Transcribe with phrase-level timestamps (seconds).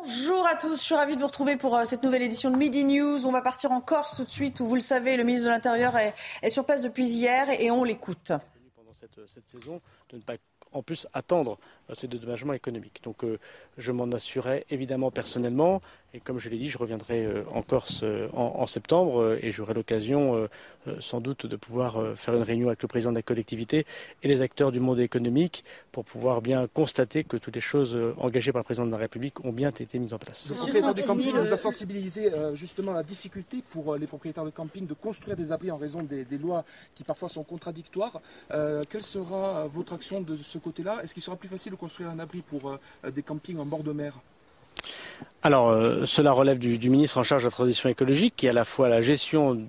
[0.00, 2.56] Bonjour à tous, je suis ravie de vous retrouver pour euh, cette nouvelle édition de
[2.56, 3.26] Midi News.
[3.26, 5.50] On va partir en Corse tout de suite où vous le savez, le ministre de
[5.50, 6.14] l'Intérieur est,
[6.50, 8.30] sur place depuis hier et on l'écoute.
[8.76, 8.92] pendant
[9.44, 9.80] saison
[10.10, 10.34] de ne pas
[10.72, 10.84] en
[11.14, 11.58] attendre
[11.94, 13.00] ces dédommagements économiques.
[13.02, 13.38] Donc euh,
[13.76, 15.80] je m'en assurais évidemment personnellement
[16.14, 19.38] et comme je l'ai dit, je reviendrai euh, en Corse euh, en, en septembre euh,
[19.42, 20.48] et j'aurai l'occasion euh,
[20.86, 23.84] euh, sans doute de pouvoir euh, faire une réunion avec le président de la collectivité
[24.22, 28.14] et les acteurs du monde économique pour pouvoir bien constater que toutes les choses euh,
[28.18, 30.48] engagées par le président de la République ont bien été mises en place.
[30.50, 34.06] Le propriétaire du camping nous a sensibilisé euh, justement à la difficulté pour euh, les
[34.06, 36.64] propriétaires de camping de construire des abris en raison des, des lois
[36.94, 38.20] qui parfois sont contradictoires.
[38.52, 41.00] Euh, quelle sera euh, votre action de ce côté-là?
[41.02, 43.92] Est-ce qu'il sera plus facile construire un abri pour euh, des campings en bord de
[43.92, 44.18] mer.
[45.42, 48.50] Alors, euh, cela relève du, du ministre en charge de la transition écologique, qui est
[48.50, 49.66] à la fois la gestion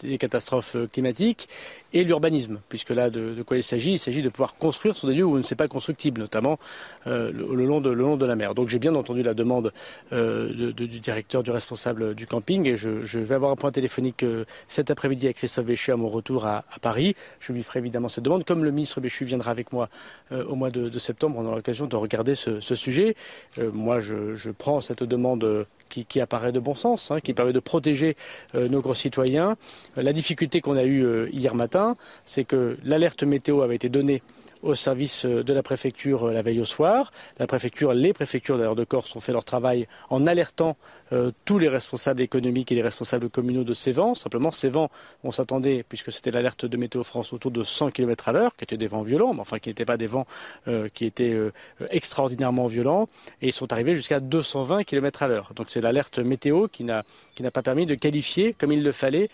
[0.00, 1.48] des catastrophes euh, climatiques
[1.94, 3.92] et l'urbanisme, puisque là, de, quoi il s'agit?
[3.92, 6.58] Il s'agit de pouvoir construire sur des lieux où ne c'est pas constructible, notamment
[7.06, 7.80] euh, le, long
[8.16, 8.54] de, la mer.
[8.54, 9.72] Donc j'ai bien entendu la demande
[10.12, 14.44] euh, du directeur, du responsable du camping, et je, vais avoir un point téléphonique euh,
[14.66, 17.14] cet après-midi avec Christophe Béchu à mon retour à, Paris.
[17.40, 18.44] Je lui ferai évidemment cette demande.
[18.44, 19.88] Comme le ministre Béchu viendra avec moi
[20.30, 23.16] au mois de, septembre, on aura l'occasion de regarder ce, sujet.
[23.56, 25.66] Moi, je, prends cette demande.
[25.88, 28.16] qui, apparaît de bon sens, hein, qui permet de protéger
[28.54, 29.56] nos concitoyens.
[29.96, 31.77] La difficulté qu'on a eue hier matin,
[32.24, 34.22] c'est que l'alerte météo avait été donnée
[34.62, 37.12] au service euh, de la préfecture euh, la veille au soir.
[37.38, 40.76] La préfecture, les préfectures d'ailleurs de Corse ont fait leur travail en alertant
[41.12, 44.14] euh, tous les responsables économiques et les responsables communaux de ces vents.
[44.14, 44.90] Simplement, ces vents,
[45.24, 48.64] on s'attendait, puisque c'était l'alerte de Météo France, autour de 100 km à l'heure, qui
[48.64, 50.26] étaient des vents violents, mais enfin qui n'étaient pas des vents
[50.66, 51.52] euh, qui étaient euh,
[51.90, 53.08] extraordinairement violents,
[53.42, 55.52] et ils sont arrivés jusqu'à 220 km à l'heure.
[55.54, 57.04] Donc c'est l'alerte météo qui n'a
[57.52, 59.28] pas permis de qualifier comme il le fallait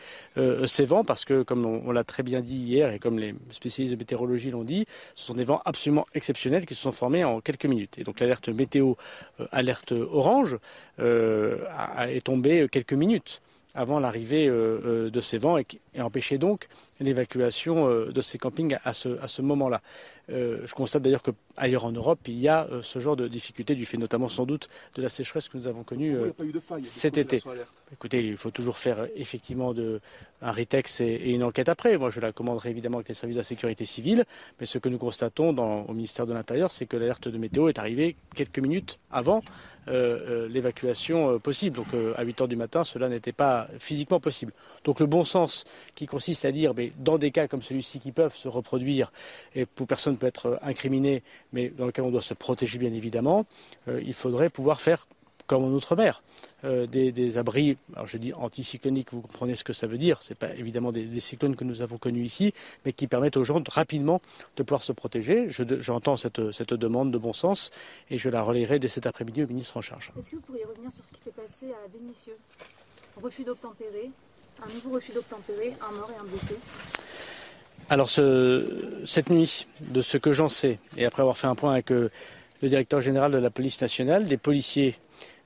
[0.67, 3.35] ces vents, parce que comme on, on l'a très bien dit hier et comme les
[3.51, 7.25] spécialistes de météorologie l'ont dit, ce sont des vents absolument exceptionnels qui se sont formés
[7.25, 7.99] en quelques minutes.
[7.99, 8.95] Et donc l'alerte météo,
[9.53, 10.57] alerte orange,
[10.99, 13.41] est tombée quelques minutes
[13.75, 15.67] avant l'arrivée euh, euh, de ces vents et
[16.01, 16.69] empêchait donc
[17.01, 19.81] l'évacuation euh, de ces campings à ce, à ce moment-là.
[20.31, 23.75] Euh, je constate d'ailleurs qu'ailleurs en Europe, il y a euh, ce genre de difficultés,
[23.75, 26.33] du fait notamment sans doute de la sécheresse que nous avons connue euh,
[26.85, 27.43] cet été.
[27.93, 30.01] Écoutez, il faut toujours faire effectivement de,
[30.41, 31.99] un RITEX et, et une enquête après.
[31.99, 34.25] Moi, je la commanderai évidemment avec les services de la sécurité civile.
[34.61, 37.69] Mais ce que nous constatons dans, au ministère de l'Intérieur, c'est que l'alerte de météo
[37.69, 39.43] est arrivée quelques minutes avant
[39.89, 41.77] euh, l'évacuation possible.
[41.77, 44.53] Donc à 8 heures du matin, cela n'était pas physiquement possible.
[44.85, 48.35] Donc le bon sens qui consiste à dire, dans des cas comme celui-ci qui peuvent
[48.35, 49.13] se reproduire
[49.55, 51.23] et où personne ne peut être euh, incriminé,
[51.53, 53.47] mais dans lequel on doit se protéger bien évidemment,
[53.89, 55.07] euh, il faudrait pouvoir faire
[55.47, 56.23] comme en Outre-mer,
[56.65, 60.33] euh, des, abris, alors je dis anticycloniques, vous comprenez ce que ça veut dire, ce
[60.33, 63.61] n'est pas évidemment des, cyclones que nous avons connus ici, mais qui permettent aux gens
[63.61, 64.21] de, rapidement
[64.57, 65.47] de pouvoir se protéger.
[65.49, 67.71] J'entends cette, cette demande de bon sens
[68.11, 70.13] et je la relayerai dès cet après-midi au ministre en charge.
[70.19, 72.37] Est-ce que vous pourriez revenir sur ce qui s'est passé à Vénissieux?
[73.23, 74.11] Refus d'obtempérer,
[74.63, 76.57] un nouveau refus d'obtempérer, un mort et un blessé.
[77.91, 81.73] Alors ce- cette nuit, de ce que j'en sais, et après avoir fait un point
[81.73, 82.11] avec euh,
[82.63, 84.95] le directeur général de la police nationale, des policiers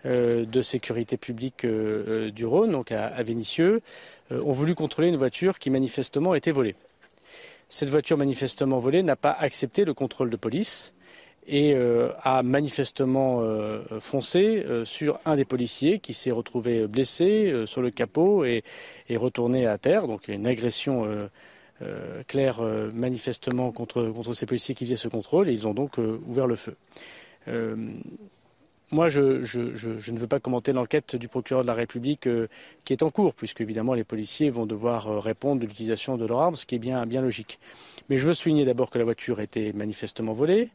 [0.07, 3.81] euh, de sécurité publique euh, du Rhône, donc à, à Vénissieux,
[4.31, 6.77] ont voulu contrôler une voiture qui manifestement était volée.
[7.71, 10.93] Cette voiture manifestement volée n'a pas accepté le contrôle de police
[11.49, 17.65] et euh, a manifestement euh, foncé euh, sur un des policiers qui s'est retrouvé blessé
[17.65, 18.63] sur le capot et,
[19.09, 21.29] et retourné à terre, donc une agression
[22.27, 22.61] claire
[22.93, 26.77] manifestement contre, ces policiers qui faisaient ce contrôle et ils ont donc ouvert le feu.
[28.91, 32.29] Moi, je, ne veux pas commenter l'enquête du procureur de la République
[32.85, 36.41] qui est en cours, puisque évidemment les policiers vont devoir répondre de l'utilisation de leur
[36.41, 37.61] arme, ce qui est bien, bien logique.
[38.09, 40.71] Mais je veux souligner d'abord que la voiture était manifestement volée.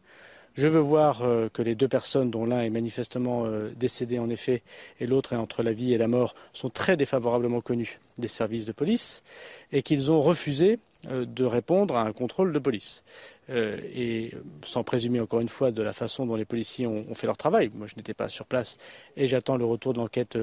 [0.56, 4.30] Je veux voir euh, que les deux personnes, dont l'un est manifestement euh, décédé en
[4.30, 4.62] effet
[5.00, 8.66] et l'autre est entre la vie et la mort, sont très défavorablement connus des services
[8.66, 9.24] de police
[9.72, 10.78] et qu'ils ont refusé
[11.10, 13.04] euh, de répondre à un contrôle de police.
[13.50, 14.32] Euh, et
[14.64, 17.72] sans présumer encore une fois de la façon dont les policiers ont, fait leur travail.
[17.74, 18.78] Moi, je n'étais pas sur place
[19.18, 20.38] et j'attends le retour de l'enquête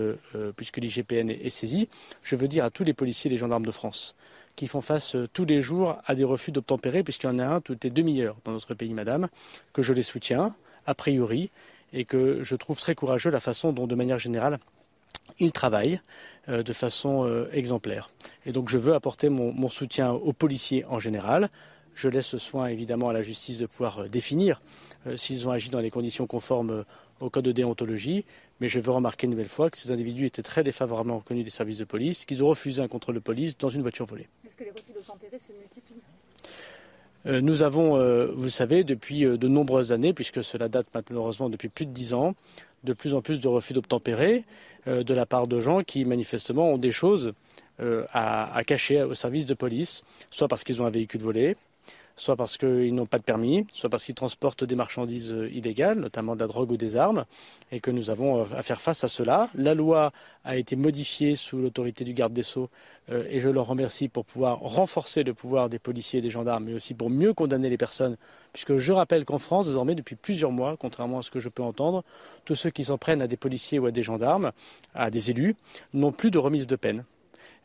[0.57, 1.89] puisque l'IGPN est, est saisi.
[2.23, 4.17] Je veux dire à tous les policiers et les gendarmes de France
[4.61, 7.47] qui font face euh, tous les jours à des refus d'obtempérer, puisqu'il y en a
[7.47, 9.29] un toutes les demi-heures dans notre pays, madame,
[9.73, 10.55] que je les soutiens,
[10.85, 11.51] a priori,
[11.95, 14.59] et que je trouve très courageux la façon dont, de manière générale,
[15.39, 16.03] ils travaillent
[16.51, 18.11] euh, de façon euh, exemplaire.
[18.45, 21.49] Et donc je veux apporter mon, soutien aux policiers en général.
[21.95, 24.61] Je laisse ce soin évidemment à la justice de pouvoir définir
[25.17, 26.85] s'ils ont agi dans les conditions conformes
[27.21, 28.27] au code de déontologie,
[28.61, 31.51] mais je veux remarquer une nouvelle fois que ces individus étaient très défavorablement reconnus des
[31.51, 34.29] services de police, qu'ils ont refusé un contrôle de police dans une voiture volée.
[34.47, 36.03] Est-ce que les refus d'obtempérer se multiplient?
[37.27, 41.51] Euh, nous avons, euh, vous savez, depuis euh, de nombreuses années, puisque cela date malheureusement
[41.51, 42.35] depuis plus de dix ans,
[42.85, 44.45] de plus en plus de refus d'obtempérer
[44.87, 47.35] de la part de gens qui manifestement ont des choses
[47.79, 51.57] à, à, cacher au service de police, soit parce qu'ils ont un véhicule volé,
[52.21, 55.99] soit parce qu'ils n'ont pas de permis, soit parce qu'ils transportent des marchandises euh, illégales,
[55.99, 57.25] notamment de la drogue ou des armes,
[57.73, 59.49] et que nous avons euh, à faire face à cela.
[59.55, 60.13] La loi
[60.45, 62.69] a été modifiée sous l'autorité du garde des Sceaux,
[63.11, 66.65] euh, et je leur remercie pour pouvoir renforcer le pouvoir des policiers et des gendarmes,
[66.65, 68.19] mais aussi pour mieux condamner les personnes,
[68.53, 71.63] puisque je rappelle qu'en France, désormais, depuis plusieurs mois, contrairement à ce que je peux
[71.63, 72.05] entendre,
[72.45, 74.53] tous ceux qui s'en prennent à des policiers ou à des gendarmes,
[74.95, 75.57] à des élus,
[75.95, 77.05] n'ont plus de remise de peine.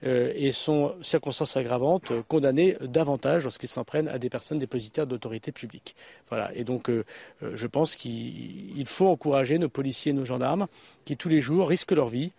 [0.04, 5.08] Euh, et sont, circonstances aggravantes, euh, condamnés davantage lorsqu'ils s'en prennent à des personnes dépositaires
[5.08, 5.96] d'autorité publique.
[6.30, 6.54] Voilà.
[6.54, 7.06] Et donc, euh,
[7.42, 10.68] je pense qu'il faut encourager nos policiers et nos gendarmes
[11.06, 12.32] qui, tous les jours, risquent leur vie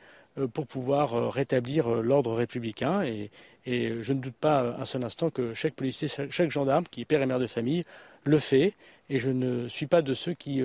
[0.53, 3.03] pour pouvoir rétablir l'ordre républicain.
[3.03, 3.31] Et,
[3.65, 7.23] je ne doute pas un seul instant que chaque policier, chaque, gendarme qui est père
[7.23, 7.85] et mère de famille
[8.23, 8.75] le fait.
[9.09, 10.63] Et je ne suis pas de ceux qui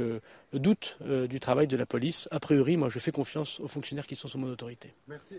[0.52, 0.98] doutent
[1.30, 2.28] du travail de la police.
[2.32, 4.94] A priori, moi, je fais confiance aux fonctionnaires qui sont sous mon autorité.
[5.08, 5.36] Merci.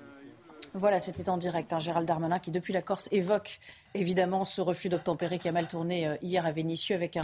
[0.74, 1.72] Voilà, c'était en direct.
[1.72, 3.58] Hein, Gérald Darmanin qui, depuis la Corse, évoque
[3.94, 7.18] évidemment ce refus d'obtempérer qui a mal tourné euh, hier à Vénissieux avec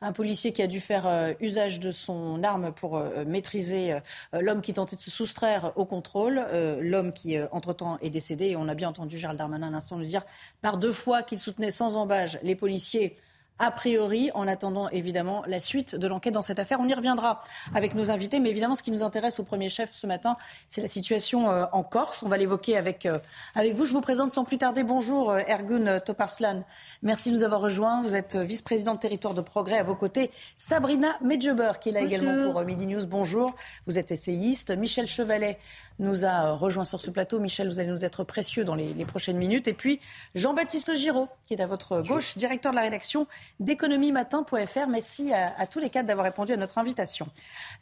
[0.00, 3.98] un, policier qui a dû faire euh, usage de son arme pour euh, maîtriser
[4.32, 6.44] l'homme qui tentait de se soustraire au contrôle.
[6.80, 8.50] l'homme qui, entre-temps, est décédé.
[8.50, 10.24] Et on a bien entendu Gérald Darmanin un instant nous dire
[10.60, 13.16] par deux fois qu'il soutenait sans embâge les policiers
[13.60, 16.78] a priori, en attendant évidemment la suite de l'enquête dans cette affaire.
[16.80, 17.42] On y reviendra
[17.74, 20.36] avec nos invités, mais évidemment, ce qui nous intéresse au premier chef ce matin,
[20.68, 22.22] c'est la situation euh, en Corse.
[22.22, 23.18] On va l'évoquer avec, euh,
[23.54, 23.84] avec vous.
[23.84, 24.82] Je vous présente sans plus tarder.
[24.82, 26.62] Bonjour, euh, Ergun Toparslan.
[27.02, 28.00] Merci de nous avoir rejoints.
[28.00, 29.78] Vous êtes vice-président de territoire de progrès.
[29.78, 33.04] À vos côtés, Sabrina Medjeber, qui est là également pour Midi News.
[33.06, 33.54] Bonjour.
[33.86, 34.70] Vous êtes essayiste.
[34.70, 35.58] Michel Chevalet,
[36.00, 37.38] nous a euh, rejoint sur ce plateau.
[37.38, 39.68] Michel, vous allez nous être précieux dans les, prochaines minutes.
[39.68, 40.00] Et puis
[40.34, 43.26] Jean-Baptiste Giraud, qui est à votre gauche, directeur de la rédaction
[43.60, 44.88] d'économiematin.fr.
[44.88, 47.28] Merci à, à, tous les quatre d'avoir répondu à notre invitation.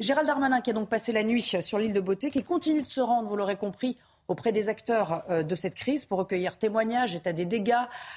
[0.01, 2.89] Gérald Darmanin, qui a donc passé la nuit sur l'île de Beauté, qui continue de
[2.89, 7.15] se rendre, vous l'aurez compris, auprès des acteurs euh, de cette crise pour recueillir témoignages,
[7.15, 7.75] état des dégâts,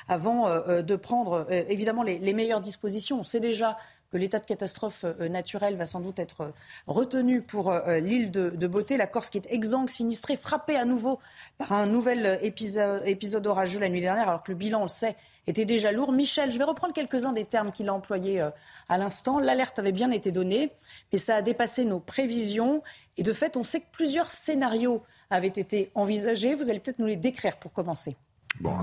[0.10, 3.22] avant euh, de prendre évidemment les, les meilleures dispositions.
[3.22, 3.78] On sait déjà
[4.12, 6.52] que l'état de catastrophe euh, naturelle va sans doute être euh,
[6.86, 8.98] retenu pour euh, l'île de, Beauté.
[8.98, 11.20] La Corse qui est exsangue, sinistrée, frappée à nouveau
[11.58, 15.16] par un nouvel épisode, orageux la nuit dernière, alors que le bilan, on le sait,
[15.48, 16.12] était déjà lourd.
[16.12, 18.42] Michel, je vais reprendre quelques-uns des termes qu'il a employés
[18.88, 19.40] à l'instant.
[19.40, 20.72] L'alerte avait bien été donnée,
[21.12, 22.82] mais ça a dépassé nos prévisions.
[23.18, 26.56] Et de fait, on sait que plusieurs scénarios avaient été envisagés.
[26.56, 28.16] Vous allez peut-être nous les décrire pour commencer.
[28.60, 28.74] Bon,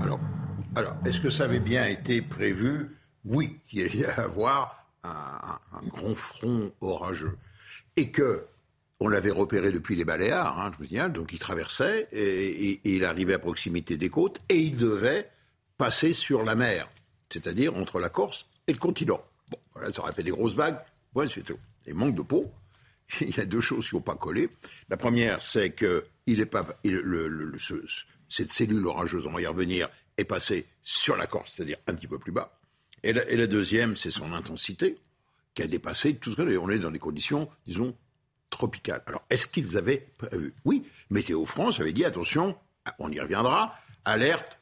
[0.75, 2.97] alors, est-ce que ça avait bien été prévu?
[3.25, 7.37] Oui, qu'il y allait avoir un, grand front orageux.
[7.95, 8.45] Et que
[8.99, 13.05] on l'avait repéré depuis les Baléares, hein, je vous dis, donc il traversait et, il
[13.05, 15.29] arrivait à proximité des côtes et il devait
[15.77, 16.89] passer sur la mer,
[17.31, 19.23] c'est-à-dire entre la Corse et le continent.
[19.49, 20.79] Bon, voilà, ça aurait fait des grosses vagues.
[21.13, 21.57] Voilà, c'est tout.
[21.85, 22.51] Et manque de peau.
[23.21, 24.49] Il y a deux choses qui n'ont pas collé.
[24.89, 26.05] La première, c'est que
[26.51, 27.51] pas, le,
[28.27, 32.07] cette cellule orageuse, on va y revenir, est passée sur la Corse, c'est-à-dire un petit
[32.07, 32.58] peu plus bas.
[33.03, 34.97] Et la, deuxième, c'est son intensité,
[35.53, 37.95] qui a dépassé tout ce que On est dans des conditions, disons,
[38.49, 39.03] tropicales.
[39.05, 40.53] Alors, est-ce qu'ils avaient prévu?
[40.65, 42.57] Oui, Météo France avait dit, attention,
[42.97, 43.75] on y reviendra,
[44.05, 44.59] alerte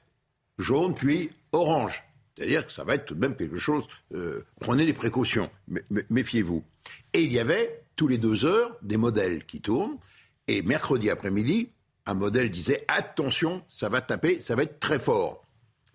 [0.58, 2.04] jaune, puis orange.
[2.36, 5.50] C'est-à-dire que ça va être tout de même quelque chose, euh, prenez des précautions,
[6.10, 6.64] méfiez-vous.
[7.14, 9.98] Et il y avait, tous les deux heures, des modèles qui tournent,
[10.48, 11.70] et mercredi après-midi,
[12.06, 15.47] un modèle disait, attention, ça va taper, ça va être très fort.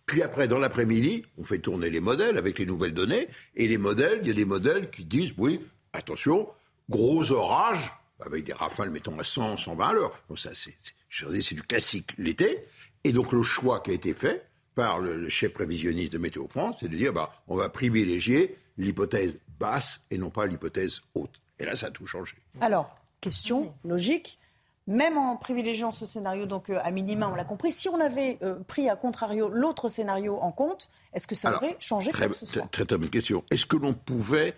[0.07, 3.29] Puis après, dans l'après-midi, on fait tourner les modèles avec les nouvelles données.
[3.55, 5.61] Et les modèles, il y a des modèles qui disent, oui,
[5.93, 6.49] attention,
[6.89, 10.23] gros orage, avec des rafales, mettons, à 100, 120 à l'heure.
[10.29, 10.75] Donc ça, c'est,
[11.11, 12.67] c'est du classique l'été.
[13.05, 16.77] Et donc le choix qui a été fait par le, chef prévisionniste de Météo France,
[16.81, 21.41] c'est de dire, bah, on va privilégier l'hypothèse basse et non pas l'hypothèse haute.
[21.59, 22.35] Et là, ça a tout changé.
[22.61, 24.39] Alors, question logique
[24.87, 28.39] même en privilégiant ce scénario, donc euh, à minima, on l'a compris, si on avait
[28.43, 32.35] euh, pris à contrario l'autre scénario en compte, est-ce que ça aurait changé très, que
[32.35, 32.67] ce soit?
[32.71, 33.45] Très, très bonne question.
[33.51, 34.55] Est-ce que l'on pouvait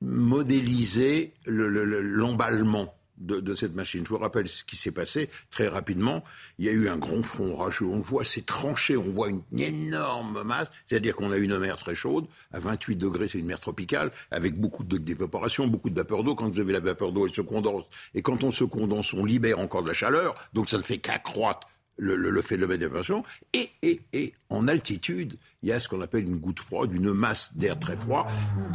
[0.00, 2.94] modéliser l'emballement?
[3.18, 4.04] De, cette machine.
[4.04, 6.22] Je vous rappelle ce qui s'est passé très rapidement.
[6.58, 7.86] Il y a eu un grand front orageux.
[7.86, 8.96] On voit, c'est tranché.
[8.96, 10.68] On voit une énorme masse.
[10.86, 12.26] C'est-à-dire qu'on a une mer très chaude.
[12.52, 16.34] À 28 degrés, c'est une mer tropicale avec beaucoup d'évaporation, beaucoup de vapeur d'eau.
[16.34, 17.84] Quand vous avez la vapeur d'eau, elle se condense.
[18.14, 20.34] Et quand on se condense, on libère encore de la chaleur.
[20.52, 23.24] Donc ça ne fait qu'accroître le, le, le phénomène d'évaporation.
[23.52, 27.12] Et, et, et en altitude, il y a ce qu'on appelle une goutte froide, une
[27.12, 28.28] masse d'air très froid,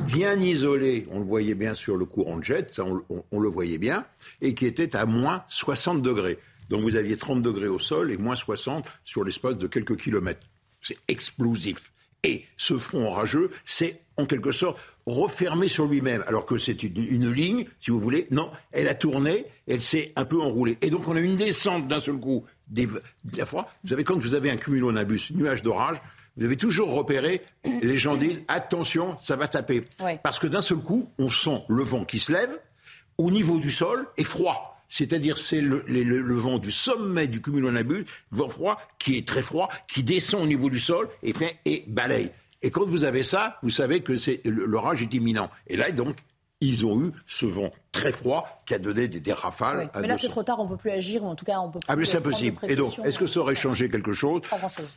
[0.07, 3.77] bien isolée, on le voyait bien sur le courant de jet, ça on, le voyait
[3.77, 4.05] bien,
[4.41, 6.39] et qui était à moins 60 degrés.
[6.69, 10.47] Donc vous aviez 30 degrés au sol et moins 60 sur l'espace de quelques kilomètres.
[10.81, 11.91] C'est explosif.
[12.23, 17.31] Et ce front orageux, c'est en quelque sorte refermé sur lui-même, alors que c'est une,
[17.31, 18.27] ligne, si vous voulez.
[18.31, 20.77] Non, elle a tourné, elle s'est un peu enroulée.
[20.81, 23.71] Et donc on a une descente d'un seul coup des, de la froid.
[23.83, 25.97] Vous savez, quand vous avez un cumulonimbus, nuage d'orage,
[26.37, 27.41] vous avez toujours repéré,
[27.81, 29.85] les gens disent attention, ça va taper.
[30.23, 32.57] Parce que d'un seul coup, on sent le vent qui se lève
[33.17, 34.71] au niveau du sol et froid.
[34.87, 40.03] C'est-à-dire c'est le, vent du sommet du cumulonimbus, vent froid, qui est très froid, qui
[40.03, 42.31] descend au niveau du sol et fait et balaye.
[42.61, 44.13] Et quand vous avez ça, vous savez que
[44.47, 45.49] l'orage est imminent.
[45.67, 46.17] Et là, donc,
[46.61, 49.89] ils ont eu ce vent très froid qui a donné des, rafales.
[49.99, 51.71] mais là, c'est trop tard, on ne peut plus agir, ou en tout cas, on
[51.71, 51.87] peut plus.
[51.89, 52.57] Ah, mais c'est impossible.
[52.67, 54.93] Et donc, est-ce que ça aurait changé quelque chose Pas grand-chose.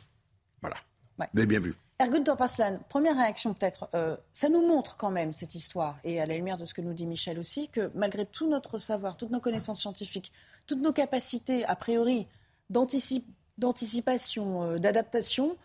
[0.61, 0.77] Voilà.
[1.17, 1.73] Vous avez bien vu.
[1.97, 3.87] Ergun Torpaslan, première réaction peut-être.
[3.95, 6.81] Euh, ça nous montre quand même cette histoire, et à la lumière de ce que
[6.81, 10.33] nous dit Michel aussi, que malgré tout notre savoir, toutes nos connaissances scientifiques,
[10.67, 12.27] toutes nos capacités, a priori,
[12.69, 15.55] d'anticipation, euh, d'adaptation,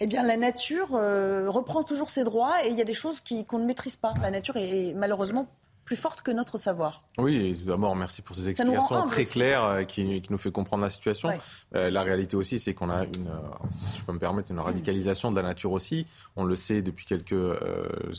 [0.00, 3.20] eh bien, la nature euh, reprend toujours ses droits et il y a des choses
[3.48, 4.14] qu'on ne maîtrise pas.
[4.20, 5.46] La nature est malheureusement
[5.84, 7.02] plus forte que notre savoir.
[7.18, 10.90] Oui, d'abord, merci pour ces explications très claires euh, qui, qui, nous fait comprendre la
[10.90, 11.28] situation.
[11.74, 14.60] Euh, la réalité aussi, c'est qu'on a une, euh, si je peux me permettre, une
[14.60, 16.06] radicalisation de la nature aussi.
[16.36, 17.34] On le sait depuis quelques,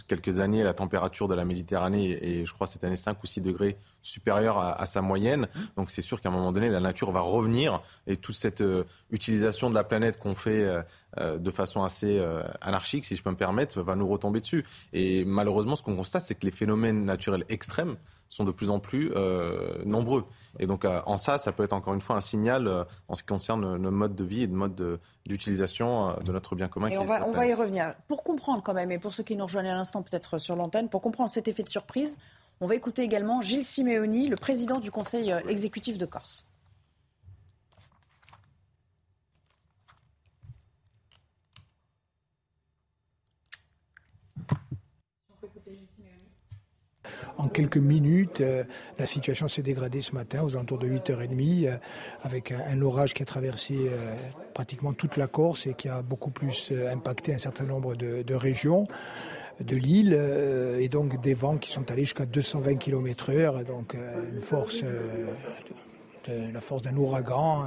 [0.08, 3.41] quelques années, la température de la Méditerranée est, je crois, cette année 5 ou 6
[3.41, 5.47] degrés supérieure à, sa moyenne.
[5.77, 8.63] Donc c'est sûr qu'à un moment donné, la nature va revenir et toute cette
[9.12, 10.67] utilisation de la planète qu'on fait
[11.17, 12.24] de façon assez
[12.62, 14.65] anarchique, si je peux me permettre, va nous retomber dessus.
[14.93, 17.97] Et malheureusement, ce qu'on constate, c'est que les phénomènes naturels extrêmes
[18.29, 20.25] sont de plus en plus euh, nombreux.
[20.59, 23.15] Et donc euh, en ça, ça peut être encore une fois un signal euh, en
[23.15, 26.89] ce qui concerne nos modes de vie et de mode d'utilisation de, notre bien commun.
[26.89, 27.93] Et on, va, on va y revenir.
[28.07, 30.89] Pour comprendre quand même, et pour ceux qui nous rejoignent à l'instant peut-être sur l'antenne,
[30.89, 32.17] pour comprendre cet effet de surprise,
[32.62, 36.47] on va écouter également Gilles Simeoni, le président du Conseil exécutif de Corse.
[47.38, 48.63] En quelques minutes, euh,
[48.97, 51.77] la situation s'est dégradée ce matin aux alentours de 8h30 euh,
[52.24, 54.15] avec un, orage qui a traversé euh,
[54.53, 58.88] pratiquement toute la Corse et qui a beaucoup plus impacté un certain nombre de, régions
[59.59, 60.13] de l'île
[60.79, 64.83] et donc des vents qui sont allés jusqu'à 220 km heure, donc une force,
[66.27, 67.65] la force d'un ouragan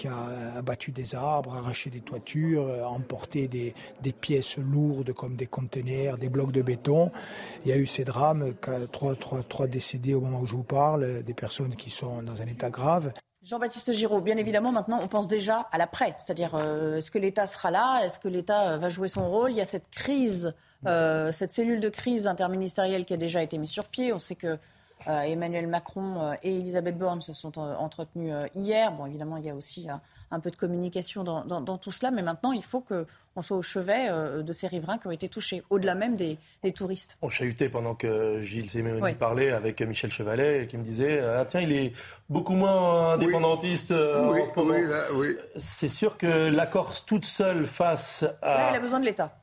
[0.00, 3.74] qui a abattu des arbres, arraché des toitures, euh, emporté des,
[4.12, 7.12] pièces lourdes comme des conteneurs, des blocs de béton.
[7.64, 8.54] Il y a eu ces drames,
[8.90, 12.46] trois, trois décédés au moment où je vous parle, des personnes qui sont dans un
[12.46, 13.12] état grave.
[13.42, 16.14] Jean-Baptiste Giraud, bien évidemment, maintenant, on pense déjà à l'après.
[16.18, 18.00] C'est-à-dire, euh, est-ce que l'État sera là?
[18.02, 19.50] Est-ce que l'État euh, va jouer son rôle?
[19.50, 23.70] Il y a cette crise, cette cellule de crise interministérielle qui a déjà été mise
[23.70, 24.12] sur pied.
[24.12, 24.58] On sait que
[25.08, 28.92] euh, Emmanuel Macron euh, et Elisabeth Borne se sont euh, entretenus hier.
[28.92, 29.86] Bon, évidemment, il y a aussi
[30.30, 34.08] un peu de communication dans, tout cela, mais maintenant, il faut qu'on soit au chevet
[34.42, 36.38] de ces riverains qui ont été touchés, au-delà même des,
[36.72, 37.18] touristes.
[37.22, 41.60] On chahutait pendant que Gilles Séméoni parlait avec Michel Chevalet, qui me disait Ah, tiens,
[41.60, 41.92] il est
[42.28, 44.74] beaucoup moins indépendantiste en ce moment.
[45.56, 48.68] C'est sûr que la Corse toute seule face à.
[48.70, 49.39] elle a besoin de l'État.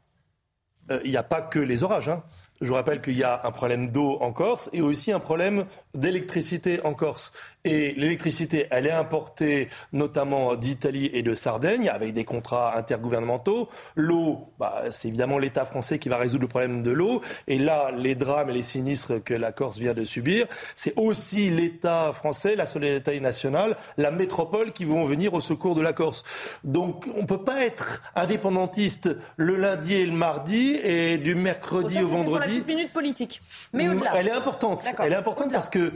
[1.03, 2.09] Il n'y a pas que les orages.
[2.09, 2.23] Hein.
[2.61, 5.65] Je vous rappelle qu'il y a un problème d'eau en Corse et aussi un problème
[5.93, 7.33] d'électricité en Corse.
[7.67, 13.69] Et l'électricité, elle est importée notamment d'Italie et de Sardaigne avec des contrats intergouvernementaux.
[13.95, 17.21] L'eau, bah, c'est évidemment l'État français qui va résoudre le problème de l'eau.
[17.47, 21.49] Et là, les drames et les sinistres que la Corse vient de subir, c'est aussi
[21.49, 26.23] l'État français, la solidarité nationale, la métropole qui vont venir au secours de la Corse.
[26.63, 32.01] Donc on ne peut pas être indépendantiste le lundi et le mardi et du mercredi
[32.01, 33.41] au vendredi petite minute politique.
[33.73, 34.11] Mais au-delà.
[34.15, 34.85] Elle est importante.
[34.99, 35.91] Elle est importante parce que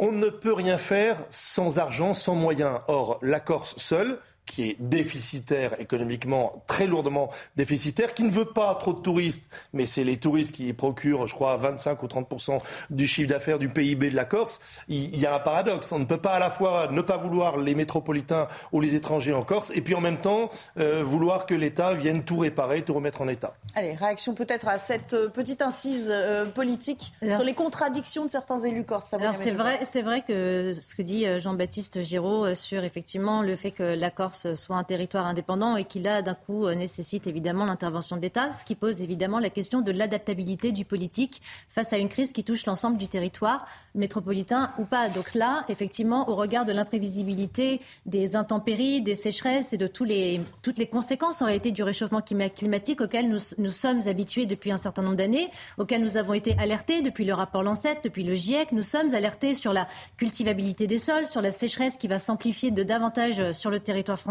[0.00, 2.80] on ne peut rien faire sans argent, sans moyens.
[2.88, 4.18] Or, la Corse seule,
[4.50, 9.86] qui est déficitaire économiquement, très lourdement déficitaire, qui ne veut pas trop de touristes, mais
[9.86, 14.10] c'est les touristes qui procurent, je crois, 25 ou 30 du chiffre d'affaires du PIB
[14.10, 14.58] de la Corse.
[14.88, 15.92] Il y a un paradoxe.
[15.92, 19.32] On ne peut pas à la fois ne pas vouloir les métropolitains ou les étrangers
[19.32, 22.94] en Corse, et puis en même temps euh, vouloir que l'État vienne tout réparer, tout
[22.94, 23.52] remettre en état.
[23.76, 28.58] Allez, réaction peut-être à cette euh, petite incise euh, politique sur les contradictions de certains
[28.58, 29.14] élus corses.
[29.14, 33.70] Alors c'est vrai, c'est vrai que ce que dit Jean-Baptiste Giraud sur effectivement le fait
[33.70, 38.16] que la Corse soit un territoire indépendant et qui là d'un coup nécessite évidemment l'intervention
[38.16, 42.08] de l'État, ce qui pose évidemment la question de l'adaptabilité du politique face à une
[42.08, 45.08] crise qui touche l'ensemble du territoire métropolitain ou pas.
[45.08, 50.86] Donc là, effectivement, au regard de l'imprévisibilité des intempéries, des sécheresses et de toutes les
[50.90, 55.16] conséquences en réalité du réchauffement climatique auquel nous, nous sommes habitués depuis un certain nombre
[55.16, 58.72] d'années, auquel nous avons été alertés depuis le rapport Lancet, depuis le GIEC.
[58.72, 62.82] Nous sommes alertés sur la cultivabilité des sols, sur la sécheresse qui va s'amplifier de
[62.82, 64.29] davantage sur le territoire français,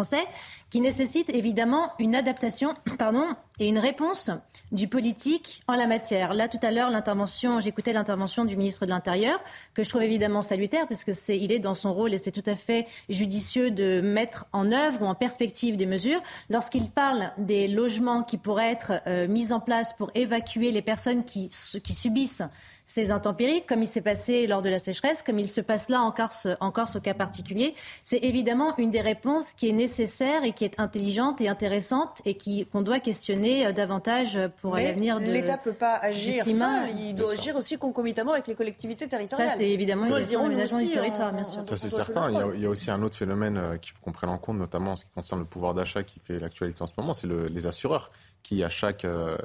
[0.69, 3.25] qui nécessite évidemment une adaptation pardon,
[3.59, 4.31] et une réponse
[4.71, 6.33] du politique en la matière.
[6.33, 9.39] Là, tout à l'heure, l'intervention, j'écoutais l'intervention du ministre de l'Intérieur,
[9.73, 12.43] que je trouve évidemment salutaire, puisque c'est, il est dans son rôle et c'est tout
[12.45, 16.21] à fait judicieux de mettre en œuvre ou en perspective des mesures.
[16.49, 21.25] Lorsqu'il parle des logements qui pourraient être euh, mis en place pour évacuer les personnes
[21.25, 21.49] qui,
[21.83, 22.43] qui subissent
[22.89, 26.01] ces intempéries, comme il s'est passé lors de la sécheresse, comme il se passe là
[26.01, 27.75] en Corse, en Corse au cas particulier.
[28.01, 32.33] C'est évidemment une des réponses qui est nécessaire et qui est intelligente et intéressante et
[32.33, 36.97] qui, qu'on doit questionner euh, davantage pour l'avenir de L'État ne peut pas agir seul,
[36.97, 39.51] il doit agir aussi concomitamment avec les collectivités territoriales.
[39.51, 41.61] Ça, c'est évidemment une question d'aménagement du territoire, bien sûr.
[41.61, 42.31] Ça, c'est certain.
[42.55, 44.93] Il y, a, aussi un autre phénomène euh, qu'il faut qu'on prenne en compte, notamment
[44.93, 47.67] en ce qui concerne le pouvoir d'achat qui fait l'actualité en ce moment, c'est les
[47.67, 48.09] assureurs
[48.43, 49.37] qui, à chaque euh,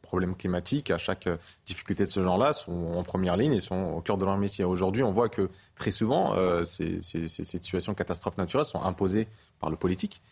[0.00, 1.28] problème climatique, à chaque
[1.66, 4.64] difficulté de ce genre-là, sont en première ligne et sont au cœur de leur métier.
[4.64, 9.28] Aujourd'hui, on voit que très souvent, euh, ces, ces, ces, situations catastrophes naturelles sont imposées
[9.60, 10.22] par le politique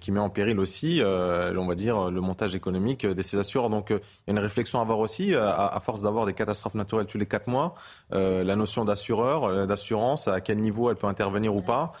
[0.00, 3.70] qui met en péril aussi, euh, on va dire, le montage économique de ces assureurs.
[3.70, 6.34] Donc, euh, il y a une réflexion à avoir aussi, euh, à, force d'avoir des
[6.34, 7.74] catastrophes naturelles tous les quatre mois,
[8.10, 11.92] la notion d'assureur, d'assurance, à quel niveau elle peut intervenir ou pas.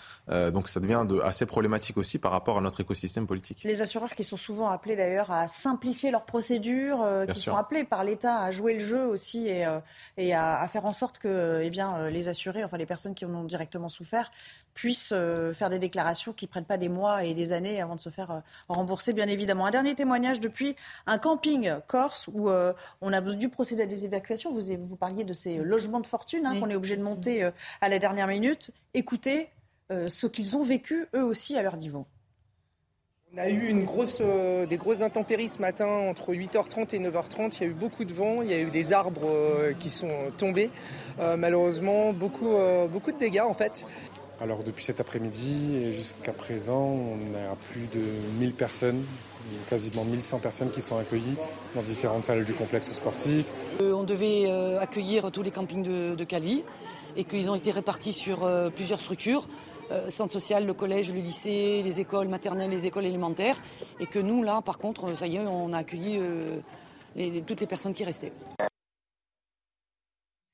[0.50, 3.62] Donc, ça devient de, assez problématique aussi par rapport à notre écosystème politique.
[3.64, 8.04] Les assureurs qui sont souvent appelés d'ailleurs à simplifier leurs procédures, qui sont appelés par
[8.04, 9.66] l'État à jouer le jeu aussi et,
[10.16, 13.24] et à, à, faire en sorte que, eh bien, les assurés, enfin les personnes qui
[13.24, 14.30] en ont directement souffert,
[14.74, 17.96] puissent euh, faire des déclarations qui ne prennent pas des mois et des années avant
[17.96, 19.66] de se faire euh, rembourser, bien évidemment.
[19.66, 24.04] Un dernier témoignage depuis un camping corse où euh, on a dû procéder à des
[24.04, 24.50] évacuations.
[24.50, 27.88] Vous, vous parliez de ces logements de fortune hein, qu'on est obligé de monter à
[27.88, 28.70] la dernière minute.
[28.94, 29.50] Écoutez
[30.06, 32.06] ce qu'ils ont vécu eux aussi à leur niveau.
[33.34, 34.20] On a eu une grosse,
[34.68, 37.56] des grosses intempéries ce matin entre 8h30 et 9h30.
[37.56, 40.30] Il y a eu beaucoup de vent, il y a eu des arbres qui sont
[40.36, 40.68] tombés.
[41.18, 42.54] malheureusement, beaucoup,
[42.92, 43.86] beaucoup de dégâts en fait.
[44.42, 48.04] Alors depuis cet après-midi et jusqu'à présent, on a plus de
[48.40, 49.04] 1000 personnes,
[49.68, 51.36] quasiment 1100 personnes qui sont accueillies
[51.76, 53.46] dans différentes salles du complexe sportif.
[53.80, 56.64] Euh, on devait euh, accueillir tous les campings de, Cali
[57.16, 59.46] et qu'ils ont été répartis sur euh, plusieurs structures.
[60.08, 63.56] Centre social, le collège, le lycée, les écoles maternelles, les écoles élémentaires.
[64.00, 66.20] Et que nous, là, par contre, ça y est, on a accueilli
[67.46, 68.32] toutes les personnes qui restaient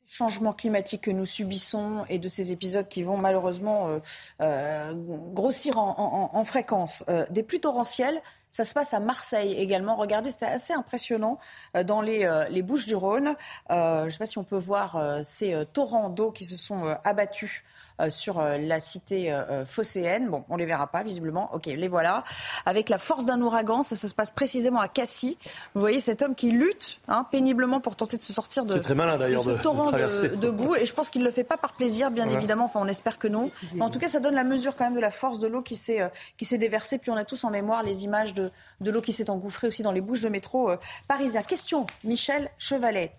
[0.08, 3.98] changement climatique que nous subissons et de ces épisodes qui vont malheureusement euh,
[4.40, 4.92] euh,
[5.32, 7.04] grossir en, fréquence.
[7.08, 8.20] Euh, des pluies torrentielles,
[8.50, 9.96] ça se passe à Marseille également.
[9.96, 11.38] Regardez, c'était assez impressionnant
[11.84, 13.34] dans les, les Bouches du Rhône.
[13.68, 17.62] je ne sais pas si on peut voir ces torrents d'eau qui se sont abattus
[17.62, 17.77] euh,
[18.10, 20.28] sur euh, la cité euh, phocéenne.
[20.28, 21.50] Bon, on les verra pas visiblement.
[21.52, 22.24] Ok, les voilà.
[22.66, 25.36] Avec la force d'un ouragan, ça, se passe précisément à Cassis.
[25.74, 28.94] Vous voyez cet homme qui lutte hein, péniblement pour tenter de se sortir de, très
[28.94, 30.76] malin, de ce torrent de, boue.
[30.76, 32.64] Et je pense qu'il ne le fait pas par plaisir, bien évidemment.
[32.64, 33.50] Enfin, on espère que non.
[33.80, 35.76] en tout cas, ça donne la mesure quand même de la force de l'eau qui
[35.76, 36.98] s'est qui s'est déversée.
[36.98, 39.82] Puis on a tous en mémoire les images de, de l'eau qui s'est engouffrée aussi
[39.82, 40.70] dans les bouches de métro
[41.08, 41.42] parisiens.
[41.42, 43.12] Question, Michel Chevalet.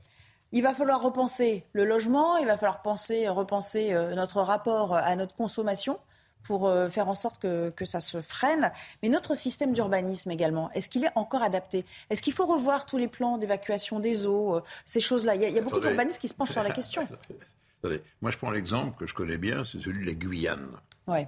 [0.52, 5.16] Il va falloir repenser le logement, il va falloir penser, repenser euh, notre rapport à
[5.16, 6.00] notre consommation
[6.44, 8.72] pour euh, faire en sorte que, que, ça se freine.
[9.04, 11.86] Mais notre système d'urbanisme également, est-ce qu'il est encore adapté?
[12.10, 15.36] Est-ce qu'il faut revoir tous les plans d'évacuation des eaux, euh, ces choses-là?
[15.36, 17.08] Il, y a, beaucoup d'urbanistes qui se penchent sur la question.
[18.22, 20.68] Moi, je prends l'exemple que je connais bien, c'est celui de la Guyane.
[21.08, 21.28] Ouais.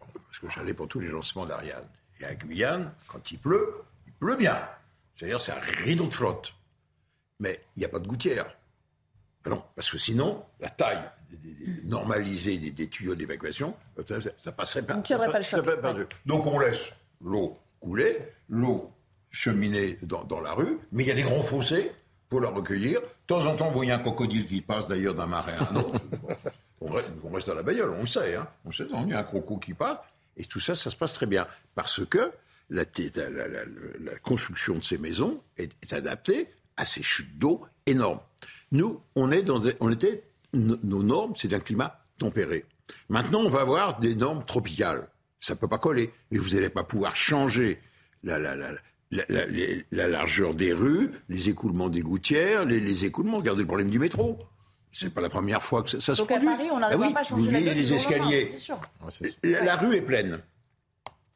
[0.00, 1.86] Parce que j'allais pour tous les lancements d'Ariane.
[2.20, 4.56] Et à Guyane, quand il pleut, il pleut bien.
[5.16, 6.54] C'est-à-dire, c'est un rideau de flotte.
[7.38, 8.56] Mais il n'y a pas de gouttière.
[9.44, 11.02] Ah non, parce que sinon, la taille
[11.84, 13.74] normalisée des, tuyaux d'évacuation,
[14.06, 14.94] ça, ça, passerait pas.
[14.94, 15.66] On ne tirerait pas le choc.
[16.26, 18.92] Donc on laisse l'eau couler, l'eau
[19.30, 21.90] cheminer dans, la rue, mais il y a des grands fossés
[22.28, 23.00] pour la recueillir.
[23.00, 25.76] De temps en temps, vous voyez un crocodile qui passe d'ailleurs d'un marais à un
[25.76, 25.94] autre.
[26.80, 28.36] on, reste, à la bagnole, on le sait.
[28.36, 28.46] Hein.
[28.64, 29.98] On sait, il y a un croco qui passe.
[30.36, 31.46] Et tout ça, ça se passe très bien.
[31.74, 32.32] Parce que
[32.70, 32.84] la,
[34.22, 38.20] construction de ces maisons est, adaptée à ces chutes d'eau énormes.
[38.72, 42.64] Nous, on, est dans on était, nos normes, c'est un climat tempéré.
[43.08, 45.08] Maintenant, on va avoir des normes tropicales.
[45.40, 46.12] Ça ne peut pas coller.
[46.30, 47.80] Mais vous n'allez pas pouvoir changer
[48.22, 48.38] la,
[49.90, 53.38] largeur des rues, les écoulements des gouttières, les, écoulements.
[53.38, 54.38] Regardez le problème du métro.
[54.92, 56.46] C'est pas la première fois que ça, se produit.
[56.46, 58.46] Donc à Paris, on n'arrive ah pas à changer la les escaliers.
[59.42, 60.40] La, rue est pleine.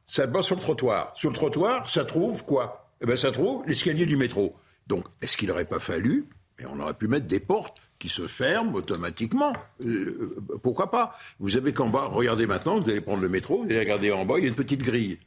[0.06, 1.12] Ça bat sur le trottoir.
[1.16, 2.92] Sur le trottoir, ça trouve quoi?
[3.00, 4.54] Eh ben, ça trouve l'escalier du métro.
[4.86, 6.26] Donc, est-ce qu'il n'aurait pas fallu
[6.58, 9.52] Mais on aurait pu mettre des portes qui se ferment automatiquement.
[9.84, 11.18] Euh, pourquoi pas?
[11.38, 14.24] Vous avez qu'en bas, regardez maintenant, vous allez prendre le métro, vous allez regarder en
[14.24, 15.18] bas, il y a une petite grille.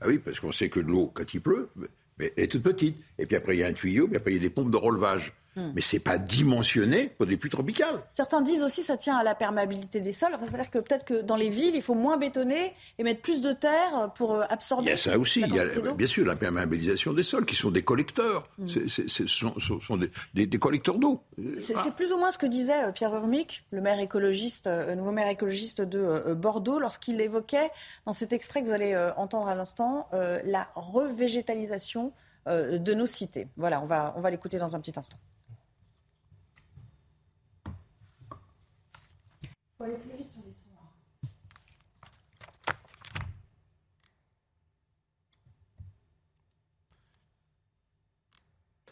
[0.00, 1.70] Ah oui, parce qu'on sait que l'eau, quand il pleut,
[2.18, 2.98] mais elle est toute petite.
[3.18, 4.70] Et puis après, il y a un tuyau, puis après, il y a des pompes
[4.70, 5.32] de relevage.
[5.56, 5.72] Hmm.
[5.74, 8.02] Mais c'est pas dimensionné pour des pluies tropicales.
[8.10, 10.36] Certains disent aussi que ça tient à la perméabilité des sols.
[10.44, 13.52] C'est-à-dire que peut-être que dans les villes, il faut moins bétonner et mettre plus de
[13.52, 14.84] terre pour euh, absorber.
[14.84, 15.40] Il y a ça aussi.
[15.40, 15.64] il y a,
[15.94, 18.48] bien sûr, l'imperméabilisation des sols, qui sont des collecteurs.
[18.58, 18.68] Hmm.
[18.68, 19.54] Ce sont,
[20.34, 21.22] des, collecteurs d'eau.
[21.56, 25.12] C'est plus ou moins ce que disait euh, Pierre Vermic, le maire écologiste, euh, nouveau
[25.12, 27.70] maire écologiste de Bordeaux, lorsqu'il évoquait
[28.04, 32.12] dans cet extrait que vous allez entendre à l'instant la revégétalisation
[32.46, 33.48] de nos cités.
[33.56, 35.18] Voilà, on va, on va l'écouter dans un petit instant.
[39.78, 39.84] Vous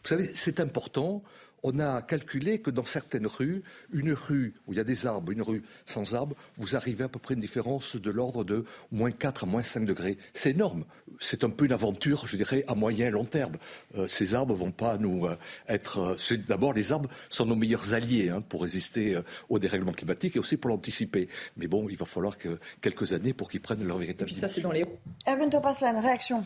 [0.03, 1.23] savez, c'est important
[1.65, 5.33] on a calculé que dans certaines rues, une rue où il y a des arbres,
[5.33, 9.11] une rue sans arbres, vous arrivez à peu près une différence de l'ordre de moins
[9.11, 10.19] 4 à moins 5 degrés.
[10.35, 10.85] C'est énorme.
[11.21, 13.55] C'est un peu une aventure, je dirais, à moyen et long terme.
[13.97, 16.17] Euh, ces arbres vont pas nous euh, être.
[16.33, 20.39] Euh, d'abord, les arbres sont nos meilleurs alliés hein, pour résister au dérèglement climatique et
[20.39, 21.29] aussi pour l'anticiper.
[21.57, 24.29] Mais bon, il va falloir que quelques années pour qu'ils prennent leur véritable.
[24.29, 24.85] Et puis ça, c'est dans les.
[25.27, 26.45] Ergun Topaslan, réaction.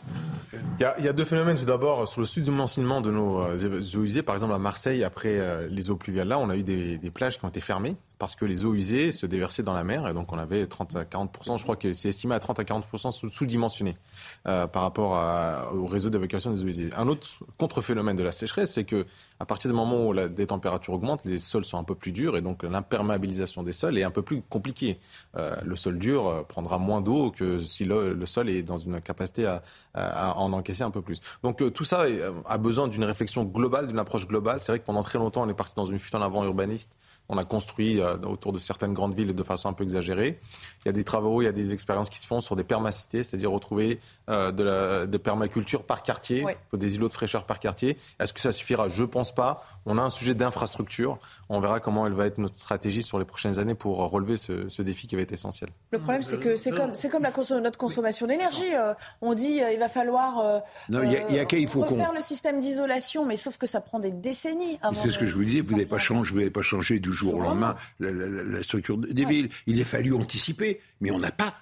[0.53, 1.57] Il y, a, il y, a, deux phénomènes.
[1.57, 5.03] Tout d'abord, sur le sud du enseignement de nos eaux usées, par exemple à Marseille,
[5.09, 7.61] après euh, les eaux pluviales là, on a eu des, des, plages qui ont été
[7.61, 10.67] fermées parce que les eaux usées se déversaient dans la mer et donc on avait
[10.67, 13.95] 30 à 40% je crois que c'est estimé à 30 à 40% sous-dimensionné
[14.45, 16.89] euh, par rapport à, au réseau d'évacuation des eaux usées.
[16.95, 17.27] Un autre
[17.57, 19.05] contre-phénomène de la sécheresse, c'est que
[19.39, 22.11] à partir du moment où la, des températures augmentent, les sols sont un peu plus
[22.11, 24.99] durs et donc l'imperméabilisation des sols est un peu plus compliquée.
[25.37, 28.77] Euh, le sol dur euh, prendra moins d'eau que si le, le, sol est dans
[28.77, 31.21] une capacité à, à, en encaisser un peu plus.
[31.41, 32.03] Donc euh, tout ça
[32.45, 34.59] a besoin d'une réflexion globale, d'une approche globale.
[34.59, 36.91] C'est vrai que pendant très longtemps, on est parti dans une fuite en avant urbaniste
[37.29, 40.39] on a construit euh, autour de certaines grandes villes de façon un peu exagérée.
[40.85, 42.63] Il y a des travaux, il y a des expériences qui se font sur des
[42.63, 47.59] permacités, c'est-à-dire retrouver euh, de la de permaculture par quartier, des îlots de fraîcheur par
[47.59, 47.97] quartier.
[48.19, 48.87] Est-ce que ça suffira?
[48.87, 49.63] Je pense pas.
[49.85, 51.19] On a un sujet d'infrastructure.
[51.49, 54.81] On verra comment elle va être notre stratégie sur les prochaines années pour relever ce,
[54.81, 55.69] défi qui va être essentiel.
[55.91, 58.73] Le problème, c'est que c'est comme, c'est comme la notre consommation d'énergie.
[58.73, 63.25] Euh, on dit il va falloir non, y a, il faut refaire le système d'isolation,
[63.25, 64.79] mais sauf que ça prend des décennies.
[64.95, 65.61] C'est ce que je vous disais.
[65.61, 69.25] Vous n'avez pas changé, vous n'avez pas changé du jour au lendemain la, structure des
[69.25, 69.49] villes.
[69.67, 70.68] Il a fallu anticiper,
[71.01, 71.55] mais on n'a pas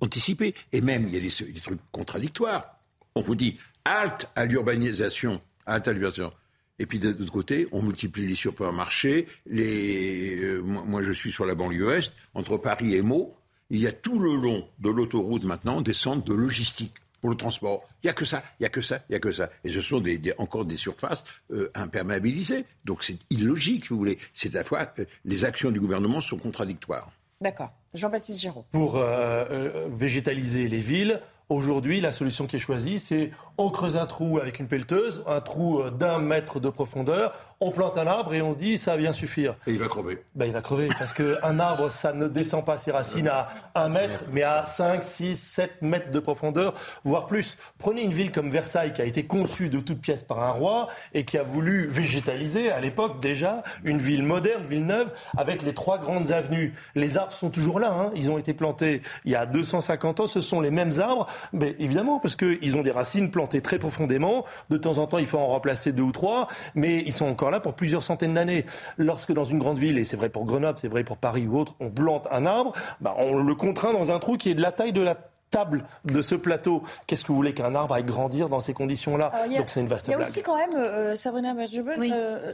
[0.00, 0.54] anticipé.
[0.72, 2.78] Et même, il y a des, trucs contradictoires.
[3.14, 6.32] On vous dit halte à l'urbanisation, halte à l'urbanisation.
[6.78, 9.26] Et puis de l'autre côté, on multiplie les supermarchés.
[9.46, 13.34] Les, euh, moi, je suis sur la banlieue est, entre Paris et Meaux.
[13.70, 17.36] Il y a tout le long de l'autoroute maintenant des centres de logistique pour le
[17.36, 17.88] transport.
[18.02, 19.50] Il n'y a que ça, il n'y a que ça, il n'y a que ça.
[19.64, 20.02] Et ce sont
[20.38, 22.64] encore des surfaces euh, imperméabilisées.
[22.84, 24.18] Donc c'est illogique, vous voulez.
[24.34, 27.10] C'est à la fois, euh, les actions du gouvernement sont contradictoires.
[27.40, 27.72] D'accord.
[27.96, 28.64] Jean-Baptiste Giraud.
[28.70, 34.06] Pour euh, végétaliser les villes, aujourd'hui, la solution qui est choisie, c'est on creuse un
[34.06, 38.42] trou avec une pelleteuse, un trou d'un mètre de profondeur, on plante un arbre et
[38.42, 39.56] on dit ça va bien suffire.
[39.66, 40.22] Et il va crever.
[40.34, 43.88] Ben, il va crever parce qu'un arbre, ça ne descend pas ses racines à 1
[43.88, 47.56] mètre, mais à 5, 6, 7 mètres de profondeur, voire plus.
[47.78, 50.88] Prenez une ville comme Versailles qui a été conçue de toutes pièces par un roi
[51.14, 55.72] et qui a voulu végétaliser à l'époque déjà une ville moderne, ville neuve, avec les
[55.72, 56.74] trois grandes avenues.
[56.94, 58.10] Les arbres sont toujours là, hein.
[58.14, 61.74] ils ont été plantés il y a 250 ans, ce sont les mêmes arbres, mais
[61.78, 64.44] évidemment parce qu'ils ont des racines plantées très profondément.
[64.70, 67.50] De temps en temps, il faut en remplacer deux ou trois, mais ils sont encore
[67.50, 68.64] là pour plusieurs centaines d'années.
[68.98, 71.58] Lorsque dans une grande ville, et c'est vrai pour Grenoble, c'est vrai pour Paris ou
[71.58, 74.62] autre, on plante un arbre, bah, on le contraint dans un trou qui est de
[74.62, 75.16] la taille de la
[75.50, 76.82] table de ce plateau.
[77.06, 80.06] Qu'est-ce que vous voulez qu'un arbre aille grandir dans ces conditions-là Donc c'est une vaste
[80.06, 80.18] blague.
[80.18, 82.52] Il y a aussi quand même, euh, Sabrina Badjebel, euh,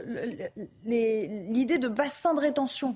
[0.85, 2.95] l'idée de bassin de rétention.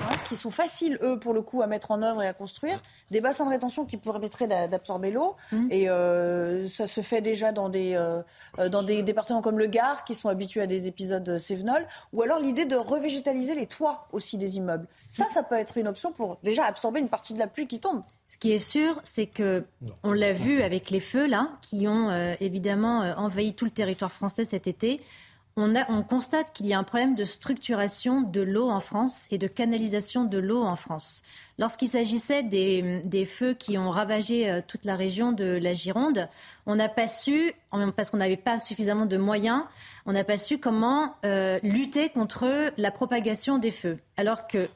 [0.00, 2.80] Hein, qui sont faciles, eux, pour le coup, à mettre en œuvre et à construire,
[3.10, 5.36] des bassins de rétention qui permettraient d'absorber l'eau.
[5.52, 5.68] Mmh.
[5.70, 5.86] Et
[6.68, 7.98] ça se fait déjà dans des,
[8.70, 12.38] dans des départements comme le Gard, qui sont habitués à des épisodes Cévenol, ou alors
[12.38, 14.86] l'idée de revégétaliser les toits aussi des immeubles.
[14.94, 17.80] Ça, ça peut être une option pour déjà absorber une partie de la pluie qui
[17.80, 18.02] tombe.
[18.26, 19.64] Ce qui est sûr, c'est que
[20.02, 23.70] on l'a vu avec les feux là, qui ont euh, évidemment euh, envahi tout le
[23.70, 25.00] territoire français cet été.
[25.60, 29.48] On, constate qu'il y a un problème de structuration de l'eau en France et de
[29.48, 31.24] canalisation de l'eau en France.
[31.58, 36.28] Lorsqu'il s'agissait des, feux qui ont ravagé euh, toute la région de la Gironde,
[36.66, 37.52] on n'a pas su,
[37.96, 39.64] parce qu'on n'avait pas suffisamment de moyens,
[40.06, 41.16] on n'a pas su comment
[41.64, 43.98] lutter contre la propagation des feux.
[44.16, 44.68] Alors que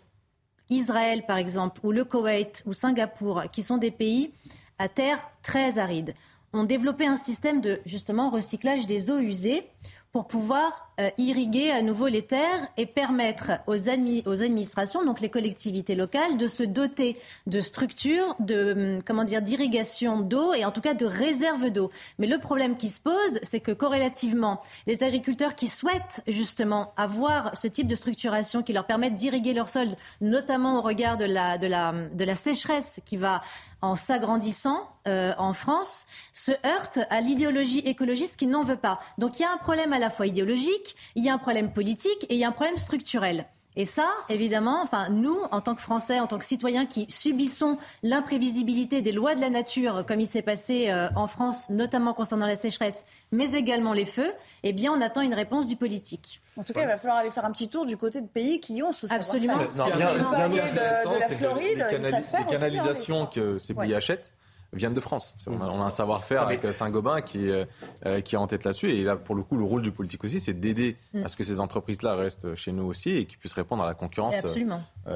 [0.69, 4.33] Israël, par exemple, ou le Koweït, ou Singapour, qui sont des pays
[4.79, 6.15] à terre très aride,
[6.53, 9.65] ont développé un système de justement recyclage des eaux usées
[10.13, 15.95] pour pouvoir euh, irriguer à nouveau les terres et permettre aux, administrations, donc les collectivités
[15.95, 20.81] locales, de se doter de structures de hum, comment dire d'irrigation d'eau et en tout
[20.81, 21.91] cas de réserves d'eau.
[22.19, 27.57] Mais le problème qui se pose, c'est que corrélativement, les agriculteurs qui souhaitent justement avoir
[27.57, 29.89] ce type de structuration qui leur permette d'irriguer leur sol,
[30.21, 33.43] notamment au regard de la, la sécheresse qui va
[33.83, 39.01] en s'agrandissant euh, en France, se heurte à l'idéologie écologiste qui n'en veut pas.
[39.19, 41.73] Donc il y a un problème à la fois idéologique, il y a un problème
[41.73, 43.47] politique et il y a un problème structurel.
[43.75, 47.79] Et ça, évidemment, enfin, nous, en tant que Français, en tant que citoyens qui subissons
[48.03, 52.45] l'imprévisibilité des lois de la nature, comme il s'est passé euh, en France, notamment concernant
[52.45, 54.31] la sécheresse, mais également les feux,
[54.63, 56.43] eh bien, on attend une réponse du politique.
[56.59, 58.61] En tout cas, il va falloir aller faire un petit tour du côté de pays
[58.61, 59.57] qui ont ce Absolument.
[59.57, 64.35] Non, bien, bien, bien, de, la Floride, les, canalisations que ces pays achètent
[64.73, 65.35] viennent de France.
[65.47, 67.65] On a, un savoir-faire avec euh, Saint-Gobain qui, euh,
[68.07, 68.91] euh, qui est en tête là-dessus.
[68.91, 71.25] Et là, pour le coup, le rôle du politique aussi, c'est d'aider mm.
[71.25, 73.95] à ce que ces entreprises-là restent chez nous aussi et qu'ils puissent répondre à la
[73.95, 74.37] concurrence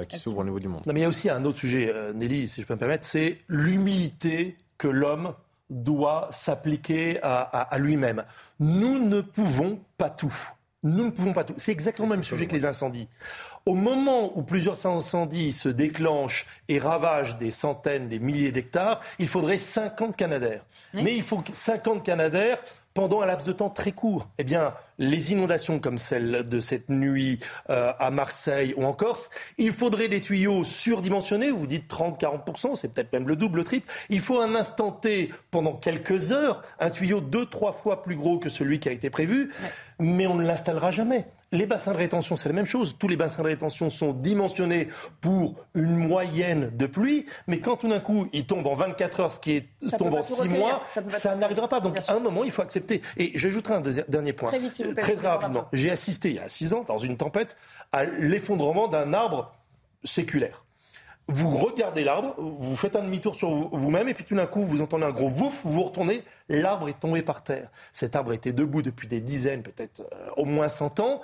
[0.09, 0.83] qui s'ouvre au niveau du monde.
[0.87, 3.05] Non, mais il y a aussi un autre sujet, Nelly, si je peux me permettre,
[3.05, 5.33] c'est l'humilité que l'homme
[5.71, 8.25] doit s'appliquer à, à lui-même.
[8.61, 10.35] Nous ne pouvons pas tout.
[10.83, 11.55] Nous ne pouvons pas tout.
[11.57, 13.09] C'est exactement le même sujet que les incendies.
[13.67, 19.27] Au moment où plusieurs incendies se déclenchent et ravagent des centaines, des milliers d'hectares, il
[19.27, 20.65] faudrait 50 Canadaires.
[20.95, 22.63] Mais il faut 50 Canadaires
[22.95, 24.29] pendant un laps de temps très court.
[24.39, 29.31] Eh bien, les inondations comme celle de cette nuit euh, à Marseille ou en Corse,
[29.59, 33.93] il faudrait des tuyaux surdimensionnés, vous dites 30-40%, c'est peut-être même le double, le triple.
[34.11, 38.39] Il faut un instant T pendant quelques heures, un tuyau deux, trois fois plus gros
[38.39, 39.53] que celui qui a été prévu,
[39.99, 41.27] mais on ne l'installera jamais.
[41.57, 42.97] Les bassins de rétention, c'est la même chose.
[42.99, 44.89] Tous les bassins de rétention sont dimensionnés
[45.23, 49.33] pour une moyenne de pluie, mais quand tout d'un coup, ils tombent en 24 heures,
[49.33, 49.65] ce qui est,
[49.97, 51.81] tombe en 6 mois, ça, n'arrivera pas.
[51.81, 53.01] Donc, à un moment, il faut accepter.
[53.17, 54.51] Et j'ajouterai un dernier point.
[54.51, 55.67] Très, très, rapidement.
[55.73, 57.57] J'ai assisté il y a 6 ans, dans une tempête,
[57.93, 59.55] à l'effondrement d'un arbre
[60.05, 60.66] séculaire
[61.29, 64.81] vous regardez l'arbre, vous faites un demi-tour sur vous-même, et puis tout d'un coup, vous
[64.81, 67.71] entendez un gros vouf, vous vous retournez, l'arbre est tombé par terre.
[67.93, 71.21] Cet arbre était debout depuis des dizaines, peut-être euh, au moins 100 ans.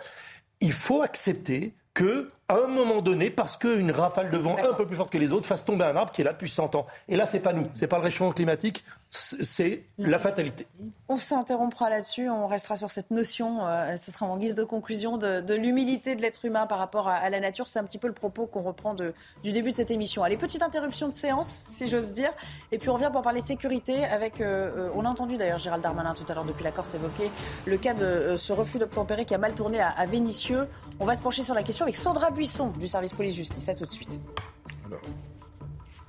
[0.61, 4.87] Il faut accepter que à un moment donné, parce qu'une rafale de vent un peu
[4.87, 6.87] plus forte que les autres fasse tomber un arbre qui est là depuis 100 ans.
[7.09, 10.67] Et là, c'est pas nous, c'est pas le réchauffement climatique, c'est la fatalité.
[11.09, 15.19] On s'interrompra là-dessus, on restera sur cette notion, euh, ce sera en guise de conclusion,
[15.19, 17.69] de, l'humilité de l'être humain par rapport à, la nature.
[17.69, 20.23] C'est un petit peu le propos qu'on reprend de, du début de cette émission.
[20.23, 22.33] Allez, petite interruption de séance, si j'ose dire,
[22.71, 25.83] et puis on revient pour parler sécurité avec, euh, euh, on a entendu d'ailleurs Gérald
[25.83, 27.31] Darmanin tout à l'heure depuis la Corse évoquer
[27.67, 30.67] le cas de ce refus d'obtempérer qui a mal tourné à, à Vénissieux.
[31.01, 33.69] On va se pencher sur la question avec Sandra Buisson du service police-justice.
[33.69, 34.21] À tout de suite.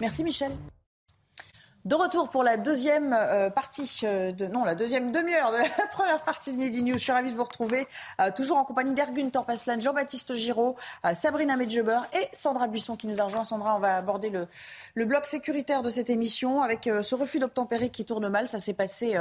[0.02, 0.52] Merci Michel.
[1.86, 5.88] De retour pour la deuxième euh, partie euh, de non la deuxième demi-heure de la
[5.92, 6.94] première partie de Midi News.
[6.94, 7.88] Je suis ravie de vous retrouver
[8.22, 10.78] euh, toujours en compagnie d'Ergun Torpaslan, Jean-Baptiste Giraud,
[11.14, 13.44] Sabrina Medjeber et Sandra Buisson qui nous a rejoint.
[13.44, 14.48] Sandra, on va aborder le,
[15.06, 18.48] bloc sécuritaire de cette émission avec ce refus d'obtempérer qui tourne mal.
[18.48, 19.18] Ça s'est passé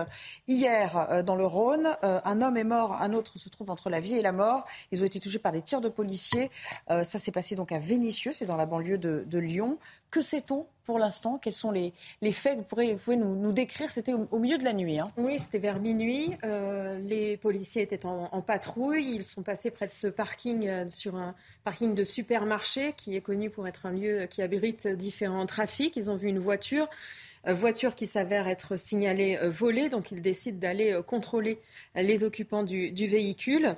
[0.47, 1.97] hier dans le Rhône.
[2.03, 4.65] un homme est mort, un autre se trouve entre la vie et la mort.
[4.93, 6.51] Ils ont été touchés par des tirs de policiers.
[6.89, 9.79] ça s'est passé donc à Vénissieux, c'est dans la banlieue de Lyon.
[10.13, 11.39] Que sait-on pour l'instant?
[11.39, 11.95] Quels sont les,
[12.33, 13.91] faits que vous, pouvez nous, décrire?
[13.91, 14.99] C'était au, milieu de la nuit.
[14.99, 15.11] Hein.
[15.17, 16.37] Oui, c'était vers minuit.
[16.45, 19.15] Euh, les policiers étaient en, patrouille.
[19.15, 23.23] Ils sont passés près de ce parking, euh, sur un parking de supermarché qui est
[23.23, 25.97] connu pour être un lieu qui abrite différents trafics.
[25.97, 26.89] Ils ont vu une voiture
[27.47, 31.59] euh, voiture qui s'avère être signalée volée, donc ils décident d'aller contrôler
[31.95, 33.77] les occupants du véhicule.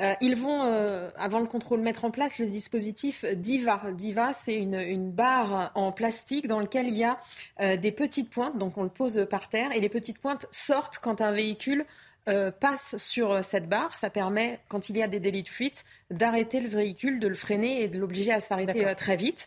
[0.00, 3.92] Euh, ils vont, euh, avant le contrôle, mettre en place le dispositif DIVA.
[3.92, 7.18] DIVA, c'est une, barre en plastique dans laquelle il y a
[7.60, 10.98] euh, des petites pointes, donc on le pose par terre, et les petites pointes sortent
[10.98, 11.84] quand un véhicule
[12.28, 13.94] euh, passe sur cette barre.
[13.94, 17.34] Ça permet, quand il y a des délits de fuite, d'arrêter le véhicule, de le
[17.34, 19.46] freiner et de l'obliger à s'arrêter très vite.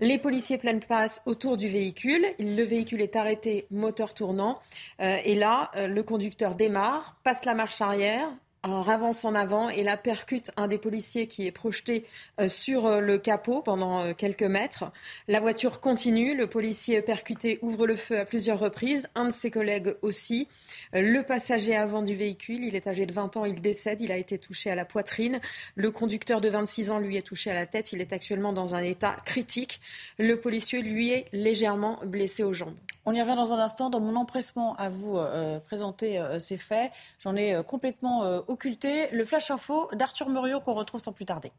[0.00, 2.26] Les policiers pleine passe autour du véhicule.
[2.40, 4.58] Le véhicule est arrêté, moteur tournant.
[4.98, 8.28] et là, le conducteur démarre, passe la marche arrière,
[8.64, 12.04] avance en avant et la percute un des policiers qui est projeté
[12.40, 14.90] euh, sur euh, le capot pendant euh, quelques mètres.
[15.28, 19.50] La voiture continue, le policier percuté ouvre le feu à plusieurs reprises, un de ses
[19.50, 20.48] collègues aussi.
[20.92, 24.16] Le passager avant du véhicule, il est âgé de 20 ans, il décède, il a
[24.16, 25.40] été touché à la poitrine.
[25.74, 28.74] Le conducteur de 26 ans, lui, est touché à la tête, il est actuellement dans
[28.74, 29.80] un état critique.
[30.18, 32.74] Le policier, lui, est légèrement blessé aux jambes.
[33.06, 33.90] On y revient dans un instant.
[33.90, 35.18] Dans mon empressement à vous
[35.66, 41.12] présenter ces faits, j'en ai complètement occulté le flash info d'Arthur Muriot qu'on retrouve sans
[41.12, 41.52] plus tarder.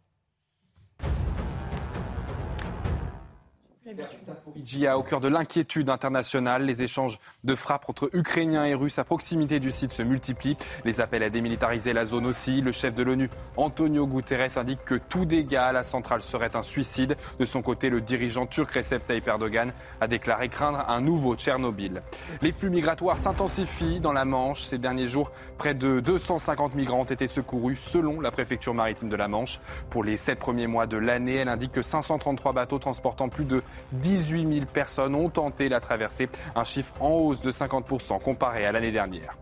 [4.87, 6.65] A au cœur de l'inquiétude internationale.
[6.65, 10.57] Les échanges de frappes entre Ukrainiens et Russes à proximité du site se multiplient.
[10.85, 12.61] Les appels à démilitariser la zone aussi.
[12.61, 16.63] Le chef de l'ONU, Antonio Guterres, indique que tout dégât à la centrale serait un
[16.63, 17.15] suicide.
[17.39, 19.71] De son côté, le dirigeant turc Recep Tayyip Erdogan
[20.01, 22.01] a déclaré craindre un nouveau Tchernobyl.
[22.41, 24.61] Les flux migratoires s'intensifient dans la Manche.
[24.61, 29.15] Ces derniers jours, près de 250 migrants ont été secourus selon la préfecture maritime de
[29.15, 29.59] la Manche.
[29.91, 33.61] Pour les sept premiers mois de l'année, elle indique que 533 bateaux transportant plus de
[33.93, 38.71] 18 000 personnes ont tenté la traversée, un chiffre en hausse de 50% comparé à
[38.71, 39.35] l'année dernière.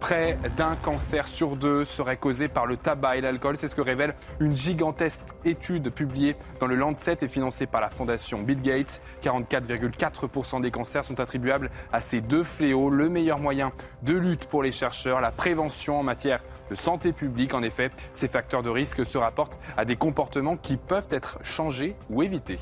[0.00, 3.58] Près d'un cancer sur deux serait causé par le tabac et l'alcool.
[3.58, 7.90] C'est ce que révèle une gigantesque étude publiée dans le Lancet et financée par la
[7.90, 9.02] fondation Bill Gates.
[9.22, 12.88] 44,4% des cancers sont attribuables à ces deux fléaux.
[12.88, 17.52] Le meilleur moyen de lutte pour les chercheurs, la prévention en matière de santé publique.
[17.52, 21.94] En effet, ces facteurs de risque se rapportent à des comportements qui peuvent être changés
[22.08, 22.58] ou évités.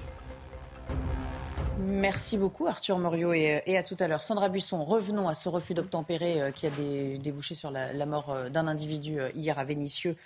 [1.80, 4.22] Merci beaucoup Arthur Moriot et, à tout à l'heure.
[4.22, 8.48] Sandra Buisson, revenons à ce refus d'obtempérer euh, qui a débouché sur la, mort euh,
[8.48, 10.16] d'un individu euh, hier à Vénissieux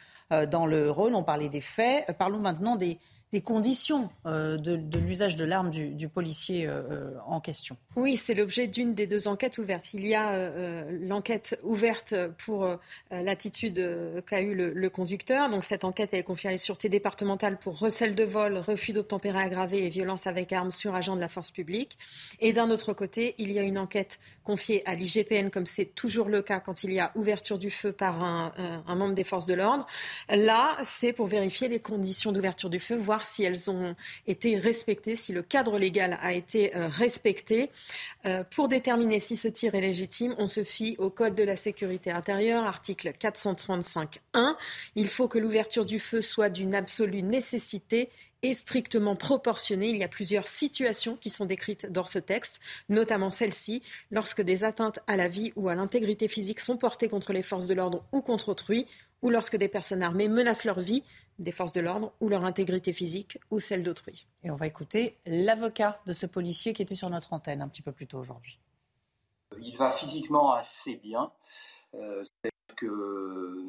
[0.51, 1.14] dans le Rhône.
[1.14, 2.16] On parlait des faits.
[2.16, 2.98] Parlons maintenant des,
[3.33, 7.79] des conditions euh, de, l'usage de l'arme du, policier euh, euh, en question.
[7.97, 9.95] Oui, c'est l'objet d'une des deux enquêtes ouvertes.
[9.95, 12.14] Il y a l'enquête ouverte
[12.45, 12.68] pour
[13.11, 15.49] l'attitude qu'a eu le, conducteur.
[15.51, 19.38] Donc cette enquête est confiée à la sûreté départementale pour recel de vol, refus d'obtempérer
[19.38, 21.97] aggravé et violence avec arme sur agent de la force publique.
[22.40, 26.29] Et d'un autre côté, il y a une enquête confiée à l'IGPN, comme c'est toujours
[26.29, 28.53] le cas quand il y a ouverture du feu par un,
[28.87, 29.87] un membre des forces de l'ordre.
[30.29, 33.95] Là, c'est pour vérifier les conditions d'ouverture du feu, voir si elles ont
[34.27, 37.71] été respectées, si le cadre légal a été euh, respecté.
[38.27, 41.57] Euh, pour déterminer si ce tir est légitime, on se fie au Code de la
[41.57, 44.57] sécurité intérieure, article 435.1.
[44.97, 48.09] Il faut que l'ouverture du feu soit d'une absolue nécessité
[48.43, 49.91] et strictement proportionnée.
[49.91, 54.65] Il y a plusieurs situations qui sont décrites dans ce texte, notamment celle-ci, lorsque des
[54.65, 58.05] atteintes à la vie ou à l'intégrité physique sont portées contre les forces de l'ordre
[58.13, 58.87] ou contre autrui,
[59.23, 61.05] ou lorsque des personnes armées menacent leur vie
[61.42, 64.26] des forces de l'ordre ou leur intégrité physique ou celle d'autrui.
[64.44, 67.83] Et on va écouter l'avocat de ce policier qui était sur notre antenne un petit
[67.83, 68.59] peu plus tôt aujourd'hui.
[69.61, 71.31] Il va physiquement assez bien.
[71.94, 72.22] Euh,
[72.76, 73.64] que euh,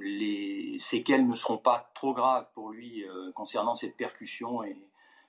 [0.00, 4.76] les séquelles ne seront pas trop graves pour lui euh, concernant cette percussion et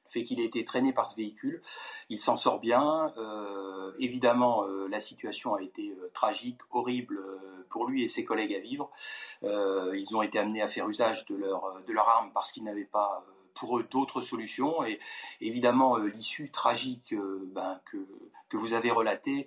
[0.10, 1.62] fait qu'il ait été traîné par ce véhicule.
[2.10, 3.14] Il s'en sort bien.
[3.18, 7.22] Euh, évidemment, euh, la situation a été euh, tragique, horrible
[7.70, 8.90] pour lui et ses collègues à vivre.
[9.44, 13.24] ils ont été amenés à faire usage de leur, de arme parce qu'ils n'avaient pas
[13.54, 14.84] pour eux d'autres solutions.
[14.86, 15.00] Et
[15.40, 17.14] évidemment, l'issue tragique
[17.54, 17.98] ben, que,
[18.50, 19.46] que vous avez relatée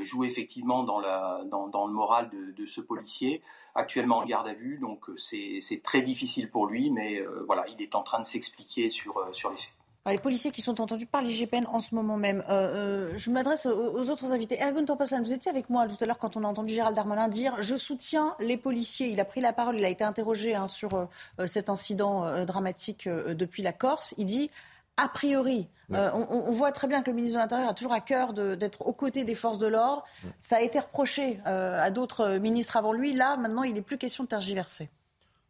[0.00, 3.40] joue effectivement dans, la, le moral de, ce policier,
[3.76, 4.78] actuellement en garde à vue.
[4.78, 9.24] Donc c'est très difficile pour lui, mais voilà, il est en train de s'expliquer sur
[9.24, 12.44] les faits les policiers qui sont entendus par l'IGPN en ce moment même.
[12.50, 14.60] Euh, euh, je m'adresse aux, autres invités.
[14.60, 17.28] Ergun Torpaslan, vous étiez avec moi tout à l'heure quand on a entendu Gérald Darmanin
[17.28, 19.08] dire Je soutiens les policiers.
[19.08, 23.08] Il a pris la parole, il a été interrogé hein, sur euh, cet incident dramatique
[23.08, 24.14] depuis la Corse.
[24.18, 24.50] Il dit
[24.96, 28.32] a priori, on, voit très bien que le ministre de l'Intérieur a toujours à cœur
[28.32, 30.04] d'être aux côtés des forces de l'ordre.
[30.38, 33.12] Ça a été reproché à d'autres ministres avant lui.
[33.12, 34.88] Là, maintenant, il n'est plus question de tergiverser.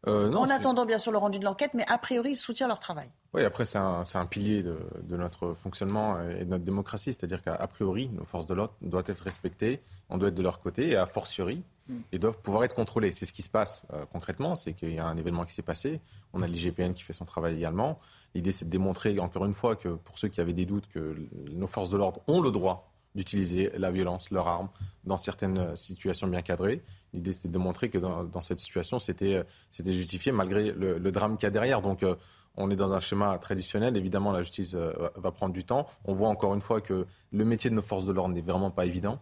[0.07, 3.11] en attendant, bien sûr, le rendu de l'enquête, mais a priori, il soutient leur travail.
[3.35, 7.13] Oui, après, c'est un, un, pilier de, de, notre fonctionnement et de notre démocratie.
[7.13, 10.61] C'est-à-dire qu'à priori, nos forces de l'ordre doivent être respectées, on doit être de leur
[10.61, 11.95] côté, et a fortiori, mm.
[12.13, 13.11] ils doivent pouvoir être contrôlés.
[13.11, 15.63] C'est ce qui se passe euh, concrètement, c'est qu'il y a un événement qui s'est
[15.63, 16.01] passé,
[16.33, 17.99] on a l'IGPN qui fait son travail également.
[18.37, 21.17] L'idée, c'est de démontrer, encore une fois, que pour ceux qui avaient des doutes, que
[21.51, 24.69] nos forces de l'ordre ont le droit d'utiliser la violence, leur arme,
[25.05, 26.83] dans certaines situations bien cadrées.
[27.13, 31.37] L'idée, c'était de démontrer que dans, dans cette situation, c'était justifié malgré le, le drame
[31.37, 31.81] qu'il y a derrière.
[31.81, 32.17] Donc, euh,
[32.57, 33.97] on est dans un schéma traditionnel.
[33.97, 35.87] Évidemment, la justice euh, va prendre du temps.
[36.05, 38.71] On voit encore une fois que le métier de nos forces de l'ordre n'est vraiment
[38.71, 39.21] pas évident.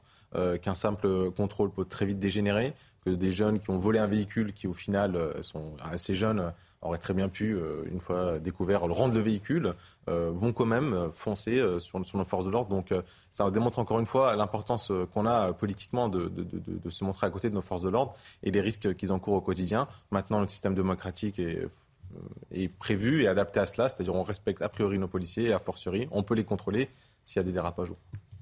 [0.62, 2.72] qu'un simple contrôle peut très vite dégénérer,
[3.04, 6.98] que des jeunes qui ont volé un véhicule, qui au final sont assez jeunes, auraient
[6.98, 7.54] très bien pu,
[7.90, 9.74] une fois découvert, rendre le véhicule,
[10.06, 12.70] vont quand même foncer sur, nos forces de l'ordre.
[12.70, 12.94] Donc
[13.30, 17.50] ça démontre encore une fois l'importance qu'on a politiquement de, de, se montrer à côté
[17.50, 19.86] de nos forces de l'ordre et les risques qu'ils encourent au quotidien.
[20.10, 21.68] Maintenant, le système démocratique est
[22.50, 25.58] est prévu et adapté à cela, c'est-à-dire on respecte a priori nos policiers et a
[25.58, 26.88] fortiori, on peut les contrôler
[27.24, 27.92] s'il y a des dérapages.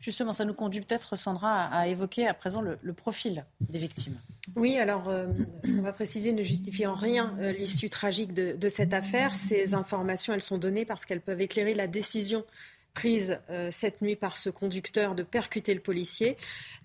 [0.00, 4.18] Justement, ça nous conduit peut-être, Sandra, à évoquer à présent le, profil des victimes.
[4.56, 5.26] Oui, alors euh,
[5.62, 9.34] ce qu'on va préciser ne justifie en rien euh, l'issue tragique de, de, cette affaire.
[9.34, 12.44] Ces informations, elles sont données parce qu'elles peuvent éclairer la décision
[12.92, 16.36] prise euh, cette nuit par ce conducteur de percuter le policier.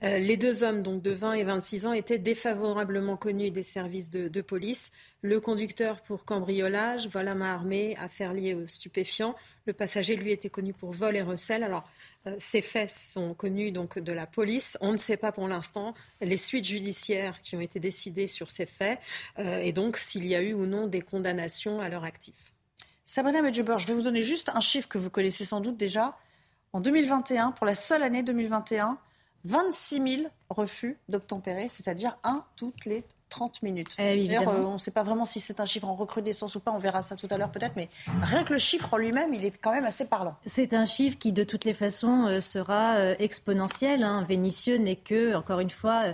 [0.04, 4.10] Euh, les deux hommes, donc de 20 et 26 ans, étaient défavorablement connus des services
[4.10, 4.92] de, police.
[5.22, 9.36] Le conducteur pour cambriolage, vol à main armée, affaire liée aux stupéfiants.
[9.66, 11.64] Le passager, lui, était connu pour vol et recel.
[11.64, 11.90] Alors,
[12.28, 14.78] euh, ces faits sont connus donc de la police.
[14.82, 18.66] On ne sait pas pour l'instant les suites judiciaires qui ont été décidées sur ces
[18.66, 19.00] faits
[19.38, 22.55] et donc s'il y a eu ou non des condamnations à leur actif.
[23.06, 26.18] Sabrina Medjeber, je vais vous donner juste un chiffre que vous connaissez sans doute déjà.
[26.74, 28.98] En 2021, pour la seule année 2021,
[29.44, 33.96] 26 000 refus d'obtempérer, c'est-à-dire un toutes les 30 minutes.
[34.00, 36.60] Eh D'ailleurs, euh, on ne sait pas vraiment si c'est un chiffre en recrudescence ou
[36.60, 37.90] pas, on verra ça tout à l'heure peut-être, mais
[38.24, 40.36] rien que le chiffre en lui-même, il est quand même assez parlant.
[40.46, 44.04] C'est un chiffre qui, de toutes les façons, euh, sera euh, exponentiel.
[44.04, 44.26] Hein.
[44.28, 46.06] Vénitieux n'est que, encore une fois,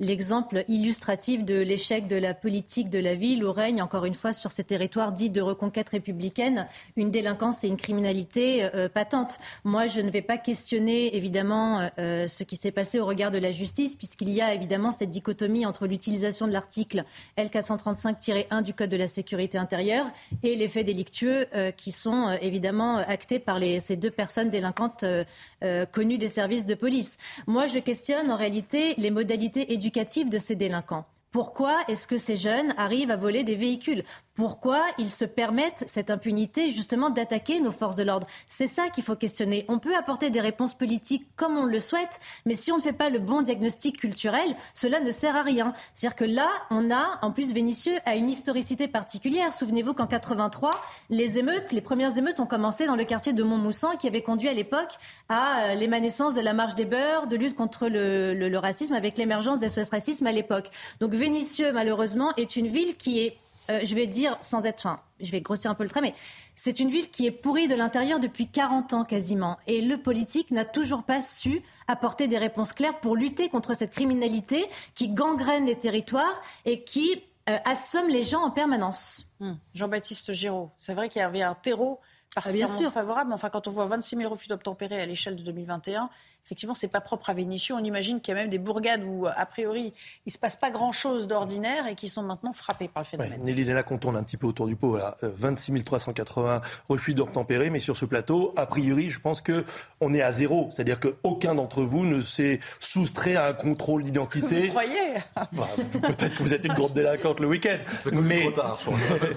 [0.00, 4.32] l'exemple illustratif de l'échec de la politique de la ville où règne, encore une fois,
[4.32, 9.38] sur ces territoires dits de reconquête républicaine, une délinquance et une criminalité patente.
[9.64, 13.52] Moi, je ne vais pas questionner, évidemment, ce qui s'est passé au regard de la
[13.52, 17.04] justice, puisqu'il y a évidemment cette dichotomie entre l'utilisation de l'article
[17.36, 20.06] L435-1 du Code de la sécurité intérieure
[20.42, 25.04] et les faits délictueux euh, qui sont euh, évidemment actés par ces deux personnes délinquantes
[25.04, 27.18] euh, connues des services de police.
[27.46, 29.89] Moi, je questionne en réalité les modalités éducatives
[30.30, 31.06] de ces délinquants.
[31.30, 34.04] Pourquoi est-ce que ces jeunes arrivent à voler des véhicules?
[34.40, 39.04] Pourquoi ils se permettent cette impunité justement d'attaquer nos forces de l'ordre C'est ça qu'il
[39.04, 39.66] faut questionner.
[39.68, 42.94] On peut apporter des réponses politiques comme on le souhaite, mais si on ne fait
[42.94, 45.74] pas le bon diagnostic culturel, cela ne sert à rien.
[45.92, 49.52] C'est-à-dire que là, on a, en plus, Vénitieux a une historicité particulière.
[49.52, 50.70] Souvenez-vous qu'en 83,
[51.10, 54.48] les émeutes, les premières émeutes ont commencé dans le quartier de Montmoussan, qui avait conduit
[54.48, 54.94] à l'époque
[55.28, 59.60] à euh, l'émanescence de la marche des beurs, de lutte contre le, racisme, avec l'émergence
[59.60, 60.70] des SOS Racisme à l'époque.
[60.98, 63.36] Donc Vénitieux, malheureusement, est une ville qui est
[63.70, 66.14] euh, je vais dire sans être, fin, je vais grossir un peu le trait, mais
[66.54, 69.58] c'est une ville qui est pourrie de l'intérieur depuis 40 ans quasiment.
[69.66, 73.92] Et le politique n'a toujours pas su apporter des réponses claires pour lutter contre cette
[73.92, 74.64] criminalité
[74.94, 79.26] qui gangrène les territoires et qui euh, assomme les gens en permanence.
[79.40, 79.54] Hmm.
[79.74, 82.00] Jean-Baptiste Giraud, c'est vrai qu'il y avait un terreau
[82.30, 85.42] ah, particulièrement favorable, mais enfin quand on voit 26 000 refus d'obtempérer à l'échelle de
[85.42, 86.08] 2021,
[86.44, 87.74] effectivement, c'est pas propre à Vénissieux.
[87.74, 89.92] On imagine qu'il y a même des bourgades où, a priori,
[90.26, 93.40] il se passe pas grand-chose d'ordinaire et qui sont maintenant frappées par le phénomène.
[93.42, 94.96] Nelly Léna, qu'on tourne un petit peu autour du pot.
[94.96, 95.16] Là.
[95.22, 99.64] 26 380 refus d'obtempérer, mais sur ce plateau, a priori, je pense que
[100.00, 100.68] on est à zéro.
[100.70, 104.66] C'est-à-dire qu'aucun d'entre vous ne s'est soustrait à un contrôle d'identité.
[104.66, 105.14] Vous croyez?
[105.52, 105.68] Bah,
[106.02, 107.78] Peut-être que vous êtes une grosse délinquante le week-end.
[108.12, 108.40] Mais...
[108.40, 108.80] Trop tard,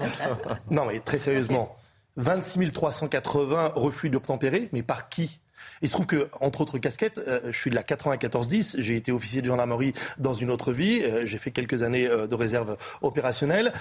[0.70, 1.76] non, mais très sérieusement.
[2.16, 5.40] 26 380 refus d'obtempérer, mais par qui?
[5.82, 9.12] Il se trouve que, entre autres casquettes, euh, je suis de la 94-10, j'ai été
[9.12, 12.76] officier de gendarmerie dans une autre vie, euh, j'ai fait quelques années euh, de réserve
[13.02, 13.72] opérationnelle.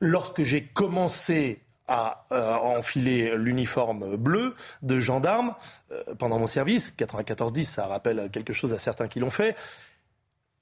[0.00, 1.60] Lorsque j'ai commencé
[1.92, 2.28] à
[2.62, 5.56] enfiler l'uniforme bleu de gendarme
[6.20, 9.56] pendant mon service, 94-10, ça rappelle quelque chose à certains qui l'ont fait,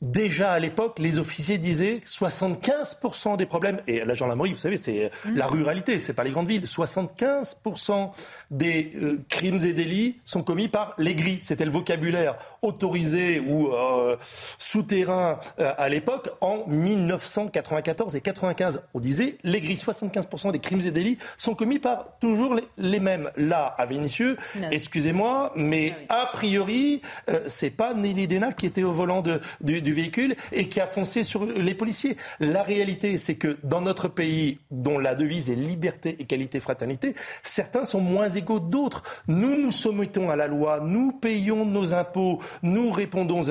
[0.00, 5.10] Déjà à l'époque, les officiers disaient 75% des problèmes, et la gendarmerie, vous savez, c'est
[5.24, 5.34] mmh.
[5.34, 8.12] la ruralité, c'est pas les grandes villes, 75%
[8.52, 11.40] des euh, crimes et délits sont commis par les gris.
[11.42, 14.16] C'était le vocabulaire autorisé ou euh,
[14.56, 18.82] souterrain euh, à l'époque en 1994 et 95.
[18.94, 23.32] On disait les gris, 75% des crimes et délits sont commis par toujours les, mêmes.
[23.36, 24.36] Là, à Vénissieux,
[24.70, 27.00] excusez-moi, mais a priori,
[27.46, 30.86] c'est pas Nelly Dena qui était au volant de, du du véhicule et qui a
[30.86, 32.18] foncé sur les policiers.
[32.40, 37.84] La réalité, c'est que dans notre pays, dont la devise est liberté, égalité, fraternité, certains
[37.84, 39.02] sont moins égaux d'autres.
[39.28, 43.42] Nous nous soumettons à la loi, nous payons nos impôts, nous répondons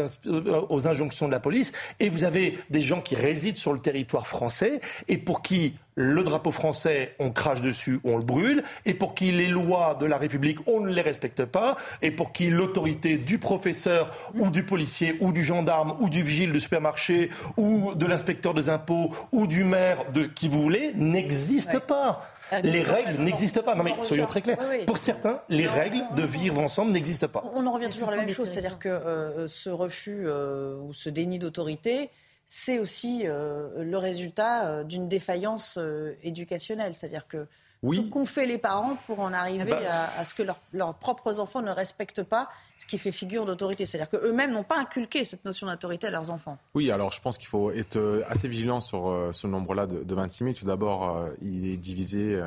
[0.69, 4.27] aux injonctions de la police, et vous avez des gens qui résident sur le territoire
[4.27, 9.15] français et pour qui le drapeau français, on crache dessus, on le brûle, et pour
[9.15, 13.17] qui les lois de la République, on ne les respecte pas, et pour qui l'autorité
[13.17, 18.05] du professeur ou du policier ou du gendarme ou du vigile du supermarché ou de
[18.05, 22.29] l'inspecteur des impôts ou du maire de qui vous voulez n'existe pas.
[22.63, 23.73] les règles n'existent pas.
[23.73, 24.59] Non mais soyons très clairs.
[24.85, 27.43] Pour certains, les règles de vivre ensemble n'existent pas.
[27.55, 30.93] On en revient toujours à la même chose, c'est-à-dire que euh, ce refus euh, ou
[30.93, 32.11] ce déni d'autorité,
[32.47, 35.79] c'est aussi euh, le résultat d'une défaillance
[36.23, 37.47] éducationnelle, c'est-à-dire que
[37.83, 38.09] oui.
[38.09, 39.79] qu'ont fait les parents pour en arriver ben,
[40.17, 40.43] à, ce que
[40.73, 44.79] leurs propres enfants ne respectent pas ce qui fait figure d'autorité C'est-à-dire qu'eux-mêmes n'ont pas
[44.79, 46.57] inculqué cette notion d'autorité à leurs enfants.
[46.73, 50.15] Oui, alors je pense qu'il faut être euh, assez vigilant sur euh, ce nombre-là de,
[50.15, 50.55] 26 000.
[50.55, 52.41] Tout d'abord, euh, il est divisé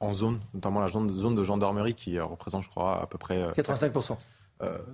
[0.00, 3.46] en, zones, notamment la zone, zone de gendarmerie qui représente, je crois, à peu près...
[3.54, 4.14] 85 euh,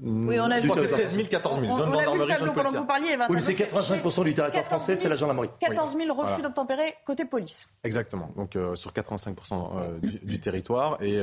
[0.02, 0.70] oui, on a vu.
[0.74, 1.76] C'est 13 000, 14 000.
[1.76, 3.16] Zone on, a vu le tableau pendant que vous parliez.
[3.28, 5.50] Oui, c'est 85 du territoire français, c'est la gendarmerie.
[5.60, 7.68] 14 000 refus d'obtempérer côté police.
[7.84, 8.30] Exactement.
[8.36, 11.20] Donc euh, sur 85 euh, du, du, territoire et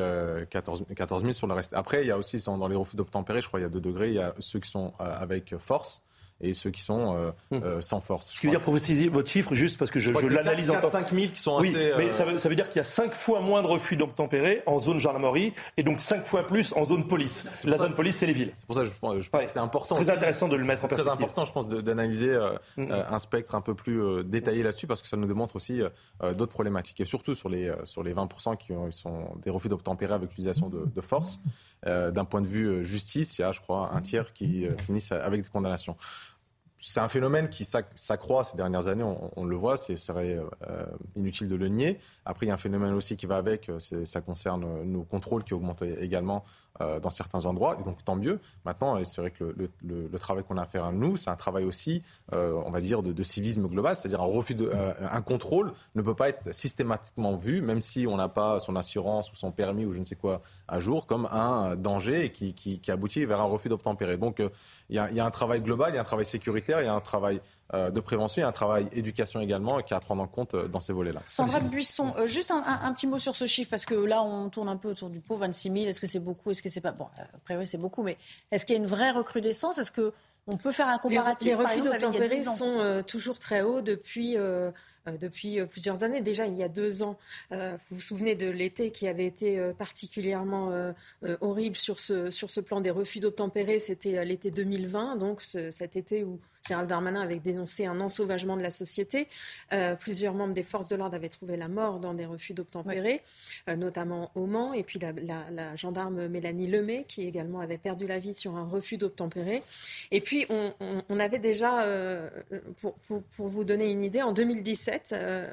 [0.49, 1.73] 14, 14 000 sur le reste.
[1.73, 3.81] Après, il y a aussi dans les refus d'obtempérer, je crois, il y a deux
[3.81, 4.09] degrés.
[4.09, 6.04] Il y a ceux qui sont avec force
[6.41, 7.63] et ceux qui sont euh, hum.
[7.63, 8.33] euh, sans force.
[8.33, 10.81] Ce qui veut dire, pour préciser votre chiffre, juste parce que je, je, l'analyse en
[10.81, 10.89] temps.
[10.89, 11.93] 5 000 qui sont oui, assez.
[11.97, 14.61] mais ça veut, ça veut dire qu'il y a 5 fois moins de refus d'obtempérer
[14.65, 17.49] en zone gendarmerie et donc 5 fois plus en zone police.
[17.65, 18.51] La zone police, c'est les villes.
[18.55, 19.95] C'est pour ça que je, je pense que c'est important.
[19.95, 21.15] Très intéressant de le mettre en perspective.
[21.15, 22.91] Très important, je pense, d'analyser euh, hum.
[22.91, 25.81] un spectre un peu plus détaillé là-dessus parce que ça nous démontre aussi
[26.21, 26.99] d'autres problématiques.
[26.99, 30.85] Et surtout sur les, sur les 20% qui sont des refus d'obtempérer avec l'utilisation de,
[30.93, 31.39] de, force.
[31.85, 35.41] D'un point de vue justice, il y a, je crois, un tiers qui finissent avec
[35.41, 35.95] des condamnations
[36.87, 39.03] c'est un phénomène qui s'accroît ces dernières années,
[39.35, 40.37] on, le voit, c'est serait
[40.69, 41.97] euh, inutile de le nier.
[42.25, 45.43] Après, il y a un phénomène aussi qui va avec, euh, ça concerne nos contrôles
[45.43, 46.45] qui augmentent également
[46.81, 48.39] euh, dans certains endroits, et donc tant mieux.
[48.65, 51.29] Maintenant, c'est vrai que le, le, le travail qu'on a à faire à nous, c'est
[51.29, 52.01] un travail aussi,
[52.33, 55.73] euh, on va dire, de, de civisme global, c'est-à-dire un refus de, euh, un contrôle
[55.95, 59.51] ne peut pas être systématiquement vu, même si on n'a pas son assurance ou son
[59.51, 63.25] permis ou je ne sais quoi à jour, comme un danger qui, qui, qui aboutit
[63.25, 64.17] vers un refus d'obtempérer.
[64.17, 64.41] Donc,
[64.89, 66.85] il y, a, y, a un travail global, il y a un travail sécuritaire, il
[66.85, 67.39] y a un travail euh,
[67.73, 70.79] de prévention et un travail éducation également qui a à prendre en compte euh, dans
[70.79, 71.21] ces volets-là.
[71.25, 74.69] Sandra Buisson, euh, juste un, petit mot sur ce chiffre parce que là on tourne
[74.69, 75.85] un peu autour du pot, 26 000.
[75.87, 78.17] Est-ce que c'est beaucoup Est-ce que c'est pas bon Après oui c'est beaucoup, mais
[78.51, 79.77] est-ce qu'il y a une vraie recrudescence?
[79.77, 80.13] Est-ce que
[80.47, 84.37] on peut faire un comparatif Les, les refus d'obtempérer sont toujours très hauts depuis
[85.07, 86.21] euh, depuis euh, plusieurs années.
[86.21, 87.17] Déjà, il y a deux ans,
[87.51, 90.71] euh, vous vous souvenez de l'été qui avait été particulièrement
[91.41, 93.79] horrible sur ce, sur ce plan des refus d'obtempérer.
[93.79, 98.71] C'était l'été 2020, donc cet été où Gérald Darmanin avait dénoncé un ensauvagement de la
[98.71, 99.27] société.
[99.99, 103.21] plusieurs membres des forces de l'ordre avaient trouvé la mort dans des refus d'obtempérer,
[103.67, 104.73] notamment au Mans.
[104.73, 108.97] Et puis la, gendarme Mélanie Lemay, qui également avait perdu la vie sur un refus
[108.97, 109.63] d'obtempérer.
[110.11, 111.85] Et puis, on, avait déjà,
[112.81, 115.47] pour, pour, vous donner une idée, en 2017, euh,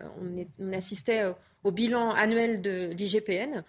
[0.58, 1.22] on, assistait
[1.64, 3.62] au bilan annuel de l'IGPN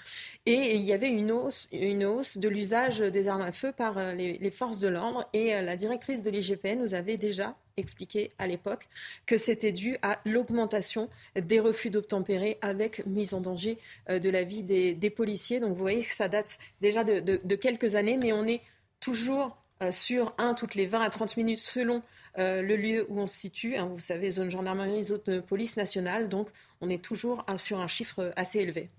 [0.46, 3.98] et il y avait une hausse, une hausse de l'usage des armes à feu par
[3.98, 5.28] euh, les, forces de l'ordre.
[5.34, 8.88] Et euh, la directrice de l'IGPN nous avait déjà expliqué à l'époque
[9.26, 14.62] que c'était dû à l'augmentation des refus d'obtempérer avec mise en danger de la vie
[14.62, 15.60] des, policiers.
[15.60, 18.62] Donc vous voyez que ça date déjà de quelques années, mais on est
[19.00, 19.58] toujours
[19.90, 22.04] sur un toutes les 20 à 30 minutes selon
[22.38, 23.76] euh, le lieu où on se situe.
[23.76, 26.30] Hein, vous savez, zone gendarmerie, zone police nationale.
[26.30, 26.50] Donc,
[26.82, 28.90] on est toujours sur un chiffre assez élevé.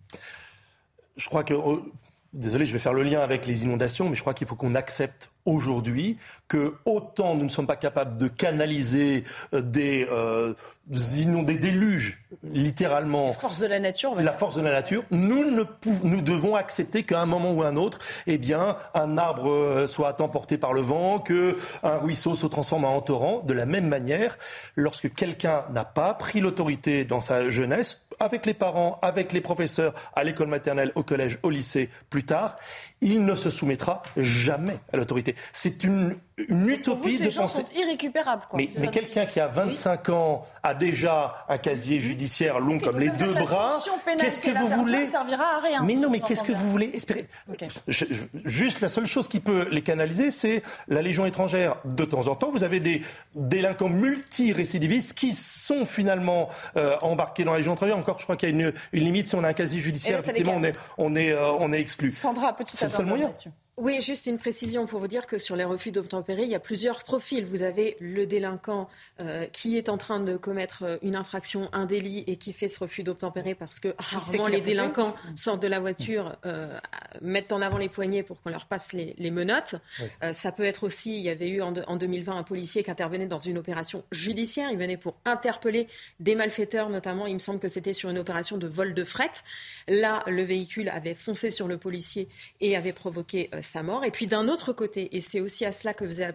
[1.16, 1.54] Je crois que.
[1.54, 1.82] Oh,
[2.32, 4.74] désolé, je vais faire le lien avec les inondations, mais je crois qu'il faut qu'on
[4.74, 6.18] accepte aujourd'hui
[6.48, 9.24] que autant nous ne sommes pas capables de canaliser
[9.54, 10.54] euh, des, euh,
[10.86, 13.28] des déluges, littéralement.
[13.28, 14.14] La force de la nature.
[14.20, 15.04] La force de la nature.
[15.10, 15.64] Nous, ne
[16.04, 19.86] nous devons accepter qu'à un moment ou à un autre, eh bien, un arbre euh,
[19.86, 23.40] soit emporté par le vent, que un ruisseau se transforme en torrent.
[23.40, 24.36] De la même manière,
[24.76, 29.94] lorsque quelqu'un n'a pas pris l'autorité dans sa jeunesse, avec les parents, avec les professeurs,
[30.14, 32.56] à l'école maternelle, au collège, au lycée, plus tard,
[33.04, 35.36] il ne se soumettra jamais à l'autorité.
[35.52, 38.42] C'est une, utopie de gens Sont irrécupérables.
[38.54, 43.32] Mais, quelqu'un qui a 25 ans a déjà un casier judiciaire long comme les deux
[43.34, 43.78] bras.
[44.18, 45.82] Qu'est-ce que vous voulez servira à rien.
[45.82, 47.28] Mais non, mais qu'est-ce que vous voulez espérer
[48.44, 51.76] Juste la seule chose qui peut les canaliser, c'est la Légion étrangère.
[51.84, 53.02] De temps en temps, vous avez des
[53.34, 57.96] délinquants multirécidivistes qui sont finalement euh, embarqués dans la Légion étrangère.
[57.96, 59.28] Encore, je crois qu'il y a une, limite.
[59.28, 62.10] Si on a un casier judiciaire, effectivement, on est, on est, euh, on est exclu.
[62.10, 63.32] Sandra, petite c'est le seul moyen.
[63.76, 66.60] Oui, juste une précision pour vous dire que sur les refus d'obtempérer, il y a
[66.60, 67.44] plusieurs profils.
[67.44, 68.88] Vous avez le délinquant
[69.20, 72.68] euh, qui est en train de commettre euh, une infraction, un délit et qui fait
[72.68, 76.78] ce refus d'obtempérer parce que rarement les délinquants sortent de la voiture, euh,
[77.20, 79.74] mettent en avant les poignets pour qu'on leur passe les, menottes.
[80.30, 83.26] ça peut être aussi, il y avait eu en, en, 2020 un policier qui intervenait
[83.26, 84.70] dans une opération judiciaire.
[84.70, 85.88] Il venait pour interpeller
[86.20, 89.32] des malfaiteurs, notamment, il me semble que c'était sur une opération de vol de fret.
[89.88, 92.28] Là, le véhicule avait foncé sur le policier
[92.60, 94.04] et avait provoqué sa mort.
[94.04, 96.34] Et puis d'un autre côté, et c'est aussi à cela que faisait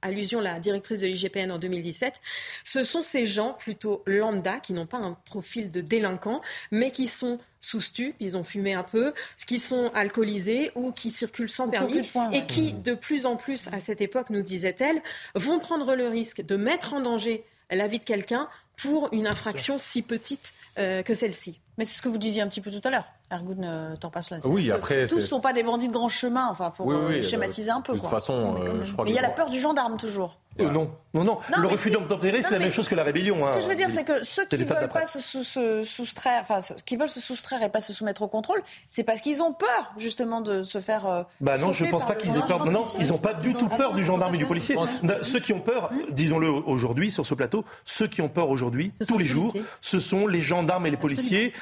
[0.00, 2.20] allusion la directrice de l'IGPN en 2017,
[2.64, 6.40] ce sont ces gens plutôt lambda qui n'ont pas un profil de délinquant,
[6.70, 9.14] mais qui sont sous stup, ils ont fumé un peu,
[9.46, 12.02] qui sont alcoolisés ou qui circulent sans permis
[12.32, 15.00] et qui, de plus en plus, à cette époque, nous disait-elle,
[15.34, 19.78] vont prendre le risque de mettre en danger la vie de quelqu'un pour une infraction
[19.78, 21.60] si petite euh, que celle-ci.
[21.78, 23.06] Mais c'est ce que vous disiez un petit peu tout à l'heure.
[23.30, 24.38] Ergoun euh, t'en passe là.
[24.44, 25.06] Oui, après.
[25.06, 27.94] Tous ne sont pas des bandits de grand chemin, enfin, pour euh, schématiser un peu.
[27.94, 30.38] De toute façon, je crois Mais il y a la peur du gendarme toujours.
[30.58, 33.36] Non, non, non, Le refus d'obtempérer, c'est la même chose que la rébellion.
[33.36, 33.60] Ce que hein.
[33.60, 37.20] je veux dire, c'est que ceux qui veulent pas se, soustraire, enfin, qui veulent se
[37.20, 40.80] soustraire et pas se soumettre au contrôle, c'est parce qu'ils ont peur, justement, de se
[40.80, 41.26] faire.
[41.40, 42.70] bah non, je ne pense pas qu'ils aient peur.
[42.70, 44.76] Non, ils n'ont pas du tout peur du gendarme et du policier.
[45.22, 49.18] Ceux qui ont peur, disons-le aujourd'hui sur ce plateau, ceux qui ont peur aujourd'hui, tous
[49.18, 51.52] les jours, ce sont les gendarmes et les policiers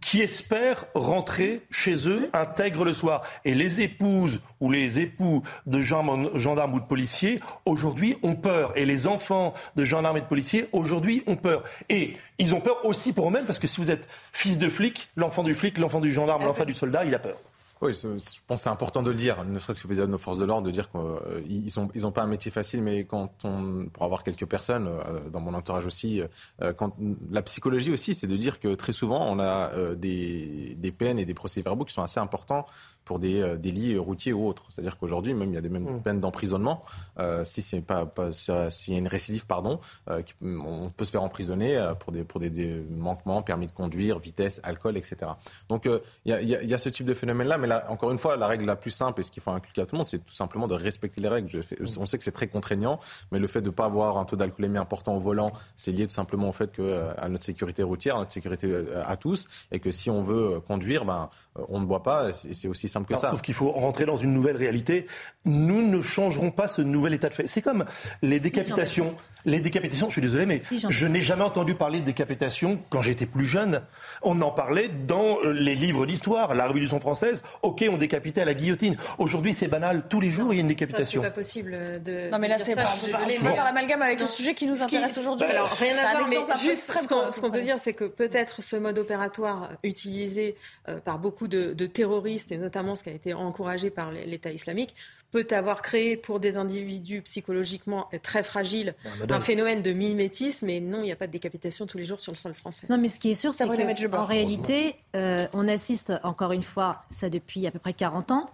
[0.00, 3.22] qui espèrent rentrer chez eux intègres le soir.
[3.44, 8.72] Et les épouses ou les époux de gendarmes ou de policiers, aujourd'hui, ont peur.
[8.76, 11.64] Et les enfants de gendarmes et de policiers, aujourd'hui, ont peur.
[11.88, 15.08] Et ils ont peur aussi pour eux-mêmes, parce que si vous êtes fils de flic,
[15.16, 17.36] l'enfant du flic, l'enfant du gendarme, l'enfant du soldat, il a peur.
[17.82, 18.08] Oui, je
[18.46, 20.66] pense c'est important de le dire, ne serait-ce que vis à nos forces de l'ordre,
[20.66, 24.22] de dire qu'ils n'ont ils ont pas un métier facile, mais quand on, pour avoir
[24.22, 26.20] quelques personnes, euh, dans mon entourage aussi,
[26.60, 26.94] euh, quand,
[27.30, 31.18] la psychologie aussi, c'est de dire que très souvent, on a euh, des, des peines
[31.18, 32.66] et des procédés-verbaux qui sont assez importants
[33.04, 34.66] pour des euh, délits routiers ou autres.
[34.68, 36.02] C'est-à-dire qu'aujourd'hui, même il y a des mêmes mmh.
[36.02, 36.84] peines d'emprisonnement.
[37.18, 41.10] Euh, si c'est pas, pas s'il y a une récidive, pardon, euh, on peut se
[41.10, 45.32] faire emprisonner pour des pour des, manquements, permis de conduire, vitesse, alcool, etc.
[45.68, 45.86] Donc
[46.24, 48.46] il y, a, y, a, ce type de phénomène-là, mais là, encore une fois, la
[48.46, 50.32] règle la plus simple et ce qu'il faut inculquer à tout le monde, c'est tout
[50.32, 51.58] simplement de respecter les règles.
[51.58, 51.84] Mmh.
[51.98, 52.98] On sait que c'est très contraignant,
[53.32, 56.06] mais le fait de ne pas avoir un taux d'alcoolémie important au volant, c'est lié
[56.06, 59.80] tout simplement au fait que à notre sécurité routière, à notre sécurité à tous, et
[59.80, 61.30] que si on veut conduire, ben
[61.68, 62.30] on ne boit pas.
[62.48, 63.30] Et c'est aussi simple que ça.
[63.30, 65.06] Sauf qu'il faut rentrer dans une nouvelle réalité.
[65.44, 67.46] Nous ne changerons pas ce nouvel état de fait.
[67.46, 67.84] C'est comme
[68.22, 69.14] les décapitations.
[69.44, 73.26] les décapitations, je suis désolé, mais je n'ai jamais entendu parler de décapitation quand j'étais
[73.26, 73.82] plus jeune.
[74.22, 77.42] On en parlait dans les livres d'histoire, la Révolution française.
[77.62, 78.96] Ok, on décapitait à la guillotine.
[79.18, 80.02] Aujourd'hui, c'est banal.
[80.08, 81.22] Tous les jours, il y a une décapitation.
[81.22, 82.30] C'est pas possible de.
[82.30, 82.84] Non, mais là, c'est pas.
[82.84, 85.46] On va faire l'amalgame avec le sujet qui nous intéresse aujourd'hui.
[85.46, 88.98] Alors, rien à voir, mais juste ce qu'on peut dire, c'est que peut-être ce mode
[88.98, 90.56] opératoire utilisé
[90.88, 94.50] euh, par beaucoup de, de terroristes, et notamment ce qui a été encouragé par l'État
[94.50, 94.94] islamique,
[95.30, 100.66] peut avoir créé pour des individus psychologiquement très fragiles ben, un phénomène de mimétisme.
[100.66, 102.86] Mais non, il n'y a pas de décapitation tous les jours sur le sol français.
[102.90, 107.02] Non, mais ce qui est sûr, c'est qu'en réalité, euh, on assiste encore une fois,
[107.10, 108.50] ça depuis à peu près 40 ans,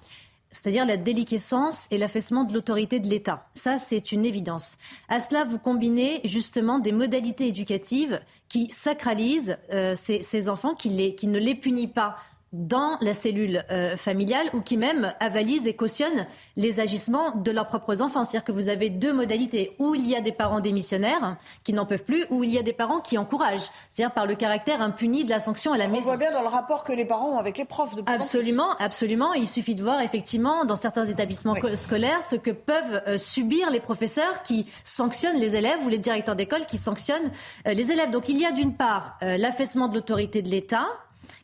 [0.50, 3.46] c'est-à-dire la déliquescence et l'affaissement de l'autorité de l'État.
[3.54, 4.78] Ça, c'est une évidence.
[5.08, 10.88] À cela, vous combinez justement des modalités éducatives qui sacralisent euh, ces, ces, enfants, qui,
[10.88, 12.16] les, qui ne les punissent pas
[12.52, 16.26] dans la cellule euh, familiale ou qui même avalisent et cautionnent
[16.56, 18.24] les agissements de leurs propres enfants.
[18.24, 21.86] C'est-à-dire que vous avez deux modalités, où il y a des parents démissionnaires qui n'en
[21.86, 25.24] peuvent plus, ou il y a des parents qui encouragent, c'est-à-dire par le caractère impuni
[25.24, 26.04] de la sanction à la maison.
[26.04, 27.94] On voit bien dans le rapport que les parents ont avec les profs.
[27.96, 29.34] De absolument, absolument.
[29.34, 33.80] Il suffit de voir effectivement dans certains établissements scolaires ce que peuvent euh, subir les
[33.80, 37.30] professeurs qui sanctionnent les élèves ou les directeurs d'école qui sanctionnent
[37.66, 38.10] euh, les élèves.
[38.10, 40.86] Donc il y a d'une part l'affaissement de l'autorité de l'État,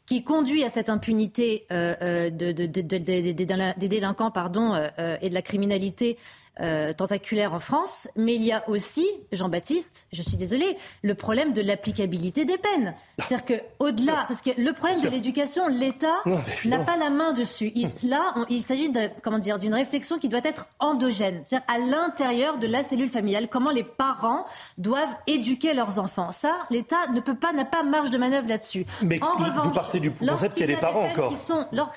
[0.07, 4.31] qui conduit à cette impunité euh, euh, de, des délinquants
[4.75, 6.19] euh, et de la criminalité
[6.61, 11.55] euh, tentaculaire en France, mais il y a aussi, Jean-Baptiste, je suis désolé, le problème
[11.55, 12.95] de l'applicabilité des peines.
[13.19, 16.23] C'est-à-dire que au-delà, parce que le problème de l'éducation, l'État
[16.67, 17.73] n'a pas la main dessus.
[17.75, 21.79] Il, là, il s'agit de, comment dire, d'une réflexion qui doit être endogène, c'est-à-dire à,
[21.79, 24.45] l'intérieur de la cellule familiale, comment les parents
[24.77, 26.33] doivent éduquer leurs enfants.
[26.33, 28.85] Ça, l'État ne peut pas, n'a pas marge de manœuvre là-dessus.
[29.01, 31.33] Mais en revanche, vous partez du concept qu'il y a des parents encore.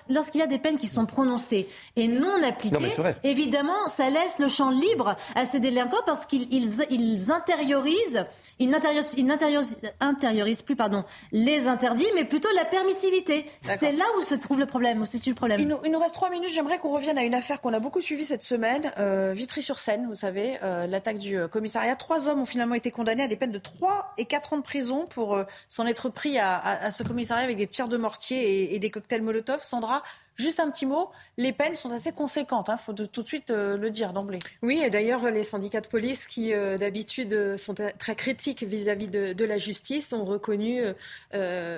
[0.10, 2.78] Lorsqu'il y a des peines qui sont prononcées et non appliquées,
[3.26, 8.26] évidemment, ça laisse le champ libre à ces délinquants parce qu'ils ils, intériorisent,
[8.60, 13.46] ils n'intériorisent plus pardon, les interdits, mais plutôt la permissivité.
[13.62, 15.60] C'est là où se trouve le problème, où c'est le problème.
[15.60, 16.50] Il nous, reste trois minutes.
[16.54, 20.16] J'aimerais qu'on revienne à une affaire qu'on a beaucoup suivie cette semaine, euh, Vitry-sur-Seine, vous
[20.16, 21.96] savez, euh, l'attaque du euh, commissariat.
[21.96, 24.64] Trois hommes ont finalement été condamnés à des peines de 3 et 4 ans de
[24.64, 25.39] prison pour
[25.70, 29.22] s'en être pris à, ce commissariat avec des tirs de mortier et, et des cocktails
[29.22, 29.62] Molotov.
[29.62, 30.04] Sandra,
[30.36, 33.52] Juste un petit mot, les peines sont assez conséquentes, il hein, faut tout de suite
[33.52, 34.40] euh, le dire d'emblée.
[34.62, 39.08] Oui, et d'ailleurs, les syndicats de police qui, euh, d'habitude, euh, sont très critiques vis-à-vis
[39.08, 40.82] de, la justice, ont reconnu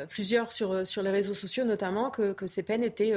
[0.09, 3.13] plusieurs sur, sur les réseaux sociaux, notamment, que, ces peines étaient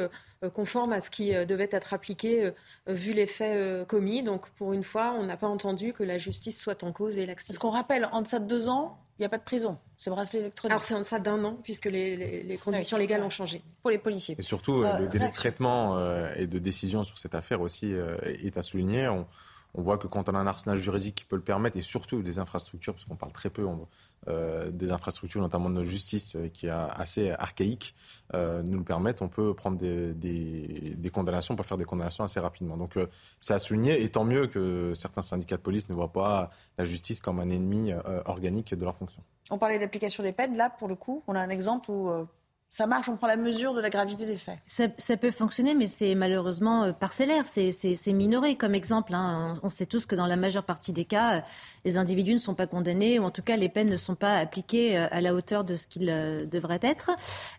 [0.52, 2.50] conformes à ce qui devait être appliqué
[2.88, 4.24] vu les faits commis.
[4.24, 7.26] Donc, pour une fois, on n'a pas entendu que la justice soit en cause et
[7.26, 7.54] laxiste.
[7.54, 9.76] Ce qu'on rappelle, en deçà de deux ans, il n'y a pas de prison.
[9.98, 10.72] C'est bracelet électronique.
[10.72, 13.60] Alors c'est en ça d'un an, puisque les, conditions légales ont changé.
[13.82, 14.34] Pour les policiers.
[14.38, 17.92] Et surtout, euh, le délai de traitement euh, et de décision sur cette affaire aussi
[17.92, 19.08] euh, est à souligner.
[19.08, 19.26] On,
[19.74, 22.22] on voit que quand on a un arsenal juridique qui peut le permettre, et surtout
[22.22, 23.66] des infrastructures, parce qu'on parle très peu
[24.28, 27.94] euh, des infrastructures, notamment de notre justice, euh, qui est assez archaïque,
[28.34, 32.24] euh, nous le permettent, on peut prendre des, des, condamnations, on peut faire des condamnations
[32.24, 32.76] assez rapidement.
[32.76, 32.98] Donc
[33.38, 36.84] c'est à souligner, et tant mieux que certains syndicats de police ne voient pas la
[36.84, 37.92] justice comme un ennemi
[38.24, 39.22] organique de leur fonction.
[39.50, 42.10] On parlait d'application des peines, là, pour le coup, on a un exemple où
[42.72, 44.56] ça marche, on prend la mesure de la gravité des faits.
[44.64, 49.12] Ça, peut fonctionner, mais c'est malheureusement euh, parcellaire, c'est minoré comme exemple.
[49.12, 49.54] Hein.
[49.64, 51.40] On, sait tous que dans la majeure partie des cas, euh,
[51.84, 54.36] les individus ne sont pas condamnés, ou en tout cas les peines ne sont pas
[54.36, 56.06] appliquées euh, à la hauteur de ce qu'ils
[56.48, 57.10] devraient être.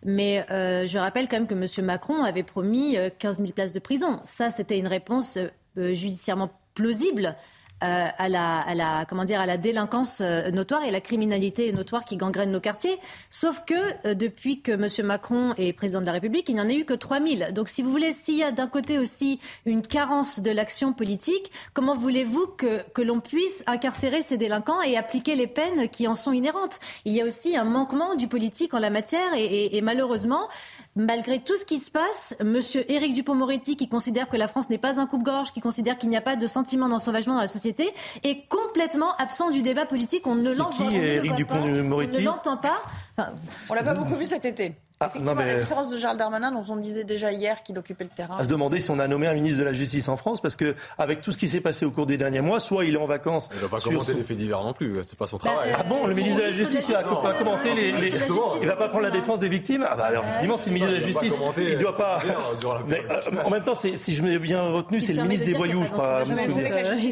[0.02, 1.84] Mais je rappelle quand même que M.
[1.84, 4.18] Macron avait promis 15 000 places de prison.
[4.24, 5.38] Ça, c'était une réponse
[5.76, 7.36] judiciairement plausible
[7.82, 11.00] euh, à, la, à, la, comment dire, à la délinquance euh, notoire et à la
[11.00, 12.96] criminalité notoire qui gangrène nos quartiers.
[13.30, 13.74] Sauf que
[14.06, 15.06] euh, depuis que M.
[15.06, 17.48] Macron est président de la République, il n'y en a eu que 3000.
[17.52, 21.50] Donc si vous voulez, s'il y a d'un côté aussi une carence de l'action politique,
[21.74, 26.14] comment voulez-vous que, que l'on puisse incarcérer ces délinquants et appliquer les peines qui en
[26.14, 26.78] sont inhérentes?
[27.04, 30.48] Il y a aussi un manquement du politique en la matière et malheureusement,
[30.96, 32.60] malgré tout ce qui se passe, M.
[32.88, 36.16] Éric Dupont-Moretti, qui considère que la France n'est pas un coupe-gorge, qui considère qu'il n'y
[36.16, 40.26] a pas de sentiment d'ensauvagement dans la société, est complètement absent du débat politique.
[40.26, 42.82] On ne l'entend pas.
[43.16, 43.30] Enfin,
[43.70, 44.74] on l'a pas beaucoup vu cet été.
[45.02, 48.10] Ah, Effectivement, la différence de Gérald Darmanin, dont on disait déjà hier qu'il occupait le
[48.10, 48.36] terrain.
[48.38, 50.56] À se demander si on a nommé un ministre de la Justice en France, parce
[50.56, 52.98] que avec tout ce qui s'est passé au cours des derniers mois, soit il est
[52.98, 53.48] en vacances.
[53.52, 55.72] Il ne va pas commenter les faits divers non plus, c'est pas son travail.
[55.76, 57.92] ah bon, le ministre de la Justice, il va pas commenter les.
[57.92, 58.12] les...
[58.60, 60.92] Il va pas prendre la défense des victimes Ah bah alors effectivement, c'est le ministre
[60.92, 61.40] de la Justice.
[61.58, 62.20] Il doit pas.
[62.24, 65.90] Euh, en même temps, si je m'ai bien retenu, c'est le ministre des voyous, je
[65.90, 66.22] crois.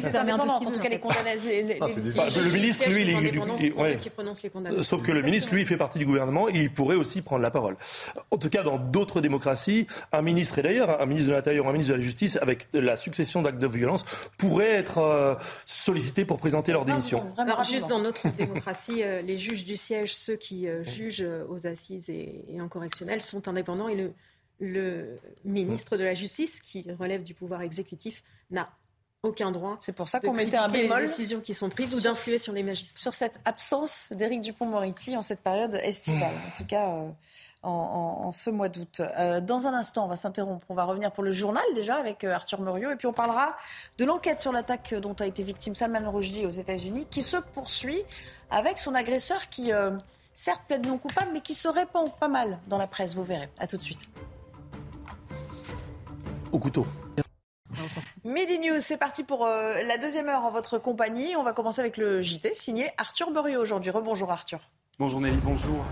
[0.01, 1.51] C'est indépendant, en tout cas les condamnations.
[1.51, 6.73] Le ministre, lui, il Sauf que le ministre, lui, fait partie du gouvernement et il
[6.73, 7.77] pourrait aussi prendre la parole.
[8.31, 11.69] En tout cas, dans d'autres démocraties, un ministre, et d'ailleurs un ministre de l'Intérieur ou
[11.69, 14.05] un ministre de la Justice, avec la succession d'actes de violence,
[14.39, 15.35] pourrait être euh,
[15.67, 17.25] sollicité pour présenter leur démission.
[17.39, 21.67] Alors, juste dans notre démocratie, euh, les juges du siège, ceux qui euh, jugent aux
[21.67, 24.13] assises et, en correctionnel, sont indépendants et le,
[24.61, 28.69] le ministre de la Justice, qui relève du pouvoir exécutif, n'a
[29.23, 29.77] aucun droit.
[29.81, 32.53] C'est pour ça qu'on mettait un bémol les décisions qui sont prises ou d'influer sur
[32.53, 32.99] les magistrats.
[32.99, 36.35] Sur cette absence d'Éric Dupont-Moretti en cette période estivale.
[36.49, 37.05] En tout cas,
[37.63, 39.01] en, ce mois d'août.
[39.01, 40.65] Euh, dans un instant, on va s'interrompre.
[40.69, 42.91] On va revenir pour le journal déjà avec euh, Arthur Muriot.
[42.91, 43.57] Et puis on parlera
[43.99, 48.03] de l'enquête sur l'attaque dont a été victime Salman Rushdie aux États-Unis, qui se poursuit
[48.51, 49.91] avec son agresseur qui, euh,
[50.33, 53.15] certes, plaide non coupable, mais qui se répand pas mal dans la presse.
[53.15, 53.49] Vous verrez.
[53.59, 54.09] À tout de suite.
[56.53, 56.87] Au couteau.
[58.25, 61.37] Midi News, c'est parti pour la deuxième heure en votre compagnie.
[61.37, 63.91] On va commencer avec le JT signé Arthur Muriot aujourd'hui.
[63.91, 64.59] Rebonjour Arthur.
[64.99, 65.85] Bonjour Nelly, bonjour.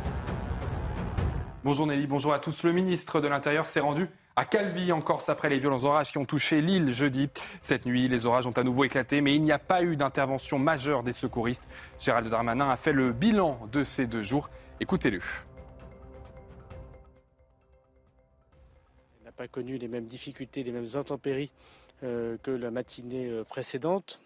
[1.69, 2.63] Bonjour Nelly, bonjour à tous.
[2.63, 6.17] Le ministre de l'Intérieur s'est rendu à Calvi en Corse après les violents orages qui
[6.17, 7.29] ont touché l'île jeudi.
[7.61, 10.59] Cette nuit, les orages ont à nouveau éclaté, mais il n'y a pas eu d'intervention
[10.59, 11.69] majeure des secouristes.
[11.99, 14.49] Gérald Darmanin a fait le bilan de ces deux jours.
[14.81, 15.21] Écoutez-le.
[19.21, 21.53] Il n'a pas connu les mêmes difficultés, les mêmes intempéries
[22.03, 24.21] euh, que la matinée euh, précédente.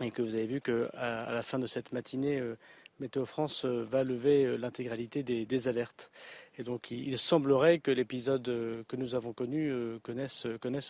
[0.00, 2.56] Et que vous avez vu qu'à la fin de cette matinée, euh,
[3.00, 6.10] Météo France euh, va lever euh, l'intégralité des, alertes.
[6.58, 9.72] Et donc il, semblerait que l'épisode euh, que nous avons connu
[10.02, 10.46] connaisse,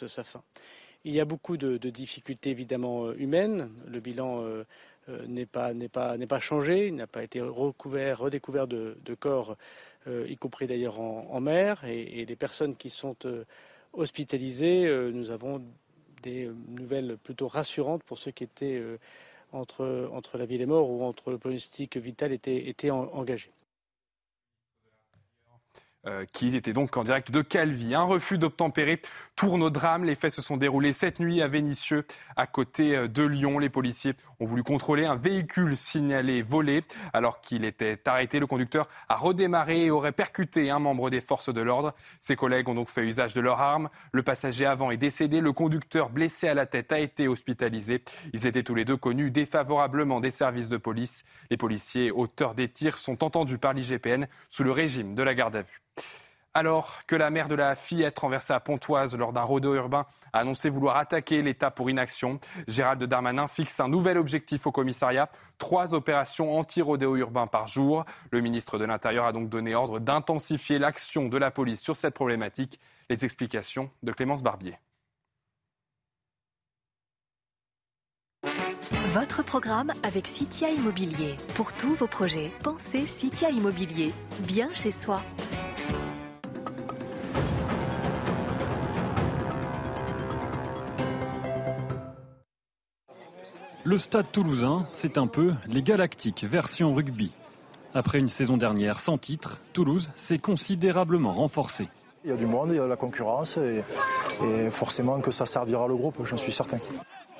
[0.06, 0.42] sa fin.
[1.04, 3.70] Il y a beaucoup de, difficultés évidemment humaines.
[3.86, 4.44] Le bilan
[5.26, 6.88] n'est pas, pas, pas, changé.
[6.88, 9.56] Il n'a pas été recouvert, redécouvert de, corps,
[10.06, 11.84] y compris d'ailleurs en, mer.
[11.86, 13.16] Et, les personnes qui sont
[13.94, 15.62] hospitalisées, nous avons
[16.22, 18.82] des nouvelles plutôt rassurantes pour ceux qui étaient
[19.52, 23.50] entre, la vie et les morts ou entre le pronostic vital était engagé.
[26.06, 27.94] Euh, qui était donc en direct de Calvi.
[27.94, 29.02] Un refus d'obtempérer
[29.36, 30.04] tourne au drame.
[30.04, 33.58] Les faits se sont déroulés cette nuit à Vénissieux, à côté euh, de Lyon.
[33.58, 36.84] Les policiers ont voulu contrôler un véhicule signalé volé.
[37.12, 41.52] Alors qu'il était arrêté, le conducteur a redémarré et aurait percuté un membre des forces
[41.52, 41.94] de l'ordre.
[42.18, 43.90] Ses collègues ont donc fait usage de leurs armes.
[44.12, 45.42] Le passager avant est décédé.
[45.42, 48.02] Le conducteur blessé à la tête a été hospitalisé.
[48.32, 51.24] Ils étaient tous les deux connus défavorablement des services de police.
[51.50, 55.56] Les policiers auteurs des tirs sont entendus par l'IGPN sous le régime de la garde
[55.56, 55.82] à vue.
[56.52, 60.40] Alors que la mère de la fillette renversée à Pontoise lors d'un rodéo urbain a
[60.40, 65.94] annoncé vouloir attaquer l'État pour inaction, Gérald Darmanin fixe un nouvel objectif au commissariat, trois
[65.94, 68.04] opérations anti-rodéo urbain par jour.
[68.32, 72.14] Le ministre de l'Intérieur a donc donné ordre d'intensifier l'action de la police sur cette
[72.14, 72.80] problématique.
[73.08, 74.76] Les explications de Clémence Barbier.
[79.12, 81.36] Votre programme avec Citia Immobilier.
[81.54, 84.12] Pour tous vos projets, pensez Citia Immobilier.
[84.40, 85.22] Bien chez soi.
[93.84, 97.32] Le stade toulousain, c'est un peu les Galactiques version rugby.
[97.94, 101.88] Après une saison dernière sans titre, Toulouse s'est considérablement renforcé.
[102.24, 103.82] Il y a du monde, il y a de la concurrence et,
[104.44, 106.76] et forcément que ça servira le groupe, j'en suis certain.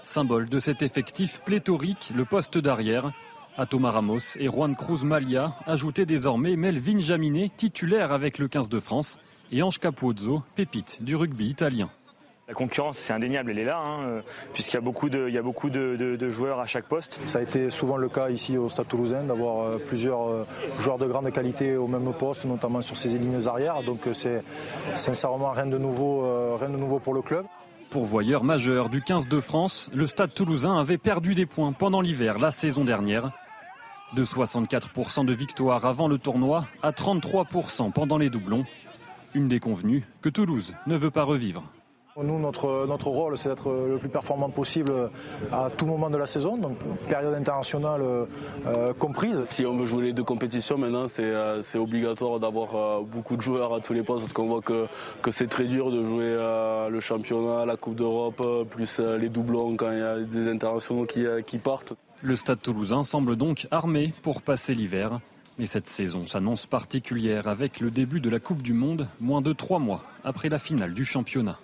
[0.06, 3.12] Symbole de cet effectif pléthorique, le poste d'arrière.
[3.58, 8.70] À Thomas Ramos et Juan Cruz Malia, ajouté désormais Melvin Jaminet, titulaire avec le 15
[8.70, 9.18] de France,
[9.52, 11.90] et Ange Capuzzo, pépite du rugby italien.
[12.50, 14.22] La concurrence, c'est indéniable, elle est là, hein,
[14.52, 17.20] puisqu'il y a beaucoup, de, il y a beaucoup de, joueurs à chaque poste.
[17.24, 20.44] Ça a été souvent le cas ici au Stade Toulousain d'avoir euh, plusieurs euh,
[20.80, 23.84] joueurs de grande qualité au même poste, notamment sur ces lignes arrières.
[23.84, 24.42] Donc euh, c'est
[24.96, 27.46] sincèrement rien de nouveau, rien de nouveau pour le club.
[27.88, 32.40] Pourvoyeur majeur du 15 de France, le Stade Toulousain avait perdu des points pendant l'hiver
[32.40, 33.30] la saison dernière.
[34.16, 38.64] De 64% de victoires avant le tournoi à 33% pendant les doublons.
[39.34, 41.62] Une déconvenue que Toulouse ne veut pas revivre.
[42.22, 44.92] Nous, notre, notre rôle, c'est d'être le plus performant possible
[45.52, 46.76] à tout moment de la saison, donc
[47.08, 48.02] période internationale
[48.66, 49.42] euh, comprise.
[49.44, 53.42] Si on veut jouer les deux compétitions, maintenant, c'est euh, obligatoire d'avoir euh, beaucoup de
[53.42, 54.86] joueurs à tous les postes, parce qu'on voit que,
[55.22, 56.36] que c'est très dur de jouer
[56.90, 61.24] le championnat, la Coupe d'Europe, plus les doublons quand il y a des internationaux qui,
[61.46, 61.94] qui partent.
[62.22, 65.20] Le stade toulousain semble donc armé pour passer l'hiver.
[65.58, 69.52] Mais cette saison s'annonce particulière avec le début de la Coupe du Monde, moins de
[69.52, 71.58] trois mois après la finale du championnat.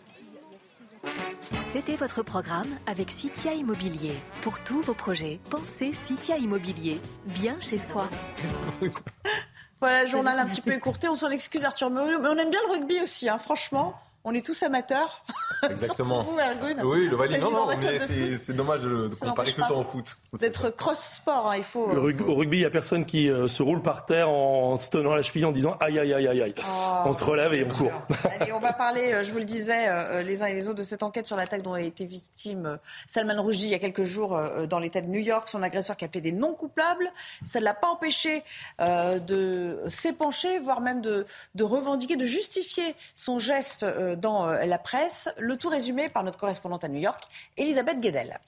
[1.60, 4.14] C'était votre programme avec Citia Immobilier.
[4.42, 7.00] Pour tous vos projets, pensez Citia Immobilier.
[7.26, 8.08] Bien chez soi.
[9.80, 11.08] Voilà, journal un petit peu écourté.
[11.08, 11.90] On s'en excuse, Arthur.
[11.90, 13.94] Mais on aime bien le rugby aussi, hein, franchement
[14.26, 15.24] on est tous amateurs.
[15.70, 16.26] Exactement.
[16.84, 17.38] oui, le Valais.
[17.38, 17.68] Non, non,
[18.36, 20.16] c'est dommage de, comparer que le temps au foot.
[20.38, 21.88] D'être cross-sport, hein, il faut.
[21.88, 24.90] Euh, au rugby, il n'y a personne qui euh, se roule par terre en se
[24.90, 26.54] tenant la cheville en disant aïe, aïe, aïe, aïe, aïe.
[26.58, 27.02] Oh.
[27.06, 27.92] on se relève et on court.
[28.24, 29.86] Allez, on va parler, euh, je vous le disais,
[30.24, 33.40] les uns et les autres, de cette enquête sur l'attaque dont a été victime Salman
[33.40, 35.48] Rushdie il y a quelques jours dans l'État de New York.
[35.48, 37.12] Son agresseur qui a des non coupables.
[37.44, 38.42] Ça ne l'a pas empêché
[38.80, 43.86] de s'épancher, voire même de, de revendiquer, de justifier son geste
[44.16, 45.28] dans euh, la presse.
[45.38, 47.22] Le tout résumé par notre correspondante à New York,
[47.56, 48.38] Elisabeth Guedel.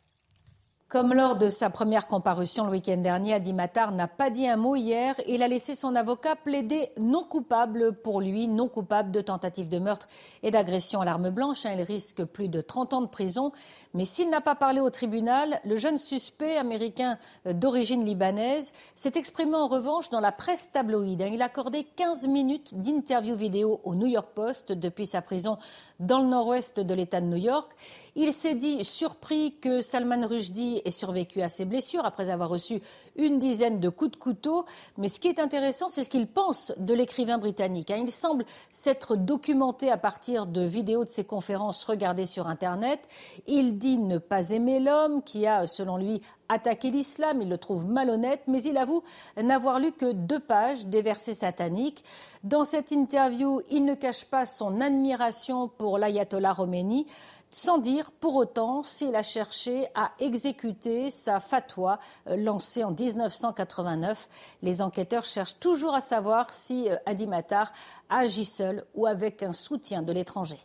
[0.89, 4.57] Comme lors de sa première comparution le week-end dernier, Adi Matar n'a pas dit un
[4.57, 5.15] mot hier.
[5.27, 9.79] Il a laissé son avocat plaider non coupable pour lui, non coupable de tentative de
[9.79, 10.09] meurtre
[10.43, 11.67] et d'agression à l'arme blanche.
[11.67, 13.53] Il risque plus de 30 ans de prison.
[13.93, 19.57] Mais s'il n'a pas parlé au tribunal, le jeune suspect américain d'origine libanaise s'est exprimé
[19.57, 21.23] en revanche dans la presse tabloïde.
[21.31, 25.59] Il a accordé 15 minutes d'interview vidéo au New York Post depuis sa prison
[26.01, 27.73] dans le nord-ouest de l'État de New York.
[28.21, 32.83] Il s'est dit surpris que Salman Rushdie ait survécu à ses blessures après avoir reçu
[33.15, 34.65] une dizaine de coups de couteau.
[34.97, 37.93] Mais ce qui est intéressant, c'est ce qu'il pense de l'écrivain britannique.
[37.93, 38.03] Hein.
[38.03, 42.99] Il semble s'être documenté à partir de vidéos de ses conférences regardées sur Internet.
[43.47, 47.41] Il dit ne pas aimer l'homme qui a, selon lui, attaqué l'islam.
[47.41, 49.05] Il le trouve malhonnête, mais il avoue
[49.41, 52.05] n'avoir lu que deux pages des versets sataniques.
[52.43, 57.07] Dans cette interview, il ne cache pas son admiration pour l'ayatollah Khomeini
[57.51, 64.29] sans dire pour autant s'il a cherché à exécuter sa fatwa euh, lancée en 1989.
[64.63, 67.73] Les enquêteurs cherchent toujours à savoir si euh, Adi Matar
[68.09, 70.59] agit seul ou avec un soutien de l'étranger.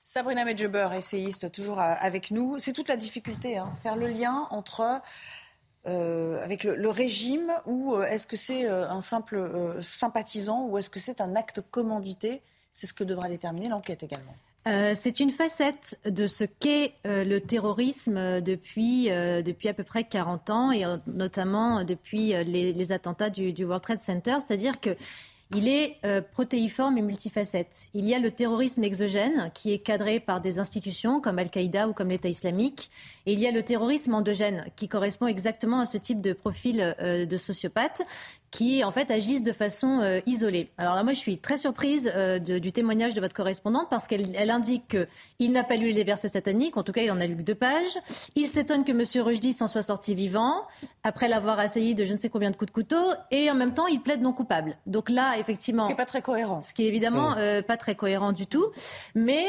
[0.00, 2.58] Sabrina Medjeber, essayiste, toujours euh, avec nous.
[2.58, 5.00] C'est toute la difficulté, hein, faire le lien entre
[5.88, 11.36] avec le, régime ou est-ce que c'est un simple sympathisant ou est-ce que c'est un
[11.36, 12.42] acte commandité?
[12.72, 14.34] C'est ce que devra déterminer l'enquête également.
[14.66, 20.04] Euh, c'est une facette de ce qu'est euh, le terrorisme euh, depuis, à peu près
[20.04, 24.34] 40 ans et notamment depuis les, attentats du, World Trade Center.
[24.44, 24.90] C'est-à-dire que
[25.54, 26.00] il est
[26.32, 27.86] protéiforme et multifacette.
[27.94, 31.92] Il y a le terrorisme exogène qui est cadré par des institutions comme Al-Qaïda ou
[31.92, 32.90] comme l'État islamique.
[33.26, 36.96] Et il y a le terrorisme endogène qui correspond exactement à ce type de profil
[37.00, 38.02] de sociopathe
[38.50, 40.70] qui en fait agissent de façon euh, isolée.
[40.78, 44.24] Alors là, moi, je suis très surprise euh, du témoignage de votre correspondante parce qu'elle
[44.36, 44.96] elle indique
[45.38, 47.42] qu'il n'a pas lu les versets sataniques, en tout cas, il en a lu que
[47.42, 47.98] deux pages.
[48.34, 49.24] Il s'étonne que M.
[49.24, 50.66] Rushdie s'en soit sorti vivant
[51.02, 53.74] après l'avoir assailli de je ne sais combien de coups de couteau, et en même
[53.74, 54.76] temps, il plaide non coupable.
[54.86, 56.62] Donc là, effectivement, ce qui n'est pas très cohérent.
[56.62, 58.66] Ce qui est évidemment euh, pas très cohérent du tout,
[59.14, 59.44] mais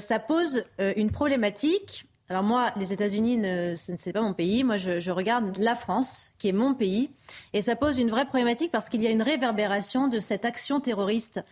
[0.00, 0.64] ça pose
[0.96, 4.64] une problématique alors moi, les États-Unis, ce n'est pas mon pays.
[4.64, 7.10] Moi, je, regarde la France, qui est mon pays.
[7.52, 10.80] Et ça pose une vraie problématique parce qu'il y a une réverbération de cette action
[10.80, 11.42] terroriste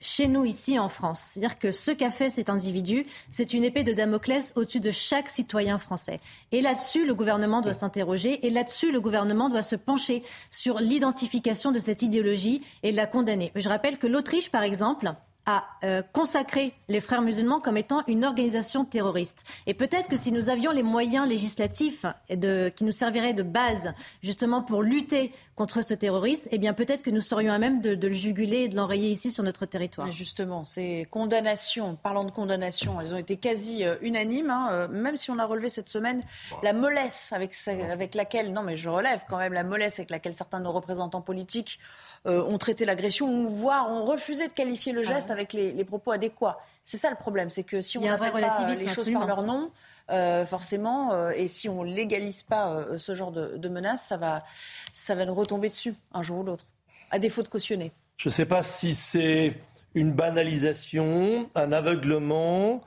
[0.00, 1.20] chez nous ici en France.
[1.20, 5.28] C'est-à-dire que ce qu'a fait cet individu, c'est une épée de Damoclès au-dessus de chaque
[5.28, 6.18] citoyen français.
[6.50, 11.72] Et là-dessus, le gouvernement doit s'interroger et là-dessus, le gouvernement doit se pencher sur l'identification
[11.72, 13.52] de cette idéologie et la condamner.
[13.54, 15.12] Je rappelle que l'Autriche, par exemple,
[15.46, 19.44] a euh, consacré les frères musulmans comme étant une organisation terroriste.
[19.66, 24.62] Et peut-être que si nous avions les moyens législatifs qui nous serviraient de base justement
[24.62, 28.14] pour lutter contre ce terroriste, eh bien peut-être que nous serions à même de, le
[28.14, 30.10] juguler et de l'enrayer ici sur notre territoire.
[30.10, 35.16] justement, ces condamnations, parlant de condamnations, elles ont été quasi euh, unanimes, hein, euh, même
[35.16, 36.22] si on a relevé cette semaine
[36.62, 40.34] la mollesse avec, avec laquelle, non mais je relève quand même la mollesse avec laquelle
[40.34, 41.78] certains de nos représentants politiques
[42.24, 46.56] euh, ont traité l'agression, voire ont refusé de qualifier le geste avec les, propos adéquats.
[46.84, 49.70] C'est ça le problème, c'est que si on n'appelle pas les choses par leur nom,
[50.10, 54.42] euh, forcément, euh, et si on légalise pas ce genre de, de menaces, ça va,
[54.92, 56.66] ça va nous retomber dessus un jour ou l'autre,
[57.10, 57.92] à défaut de cautionner.
[58.16, 59.56] Je ne sais pas si c'est
[59.94, 62.80] une banalisation, un aveuglement,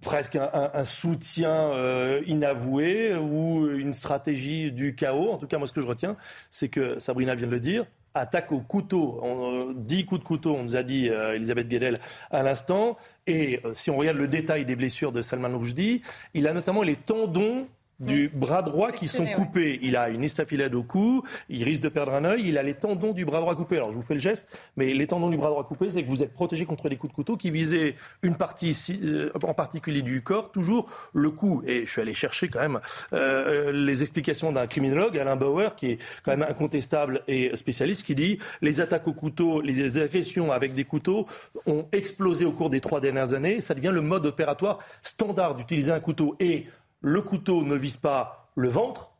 [0.00, 5.30] presque un, soutien euh, inavoué ou une stratégie du chaos.
[5.30, 6.16] En tout cas, moi, ce que je retiens,
[6.50, 7.86] c'est que Sabrina vient de le dire.
[8.14, 11.68] Attaque au couteau, on, 10 euh, coups de couteau, on nous a dit euh, Elisabeth
[11.68, 11.98] Guedel
[12.30, 12.96] à l'instant.
[13.26, 16.02] Et si on regarde le détail des blessures de Salman Rushdie,
[16.34, 17.68] il a notamment les tendons
[18.02, 19.78] du bras droit qui sont coupés.
[19.82, 22.74] Il a une estafilade au cou, il risque de perdre un œil, il a les
[22.74, 23.76] tendons du bras droit coupés.
[23.76, 26.08] Alors je vous fais le geste, mais les tendons du bras droit coupés, c'est que
[26.08, 30.02] vous êtes protégé contre les coups de couteau qui visaient une partie euh, en particulier
[30.02, 31.62] du corps, toujours le cou.
[31.66, 32.80] Et je suis allé chercher quand même
[33.12, 38.14] euh, les explications d'un criminologue, Alain Bauer, qui est quand même incontestable et spécialiste, qui
[38.14, 41.26] dit les attaques au couteau, les agressions avec des couteaux
[41.66, 43.60] ont explosé au cours des trois dernières années.
[43.60, 46.36] Ça devient le mode opératoire standard d'utiliser un couteau.
[46.40, 46.66] Et
[47.02, 49.12] le couteau ne vise pas le ventre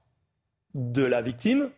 [0.75, 1.71] de la victime,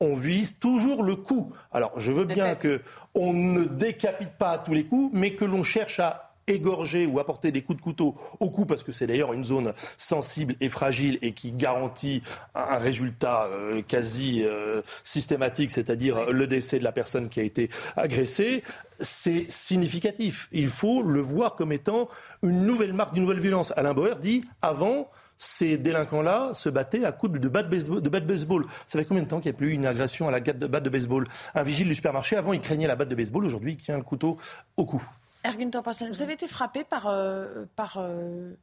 [0.00, 1.52] on vise toujours le cou.
[1.72, 2.80] Alors, je veux bien que
[3.14, 7.18] on ne décapite pas à tous les coups, mais que l'on cherche à égorger ou
[7.18, 10.68] apporter des coups de couteau au cou, parce que c'est d'ailleurs une zone sensible et
[10.68, 12.22] fragile et qui garantit
[12.54, 17.68] un résultat euh, quasi euh, systématique, c'est-à-dire le décès de la personne qui a été
[17.96, 18.62] agressée,
[19.00, 20.48] c'est significatif.
[20.52, 22.08] Il faut le voir comme étant
[22.42, 23.72] une nouvelle marque d'une nouvelle violence.
[23.76, 28.64] Alain Bauer dit avant, ces délinquants-là se battaient à coups de batte de baseball.
[28.86, 30.82] Ça fait combien de temps qu'il n'y a plus eu une agression à la batte
[30.82, 31.24] de baseball?
[31.54, 33.44] Un vigile du supermarché, avant, il craignait la batte de baseball.
[33.44, 34.36] Aujourd'hui, il tient le couteau
[34.76, 35.02] au cou.
[35.44, 35.70] Ergun
[36.10, 37.64] vous avez été frappé par, euh,
[37.96, 38.54] euh,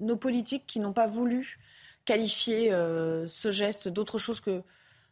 [0.00, 1.58] nos politiques qui n'ont pas voulu
[2.04, 4.62] qualifier euh, ce geste d'autre chose que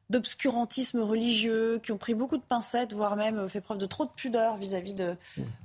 [0.09, 4.11] d'obscurantisme religieux, qui ont pris beaucoup de pincettes, voire même fait preuve de trop de
[4.11, 5.16] pudeur vis-à-vis de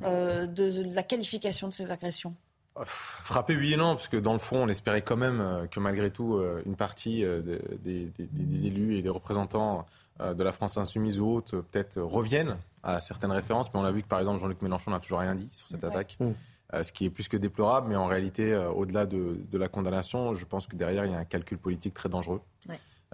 [0.01, 2.35] la qualification de ces agressions?
[2.83, 5.79] Frappé oui et non, parce que dans le fond, on espérait quand même euh, que
[5.79, 7.41] malgré tout, euh, une partie euh,
[7.79, 9.85] des, élus et des représentants
[10.21, 14.01] de la France insoumise ou autres peut-être reviennent à certaines références, mais on a vu
[14.01, 16.83] que par exemple Jean-Luc Mélenchon n'a toujours rien dit sur cette attaque, mmh.
[16.83, 20.67] ce qui est plus que déplorable, mais en réalité, au-delà de, la condamnation, je pense
[20.67, 22.39] que derrière, il y a un calcul politique très dangereux.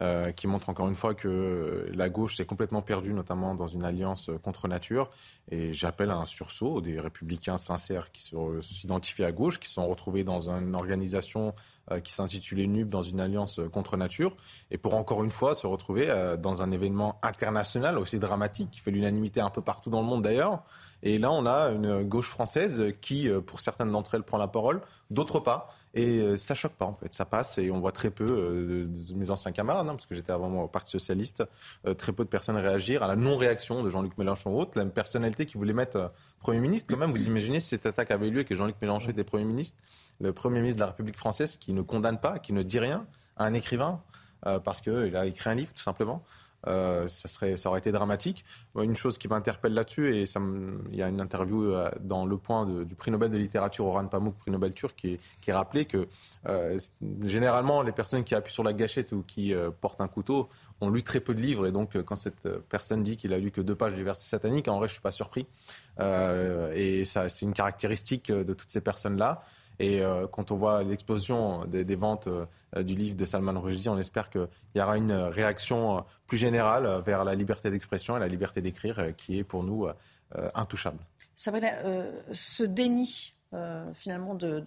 [0.02, 3.86] Euh, qui montre encore une fois que la gauche s'est complètement perdue, notamment dans une
[3.86, 5.12] alliance contre nature.
[5.52, 8.24] Et j'appelle à un sursaut des républicains sincères qui
[8.62, 11.54] s'identifient à gauche, qui sont retrouvés dans une organisation
[11.92, 14.36] euh, qui s'intitulait NUB dans une alliance contre nature,
[14.72, 18.80] et pour encore une fois se retrouver euh, dans un événement international aussi dramatique, qui
[18.80, 20.64] fait l'unanimité un peu partout dans le monde d'ailleurs.
[21.04, 24.82] Et là, on a une gauche française qui, pour certaines d'entre elles, prend la parole,
[25.12, 25.70] d'autres pas.
[25.94, 28.86] Et euh, ça choque pas en fait, ça passe et on voit très peu euh,
[28.88, 31.44] de, mes anciens camarades, hein, parce que j'étais avant moi au Parti socialiste,
[31.86, 34.86] euh, très peu de personnes réagir à la non-réaction de Jean-Luc Mélenchon ou autre, la
[34.86, 36.88] personnalité qui voulait mettre Premier ministre.
[36.90, 39.26] Quand même, vous imaginez si cette attaque avait eu lieu et que Jean-Luc Mélenchon était
[39.26, 39.78] Premier ministre,
[40.22, 43.06] le Premier ministre de la République française qui ne condamne pas, qui ne dit rien
[43.36, 44.02] à un écrivain
[44.64, 46.24] parce qu'il a écrit un livre tout simplement.
[46.68, 48.46] Euh, ça, serait, ça aurait été dramatique.
[48.76, 50.40] Une chose qui m'interpelle là-dessus, et ça
[50.92, 54.06] il y a une interview euh, dans Le Point du prix Nobel de littérature Oran
[54.08, 56.08] Pamuk, prix Nobel turc, qui, qui rappelé que
[56.48, 56.78] euh,
[57.24, 60.50] généralement les personnes qui appuient sur la gâchette ou qui portent un couteau
[60.82, 63.52] ont lu très peu de livres, et donc quand cette personne dit qu'il a lu
[63.52, 65.48] que deux pages du verset satanique, en vrai je suis pas surpris.
[66.00, 69.42] et c'est une caractéristique de toutes ces personnes-là.
[69.82, 73.98] Et euh, quand on voit l'explosion des, ventes euh, du livre de Salman Rushdie, on
[73.98, 76.02] espère qu'il y aura une réaction euh,
[76.32, 79.86] plus générale vers la liberté d'expression et la liberté d'écrire qui est pour nous
[80.56, 81.00] intouchable.
[81.36, 81.68] Sabrina,
[82.32, 83.34] ce déni
[83.94, 84.62] finalement de,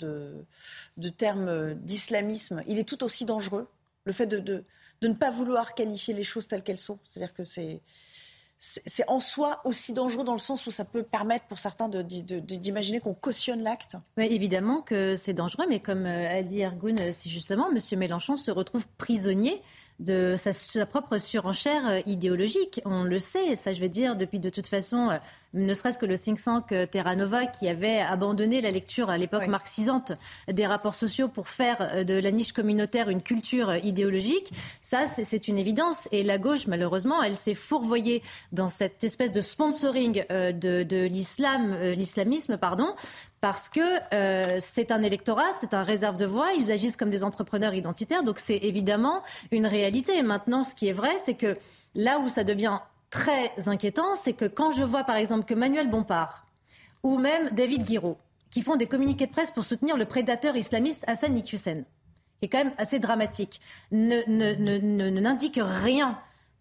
[0.98, 3.66] de, termes d'islamisme, il est tout aussi dangereux?
[4.04, 4.62] Le fait de, de,
[5.08, 6.98] ne pas vouloir qualifier les choses telles qu'elles sont.
[7.02, 7.80] C'est-à-dire que c'est
[8.58, 13.00] c'est en soi aussi dangereux dans le sens où ça peut permettre pour certains d'imaginer
[13.00, 13.96] qu'on cautionne l'acte?
[14.16, 17.98] Évidemment que c'est dangereux, mais comme euh, a dit Ergun, c'est justement, M.
[17.98, 19.60] Mélenchon se retrouve prisonnier
[20.00, 20.52] de sa,
[20.86, 22.80] propre surenchère euh, idéologique.
[22.84, 25.18] On le sait, ça je veux dire, depuis de toute façon, euh,
[25.52, 29.18] ne serait-ce que le think tank euh, Terra Nova qui avait abandonné la lecture à
[29.18, 30.12] l'époque marxisante
[30.50, 34.52] des rapports sociaux pour faire de la niche communautaire une culture idéologique.
[34.82, 36.08] Ça, c'est une évidence.
[36.10, 38.22] Et la gauche, malheureusement, elle s'est fourvoyée
[38.52, 42.94] dans cette espèce de sponsoring de, de l'islam, l'islamisme, pardon,
[43.44, 43.80] parce que
[44.14, 48.22] euh, c'est un électorat, c'est un réserve de voix, ils agissent comme des entrepreneurs identitaires,
[48.22, 50.22] donc c'est évidemment une réalité.
[50.22, 51.58] Maintenant, ce qui est vrai, c'est que
[51.94, 52.78] là où ça devient
[53.10, 56.46] très inquiétant, c'est que quand je vois par exemple que Manuel Bompard
[57.02, 58.16] ou même David Guiraud,
[58.50, 61.84] qui font des communiqués de presse pour soutenir le prédateur islamiste Hassan Iqiyoussen,
[62.40, 66.18] qui est quand même assez dramatique, n'indiquent rien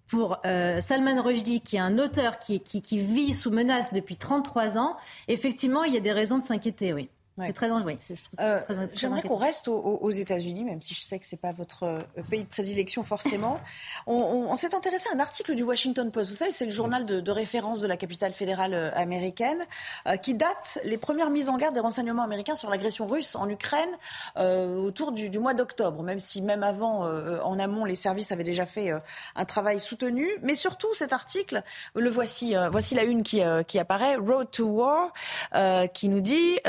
[0.07, 4.77] pour euh, Salman Rushdie, qui est un auteur qui, qui, vit sous menace depuis 33
[4.77, 4.97] ans,
[5.27, 7.09] effectivement, il y a des raisons de s'inquiéter, oui.
[7.41, 7.95] C'est très dangereux.
[8.39, 8.61] Euh,
[8.93, 12.01] j'aimerais qu'on reste aux, États-Unis, même si je sais que ce n'est pas votre euh,
[12.29, 13.59] pays de prédilection forcément.
[14.07, 16.29] on, s'est intéressé à un article du Washington Post.
[16.29, 19.65] Vous savez, c'est le journal de, référence de la capitale fédérale euh, américaine,
[20.21, 23.89] qui date les premières mises en garde des renseignements américains sur l'agression russe en Ukraine
[24.35, 27.05] autour du, du mois d'octobre, même si même avant,
[27.41, 28.91] en amont, les services avaient déjà fait
[29.35, 30.27] un travail soutenu.
[30.41, 31.63] Mais surtout, cet article,
[31.95, 35.13] le voici, voici la une qui, qui apparaît, Road to War,
[35.93, 36.59] qui nous dit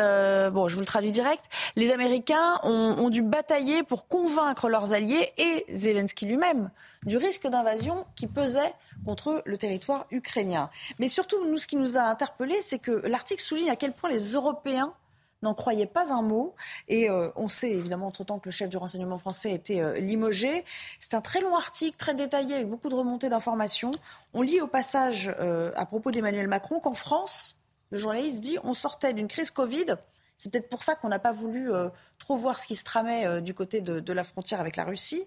[0.54, 1.44] bon, je vous le traduis direct,
[1.76, 6.70] les Américains ont, dû batailler pour convaincre leurs alliés et Zelensky lui-même
[7.04, 8.72] du risque d'invasion qui pesait
[9.04, 10.70] contre le territoire ukrainien.
[10.98, 14.08] Mais surtout, nous, ce qui nous a interpellés, c'est que l'article souligne à quel point
[14.08, 14.94] les Européens
[15.42, 16.54] n'en croyaient pas un mot.
[16.88, 19.98] Et euh, on sait évidemment entre-temps que le chef du renseignement français a été euh,
[19.98, 20.64] limogé.
[21.00, 23.90] C'est un très long article, très détaillé, avec beaucoup de remontées d'informations.
[24.32, 28.72] On lit au passage, euh, à propos d'Emmanuel Macron, qu'en France, le journaliste dit on
[28.72, 29.96] sortait d'une crise Covid
[30.44, 31.88] c'est peut-être pour ça qu'on n'a pas voulu euh,
[32.18, 35.24] trop voir ce qui se tramait euh, du côté de, la frontière avec la Russie.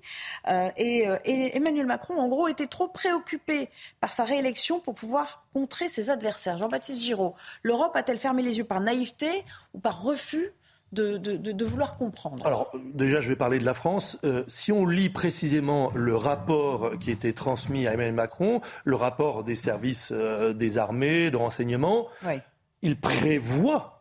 [0.47, 5.89] Euh, et, Emmanuel Macron, en gros, était trop préoccupé par sa réélection pour pouvoir contrer
[5.89, 6.59] ses adversaires.
[6.59, 9.43] Jean-Baptiste Giraud, l'Europe a-t-elle fermé les yeux par naïveté
[9.73, 10.51] ou par refus
[10.91, 12.45] de, vouloir comprendre?
[12.45, 14.19] Alors déjà, je vais parler de la France.
[14.47, 19.55] si on lit précisément le rapport qui était transmis à Emmanuel Macron, le rapport des
[19.55, 22.07] services des armées, de renseignement,
[22.83, 23.96] il prévoit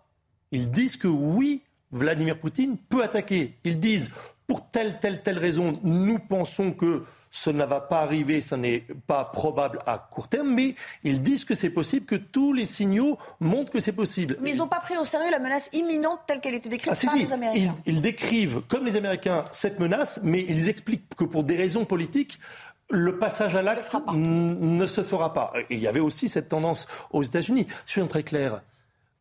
[0.52, 3.54] ils disent que oui, Vladimir Poutine peut attaquer.
[3.64, 4.10] Ils disent,
[4.46, 8.86] pour telle, telle, telle raison, nous pensons que ce ne va pas arriver, ce n'est
[9.06, 10.74] pas probable à court terme, mais
[11.04, 14.38] ils disent que c'est possible, que tous les signaux montrent que c'est possible.
[14.40, 17.06] Mais ils n'ont pas pris au sérieux la menace imminente telle qu'elle était décrite ah,
[17.06, 17.74] par les Américains.
[17.84, 22.38] Ils, décrivent, comme les Américains, cette menace, mais ils expliquent que pour des raisons politiques,
[22.88, 25.52] le passage à l'acte ne se fera pas.
[25.68, 27.66] Et il y avait aussi cette tendance aux États-Unis.
[27.84, 28.62] Je suis très clair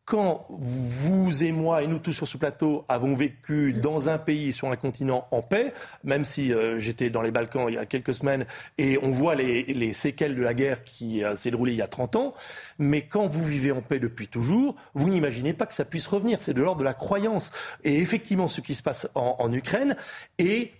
[0.06, 4.52] quand vous et moi et nous tous sur ce plateau avons vécu dans un pays,
[4.52, 7.86] sur un continent en paix, même si euh, j'étais dans les Balkans il y a
[7.86, 8.46] quelques semaines
[8.78, 11.88] et on voit les, séquelles de la guerre qui euh, s'est déroulée il y a
[11.88, 12.34] 30 ans,
[12.78, 16.40] mais quand vous vivez en paix depuis toujours, vous n'imaginez pas que ça puisse revenir.
[16.40, 17.50] C'est de l'ordre de la croyance.
[17.82, 19.96] Et effectivement, ce qui se passe en, en Ukraine
[20.38, 20.70] est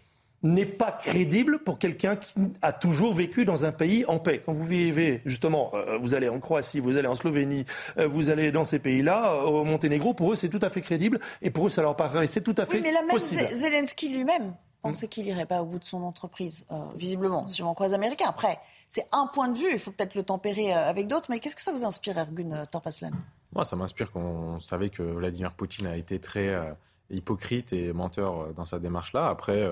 [0.47, 4.43] n'est pas crédible pour quelqu'un qui a toujours vécu dans un pays en paix.
[4.45, 7.65] Quand vous vivez, justement, euh, vous allez en Croatie, vous allez en Slovénie,
[7.99, 10.81] euh, vous allez dans ces pays-là, euh, au Monténégro, pour eux, c'est tout à fait
[10.81, 14.55] crédible et pour eux, ça leur paraissait tout à fait oui, mais même Zelensky lui-même
[14.83, 18.27] pensait qu'il n'irait pas au bout de son entreprise, visiblement, si on croise américain.
[18.29, 21.57] Après, c'est un point de vue, il faut peut-être le tempérer avec d'autres, mais qu'est-ce
[21.57, 23.11] que ça vous inspire, Ergun Torpaslan?
[23.53, 26.55] Moi, ça m'inspire qu'on savait que Vladimir Poutine a été très
[27.11, 29.27] hypocrite et menteur dans sa démarche-là.
[29.27, 29.69] Après,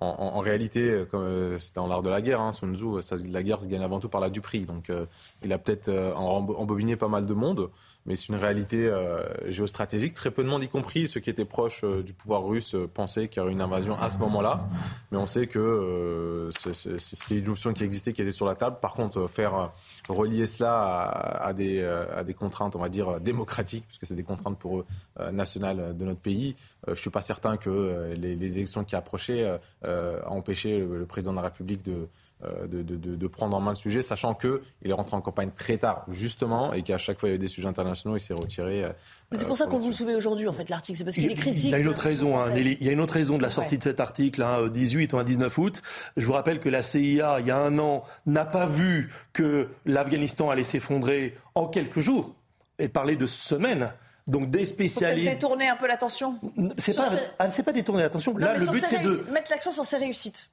[0.00, 3.16] en, réalité, euh, comme euh, c'est dans l'art de la guerre, hein, Sun Tzu, ça,
[3.30, 4.66] la guerre se gagne avant tout par la duperie.
[4.66, 5.06] Donc, euh,
[5.42, 7.70] il a peut-être embobiné pas mal de monde
[8.06, 10.14] mais c'est une réalité euh, géostratégique.
[10.14, 12.86] Très peu de monde, y compris ceux qui étaient proches euh, du pouvoir russe, euh,
[12.86, 14.68] pensaient qu'il y aurait une invasion à ce moment-là.
[15.10, 18.78] Mais on sait que c'était une option qui existait, qui était sur la table.
[18.80, 19.72] Par contre, faire
[20.08, 24.58] relier cela à, des, à des contraintes, on va dire, démocratiques, puisque c'est des contraintes
[24.58, 24.86] pour eux
[25.32, 26.54] nationales de notre pays,
[26.86, 31.36] je ne suis pas certain que les, élections qui approchaient a empêché le président de
[31.36, 32.08] la République de
[32.44, 35.78] euh, de, de, prendre en main le sujet, sachant qu'il est rentré en campagne très
[35.78, 38.84] tard, justement, et qu'à chaque fois il y avait des sujets internationaux, il s'est retiré.
[38.84, 38.90] Euh,
[39.32, 40.98] c'est pour ça qu'on vous le souvez aujourd'hui, en fait, l'article.
[40.98, 41.64] C'est parce qu'il est critique.
[41.64, 43.48] Il y a une autre raison, hein, il y a une autre raison de la
[43.48, 45.82] sortie de cet article, hein, 18 ou 19 août.
[46.18, 49.68] Je vous rappelle que la CIA, il y a un an, n'a pas vu que
[49.86, 52.34] l'Afghanistan allait s'effondrer en quelques jours
[52.78, 53.90] et parlait de semaines.
[54.26, 55.32] Donc des spécialistes.
[55.32, 56.38] détourner un peu l'attention.
[56.76, 57.08] C'est pas,
[57.38, 58.36] ah, c'est pas détourner l'attention.
[58.36, 60.50] Là, le but c'est de mettre l'accent sur ses réussites.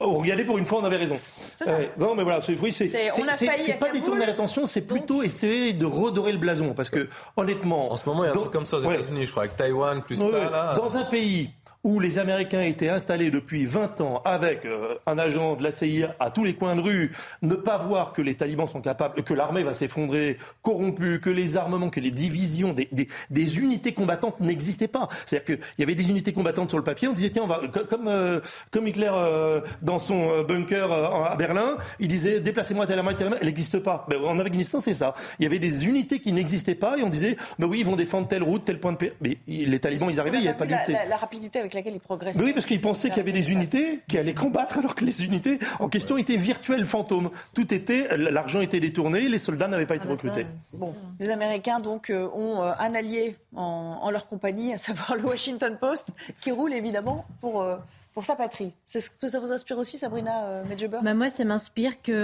[0.00, 1.18] Oh, regardez, pour une fois, on avait raison.
[1.66, 6.32] Euh, non, mais voilà, c'est oui, c'est pas détourner l'attention, c'est plutôt essayer de redorer
[6.32, 6.74] le blason.
[6.74, 7.92] Parce que, honnêtement.
[7.92, 9.56] En ce moment, il y a un truc comme ça aux États-Unis, je crois, avec
[9.56, 10.50] Taïwan, plus ça.
[10.50, 10.74] Là.
[10.74, 11.50] Dans un pays
[11.84, 16.16] où les Américains étaient installés depuis 20 ans avec euh, un agent de la CIA
[16.18, 17.12] à tous les coins de rue,
[17.42, 21.58] ne pas voir que les talibans sont capables, que l'armée va s'effondrer, corrompue, que les
[21.58, 22.88] armements, que les divisions, des,
[23.30, 25.08] des, unités combattantes n'existaient pas.
[25.26, 27.60] C'est-à-dire qu'il y avait des unités combattantes sur le papier, on disait tiens, on va,
[27.68, 28.40] comme, euh,
[28.70, 33.36] comme Hitler euh, dans son bunker à Berlin, il disait déplacez-moi telle main, telle main,
[33.40, 34.06] elle n'existe pas.
[34.08, 35.14] Ben, en Afghanistan, c'est ça.
[35.38, 37.96] Il y avait des unités qui n'existaient pas et on disait ben oui, ils vont
[37.96, 39.12] défendre telle route, tel point de paix.
[39.20, 40.92] Mais les talibans, ils arrivaient, il n'y avait pas d'unité.
[40.92, 41.98] La, la, rapidité avec laquelle
[42.40, 45.24] oui, parce qu'ils pensaient qu'il y avait des unités qui allaient combattre alors que les
[45.24, 47.30] unités en question étaient virtuelles fantômes.
[47.54, 50.46] Tout était, l'argent était détourné, les soldats n'avaient pas été ah, recrutés.
[50.72, 55.24] Bon, les Américains donc euh, ont euh, un allié en, leur compagnie, à savoir le
[55.24, 56.10] Washington Post,
[56.40, 57.76] qui roule évidemment pour euh,
[58.14, 58.72] pour sa patrie.
[58.86, 62.14] C'est ce que ça vous inspire aussi, Sabrina euh, Medjeber bah Moi, ça m'inspire qu'il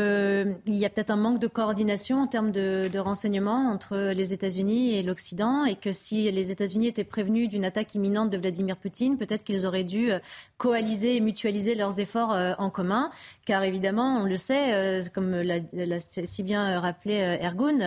[0.69, 5.03] y a peut-être un manque de coordination en termes de, renseignements entre les États-Unis et
[5.03, 9.43] l'Occident, et que si les États-Unis étaient prévenus d'une attaque imminente de Vladimir Poutine, peut-être
[9.43, 10.21] qu'ils auraient dû euh,
[10.59, 13.11] coaliser et mutualiser leurs efforts euh, en commun,
[13.45, 17.79] car évidemment, on le sait, comme l'a si bien rappelé Ergun,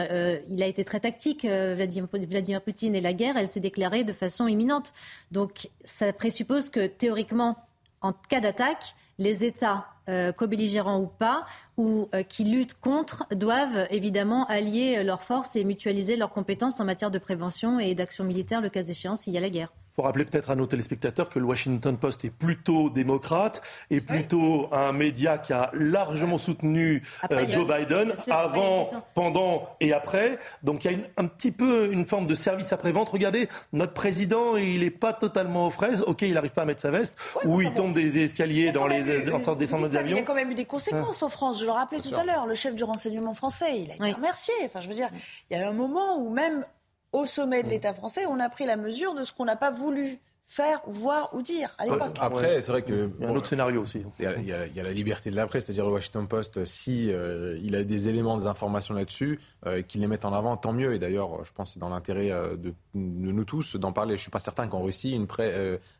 [0.50, 4.12] il a été très tactique, Vladimir, Vladimir Poutine, et la guerre, elle s'est déclarée de
[4.12, 4.92] façon imminente.
[5.32, 7.56] Donc, ça présuppose que théoriquement,
[8.04, 11.46] en cas d'attaque, les États, euh, co-belligérants ou pas,
[11.78, 16.86] ou euh, qui luttent contre, doivent évidemment allier leurs forces et mutualiser leurs compétences en
[16.86, 19.74] matière de prévention et d'action militaire, le cas échéant, s'il y a la guerre.
[19.94, 23.62] Il faut rappeler peut-être à nos téléspectateurs que le Washington Post est plutôt démocrate
[23.92, 30.40] et plutôt un média qui a largement soutenu euh, Joe Biden avant, pendant et après.
[30.64, 33.10] Donc il y a un petit peu une forme de service après-vente.
[33.10, 36.02] Regardez, notre président, il n'est pas totalement aux fraises.
[36.08, 37.16] Ok, il n'arrive pas à mettre sa veste
[37.46, 40.18] ou il tombe des escaliers dans les en sorte descendre des avions.
[40.18, 41.60] Il y a quand même eu des conséquences en France.
[41.60, 42.48] Je le rappelais tout à l'heure.
[42.48, 44.56] Le chef du renseignement français, il a été remercié.
[44.66, 45.12] Enfin, je veux dire,
[45.52, 46.66] il y a un moment où même
[47.14, 49.72] au sommet de l'État français, on a pris la mesure de ce qu'on n'a pas
[49.72, 52.16] voulu faire, voir ou dire à l'époque.
[52.20, 54.04] Après, c'est vrai que y a un autre scénario aussi.
[54.20, 57.76] Il y, a, la liberté de la presse, c'est-à-dire le Washington Post, si euh, il
[57.76, 60.94] a des éléments, des informations là-dessus, euh, qu'il les mette en avant, tant mieux.
[60.94, 64.18] Et d'ailleurs, je pense que c'est dans l'intérêt euh, de, nous tous d'en parler.
[64.18, 65.28] Je suis pas certain qu'en Russie, une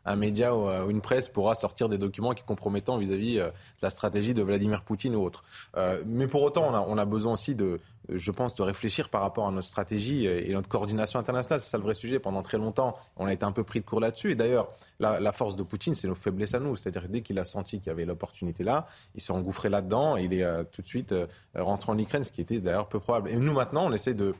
[0.04, 4.34] un média ou une presse pourra sortir des documents qui compromettant vis-à-vis de la stratégie
[4.34, 5.42] de Vladimir Poutine ou autre.
[6.06, 9.22] mais pour autant, on a, on a besoin aussi de je pense, de réfléchir par
[9.22, 11.60] rapport à notre stratégie et notre coordination internationale.
[11.60, 12.18] C'est ça le vrai sujet.
[12.18, 14.32] Pendant très longtemps, on a été un peu pris de court là-dessus.
[14.32, 14.68] Et d'ailleurs,
[15.00, 16.76] la, force de Poutine, c'est nos faiblesses à nous.
[16.76, 20.24] C'est-à-dire dès qu'il a senti qu'il y avait l'opportunité là, il s'est engouffré là-dedans et
[20.24, 23.00] il est euh, tout de suite euh, rentré en Ukraine, ce qui était d'ailleurs peu
[23.00, 23.30] probable.
[23.30, 24.34] Et nous, maintenant, on essaie de,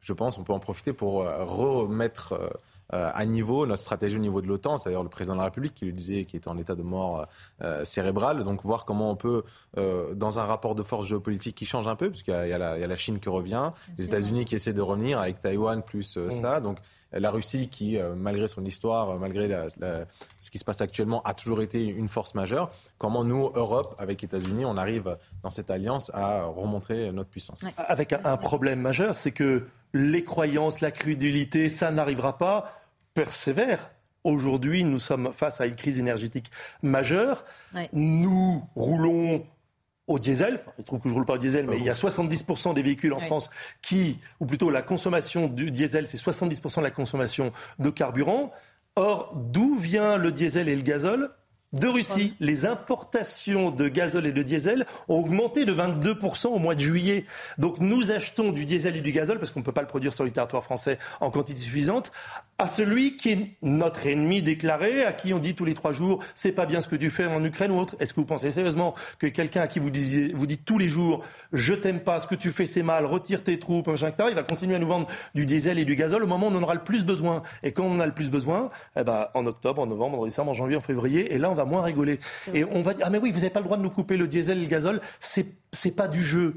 [0.00, 2.38] je pense, on peut en profiter pour euh, remettre
[2.92, 4.78] euh, à niveau, notre stratégie au niveau de l'OTAN.
[4.78, 6.82] C'est d'ailleurs le président de la République qui le disait, qui était en état de
[6.82, 7.26] mort
[7.62, 8.44] euh, cérébrale.
[8.44, 9.42] Donc voir comment on peut,
[9.76, 12.86] euh, dans un rapport de force géopolitique qui change un peu, puisqu'il y, y, a
[12.86, 16.60] la Chine qui revient, les États-Unis qui essaient de revenir avec Taïwan plus ça.
[16.60, 16.78] Donc
[17.12, 19.68] la Russie qui, malgré son histoire, malgré
[20.40, 22.70] ce qui se passe actuellement, a toujours été une force majeure.
[22.98, 28.12] Comment nous, Europe, avec États-Unis, on arrive dans cette alliance à remontrer notre puissance Avec
[28.12, 32.80] un problème majeur, c'est que les croyances, la crédulité, ça n'arrivera pas,
[33.14, 33.90] persévère.
[34.24, 36.50] Aujourd'hui, nous sommes face à une crise énergétique
[36.82, 37.44] majeure.
[37.92, 39.46] Nous roulons
[40.06, 40.60] au diesel.
[40.78, 43.12] il trouve que je roule pas au diesel, mais il y a 70% des véhicules
[43.12, 43.50] en France
[43.82, 48.52] qui, ou plutôt la consommation du diesel, c'est 70% de la consommation de carburant.
[48.96, 51.30] Or, d'où vient le diesel et le gazole?
[51.72, 52.34] De Russie.
[52.40, 57.24] Les importations de gazole et de diesel ont augmenté de 22% au mois de juillet.
[57.58, 60.12] Donc nous achetons du diesel et du gazole, parce qu'on ne peut pas le produire
[60.12, 62.12] sur le territoire français en quantité suffisante,
[62.58, 66.22] à celui qui est notre ennemi déclaré, à qui on dit tous les trois jours,
[66.34, 67.96] c'est pas bien ce que tu fais en Ukraine ou autre.
[68.00, 70.88] Est-ce que vous pensez sérieusement que quelqu'un à qui vous, disiez, vous dites tous les
[70.88, 71.22] jours,
[71.52, 74.42] je t'aime pas, ce que tu fais c'est mal, retire tes troupes, etc., il va
[74.42, 76.74] continuer à nous vendre du diesel et du gazole au moment où on en aura
[76.74, 77.42] le plus besoin.
[77.62, 80.24] Et quand on en a le plus besoin, eh ben, en octobre, en novembre, en
[80.24, 82.18] décembre, en janvier, en février, et là on va moins rigoler.
[82.54, 84.16] Et on va dire, ah mais oui, vous n'avez pas le droit de nous couper
[84.16, 85.46] le diesel et le gazole, c'est,
[85.96, 86.56] pas du jeu.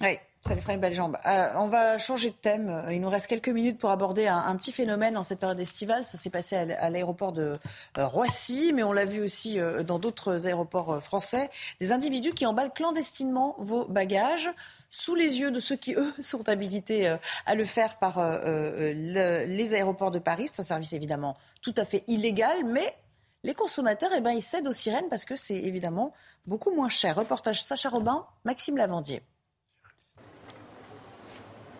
[0.00, 0.18] Oui.
[0.40, 1.18] Ça lui fera une belle jambe.
[1.26, 2.84] Euh, on va changer de thème.
[2.90, 6.04] Il nous reste quelques minutes pour aborder un, petit phénomène en cette période estivale.
[6.04, 7.58] Ça s'est passé à l'aéroport de
[7.98, 11.50] euh, Roissy, mais on l'a vu aussi euh, dans d'autres aéroports français.
[11.80, 14.48] Des individus qui emballent clandestinement vos bagages
[14.90, 17.14] sous les yeux de ceux qui, eux, sont habilités
[17.44, 20.46] à le faire par les aéroports de Paris.
[20.46, 22.94] C'est un service évidemment tout à fait illégal, mais
[23.48, 26.12] les consommateurs, eh ben, ils cèdent aux sirènes parce que c'est évidemment
[26.46, 27.16] beaucoup moins cher.
[27.16, 29.22] Reportage Sacha Robin, Maxime Lavandier.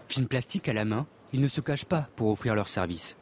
[0.09, 3.19] Film plastique à la main, ils ne se cachent pas pour offrir leur service.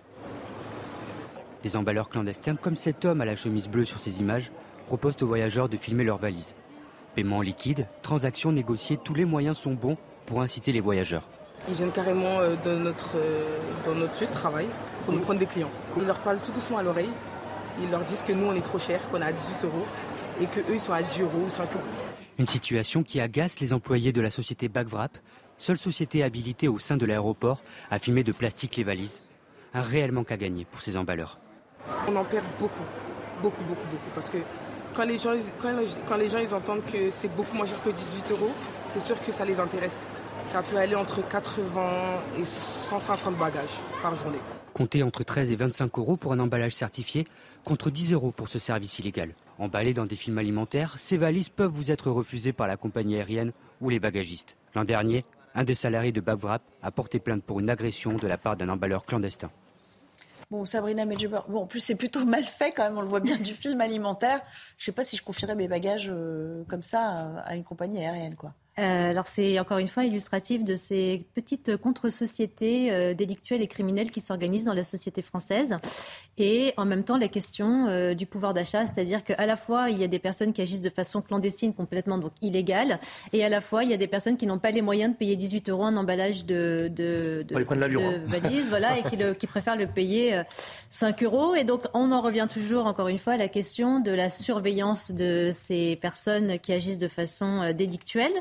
[1.65, 4.53] Des emballeurs clandestins, comme cet homme à la chemise bleue sur ces images,
[4.87, 6.55] proposent aux voyageurs de filmer leurs valises.
[7.17, 11.29] Paiement liquide, transactions négociées, tous les moyens sont bons pour inciter les voyageurs.
[11.67, 14.69] Ils viennent carrément euh, dans notre, euh, dans notre lieu de travail
[15.05, 15.71] pour nous prendre des clients.
[15.97, 17.11] Ils leur parlent tout doucement à l'oreille
[17.83, 19.87] ils leur disent que nous, on est trop cher, qu'on a 18 euros
[20.41, 21.85] et qu'eux, ils sont à 10 euros ou 5 euros.
[22.39, 25.17] Une situation qui agace les employés de la société Bagvrap,
[25.59, 29.23] seule société habilitée au sein de l'aéroport à filmer de plastique les valises.
[29.73, 31.39] Un réel manque à gagner pour ces emballeurs.
[32.09, 32.85] On en perd beaucoup,
[33.43, 34.11] beaucoup, beaucoup, beaucoup.
[34.15, 34.39] Parce que
[34.95, 35.35] quand les gens,
[36.07, 38.53] quand les gens ils entendent que c'est beaucoup moins cher que 18 euros,
[38.87, 40.07] c'est sûr que ça les intéresse.
[40.45, 41.91] Ça peut aller entre 80
[42.39, 44.39] et 150 bagages par journée.
[44.75, 47.27] Comptez entre 13 et 25 euros pour un emballage certifié,
[47.67, 49.35] contre 10 euros pour ce service illégal.
[49.59, 53.53] Emballés dans des films alimentaires, ces valises peuvent vous être refusées par la compagnie aérienne
[53.81, 54.57] ou les bagagistes.
[54.77, 58.39] L'an dernier, un des salariés de Babwrap a porté plainte pour une agression de la
[58.39, 59.51] part d'un emballeur clandestin.
[60.49, 63.19] Bon, Sabrina Medjeber, bon, en plus c'est plutôt mal fait quand même, on le voit
[63.19, 64.39] bien du film alimentaire.
[64.79, 67.99] Je ne sais pas si je confierais mes bagages euh, comme ça à une compagnie
[67.99, 68.55] aérienne, quoi.
[68.79, 74.11] Euh, alors c'est encore une fois illustratif de ces petites contre-sociétés euh, délictuelles et criminelles
[74.11, 75.79] qui s'organisent dans la société française.
[76.37, 79.99] Et en même temps la question euh, du pouvoir d'achat, c'est-à-dire qu'à la fois il
[79.99, 83.01] y a des personnes qui agissent de façon clandestine, complètement donc illégale,
[83.33, 85.17] et à la fois il y a des personnes qui n'ont pas les moyens de
[85.17, 88.21] payer 18 euros un emballage de, de, de, hein.
[88.27, 90.43] valise, voilà, et qui, qui, préfèrent le payer
[90.91, 91.55] 5 euros.
[91.55, 95.13] Et donc on en revient toujours encore une fois à la question de la surveillance
[95.13, 98.33] de ces personnes qui agissent de façon délictuelle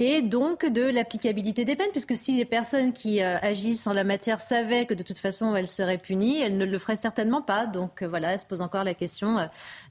[0.00, 4.02] et donc de l'applicabilité des peines, puisque si les personnes qui euh, agissent en la
[4.02, 7.66] matière savaient que de toute façon elles seraient punies, elles ne le feraient certainement pas.
[7.66, 9.42] Donc euh, voilà, elle se pose encore la question euh,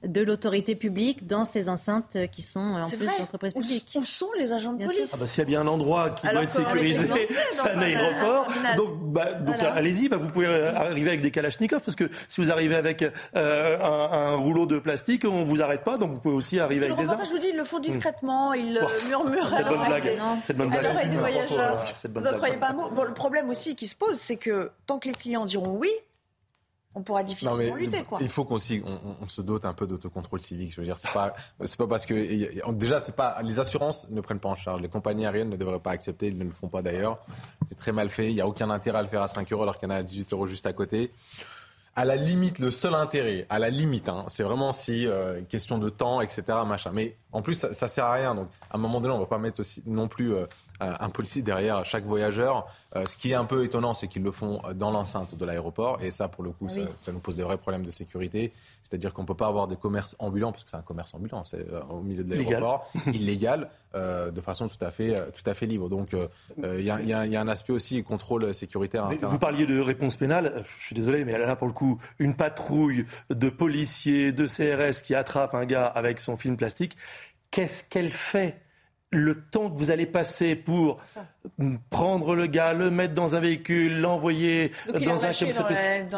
[0.04, 3.92] de l'autorité publique dans ces enceintes qui sont en plus des entreprises publiques.
[3.94, 6.26] Où, sont les agents de police ah bah, S'il y a bien un endroit qui
[6.26, 7.08] doit être sécurisé,
[7.52, 8.46] c'est un aéroport.
[8.76, 9.28] Donc, bah,
[9.74, 13.04] allez-y, bah, vous pouvez arriver avec des kalachnikovs, parce que si vous arrivez avec
[13.34, 17.08] un, rouleau de plastique, on vous arrête pas, donc vous pouvez aussi arriver avec des
[17.08, 17.22] armes.
[17.24, 19.99] Je vous dis, ils le font discrètement, ils murmurent.
[20.46, 20.84] C'est bonne blague.
[20.86, 21.84] Alors, des voyageurs.
[22.04, 24.70] Vous n'en croyez pas un mot bon, Le problème aussi qui se pose, c'est que
[24.86, 25.90] tant que les clients diront oui,
[26.94, 28.02] on pourra difficilement lutter.
[28.02, 28.18] Quoi.
[28.20, 30.72] Il faut qu'on on, se dote un peu d'autocontrôle civique.
[30.72, 34.20] Je veux dire, c'est pas, c'est pas parce que déjà, c'est pas les assurances ne
[34.20, 34.80] prennent pas en charge.
[34.80, 36.28] Les compagnies aériennes ne devraient pas accepter.
[36.28, 37.18] Ils ne le font pas d'ailleurs.
[37.68, 38.28] C'est très mal fait.
[38.28, 39.94] Il n'y a aucun intérêt à le faire à 5 euros alors qu'il y en
[39.94, 41.12] a à 18 euros juste à côté
[41.96, 45.78] à la limite, le seul intérêt, à la limite, hein, c'est vraiment si euh, question
[45.78, 46.42] de temps, etc.
[46.66, 46.90] Machin.
[46.92, 48.34] Mais en plus, ça, ça sert à rien.
[48.34, 50.46] Donc, à un moment donné, on va pas mettre aussi non plus euh,
[50.80, 52.66] un policier derrière chaque voyageur.
[52.96, 56.02] Euh, ce qui est un peu étonnant, c'est qu'ils le font dans l'enceinte de l'aéroport.
[56.02, 58.52] Et ça, pour le coup, ah ça, nous pose des vrais problèmes de sécurité.
[58.82, 61.44] C'est-à-dire qu'on ne peut pas avoir des commerces ambulants, parce que c'est un commerce ambulant,
[61.44, 65.66] c'est euh, au milieu de l'aéroport, illégal, de façon tout à fait, tout à fait
[65.66, 65.88] libre.
[65.88, 66.10] Donc
[66.56, 69.08] il y, a un aspect aussi contrôle sécuritaire.
[69.22, 70.62] Vous parliez de réponse pénale.
[70.64, 75.14] Je suis désolé, mais là, pour le coup, une patrouille de policiers, de CRS qui
[75.14, 76.96] attrape un gars avec son film plastique,
[77.50, 78.60] qu'est-ce qu'elle fait
[79.10, 80.98] le temps que vous allez passer pour
[81.90, 85.30] prendre le gars, le mettre dans un véhicule, l'envoyer dans un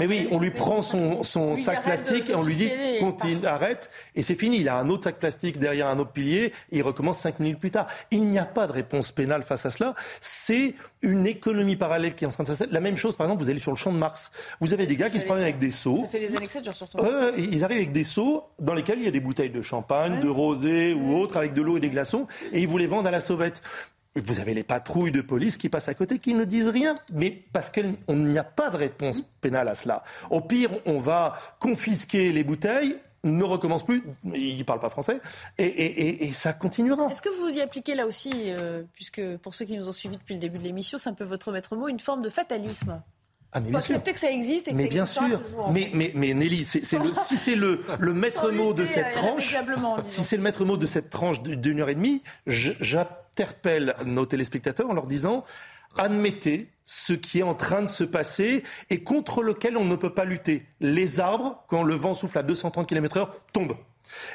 [0.01, 2.71] Mais oui, on lui prend son, son sac plastique et on lui dit
[3.01, 4.59] continue, arrête et c'est fini.
[4.59, 7.59] Il a un autre sac plastique derrière un autre pilier et il recommence cinq minutes
[7.59, 7.87] plus tard.
[8.11, 9.95] Il n'y a pas de réponse pénale face à cela.
[10.21, 12.71] C'est une économie parallèle qui est en train de se passer.
[12.73, 14.31] La même chose, par exemple, vous allez sur le champ de Mars.
[14.61, 16.03] Vous avez des gars qui se promènent avec des seaux.
[16.03, 16.99] Ça fait des années que ça dure surtout.
[17.37, 20.29] ils arrivent avec des seaux dans lesquels il y a des bouteilles de champagne, de
[20.29, 23.11] rosé ou autre avec de l'eau et des glaçons et ils vous les vendent à
[23.11, 23.63] la sauvette.
[24.15, 27.31] Vous avez les patrouilles de police qui passent à côté, qui ne disent rien, mais
[27.53, 30.05] parce qu'il n'y a pas de réponse pénale à cela.
[30.29, 34.03] Au pire, on va confisquer les bouteilles, ne recommence plus,
[34.35, 35.21] il ne parle pas français,
[35.57, 37.09] et, ça continuera.
[37.11, 40.19] Est-ce que vous y appliquez là aussi, euh, puisque pour ceux qui nous ont suivis
[40.19, 43.01] depuis le début de l'émission, c'est un peu votre maître mot, une forme de fatalisme?
[43.55, 45.23] Ah, mais accepter que ça existe et que mais bien sûr.
[45.71, 49.55] mais, mais, mais Nelly, c'est, le, si c'est le, le maître mot de cette tranche,
[50.03, 52.23] si c'est le maître mot de cette tranche d'une heure et demie,
[53.37, 55.45] j'interpelle nos téléspectateurs en leur disant
[55.97, 60.13] admettez ce qui est en train de se passer et contre lequel on ne peut
[60.13, 60.67] pas lutter.
[60.81, 63.77] Les arbres, quand le vent souffle à 230 km/h, tombent.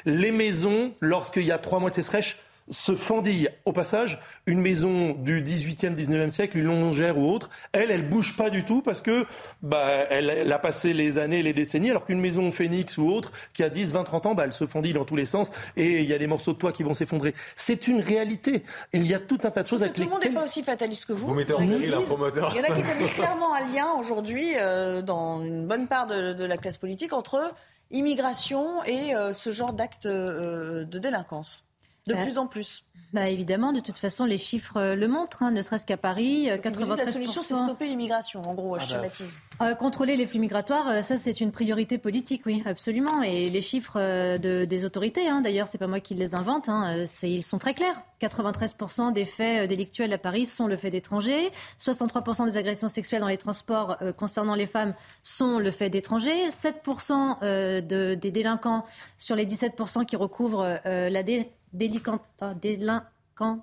[0.04, 2.36] Les maisons, lorsqu'il y a trois mois de sécheresse,
[2.70, 3.48] se fendille.
[3.64, 8.36] Au passage, une maison du 18e, 19e siècle, une longère ou autre, elle, elle bouge
[8.36, 9.26] pas du tout parce que
[9.62, 13.62] bah, elle, a passé les années, les décennies, alors qu'une maison phénix ou autre qui
[13.62, 16.06] a 10, 20, 30 ans, bah, elle se fendille dans tous les sens et il
[16.06, 17.34] y a des morceaux de toit qui vont s'effondrer.
[17.56, 18.62] C'est une réalité.
[18.92, 20.12] Il y a tout un tas de choses avec lesquelles...
[20.12, 21.28] Tout le monde n'est pas aussi fataliste que vous.
[21.28, 22.52] Vous mettez en péril promoteur.
[22.54, 26.06] Il y en a qui établissent clairement un lien aujourd'hui euh, dans une bonne part
[26.06, 27.52] de, la classe politique entre
[27.90, 31.67] immigration et euh, ce genre d'actes euh, de délinquance.
[32.08, 32.82] De bah, plus en plus.
[33.14, 36.46] Bah évidemment, de toute façon, les chiffres euh, le montrent, hein, ne serait-ce qu'à Paris,
[36.46, 36.96] 93%.
[36.98, 39.40] la solution, c'est stopper l'immigration, en gros, je ah bah, schématise.
[39.62, 43.22] Euh, contrôler les flux migratoires, euh, ça c'est une priorité politique, oui, absolument.
[43.22, 43.98] Et les chiffres
[44.36, 47.72] de, des autorités, hein, d'ailleurs, c'est pas moi qui les invente, hein, ils sont très
[47.72, 48.02] clairs.
[48.20, 51.50] 93% des faits délictuels à Paris sont le fait d'étrangers.
[51.78, 56.48] 63% des agressions sexuelles dans les transports concernant les femmes sont le fait d'étrangers.
[56.48, 58.84] 7% de, des délinquants
[59.18, 62.18] sur les 17% qui recouvrent la dé délinquant,
[62.60, 63.60] délinquant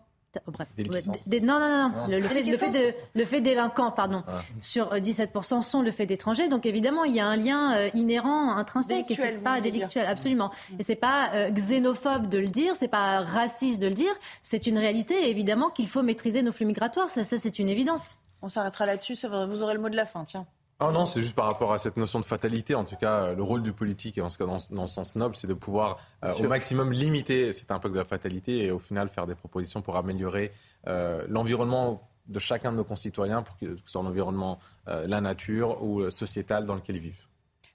[0.47, 0.67] oh, bref.
[0.77, 2.07] non, non, non, non.
[2.07, 4.41] Le, fait, le, fait de, le fait délinquant, pardon, ah.
[4.61, 6.47] sur 17% euh, sont le fait d'étrangers.
[6.47, 10.51] Donc évidemment, il y a un lien euh, inhérent, intrinsèque, et c'est pas délictuel, absolument.
[10.79, 14.13] Et c'est pas euh, xénophobe de le dire, c'est pas raciste de le dire.
[14.41, 15.29] C'est une réalité.
[15.29, 17.09] évidemment, qu'il faut maîtriser nos flux migratoires.
[17.09, 18.17] Ça, ça c'est une évidence.
[18.41, 19.15] On s'arrêtera là-dessus.
[19.25, 20.23] Vous aurez le mot de la fin.
[20.23, 20.45] Tiens.
[20.81, 22.75] Oh non, c'est juste par rapport à cette notion de fatalité.
[22.75, 25.15] En tout cas, le rôle du politique, et en ce cas dans, dans le sens
[25.15, 28.79] noble, c'est de pouvoir euh, au maximum limiter cet impact de la fatalité et au
[28.79, 30.51] final faire des propositions pour améliorer
[30.87, 35.81] euh, l'environnement de chacun de nos concitoyens, pour que ce soit l'environnement, euh, la nature
[35.81, 37.24] ou sociétal dans lequel ils vivent.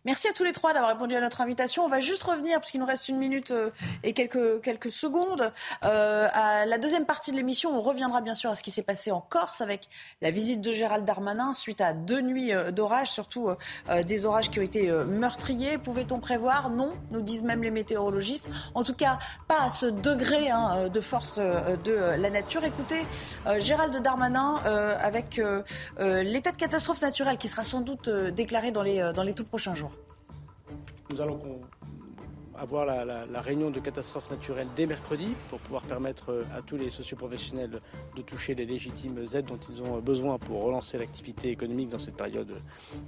[0.06, 1.85] Merci à tous les trois d'avoir répondu à notre invitation.
[1.85, 3.68] On va juste revenir, parce qu'il nous reste une minute euh,
[4.02, 5.52] et quelques, quelques secondes,
[5.85, 7.77] euh, à la deuxième partie de l'émission.
[7.77, 9.90] On reviendra bien sûr à ce qui s'est passé en Corse avec
[10.22, 13.51] la visite de Gérald Darmanin suite à deux nuits euh, d'orage, surtout
[14.06, 15.77] des orages qui ont été meurtriers.
[15.77, 16.70] Pouvait-on prévoir?
[16.70, 18.48] Non, nous disent même les météorologistes.
[18.74, 19.18] En tout cas,
[19.48, 22.64] pas à ce degré hein, de force de la nature.
[22.64, 23.05] Écoutez,
[23.59, 24.56] Gérald Darmanin
[25.02, 25.40] avec
[25.98, 29.74] l'état de catastrophe naturelle qui sera sans doute déclaré dans les, dans les tout prochains
[29.74, 29.89] jours.
[31.10, 31.38] Nous allons
[32.60, 36.90] avoir la, réunion de catastrophe naturelle dès mercredi pour pouvoir permettre euh, à tous les
[36.90, 37.80] socioprofessionnels
[38.16, 42.16] de toucher les légitimes aides dont ils ont besoin pour relancer l'activité économique dans cette
[42.16, 42.52] période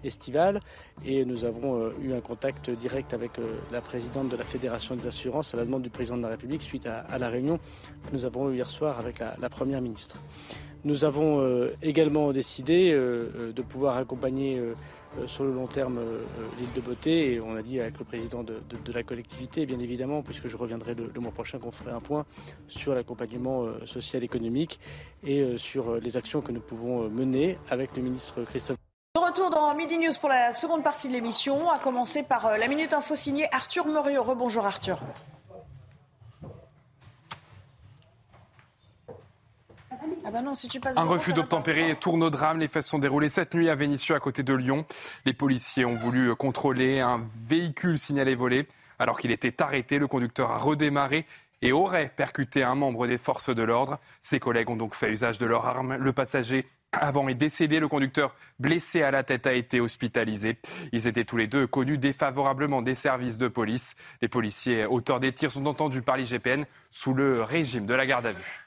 [0.04, 0.60] estivale.
[1.04, 4.96] Et nous avons euh, eu un contact direct avec euh, la présidente de la Fédération
[4.96, 8.12] des assurances à la demande du président de la République suite à, la réunion que
[8.12, 10.16] nous avons eue hier soir avec la, Première ministre.
[10.84, 14.74] Nous avons également décidé de pouvoir accompagner euh,
[15.26, 17.34] sur le long terme euh, euh, l'île de Beauté.
[17.34, 18.62] Et on a dit avec le président de,
[18.92, 22.26] la collectivité, bien évidemment, puisque je reviendrai le, mois prochain, qu'on ferait un point
[22.68, 24.80] sur l'accompagnement social économique
[25.24, 28.76] et sur les actions que nous pouvons mener avec le ministre Christophe.
[29.14, 32.68] De retour dans Midi News pour la seconde partie de l'émission, à commencer par la
[32.68, 34.22] Minute Info signée Arthur Muriot.
[34.22, 34.98] Rebonjour Arthur.
[40.24, 40.40] Ah bah
[40.96, 42.58] un refus d'obtempérer tourne au drame.
[42.58, 44.86] Les faits sont déroulés cette nuit à Vénissieux, à côté de Lyon.
[45.26, 48.66] Les policiers ont voulu contrôler un véhicule signalé volé.
[48.98, 51.26] Alors qu'il était arrêté, le conducteur a redémarré
[51.60, 53.98] et aurait percuté un membre des forces de l'ordre.
[54.20, 55.96] Ses collègues ont donc fait usage de leurs armes.
[55.96, 57.80] Le passager avant est décédé.
[57.80, 60.58] Le conducteur, blessé à la tête, a été hospitalisé.
[60.92, 63.96] Ils étaient tous les deux connus défavorablement des services de police.
[64.20, 68.26] Les policiers auteurs des tirs sont entendus par l'IGPN sous le régime de la garde
[68.26, 68.61] à vue.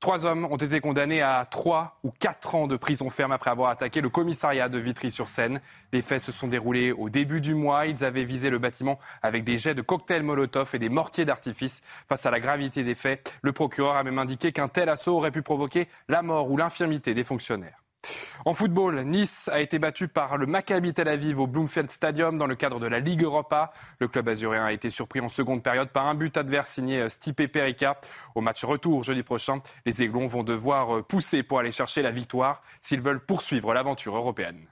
[0.00, 3.68] Trois hommes ont été condamnés à trois ou quatre ans de prison ferme après avoir
[3.68, 5.60] attaqué le commissariat de Vitry-sur-Seine.
[5.92, 7.84] Les faits se sont déroulés au début du mois.
[7.84, 11.82] Ils avaient visé le bâtiment avec des jets de cocktails Molotov et des mortiers d'artifice.
[12.08, 15.32] Face à la gravité des faits, le procureur a même indiqué qu'un tel assaut aurait
[15.32, 17.79] pu provoquer la mort ou l'infirmité des fonctionnaires.
[18.44, 22.46] En football, Nice a été battu par le Maccabi Tel Aviv au Bloomfield Stadium dans
[22.46, 23.70] le cadre de la Ligue Europa.
[23.98, 27.08] Le club azuréen a été surpris en seconde période par un but adverse signé euh,
[27.08, 28.00] Stipe Perica.
[28.34, 32.12] Au match retour jeudi prochain, les Aiglons vont devoir euh, pousser pour aller chercher la
[32.12, 34.66] victoire s'ils veulent poursuivre l'aventure européenne.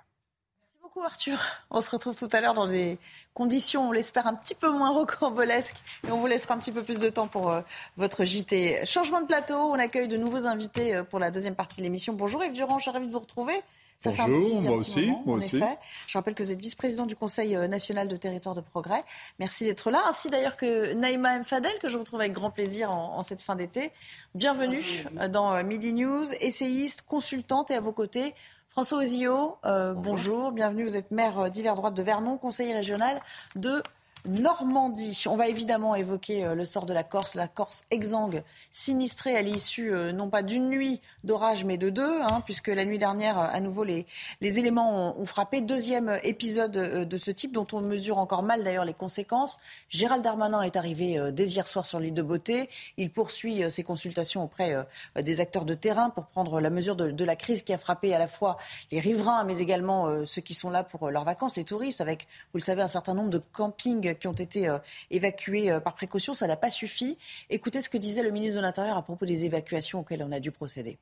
[1.02, 1.38] Arthur.
[1.70, 2.98] On se retrouve tout à l'heure dans des
[3.34, 5.82] conditions, on l'espère, un petit peu moins rocambolesques.
[6.06, 7.60] Et on vous laissera un petit peu plus de temps pour euh,
[7.96, 8.84] votre JT.
[8.84, 12.12] Changement de plateau, on accueille de nouveaux invités euh, pour la deuxième partie de l'émission.
[12.14, 13.54] Bonjour Yves Durand, je suis ravie de vous retrouver.
[13.96, 15.60] Ça fait un petit, moi aussi, moment, moi aussi.
[16.06, 19.02] Je rappelle que vous êtes vice-président du Conseil euh, national de territoire de progrès.
[19.40, 20.02] Merci d'être là.
[20.06, 23.90] Ainsi d'ailleurs que Naïma Mfadel, que je retrouve avec grand plaisir en, cette fin d'été.
[24.36, 24.82] Bienvenue
[25.30, 28.34] dans Midi News, essayiste, consultante et à vos côtés,
[28.78, 30.52] François Ozio, euh, bonjour.
[30.52, 30.84] bienvenue.
[30.84, 33.20] Vous êtes maire euh, d'hiver droite de Vernon, conseiller régional
[33.56, 33.82] de
[34.26, 35.24] Normandie.
[35.26, 39.42] On va évidemment évoquer euh, le sort de la Corse, la Corse exsangue, sinistrée à
[39.42, 43.38] l'issue euh, non pas d'une nuit d'orage mais de deux, hein, puisque la nuit dernière,
[43.38, 44.06] euh, à nouveau, les,
[44.40, 45.60] les éléments ont, frappé.
[45.60, 49.58] Deuxième épisode de ce type dont on mesure encore mal d'ailleurs les conséquences.
[49.90, 52.70] Gérald Darmanin est arrivé dès hier soir sur l'île de Beauté.
[52.96, 54.74] Il poursuit ses consultations auprès
[55.16, 58.14] des acteurs de terrain pour prendre la mesure de, de, la crise qui a frappé
[58.14, 58.56] à la fois
[58.90, 62.58] les riverains mais également ceux qui sont là pour leurs vacances, les touristes, avec, vous
[62.58, 64.78] le savez, un certain nombre de campings qui ont été euh,
[65.10, 66.34] évacués euh, par précaution.
[66.34, 67.18] Ça n'a pas suffi.
[67.50, 70.40] Écoutez ce que disait le ministre de l'Intérieur à propos des évacuations auxquelles on a
[70.40, 70.98] dû procéder.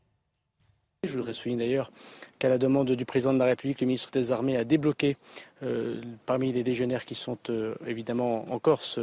[1.05, 1.93] Je voudrais souligner d'ailleurs
[2.39, 5.17] qu'à la demande du président de la République, le ministre des Armées a débloqué
[5.63, 7.39] euh, parmi les légionnaires qui sont
[7.87, 8.99] évidemment en Corse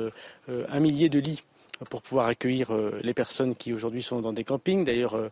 [0.47, 1.43] un millier de lits
[1.89, 4.83] pour pouvoir accueillir euh, les personnes qui aujourd'hui sont dans des campings.
[4.83, 5.29] D'ailleurs, euh,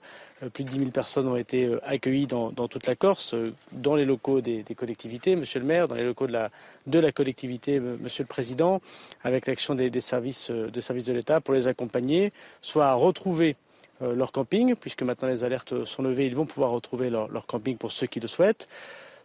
[0.53, 3.35] plus de 10 000 personnes ont été euh, accueillies dans, toute la Corse,
[3.72, 6.49] dans les locaux des, collectivités, Monsieur le maire, dans les locaux de la,
[6.88, 8.81] de la collectivité, Monsieur le Président,
[9.23, 12.31] avec l'action des, services de services de l'État pour les accompagner,
[12.61, 13.55] soit à retrouver
[13.99, 17.77] leur camping, puisque maintenant les alertes sont levées, ils vont pouvoir retrouver leur, leur camping
[17.77, 18.68] pour ceux qui le souhaitent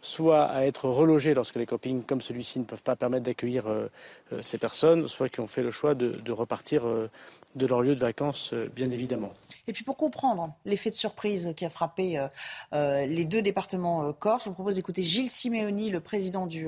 [0.01, 3.87] soit à être relogés lorsque les campings comme celui-ci ne peuvent pas permettre d'accueillir euh,
[4.33, 7.09] euh, ces personnes, soit qui ont fait le choix de, repartir euh,
[7.55, 9.33] de leur lieu de vacances, bien évidemment.
[9.67, 12.27] Et puis pour comprendre l'effet de surprise qui a frappé
[12.71, 16.67] les deux départements corse, je vous propose d'écouter Gilles Simeoni, le président du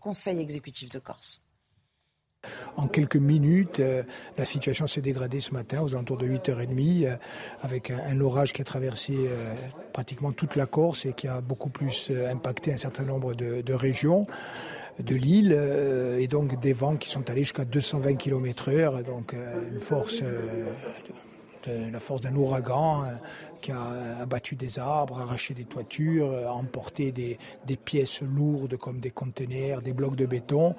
[0.00, 1.45] Conseil exécutif de Corse.
[2.76, 4.02] En quelques minutes, euh,
[4.36, 7.16] la situation s'est dégradée ce matin aux alentours de 8h30 euh,
[7.62, 9.52] avec un, orage qui a traversé euh,
[9.92, 14.26] pratiquement toute la Corse et qui a beaucoup plus impacté un certain nombre de, régions
[14.98, 15.52] de l'île
[16.18, 19.80] et donc des vents qui sont allés jusqu'à 220 km heure, donc la
[22.00, 23.04] force d'un ouragan
[23.60, 27.38] qui a abattu des arbres, arraché des toitures, emporté des,
[27.84, 30.74] pièces lourdes comme des conteneurs, des blocs de béton.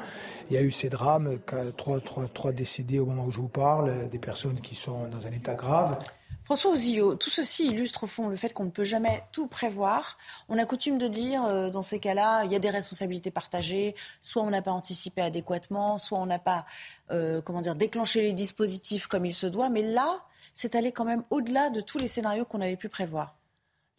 [0.50, 1.38] Il y a eu ces drames,
[1.76, 5.32] trois, trois décédés au moment où je vous parle, des personnes qui sont dans un
[5.32, 6.00] état grave.
[6.48, 10.18] François Ozio, tout ceci illustre au fond le fait qu'on ne peut jamais tout prévoir.
[10.48, 13.96] On a coutume de dire, euh, dans ces cas-là, il y a des responsabilités partagées.
[14.22, 16.66] Soit on n'a pas anticipé adéquatement, soit on n'a pas,
[17.12, 19.68] euh, comment dire, déclenché les dispositifs comme il se doit.
[19.68, 23.36] Mais là, c'est allé quand même au-delà de tous les scénarios qu'on avait pu prévoir.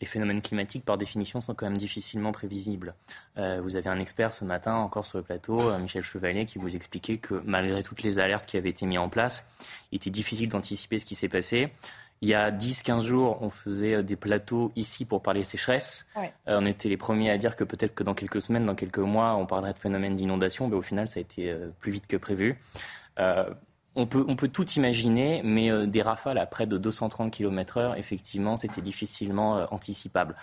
[0.01, 2.95] Les phénomènes climatiques, par définition, sont quand même difficilement prévisibles.
[3.37, 6.75] Euh, vous avez un expert ce matin, encore sur le plateau, Michel Chevalier, qui vous
[6.75, 9.45] expliquait que malgré toutes les alertes qui avaient été mises en place,
[9.93, 11.71] il était difficile d'anticiper ce qui s'est passé.
[12.21, 16.09] Il y a 10-15 jours, on faisait euh, des plateaux ici pour parler sécheresse.
[16.47, 19.37] on était les premiers à dire que peut-être que dans quelques semaines, dans quelques mois,
[19.37, 20.69] on parlerait de phénomènes d'inondation.
[20.69, 22.59] Mais au final, ça a été plus vite que prévu
[23.99, 27.99] on peut, on peut tout imaginer, mais euh, des rafales à près de 230 km/h,
[27.99, 30.37] effectivement, c'était difficilement euh, anticipable.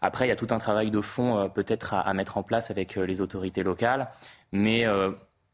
[0.00, 2.70] Après, il y a tout un travail de fond euh, peut-être à, mettre en place
[2.70, 4.08] avec les autorités locales,
[4.52, 4.86] mais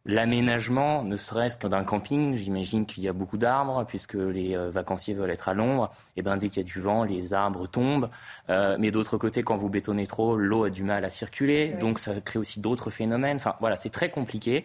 [0.07, 5.15] l'aménagement, ne serait-ce que d'un camping, j'imagine qu'il y a beaucoup d'arbres, puisque les vacanciers
[5.15, 8.09] veulent être à l'ombre, et ben dès qu'il y a du vent, les arbres tombent.
[8.49, 12.21] mais d'autre côté, quand vous bétonnez trop, l'eau a du mal à circuler, donc ça
[12.21, 13.37] crée aussi d'autres phénomènes.
[13.37, 14.65] Enfin voilà, c'est très compliqué.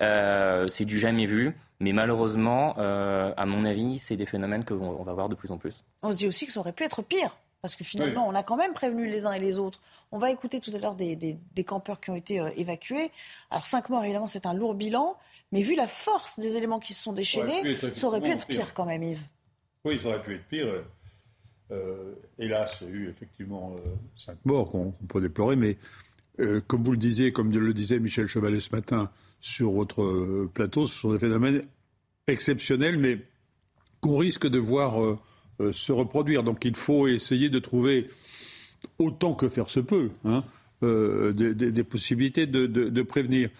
[0.00, 1.54] c'est du jamais vu.
[1.82, 5.58] Mais malheureusement, euh, à mon avis, c'est des phénomènes qu'on va voir de plus en
[5.58, 5.82] plus.
[6.02, 7.36] On se dit aussi que ça aurait pu être pire.
[7.62, 9.80] Parce que finalement, on a quand même prévenu les uns et les autres.
[10.10, 13.10] On va écouter tout à l'heure des, campeurs qui ont été euh, évacués.
[13.50, 15.16] Alors, cinq morts, évidemment, c'est un lourd bilan.
[15.52, 18.74] Mais vu la force des éléments qui se sont déchaînés, ça aurait pu être pire.
[18.74, 19.22] quand même, Yves.
[19.84, 20.82] Oui, ça aurait pu être pire.
[21.70, 23.76] Euh, hélas, il y a eu effectivement
[24.16, 25.54] cinq morts qu'on peut déplorer.
[25.54, 25.78] Mais
[26.66, 29.08] comme vous le disiez, comme le disait Michel Chevalet ce matin,
[29.42, 30.86] sur votre euh, plateau.
[30.86, 31.64] Ce sont des phénomènes
[32.26, 33.18] exceptionnels, mais
[34.00, 34.98] qu'on risque de voir
[35.62, 36.42] euh, euh, se reproduire.
[36.42, 38.06] Donc il faut essayer de trouver,
[38.98, 40.42] autant que faire se peut, hein,
[40.82, 43.50] des, possibilités de, prévenir.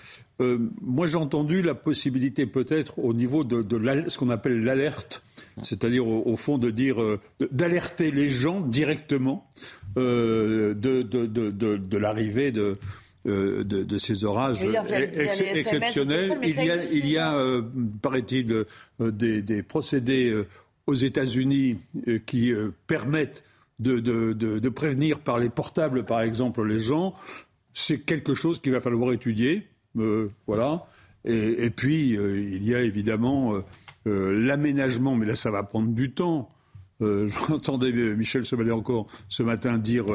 [0.40, 3.64] moi, j'ai entendu la possibilité peut-être au niveau de,
[4.08, 5.22] ce qu'on appelle l'alerte,
[5.62, 6.96] c'est-à-dire au, fond de dire
[7.52, 9.48] d'alerter les gens directement
[9.94, 10.76] de,
[11.96, 12.76] l'arrivée de,
[13.24, 16.40] euh, de, ces orages exceptionnels.
[16.42, 17.62] il y a, euh,
[18.02, 18.64] paraît-il,
[19.00, 20.42] euh, des, procédés
[20.86, 21.78] aux États-Unis
[22.26, 22.52] qui
[22.86, 23.44] permettent
[23.78, 27.14] de, prévenir par les portables, par exemple, les gens.
[27.72, 29.66] C'est quelque chose qu'il va falloir étudier.
[30.46, 30.86] voilà.
[31.24, 33.54] Et, puis, il y a évidemment
[34.04, 36.48] l'aménagement, mais là, ça va prendre du temps.
[37.00, 40.06] J'entendais Michel Chevalier encore ce matin dire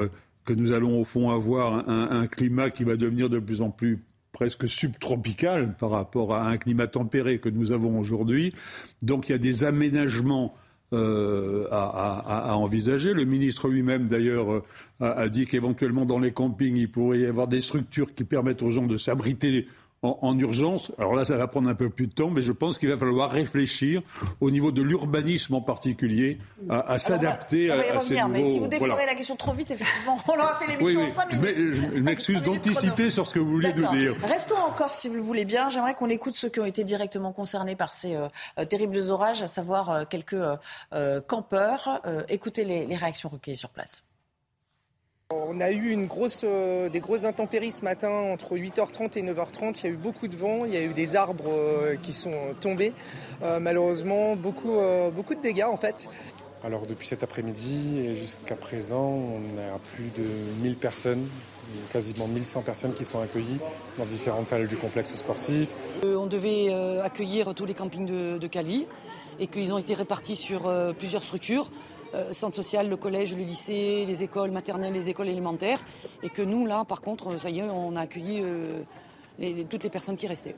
[0.48, 4.00] que nous allons au fond avoir un, climat qui va devenir de plus en plus
[4.38, 8.54] presque subtropical par rapport à un climat tempéré que nous avons aujourd'hui.
[9.02, 10.54] Donc il y a des aménagements
[10.94, 13.16] euh, à, envisager.
[13.16, 14.64] Le ministre lui-même, d'ailleurs, euh,
[15.00, 18.70] a, dit qu'éventuellement dans les campings, il pourrait y avoir des structures qui permettent aux
[18.70, 19.68] gens de s'abriter
[20.22, 20.92] en, urgence.
[20.98, 22.98] Alors là, ça va prendre un peu plus de temps, mais je pense qu'il va
[22.98, 24.02] falloir réfléchir
[24.42, 26.38] au niveau de l'urbanisme en particulier
[26.70, 30.34] à, s'adapter à, à, ces Mais si vous déflorez la question trop vite, effectivement, on
[30.34, 31.74] aura fait l'émission en 5 minutes.
[31.74, 34.16] Je, m'excuse d'anticiper sur ce que vous vouliez nous dire.
[34.24, 35.70] Restons encore, si vous le voulez bien.
[35.70, 38.28] J'aimerais qu'on écoute ceux qui ont été directement concernés par ces euh,
[38.60, 40.38] euh, terribles orages, à savoir euh, quelques
[41.28, 42.02] campeurs.
[42.30, 44.07] écoutez les réactions recueillies sur place.
[45.34, 49.82] On a eu une grosse, euh, des grosses intempéries ce matin entre 8h30 et 9h30.
[49.82, 52.14] Il y a eu beaucoup de vent, il y a eu des arbres euh, qui
[52.14, 52.32] sont
[52.62, 52.94] tombés.
[53.44, 54.78] Euh, malheureusement, beaucoup,
[55.14, 56.08] beaucoup de dégâts en fait.
[56.64, 60.24] Alors depuis cet après-midi et jusqu'à présent, on a plus de
[60.62, 61.28] 1000 personnes,
[61.92, 63.60] quasiment 1100 personnes qui sont accueillies
[63.98, 65.68] dans différentes salles du complexe sportif.
[66.04, 66.74] on devait
[67.04, 68.88] accueillir tous les campings de, de Cali.
[69.40, 71.70] et qu'ils ont été répartis sur plusieurs structures.
[72.32, 75.84] Centre social, le collège, le lycée, les écoles maternelles, les écoles élémentaires.
[76.24, 78.44] Et que nous, là, par contre, ça y est, on a accueilli
[79.70, 80.56] toutes les personnes qui restaient.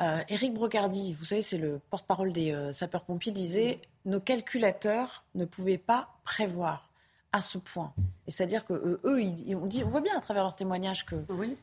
[0.00, 5.44] Euh, Éric Brocardi, vous savez, c'est le porte-parole des euh, sapeurs-pompiers, disait nos calculateurs ne
[5.44, 6.89] pouvaient pas prévoir
[7.32, 7.92] à ce point.
[8.26, 11.06] Et c'est-à-dire que euh, eux, ils, on, dit, on voit bien à travers leurs témoignages
[11.06, 11.16] que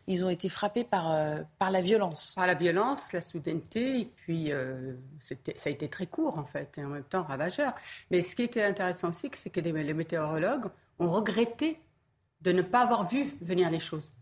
[0.08, 1.16] ils ont été frappés par,
[1.60, 2.34] par la violence.
[2.36, 4.52] Par la violence, la soudaineté, et puis
[5.22, 5.36] ça
[5.66, 7.74] a été très court en fait, et en même temps ravageur.
[8.12, 10.68] Mais ce qui était intéressant aussi, c'est que les météorologues
[11.00, 11.82] ont regretté
[12.42, 14.14] de ne pas avoir vu venir les choses.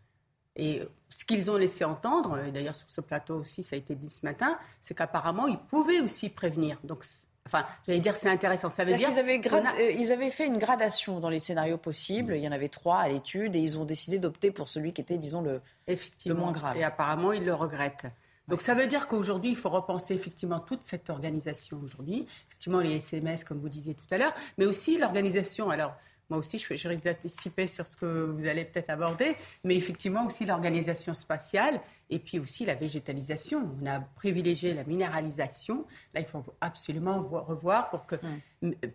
[0.55, 3.95] Et ce qu'ils ont laissé entendre, et d'ailleurs sur ce plateau aussi, ça a été
[3.95, 6.77] dit ce matin, c'est qu'apparemment, ils pouvaient aussi prévenir.
[6.83, 7.05] Donc,
[7.45, 8.69] enfin, j'allais dire, c'est intéressant.
[8.69, 12.35] Ça veut dire qu'ils avaient, euh, ils avaient fait une gradation dans les scénarios possibles.
[12.35, 15.01] Il y en avait trois à l'étude, et ils ont décidé d'opter pour celui qui
[15.01, 16.77] était, disons, le, effectivement, le moins grave.
[16.77, 18.07] Et apparemment, ils le regrettent.
[18.47, 22.97] Donc ça veut dire qu'aujourd'hui, il faut repenser effectivement toute cette organisation aujourd'hui, effectivement les
[22.97, 25.71] SMS comme vous disiez tout à l'heure, mais aussi l'organisation.
[25.71, 25.95] Alors
[26.29, 30.25] moi aussi, je, je risque d'anticiper sur ce que vous allez peut-être aborder, mais effectivement
[30.25, 31.79] aussi l'organisation spatiale
[32.09, 33.69] et puis aussi la végétalisation.
[33.81, 35.85] On a privilégié la minéralisation.
[36.13, 38.15] Là, il faut absolument revoir pour que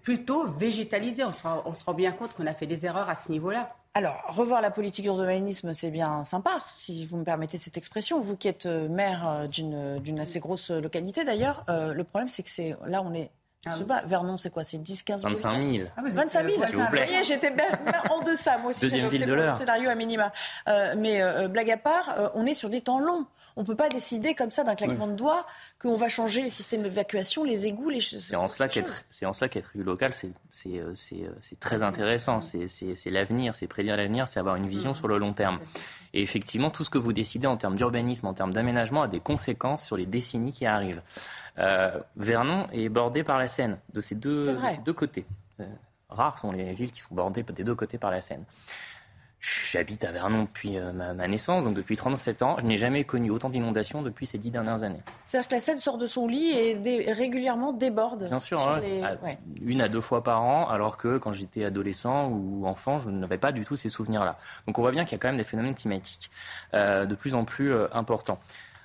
[0.02, 1.24] plutôt végétaliser.
[1.24, 3.30] On se, rend, on se rend bien compte qu'on a fait des erreurs à ce
[3.30, 3.74] niveau-là.
[3.92, 8.20] Alors, revoir la politique d'urbanisme, c'est bien sympa, si vous me permettez cette expression.
[8.20, 12.44] Vous qui êtes euh, maire euh, d'une assez grosse localité, d'ailleurs, euh, le problème, c'est
[12.44, 13.30] que c'est là, on est
[13.66, 15.88] ah je sais pas, Vernon, c'est quoi C'est 10, 15 000 25 000.
[15.94, 17.08] Ah, 25 000, s'il vous plaît.
[17.22, 17.52] J'étais
[18.08, 18.80] en deçà, moi aussi.
[18.80, 19.54] Deuxième ville de l'heure.
[19.54, 20.32] scénario à minima.
[20.66, 23.26] Euh, mais euh, blague à part, euh, on est sur des temps longs.
[23.56, 25.44] On ne peut pas décider comme ça d'un claquement de doigts
[25.78, 28.22] qu'on va changer les systèmes d'évacuation, les égouts, les choses.
[28.22, 31.82] C'est en, cela qu'être, c'est en cela qu'être élu local, c'est, c'est, c'est, c'est très
[31.82, 32.40] intéressant.
[32.40, 35.58] C'est, c'est, c'est l'avenir, c'est prédire l'avenir, c'est avoir une vision sur le long terme.
[36.14, 39.20] Et effectivement, tout ce que vous décidez en termes d'urbanisme, en termes d'aménagement, a des
[39.20, 41.02] conséquences sur les décennies qui arrivent.
[41.60, 45.26] Euh, Vernon est bordé par la Seine, de ces deux, deux côtés.
[45.60, 45.64] Euh,
[46.08, 48.44] rares sont les villes qui sont bordées des deux côtés par la Seine.
[49.40, 52.56] J'habite à Vernon depuis euh, ma, naissance, donc depuis 37 ans.
[52.60, 55.00] Je n'ai jamais connu autant d'inondations depuis ces dix dernières années.
[55.26, 58.82] C'est-à-dire que la Seine sort de son lit et régulièrement déborde Bien sûr, hein.
[59.62, 63.38] une à deux fois par an, alors que quand j'étais adolescent ou enfant, je n'avais
[63.38, 64.36] pas du tout ces souvenirs-là.
[64.66, 66.30] Donc on voit bien qu'il y a quand même des phénomènes climatiques
[66.74, 68.40] de plus en plus importants.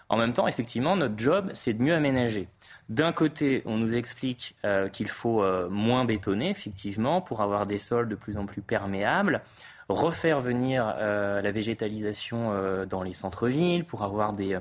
[0.08, 2.48] En même temps, effectivement, notre job, c'est de mieux aménager.
[2.90, 7.80] D'un côté, on nous explique euh, qu'il faut euh, moins bétonner, effectivement, pour avoir des
[7.80, 9.42] sols de plus en plus perméables,
[9.90, 14.58] refaire venir euh, la végétalisation dans les centres-villes, pour avoir des,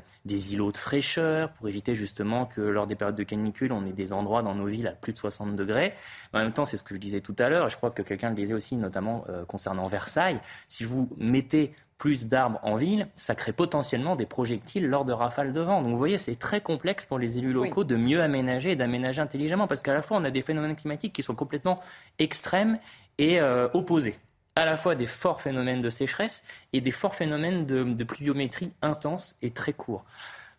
[0.52, 4.14] îlots de fraîcheur, pour éviter justement que lors des périodes de canicule, on ait des
[4.14, 5.94] endroits dans nos villes à plus de 60 degrés.
[6.32, 8.02] en même temps, c'est ce que je disais tout à l'heure, et je crois que
[8.02, 13.34] quelqu'un le disait aussi, notamment concernant Versailles, si vous mettez plus d'arbres en ville, ça
[13.34, 15.80] crée potentiellement des projectiles lors de rafales de vent.
[15.80, 19.20] Donc vous voyez, c'est très complexe pour les élus locaux de mieux aménager et d'aménager
[19.20, 21.80] intelligemment, parce qu'à la fois, on a des phénomènes climatiques qui sont complètement
[22.18, 22.78] extrêmes
[23.18, 24.18] et euh, opposés.
[24.56, 29.36] À la fois des forts phénomènes de sécheresse et des forts phénomènes de, pluviométrie intense
[29.42, 30.04] et très courts.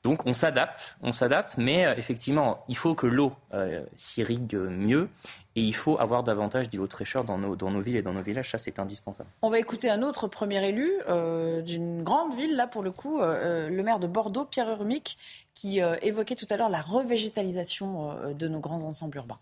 [0.03, 5.09] Donc on s'adapte, on s'adapte, mais euh, effectivement, il faut que l'eau euh, s'irrigue mieux
[5.55, 8.13] et il faut avoir davantage d'îlots de fraîcheur dans nos, dans nos villes et dans
[8.13, 8.51] nos villages.
[8.51, 9.29] Ça, c'est indispensable.
[9.41, 13.21] On va écouter un autre premier élu euh, d'une grande ville, là pour le coup,
[13.21, 15.17] euh, le maire de Bordeaux, Pierre Urmic,
[15.53, 19.39] qui euh, évoquait tout à l'heure la revégétalisation de nos grands ensembles urbains.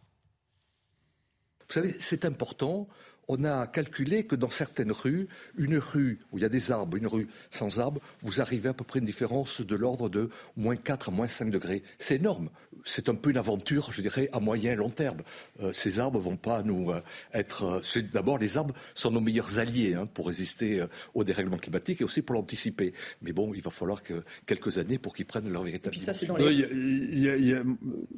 [1.67, 2.87] Vous savez, c'est important
[3.27, 5.27] on a calculé que dans certaines rues,
[5.57, 8.73] une rue où il y a des arbres, une rue sans arbres, vous arrivez à
[8.73, 11.83] peu près une différence de l'ordre de moins 4 à moins 5 degrés.
[11.99, 12.49] C'est énorme.
[12.85, 15.21] C'est un peu une aventure, je dirais, à moyen et long terme.
[15.61, 17.01] Euh, ces arbres vont pas nous euh,
[17.33, 17.81] être.
[17.97, 20.83] Euh, D'abord, les arbres sont nos meilleurs alliés hein, pour résister
[21.13, 22.93] au dérèglement climatique et aussi pour l'anticiper.
[23.21, 25.95] Mais bon, il va falloir que quelques années pour qu'ils prennent leur véritable.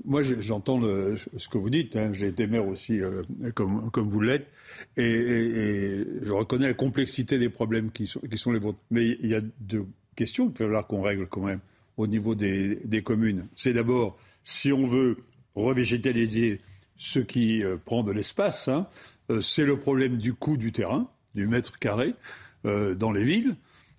[0.04, 1.96] Moi, j'entends ce que vous dites.
[1.96, 2.12] Hein.
[2.14, 3.00] J'ai été maire aussi,
[3.54, 4.52] comme, comme vous l'êtes.
[4.98, 8.80] Et, je reconnais la complexité des problèmes qui sont, les vôtres.
[8.92, 9.86] Mais il y a deux
[10.16, 11.60] questions qu'il va falloir qu'on règle quand même
[11.98, 13.48] au niveau des, communes.
[13.56, 15.18] C'est d'abord, si on veut
[15.56, 16.60] revégétaliser
[16.98, 18.88] ce qui euh, prend de l'espace, hein,
[19.30, 22.14] euh, c'est le problème du coût du terrain, du mètre carré,
[22.66, 23.56] euh, dans les villes.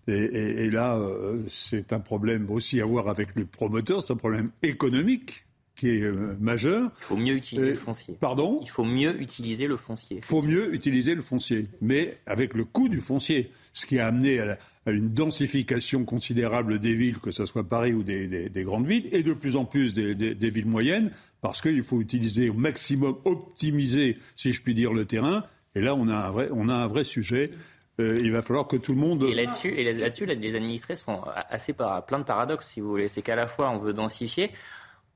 [0.09, 1.01] Et, là,
[1.49, 5.46] c'est un problème aussi à voir avec les promoteurs, c'est un problème économique
[5.77, 6.91] qui est euh, majeur.
[7.01, 8.17] Il faut mieux utiliser le foncier.
[8.19, 10.17] Pardon Il faut mieux utiliser le foncier.
[10.17, 14.07] Il faut mieux utiliser le foncier, mais avec le coût du foncier, ce qui a
[14.07, 19.09] amené à, une densification considérable des villes, que ce soit Paris ou des, grandes villes,
[19.11, 21.11] et de plus en plus des, villes moyennes,
[21.43, 25.45] parce qu'il faut utiliser au maximum, optimiser, si je puis dire, le terrain.
[25.75, 27.51] Et là, on a un vrai, on a un vrai sujet.
[27.99, 29.25] Euh, il va falloir que tout le monde.
[29.25, 33.09] Et là-dessus, et là-dessus, les administrés sont assez par, plein de paradoxes, si vous voulez.
[33.09, 34.51] C'est qu'à la fois, on veut densifier,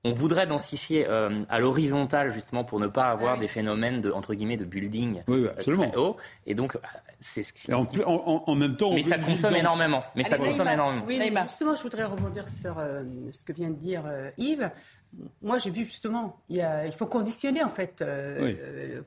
[0.04, 4.34] on voudrait densifier euh, à l'horizontale justement pour ne pas avoir des phénomènes de entre
[4.34, 5.90] guillemets de building oui, absolument.
[5.90, 6.16] très haut.
[6.46, 6.78] Et donc
[7.18, 7.72] c'est ce qui.
[7.72, 10.00] En, en, en, même temps, mais ça consomme énormément.
[10.16, 11.04] Mais ça consomme énormément.
[11.06, 12.76] Oui, mais justement, je voudrais rebondir sur
[13.32, 14.04] ce que vient de dire
[14.38, 14.70] Yves
[15.42, 16.62] moi, j'ai vu justement, il,
[16.96, 18.04] faut conditionner en fait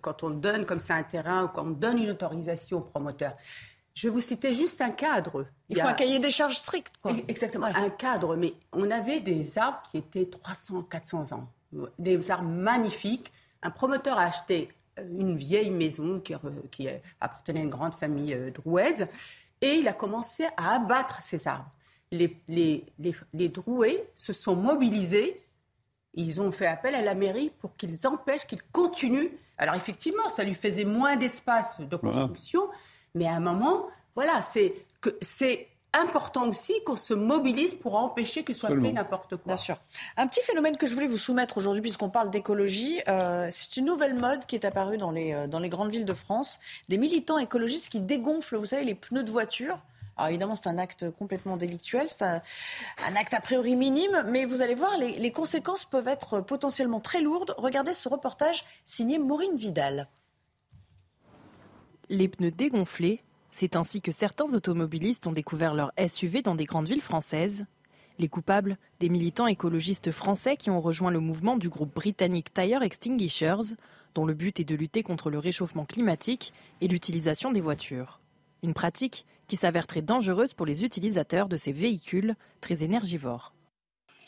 [0.01, 3.37] quand on donne comme ça un terrain ou quand on donne une autorisation au promoteur.
[3.93, 5.45] Je vais vous citer juste un cadre.
[5.69, 6.93] Il, faut un cahier des charges strict.
[7.01, 7.13] Quoi.
[7.27, 8.35] Exactement, un cadre.
[8.35, 11.47] Mais on avait des arbres qui étaient 300, 400 ans.
[11.99, 13.31] Des arbres magnifiques.
[13.61, 16.33] Un promoteur a acheté une vieille maison qui,
[16.71, 16.87] qui
[17.19, 19.07] appartenait à une grande famille euh, drouaise
[19.61, 21.71] et il a commencé à abattre ces arbres.
[22.11, 25.41] Les, les, les, les drouais se sont mobilisés.
[26.13, 29.29] Ils ont fait appel à la mairie pour qu'ils empêchent, qu'ils continuent.
[29.57, 32.69] Alors effectivement, ça lui faisait moins d'espace de construction.
[33.15, 38.43] Mais à un moment, voilà, c'est que c'est important aussi qu'on se mobilise pour empêcher
[38.43, 39.53] que soit fait n'importe quoi.
[39.53, 39.77] Bien sûr.
[40.17, 43.85] Un petit phénomène que je voulais vous soumettre aujourd'hui, puisqu'on parle d'écologie, euh, c'est une
[43.85, 46.59] nouvelle mode qui est apparue dans les, euh, dans les grandes villes de France.
[46.89, 49.77] Des militants écologistes qui dégonflent, vous savez, les pneus de voiture.
[50.17, 52.41] Alors évidemment, c'est un acte complètement délictuel, c'est un,
[53.15, 57.19] acte a priori minime, mais vous allez voir, les, les conséquences peuvent être potentiellement très
[57.21, 57.55] lourdes.
[57.57, 60.07] Regardez ce reportage signé Maureen Vidal
[62.09, 63.23] les pneus dégonflés.
[63.51, 67.65] C'est ainsi que certains automobilistes ont découvert leur SUV dans des grandes villes françaises.
[68.19, 72.83] Les coupables, des militants écologistes français qui ont rejoint le mouvement du groupe britannique Tire
[72.83, 73.75] Extinguishers,
[74.13, 78.19] dont le but est de lutter contre le réchauffement climatique et l'utilisation des voitures.
[78.61, 83.53] Une pratique qui s'avère très dangereuse pour les utilisateurs de ces véhicules très énergivores.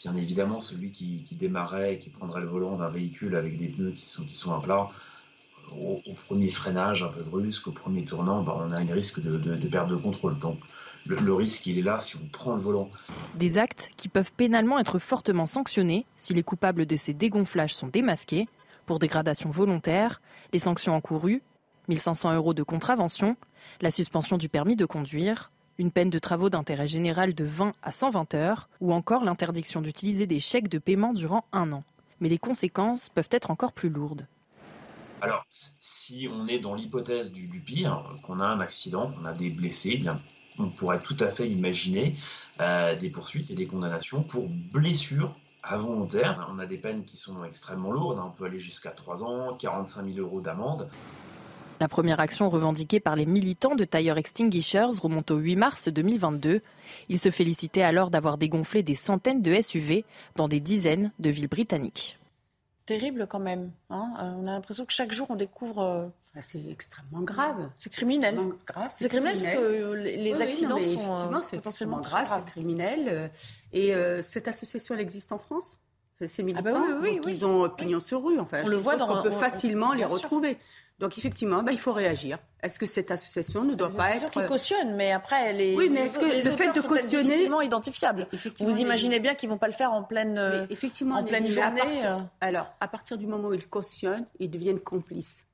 [0.01, 3.93] Bien évidemment, celui qui, démarrait et qui prendrait le volant d'un véhicule avec des pneus
[3.93, 4.87] qui sont, qui sont à plat,
[5.71, 9.37] au, premier freinage un peu brusque, au premier tournant, bah, on a un risque de,
[9.37, 10.37] de, perte de contrôle.
[10.39, 10.59] Donc
[11.05, 12.89] le, risque, il est là si on prend le volant.
[13.35, 17.87] Des actes qui peuvent pénalement être fortement sanctionnés si les coupables de ces dégonflages sont
[17.87, 18.47] démasqués.
[18.85, 20.21] Pour dégradation volontaire,
[20.53, 21.41] les sanctions encourues,
[21.89, 23.35] 1500 euros de contravention,
[23.81, 27.91] la suspension du permis de conduire, une peine de travaux d'intérêt général de 20 à
[27.91, 31.83] 120 heures, ou encore l'interdiction d'utiliser des chèques de paiement durant un an.
[32.19, 34.27] Mais les conséquences peuvent être encore plus lourdes.
[35.21, 39.49] Alors, si on est dans l'hypothèse du, pire, qu'on a un accident, qu'on a des
[39.49, 40.09] blessés, eh
[40.59, 42.15] on pourrait tout à fait imaginer
[42.61, 46.47] euh, des poursuites et des condamnations pour blessures involontaires.
[46.53, 50.05] On a des peines qui sont extrêmement lourdes, on peut aller jusqu'à 3 ans, 45
[50.05, 50.89] 000 euros d'amende.
[51.81, 56.61] La première action revendiquée par les militants de Tire Extinguishers remonte au 8 mars 2022.
[57.09, 60.05] Ils se félicitaient alors d'avoir dégonflé des centaines de SUV
[60.37, 62.17] dans des dizaines de villes britanniques
[62.85, 63.71] terrible quand même.
[63.89, 64.13] Hein.
[64.19, 65.79] Euh, on a l'impression que chaque jour on découvre.
[65.81, 67.69] Euh, ah, c'est extrêmement grave.
[67.75, 68.37] C'est criminel.
[68.91, 72.31] C'est criminel, parce que les accidents sont euh, potentiellement graves.
[72.33, 73.31] C'est criminel.
[73.71, 75.79] Et cette association, elle existe en France?
[76.27, 78.39] Ces militants, ah bah oui, oui, ils ont pignon sur rue.
[78.39, 79.19] Enfin, on le voit dans.
[79.19, 80.57] On peut facilement les retrouver.
[80.99, 82.39] Donc effectivement, bah, il faut réagir.
[82.63, 84.13] Est-ce que cette association ne doit pas être...
[84.13, 87.23] C'est sûr qu'ils cautionnent, mais après, les, oui, mais est-ce que le fait de cautionner...
[87.23, 88.27] difficilement identifiables.
[88.59, 91.47] Vous imaginez bien qu'ils ne vont pas le faire en pleine, euh, effectivement, en pleine
[91.47, 92.17] journée euh.
[92.39, 95.47] Alors, à partir du moment où ils cautionnent, ils deviennent complices.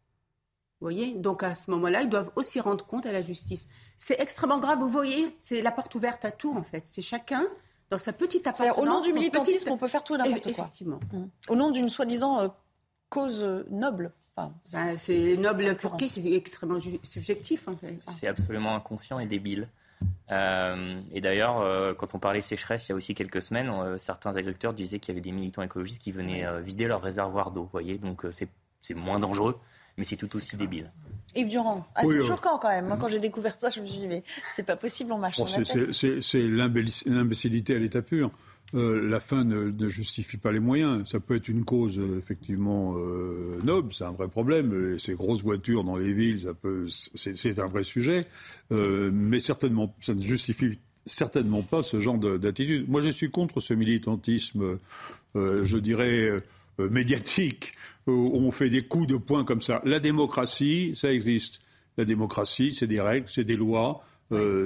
[0.80, 1.14] Vous voyez?
[1.14, 3.68] Donc à ce moment-là, ils doivent aussi rendre compte à la justice.
[3.98, 5.36] C'est extrêmement grave, vous voyez?
[5.40, 6.86] C'est la porte ouverte à tout, en fait.
[6.86, 7.46] C'est chacun
[7.90, 8.78] dans sa petite appartenance.
[8.78, 10.66] Au nom du militantisme, on peut faire tout et n'importe quoi.
[10.66, 11.00] Effectivement.
[11.50, 12.48] Au nom d'une soi-disant euh,
[13.10, 14.14] cause noble.
[14.38, 18.00] Ben, c'est noble pour qui C'est extrêmement subjectif, en fait.
[18.06, 19.68] C'est absolument inconscient et débile.
[20.32, 23.98] Euh, et d'ailleurs, euh, quand on parlait sécheresse il y a aussi quelques semaines, euh,
[24.00, 27.70] certains agriculteurs disaient qu'il y avait des militants écologistes qui venaient vider leur réservoir d'eau.
[27.72, 29.60] voyez, donc c'est moins dangereux,
[29.98, 30.92] mais c'est tout aussi débile.
[31.36, 32.88] Yves Durand, ah, c'est choquant quand même.
[32.88, 35.38] Moi, quand j'ai découvert ça, je me suis dit, mais c'est pas possible, on marche
[35.38, 36.42] bon, C'est
[37.06, 38.32] l'imbécilité à l'état pur.
[38.74, 41.10] Euh, la fin ne, justifie pas les moyens.
[41.10, 44.98] Ça peut être une cause euh, effectivement euh, noble, c'est un vrai problème.
[44.98, 46.54] Ces grosses voitures dans les villes,
[47.16, 48.28] c'est un vrai sujet,
[48.70, 52.88] mais certainement, ça ne justifie certainement pas ce genre d'attitude.
[52.90, 54.78] Moi, je suis contre ce militantisme,
[55.36, 56.42] je dirais
[56.78, 57.74] médiatique,
[58.08, 59.82] où on fait des coups de poing comme ça.
[59.84, 61.60] La démocratie, ça existe.
[61.98, 64.04] La démocratie, c'est des règles, c'est des lois.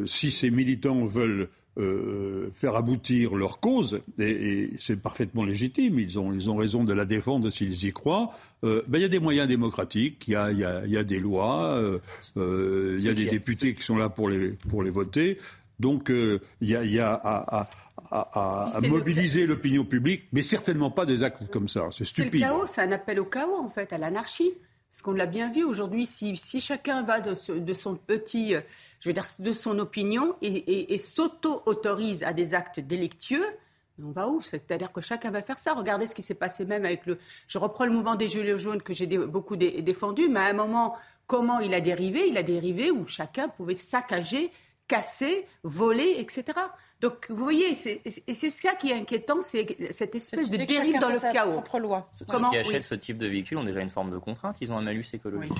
[0.05, 6.31] si ces militants veulent euh, faire aboutir leur cause, et, c'est parfaitement légitime, ils ont,
[6.31, 8.31] ils ont raison de la défendre s'ils y croient,
[8.63, 11.03] euh, ben, il y a des moyens démocratiques, il y a, y a, y a
[11.03, 11.75] des lois,
[12.37, 15.37] euh, il y a des députés qui sont là pour les, pour les voter.
[15.77, 17.67] Donc il y a, y a à,
[18.09, 21.89] à, à, mobiliser l'opinion publique, mais certainement pas des actes comme ça.
[21.91, 22.31] C'est stupide.
[22.31, 24.53] C'est le chaos, c'est un appel au chaos en fait, à l'anarchie.
[24.95, 28.61] Parce qu'on l'a bien vu aujourd'hui, si, si, chacun va de, son petit, euh,
[29.01, 33.45] je veux dire, de son opinion et, et, s'auto-autorise à des actes délictueux,
[34.01, 34.39] on va où?
[34.39, 35.73] C'est-à-dire que chacun va faire ça.
[35.73, 37.17] Regardez ce qui s'est passé même avec le.
[37.49, 40.95] Je reprends le mouvement des Gilets jaunes que j'ai beaucoup défendu, mais à un moment,
[41.27, 42.29] comment il a dérivé?
[42.29, 44.49] Il a dérivé où chacun pouvait saccager,
[44.87, 46.53] casser, voler, etc.
[47.01, 51.09] Donc, vous voyez, et c'est ça qui est inquiétant, c'est cette espèce de dérive dans
[51.09, 51.61] le chaos.
[51.79, 52.09] Loi.
[52.13, 54.77] Ceux qui achètent ce type de véhicule ont déjà une forme de contrainte, ils ont
[54.77, 55.53] un malus écologique.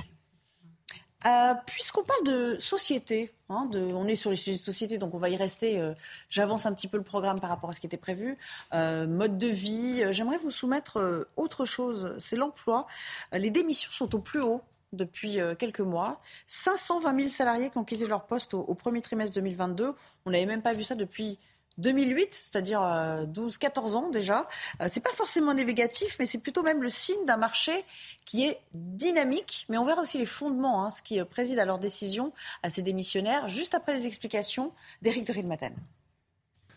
[1.26, 5.12] Euh, puisqu'on parle de société, hein, de, on est sur les sujets de société, donc
[5.12, 5.80] on va y rester.
[5.80, 5.92] Euh,
[6.28, 8.38] j'avance un petit peu le programme par rapport à ce qui était prévu.
[8.74, 12.86] Euh, mode de vie, j'aimerais vous soumettre autre chose, c'est l'emploi.
[13.32, 16.20] les démissions sont au plus haut depuis quelques mois.
[16.46, 19.94] 520 000 salariés qui ont quitté leur poste au, premier trimestre 2022.
[20.24, 21.38] On n'avait même pas vu ça depuis
[21.78, 24.48] 2008, c'est-à-dire 12-14 euh, ans déjà.
[24.80, 27.84] Euh, c'est pas forcément négatif, mais c'est plutôt même le signe d'un marché
[28.24, 29.66] qui est dynamique.
[29.68, 32.32] Mais on verra aussi les fondements, hein, ce qui euh, préside à leur décision,
[32.62, 34.72] à ces démissionnaires, juste après les explications
[35.02, 35.74] d'Éric de Rilmaten.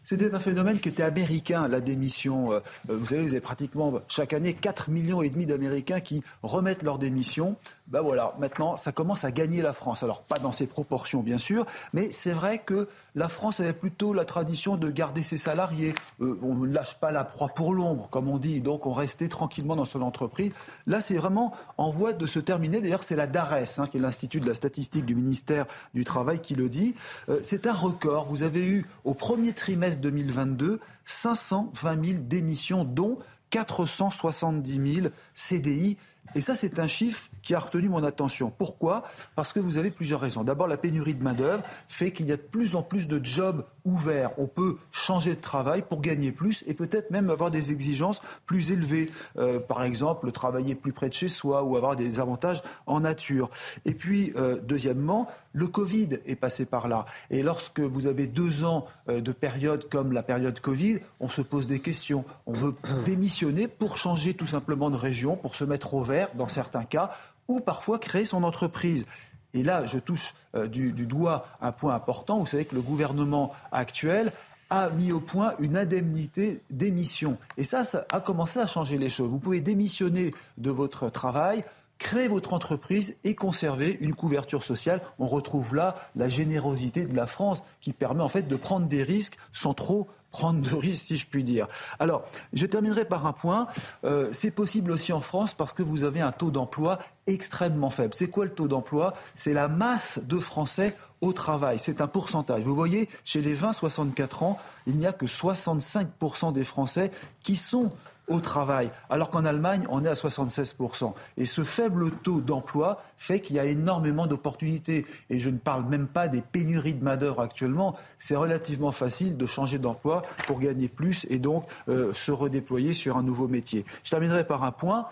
[0.10, 2.52] C'était un phénomène qui était américain, la démission.
[2.52, 6.82] Euh, vous savez, vous avez pratiquement chaque année 4 millions et demi d'Américains qui remettent
[6.82, 7.58] leur démission.
[7.86, 10.02] Ben voilà, maintenant, ça commence à gagner la France.
[10.02, 14.14] Alors, pas dans ces proportions, bien sûr, mais c'est vrai que la France avait plutôt
[14.14, 15.96] la tradition de garder ses salariés.
[16.22, 19.28] Euh, on ne lâche pas la proie pour l'ombre, comme on dit, donc on restait
[19.28, 20.52] tranquillement dans son entreprise.
[20.88, 22.82] Là, c'est vraiment en voie de se terminer.
[22.82, 26.40] D'ailleurs, c'est la DARES, hein, qui est l'Institut de la statistique du ministère du Travail,
[26.40, 26.96] qui le dit.
[27.30, 28.26] Euh, c'est un record.
[28.26, 33.18] Vous avez eu, au premier trimestre 2022 520 000 démissions, dont
[33.50, 35.98] 470 000 CDI.
[36.36, 38.52] Et ça, c'est un chiffre qui a retenu mon attention.
[38.56, 39.04] Pourquoi?
[39.36, 40.44] Parce que vous avez plusieurs raisons.
[40.44, 43.66] D'abord, la pénurie de main-d'œuvre fait qu'il y a de plus en plus de jobs
[43.86, 44.32] ouverts.
[44.38, 48.72] On peut changer de travail pour gagner plus et peut-être même avoir des exigences plus
[48.72, 49.12] élevées.
[49.38, 53.50] Euh, par exemple, travailler plus près de chez soi ou avoir des avantages en nature.
[53.86, 57.06] Et puis, euh, deuxièmement, le Covid est passé par là.
[57.32, 61.42] Et lorsque vous avez deux ans euh, de période comme la période Covid, on se
[61.42, 62.24] pose des questions.
[62.46, 62.76] On veut
[63.06, 66.02] démissionner pour changer tout simplement de région, pour se mettre au
[66.36, 67.12] dans certains cas
[67.48, 69.06] ou parfois créer son entreprise.
[69.54, 72.40] Et là, je touche euh, du, doigt un point important.
[72.40, 74.32] Vous savez que le gouvernement actuel
[74.70, 77.38] a mis au point une indemnité d'émission.
[77.58, 79.30] Et ça, ça a commencé à changer les choses.
[79.30, 81.64] Vous pouvez démissionner de votre travail,
[81.98, 85.02] créer votre entreprise et conserver une couverture sociale.
[85.18, 89.02] On retrouve là la générosité de la France qui permet en fait de prendre des
[89.02, 91.68] risques sans trop prendre de risques, si je puis dire.
[92.00, 92.24] Alors,
[92.54, 93.68] je terminerai par un point.
[94.04, 98.14] Euh, c'est possible aussi en France parce que vous avez un taux d'emploi extrêmement faible.
[98.14, 99.14] C'est quoi le taux d'emploi?
[99.36, 101.80] C'est la masse de Français au travail.
[101.80, 102.64] C'est un pourcentage.
[102.64, 107.12] Vous voyez, chez les 20-64 ans, il n'y a que 65% des Français
[107.44, 107.90] qui sont
[108.30, 111.14] au travail, alors qu'en Allemagne, on est à 76%.
[111.38, 115.06] Et ce faible taux d'emploi fait qu'il y a énormément d'opportunités.
[115.30, 117.96] Et je ne parle même pas des pénuries de main-d'œuvre actuellement.
[118.18, 123.18] C'est relativement facile de changer d'emploi pour gagner plus et donc euh, se redéployer sur
[123.18, 123.86] un nouveau métier.
[124.04, 125.08] Je terminerai par un point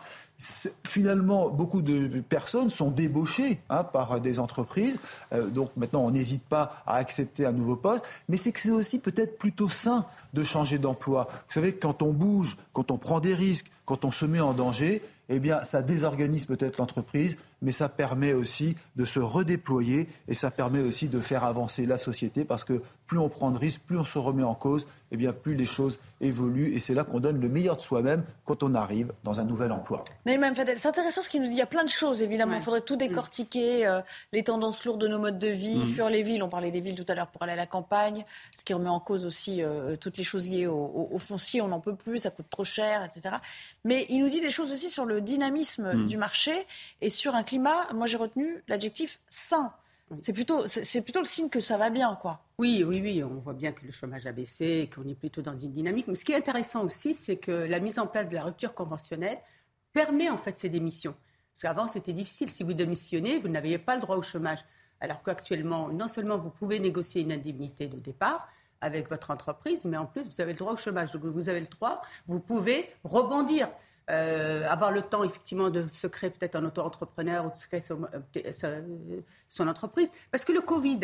[0.85, 4.99] finalement, beaucoup de personnes sont débauchées hein, par des entreprises.
[5.33, 8.05] Euh, donc maintenant, on n'hésite pas à accepter un nouveau poste.
[8.29, 11.27] Mais c'est que c'est aussi peut-être plutôt sain de changer d'emploi.
[11.47, 14.53] Vous savez, quand on bouge, quand on prend des risques, quand on se met en
[14.53, 20.33] danger, eh bien, ça désorganise peut-être l'entreprise, mais ça permet aussi de se redéployer et
[20.33, 23.81] ça permet aussi de faire avancer la société parce que plus on prend de risques,
[23.87, 27.03] plus on se remet en cause, eh bien, plus les choses évoluent et c'est là
[27.03, 30.03] qu'on donne le meilleur de soi-même quand on arrive dans un nouvel emploi.
[30.25, 31.53] Mais même Fadel, c'est intéressant ce qu'il nous dit.
[31.53, 32.55] Il y a plein de choses, évidemment.
[32.55, 32.99] Il faudrait tout mm.
[32.99, 34.01] décortiquer, euh,
[34.33, 35.87] les tendances lourdes de nos modes de vie, mm.
[35.87, 36.43] fuir les villes.
[36.43, 38.25] On parlait des villes tout à l'heure pour aller à la campagne,
[38.57, 41.61] ce qui remet en cause aussi euh, toutes les choses liées au, foncier.
[41.61, 43.35] On n'en peut plus, ça coûte trop cher, etc.
[43.85, 46.07] Mais il nous dit des choses aussi sur le dynamisme mm.
[46.07, 46.51] du marché
[47.01, 47.87] et sur un climat.
[47.93, 49.71] Moi, j'ai retenu l'adjectif sain.
[50.21, 52.41] C'est plutôt, c'est plutôt le signe que ça va bien, quoi.
[52.59, 53.23] Oui, oui, oui.
[53.23, 56.07] On voit bien que le chômage a baissé, qu'on est plutôt dans une dynamique.
[56.07, 58.73] Mais ce qui est intéressant aussi, c'est que la mise en place de la rupture
[58.73, 59.37] conventionnelle
[59.91, 61.15] permet en fait ces démissions.
[61.53, 62.49] Parce qu'avant, c'était difficile.
[62.49, 64.59] Si vous démissionnez, vous n'aviez pas le droit au chômage.
[65.01, 68.47] Alors qu'actuellement, non seulement vous pouvez négocier une indemnité de départ
[68.79, 71.11] avec votre entreprise, mais en plus, vous avez le droit au chômage.
[71.11, 73.69] Donc, vous avez le droit, vous pouvez rebondir.
[74.09, 77.81] Euh, avoir le temps effectivement de se créer peut-être un auto-entrepreneur ou de se créer
[77.81, 80.09] son, euh, entreprise.
[80.31, 80.99] Parce que le Covid,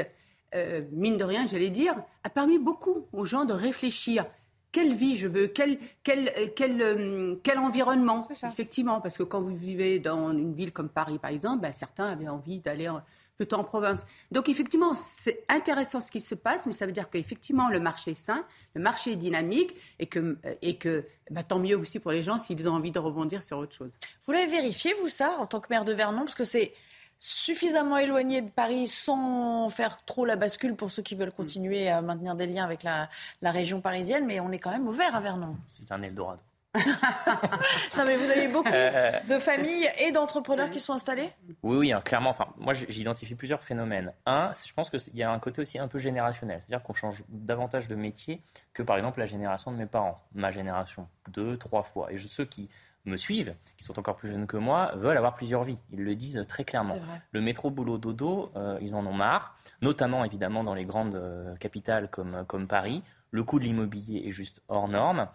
[0.56, 4.26] euh, mine de rien, j'allais dire, a permis beaucoup aux gens de réfléchir.
[4.72, 10.00] Quelle vie je veux Quel, quel, quel, quel environnement Effectivement, parce que quand vous vivez
[10.00, 12.90] dans une ville comme Paris, par exemple, ben, certains avaient envie d'aller
[13.38, 14.06] plutôt en province.
[14.32, 18.12] Donc effectivement, c'est intéressant ce qui se passe, mais ça veut dire qu'effectivement, le marché
[18.12, 18.46] est sain,
[18.76, 22.38] le marché est dynamique, et que, et que bah, tant mieux aussi pour les gens
[22.38, 23.98] s'ils ont envie de rebondir sur autre chose.
[24.26, 26.22] Vous l'avez vérifié, vous, ça, en tant que maire de Vernon?
[26.22, 26.74] Parce que c'est
[27.20, 32.02] suffisamment éloignés de Paris sans faire trop la bascule pour ceux qui veulent continuer à
[32.02, 33.10] maintenir des liens avec la,
[33.42, 35.56] la région parisienne, mais on est quand même ouvert à Vernon.
[35.70, 36.42] C'est un Eldorado.
[37.98, 41.30] non, mais vous avez beaucoup euh, de familles et d'entrepreneurs qui sont installés?
[41.62, 42.32] Oui, oui, hein, clairement.
[42.32, 44.12] Enfin, moi, j'identifie plusieurs phénomènes.
[44.26, 46.60] Un, je pense qu'il y a un côté aussi un peu générationnel.
[46.62, 48.42] C'est-à-dire qu'on change davantage de métier
[48.74, 52.12] que, par exemple, la génération de mes parents, ma génération, deux, trois fois.
[52.12, 52.70] Et ceux qui
[53.06, 55.78] me suivent, qui sont encore plus jeunes que moi, veulent avoir plusieurs vies.
[55.92, 56.98] Ils le disent très clairement.
[57.32, 61.56] Le métro boulot dodo, euh, ils en ont marre, notamment évidemment dans les grandes euh,
[61.58, 63.04] capitales comme, comme Paris.
[63.32, 65.28] Le coût de l'immobilier est juste hors norme.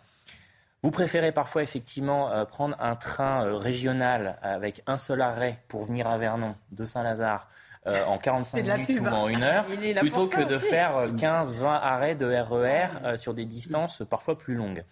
[0.82, 5.84] Vous préférez parfois effectivement euh, prendre un train euh, régional avec un seul arrêt pour
[5.84, 7.48] venir à Vernon de Saint-Lazare
[7.88, 12.26] euh, en 45 minutes ou en une heure, plutôt que de faire 15-20 arrêts de
[12.26, 14.84] RER e sur des distances parfois plus longues.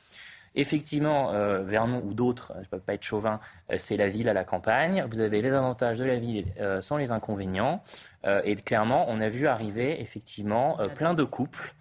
[0.58, 1.32] Effectivement,
[1.64, 3.40] Vernon ou d'autres, je ne peux pas être chauvin,
[3.76, 5.04] c'est la ville à la campagne.
[5.10, 6.46] Vous avez les avantages de la ville
[6.80, 7.82] sans les inconvénients.
[8.24, 11.74] et clairement, on a vu arriver effectivement plein de couples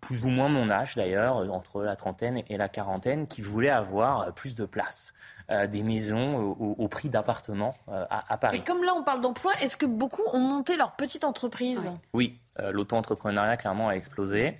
[0.00, 4.32] plus ou moins mon âge d'ailleurs, entre la trentaine et la quarantaine, qui voulaient avoir
[4.34, 5.12] plus de place.
[5.50, 8.58] Euh, des maisons au, prix d'appartements euh, à, Paris.
[8.58, 11.90] Et comme là on parle d'emploi, est-ce que beaucoup ont monté leur petite entreprise?
[12.12, 14.54] Oui, euh, l'auto-entrepreneuriat clairement a explosé.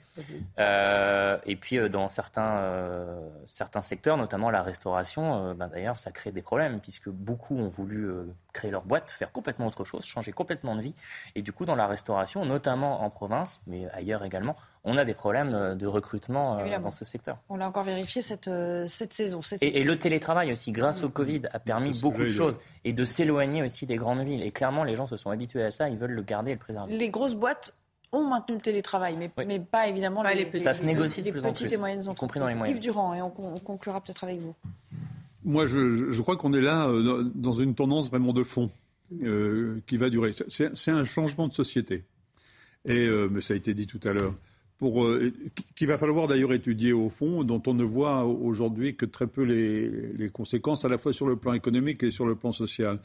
[0.58, 2.62] et puis dans certains,
[3.46, 8.10] certains secteurs, notamment la restauration, ben, d'ailleurs ça crée des problèmes puisque beaucoup ont voulu
[8.52, 10.94] créer leur boîte, faire complètement autre chose, changer complètement de vie.
[11.34, 15.14] Et du coup dans la restauration, notamment en province, mais ailleurs également, on a des
[15.14, 17.38] problèmes de recrutement dans ce secteur.
[17.48, 18.50] On l'a encore vérifié cette,
[18.88, 19.40] cette saison.
[19.60, 23.62] et, le télétravail aussi grâce au Covid, a permis beaucoup de choses et de s'éloigner
[23.62, 24.42] aussi des grandes villes.
[24.42, 26.60] Et clairement, les gens se sont habitués à ça, ils veulent le garder et le
[26.60, 26.96] préserver.
[26.96, 27.74] Les grosses boîtes
[28.12, 31.44] ont maintenu le télétravail, mais, mais pas évidemment les, les, Ça se négocie de plus
[31.44, 32.18] en petites et moyennes entreprises.
[32.18, 32.76] compris dans les moyennes.
[32.76, 34.54] Yves Durand, et on, conclura peut-être avec vous.
[35.44, 38.70] Moi, je, je crois qu'on est là euh, dans une tendance vraiment de fond
[39.22, 40.32] euh, qui va durer.
[40.48, 42.04] C'est un changement de société.
[42.86, 44.34] Et, euh, mais ça a été dit tout à l'heure
[44.78, 45.32] pour euh,
[45.74, 49.42] qu'il va falloir d'ailleurs étudier au fond, dont on ne voit aujourd'hui que très peu
[49.42, 53.00] les, conséquences, à la fois sur le plan économique et sur le plan social.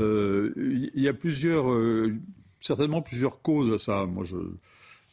[0.00, 2.14] Euh, il y a plusieurs, euh,
[2.62, 4.06] certainement plusieurs causes à ça.
[4.06, 4.36] Moi, je,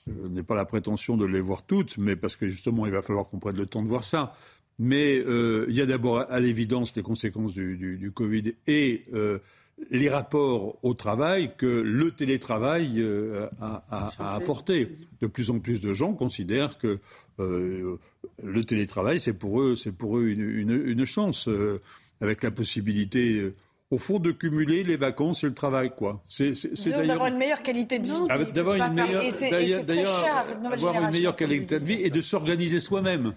[0.07, 3.27] n'ai pas la prétention de les voir toutes, mais parce que justement, il va falloir
[3.27, 4.35] qu'on prenne le temps de voir ça.
[4.80, 9.03] Mais il y a d'abord, à l'évidence, les conséquences du, du, du Covid et
[9.89, 14.89] les rapports au travail que le télétravail euh, a, apporté.
[15.21, 16.99] De plus en plus de gens considèrent que
[17.39, 17.97] euh,
[18.43, 21.80] le télétravail, c'est pour eux, c'est pour eux une, chance, euh,
[22.21, 23.51] avec la possibilité
[23.91, 26.23] au fond de cumuler les vacances et le travail quoi.
[26.27, 26.53] C'est
[27.07, 28.53] d'avoir une meilleure qualité de vie.
[28.53, 33.33] D'avoir une meilleure, une meilleure qualité de vie et de s'organiser soi-même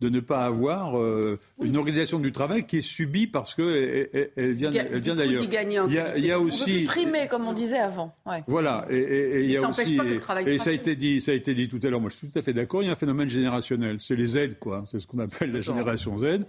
[0.00, 4.52] de ne pas avoir euh, une organisation du travail qui est subie parce qu'elle elle,
[4.52, 5.42] vient, elle vient d'ailleurs.
[5.42, 8.14] Il y a, il y a aussi on trimer comme on disait avant.
[8.46, 9.98] Voilà et, il y a aussi
[10.46, 12.00] et, ça a été dit ça a été dit tout à l'heure.
[12.00, 12.82] Moi je suis tout à fait d'accord.
[12.82, 13.98] Il y a un phénomène générationnel.
[14.00, 14.84] C'est les Z quoi.
[14.90, 16.40] C'est ce qu'on appelle la génération Z.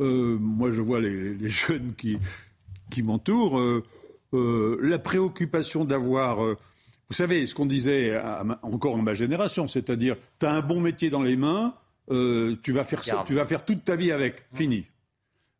[0.00, 2.18] Euh, moi je vois les, les, jeunes qui
[2.94, 3.60] qui m'entourent.
[3.60, 6.38] Euh, la préoccupation d'avoir
[7.08, 8.18] vous savez, ce qu'on disait
[8.62, 11.74] encore en ma génération, c'est-à-dire, tu as un bon métier dans les mains,
[12.10, 14.42] euh, tu, vas faire ça, tu vas faire toute ta vie avec.
[14.52, 14.86] Fini.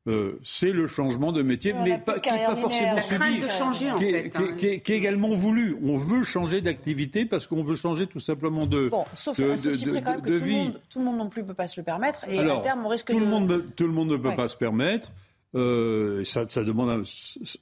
[0.07, 3.91] Euh, c'est le changement de métier, mais pas, qui n'est pas forcément subi, de changer,
[3.91, 4.55] en qui, fait, hein.
[4.57, 5.79] qui, est également voulu.
[5.83, 10.21] On veut changer d'activité parce qu'on veut changer tout simplement de, bon, sauf de, de,
[10.29, 10.73] de, vie.
[10.91, 12.89] Tout le, monde, non plus ne peut pas se le permettre, et à terme, on
[12.89, 13.21] risque tout de...
[13.21, 15.11] Le monde, tout le monde ne peut pas se permettre.
[15.55, 17.05] Euh, ça, ça, demande,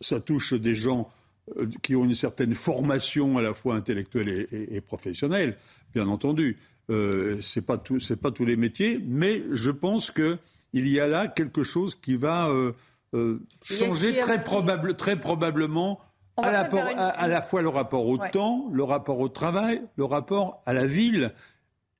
[0.01, 1.11] ça touche des gens
[1.59, 5.57] euh, qui ont une certaine formation à la fois intellectuelle et, et professionnelle,
[5.95, 6.59] bien entendu.
[6.91, 10.39] Euh, ce n'est pas, pas tous les métiers, mais je pense qu'il
[10.73, 12.73] y a là quelque chose qui va euh,
[13.15, 16.01] euh, changer très, probable, très probablement
[16.37, 20.63] à la, à la, fois le rapport au temps, le rapport au travail, le rapport
[20.67, 21.31] à la ville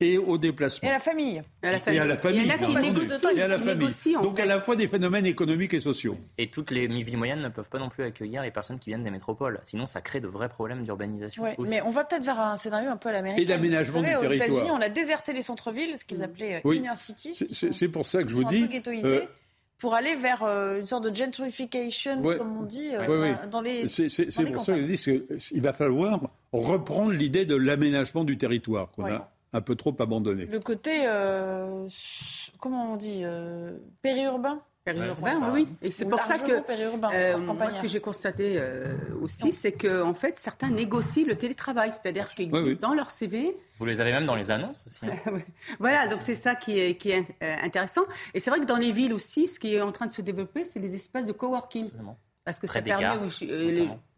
[0.03, 0.89] et au déplacement.
[0.89, 1.43] Et à la famille.
[1.63, 1.99] Et à la famille.
[1.99, 2.41] Et à la famille.
[2.41, 4.15] Il y en a qui négocient, et à la famille.
[4.23, 6.17] Donc à la fois des phénomènes économiques et sociaux.
[6.39, 9.05] Et toutes les villes moyennes ne peuvent pas non plus accueillir les personnes qui viennent
[9.05, 9.61] des métropoles.
[9.65, 11.45] Sinon, ça crée de vrais problèmes d'urbanisation.
[11.59, 13.43] mais on va peut-être vers un scénario un peu à l'américaine.
[13.43, 14.31] Et d'aménagement du territoire.
[14.31, 17.39] Aux États-Unis, on a déserté les centres-villes, ce qu'ils appelaient euh, inner city.
[17.51, 18.69] C'est pour ça que je vous dis.
[19.05, 19.23] Euh,
[19.79, 22.93] pour aller vers euh, une sorte de gentrification, comme on dit,
[23.51, 23.87] dans les.
[23.87, 26.21] C'est pour ça que je dis qu'il va falloir
[26.53, 30.47] reprendre l'idée de l'aménagement du territoire qu'on a un peu trop abandonné.
[30.47, 31.87] Le côté, euh,
[32.61, 35.69] comment on dit, euh, périurbain Périurbain, oui.
[35.81, 38.61] Et c'est pour ça que euh, moi, ce que j'ai constaté
[39.21, 43.57] aussi, c'est que en fait, certains négocient le télétravail, c'est-à-dire qu'ils disent dans leur CV.
[43.79, 45.07] Vous les avez même dans les annonces aussi.
[45.07, 45.41] Hein.
[45.79, 48.03] voilà, donc c'est ça qui est, qui est intéressant.
[48.35, 50.23] Et c'est vrai que dans les villes aussi, ce qui est en train de se
[50.23, 51.85] développer, c'est des espaces de coworking.
[51.85, 52.19] Absolument.
[52.45, 53.19] Parce que ça permet,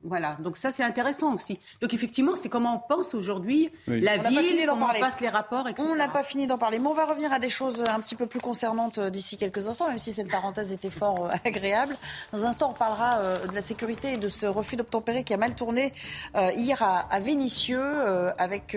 [0.05, 1.59] Voilà, donc ça c'est intéressant aussi.
[1.81, 5.89] Donc effectivement, c'est comment on pense aujourd'hui la ville, comment on passe les rapports, etc.
[5.91, 8.15] On n'a pas fini d'en parler, mais on va revenir à des choses un petit
[8.15, 11.97] peu plus concernantes euh, d'ici quelques instants, même si cette parenthèse était fort euh, agréable.
[12.33, 15.33] Dans un instant, on parlera euh, de la sécurité et de ce refus d'obtempérer qui
[15.33, 15.93] a mal tourné
[16.35, 17.81] hier à, Vénissieux,
[18.39, 18.77] avec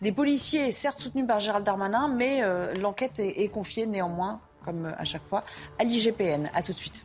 [0.00, 2.42] des policiers, certes soutenus par Gérald Darmanin, mais
[2.78, 5.44] l'enquête est, est confiée néanmoins, comme à chaque fois,
[5.78, 6.48] à l'IGPN.
[6.54, 7.04] A tout de suite.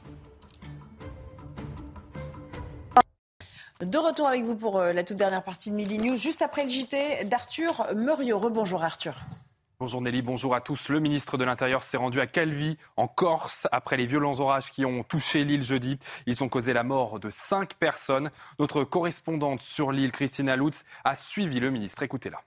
[3.82, 6.64] De retour avec vous pour euh, la toute dernière partie de Midi News, juste après
[6.64, 8.40] le JT d'Arthur Muriot.
[8.40, 9.18] Rebonjour Arthur.
[9.82, 10.88] Bonjour Nelly, bonjour à tous.
[10.88, 14.86] Le ministre de l'Intérieur s'est rendu à Calvi, en Corse, après les violents orages qui
[14.86, 16.00] ont touché l'île jeudi.
[16.26, 18.32] Ils ont causé la mort de cinq personnes.
[18.60, 22.02] Notre correspondante sur l'île, Christina Lutz, a suivi le ministre.
[22.02, 22.40] Écoutez-la.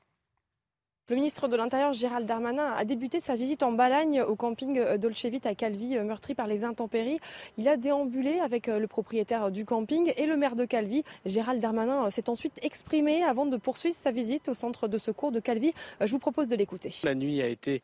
[1.09, 5.40] Le ministre de l'Intérieur, Gérald Darmanin, a débuté sa visite en Balagne au camping Dolcevit
[5.44, 7.18] à Calvi, euh, meurtri par les intempéries.
[7.56, 11.05] Il a déambulé avec euh, le propriétaire du camping et le maire de Calvi.
[11.24, 15.32] Gérald Darmanin euh, s'est ensuite exprimé avant de poursuivre sa visite au centre de secours
[15.32, 15.72] de Calvi.
[16.02, 16.94] Je vous propose de l'écouter.
[17.05, 17.80] La nuit a été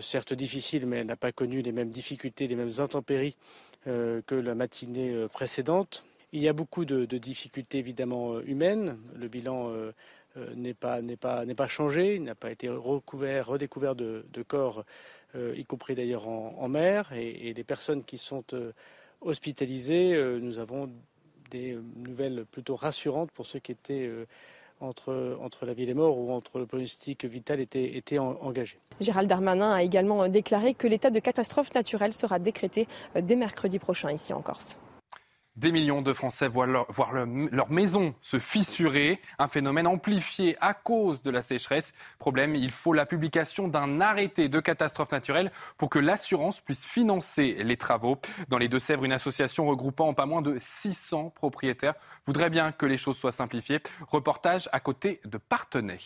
[0.00, 3.36] certes difficile, mais elle n'a pas connu les mêmes difficultés, les mêmes intempéries
[3.84, 6.04] que la matinée précédente.
[6.34, 8.96] Il y a beaucoup de, difficultés évidemment humaines.
[9.14, 9.92] Le bilan euh,
[10.54, 14.84] n'est pas, n'est pas, n'est pas changé, il n'a pas été recouvert, redécouvert de, corps,
[15.34, 17.12] euh, y compris d'ailleurs en, mer.
[17.12, 18.72] Et, les personnes qui sont euh,
[19.20, 20.90] hospitalisées, nous avons
[21.50, 24.10] des nouvelles plutôt rassurantes pour ceux qui étaient
[24.80, 28.78] entre, entre la vie et les morts ou entre le pronostic vital était, était engagé.
[29.00, 34.10] Gérald Darmanin a également déclaré que l'état de catastrophe naturelle sera décrété dès mercredi prochain
[34.10, 34.78] ici en Corse.
[35.54, 41.30] Des millions de Français voient leur, maison se fissurer, un phénomène amplifié à cause de
[41.30, 41.92] la sécheresse.
[42.18, 47.56] Problème, il faut la publication d'un arrêté de catastrophe naturelle pour que l'assurance puisse financer
[47.64, 48.16] les travaux.
[48.48, 52.96] Dans les Deux-Sèvres, une association regroupant pas moins de 600 propriétaires voudrait bien que les
[52.96, 53.80] choses soient simplifiées.
[54.08, 55.98] Reportage à côté de Partenay.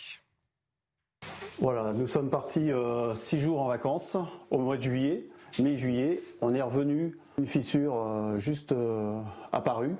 [1.60, 4.16] Voilà, nous sommes partis euh, six jours en vacances
[4.50, 5.28] au mois de juillet,
[5.60, 6.20] mi-juillet.
[6.40, 9.20] On est revenu une fissure euh, juste euh,
[9.52, 9.94] apparue.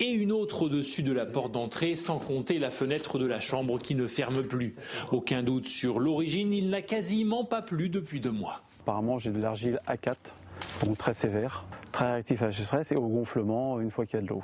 [0.00, 3.78] Et une autre au-dessus de la porte d'entrée, sans compter la fenêtre de la chambre
[3.78, 4.74] qui ne ferme plus.
[5.12, 8.62] Aucun doute sur l'origine, il n'a quasiment pas plu depuis deux mois.
[8.80, 10.16] Apparemment, j'ai de l'argile A4,
[10.84, 14.22] donc très sévère, très réactif à la sécheresse et au gonflement une fois qu'il y
[14.22, 14.42] a de l'eau.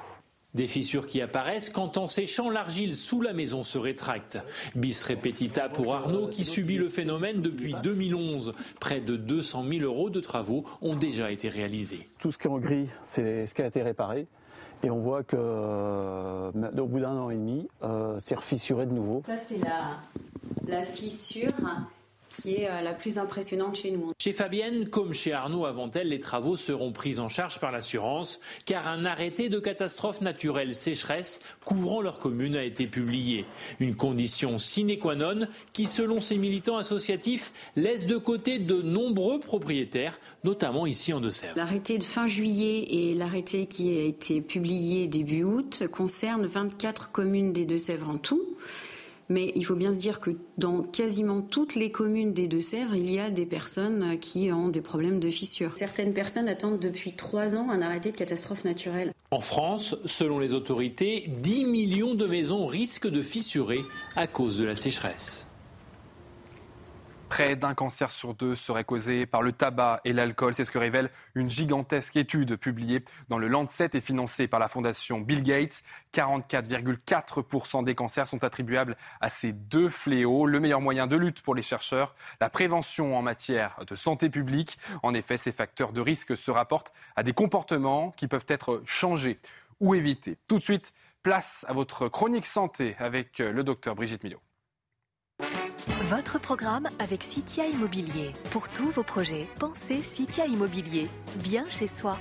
[0.58, 4.38] Des fissures qui apparaissent quand en séchant l'argile sous la maison se rétracte.
[4.74, 8.54] Bis repetita pour Arnaud qui subit le phénomène depuis 2011.
[8.80, 12.08] Près de 200 000 euros de travaux ont déjà été réalisés.
[12.18, 14.26] Tout ce qui est en gris, c'est ce qui a été réparé.
[14.82, 18.92] Et on voit que euh, au bout d'un an et demi, euh, c'est refissuré de
[18.92, 19.22] nouveau.
[19.26, 20.00] Ça, c'est la,
[20.66, 21.52] la fissure
[22.40, 24.12] qui est euh, la plus impressionnante chez nous.
[24.20, 28.40] Chez Fabienne, comme chez Arnaud avant elle, les travaux seront pris en charge par l'assurance,
[28.64, 33.44] car un arrêté de catastrophe naturelle sécheresse couvrant leur commune a été publié.
[33.80, 39.40] Une condition sine qua non qui, selon ces militants associatifs, laisse de côté de nombreux
[39.40, 41.54] propriétaires, notamment ici en Deux-Sèvres.
[41.56, 47.52] L'arrêté de fin juillet et l'arrêté qui a été publié début août concernent 24 communes
[47.52, 48.42] des Deux-Sèvres en tout.
[49.28, 53.10] Mais il faut bien se dire que dans quasiment toutes les communes des Deux-Sèvres, il
[53.10, 55.72] y a des personnes qui ont des problèmes de fissures.
[55.76, 59.12] Certaines personnes attendent depuis trois ans un arrêté de catastrophe naturelle.
[59.30, 63.80] En France, selon les autorités, 10 millions de maisons risquent de fissurer
[64.16, 65.47] à cause de la sécheresse.
[67.28, 70.54] Près d'un cancer sur deux serait causé par le tabac et l'alcool.
[70.54, 74.66] C'est ce que révèle une gigantesque étude publiée dans le Lancet et financée par la
[74.66, 75.82] fondation Bill Gates.
[76.14, 80.46] 44,4% des cancers sont attribuables à ces deux fléaux.
[80.46, 84.78] Le meilleur moyen de lutte pour les chercheurs, la prévention en matière de santé publique.
[85.02, 89.38] En effet, ces facteurs de risque se rapportent à des comportements qui peuvent être changés
[89.80, 90.38] ou évités.
[90.48, 90.92] Tout de suite,
[91.22, 94.40] place à votre chronique santé avec le docteur Brigitte Millot.
[96.08, 98.32] Votre programme avec Citia Immobilier.
[98.50, 101.06] Pour tous vos projets, pensez Citia Immobilier.
[101.36, 102.18] Bien chez soi.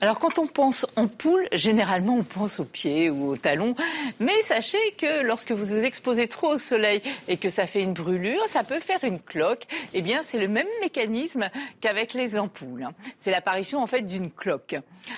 [0.00, 3.74] Alors quand on pense en poule, généralement on pense aux pieds ou aux talons,
[4.20, 7.94] mais sachez que lorsque vous vous exposez trop au soleil et que ça fait une
[7.94, 9.66] brûlure, ça peut faire une cloque.
[9.94, 11.50] Eh bien c'est le même mécanisme
[11.80, 12.88] qu'avec les ampoules.
[13.16, 14.76] C'est l'apparition en fait d'une cloque.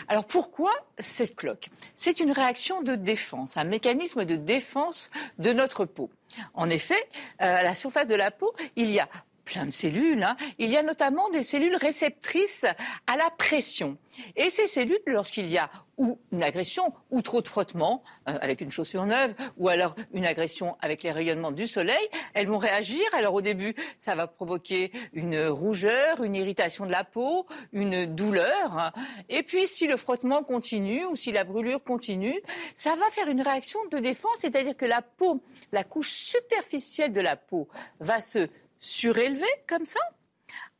[0.09, 1.69] Alors pourquoi cette cloque?
[1.95, 6.11] C'est une réaction de défense, un mécanisme de défense de notre peau.
[6.55, 7.09] En effet,
[7.43, 9.09] euh, à la surface de la peau, il y a
[9.51, 10.23] plein de cellules.
[10.23, 10.37] Hein.
[10.59, 12.65] Il y a notamment des cellules réceptrices
[13.09, 13.99] à la pression.
[14.37, 18.61] Et ces cellules, lorsqu'il y a ou une agression ou trop de frottement euh, avec
[18.61, 23.03] une chaussure neuve ou alors une agression avec les rayonnements du soleil, elles vont réagir.
[23.13, 28.79] Alors au début, ça va provoquer une rougeur, une irritation de la peau, une douleur.
[28.79, 28.93] Hein.
[29.29, 32.41] Et puis si le frottement continue ou si la brûlure continue,
[32.77, 37.21] ça va faire une réaction de défense, c'est-à-dire que la peau, la couche superficielle de
[37.21, 37.69] la peau
[37.99, 38.49] va se
[38.81, 40.01] surélevé comme ça.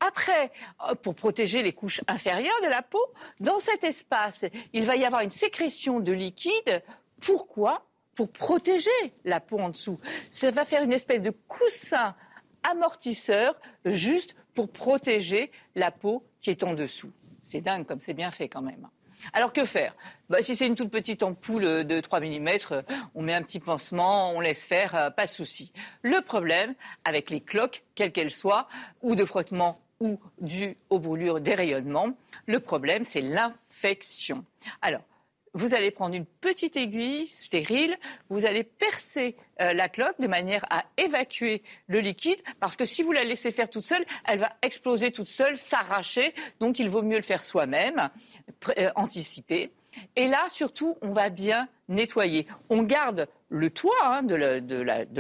[0.01, 0.51] Après,
[0.89, 3.05] euh, pour protéger les couches inférieures de la peau,
[3.39, 6.83] dans cet espace, il va y avoir une sécrétion de liquide.
[7.21, 7.87] Pourquoi?
[8.17, 8.91] Pour protéger
[9.25, 9.99] la peau en dessous.
[10.31, 12.17] Ça va faire une espèce de coussin
[12.69, 17.13] amortisseur juste pour protéger la peau qui est en dessous.
[17.43, 18.89] C'est dingue comme c'est bien fait quand même.
[19.33, 19.95] Alors que faire?
[20.29, 22.49] Bah, Si c'est une toute petite ampoule de 3 mm,
[23.15, 25.73] on met un petit pansement, on laisse faire, euh, pas de souci.
[26.03, 26.75] Le problème
[27.05, 28.69] avec les cloques, quelles qu'elles soient,
[29.03, 32.15] ou de frottement ou dû aux brûlures des rayonnements,
[32.47, 34.45] le problème c'est l'infection.
[34.81, 35.03] Alors,
[35.55, 37.97] vous allez prendre une petite aiguille stérile,
[38.29, 43.03] vous allez percer euh, la cloque de manière à évacuer le liquide, parce que si
[43.03, 46.35] vous la laissez faire toute seule, elle va exploser toute seule, s'arracher.
[46.61, 48.11] Donc il vaut mieux le faire soi-même,
[48.79, 49.71] euh, anticiper.
[50.15, 52.47] Et là, surtout, on va bien nettoyer.
[52.69, 54.37] On garde le toit hein, de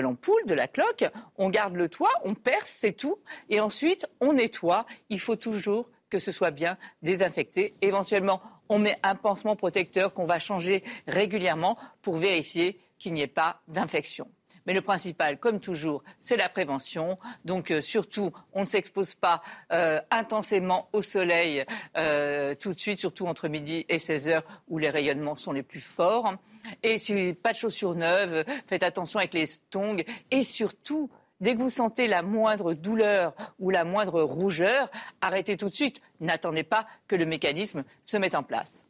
[0.01, 1.05] l'ampoule, de, de la cloque,
[1.37, 3.19] on garde le toit, on perce, c'est tout.
[3.49, 4.87] Et ensuite, on nettoie.
[5.09, 7.75] Il faut toujours que ce soit bien désinfecté.
[7.81, 13.27] Éventuellement, on met un pansement protecteur qu'on va changer régulièrement pour vérifier qu'il n'y ait
[13.27, 14.29] pas d'infection.
[14.67, 17.19] Mais le principal, comme toujours, c'est la prévention.
[17.45, 19.43] Donc euh, surtout, on ne s'expose pas
[19.73, 21.65] euh, intensément au soleil
[21.97, 25.63] euh, tout de suite, surtout entre midi et 16 heures où les rayonnements sont les
[25.63, 26.35] plus forts.
[26.83, 29.97] Et si pas de chaussures neuves, faites attention avec les tongs.
[30.31, 31.11] Et surtout,
[31.41, 34.91] Dès que vous sentez la moindre douleur ou la moindre rougeur,
[35.23, 36.01] arrêtez tout de suite.
[36.21, 38.87] N'attendez pas que le mécanisme se mette en place.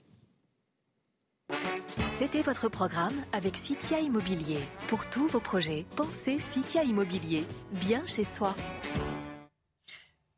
[2.05, 4.59] C'était votre programme avec Citia Immobilier.
[4.89, 8.55] Pour tous vos projets, pensez Citia Immobilier, bien chez soi.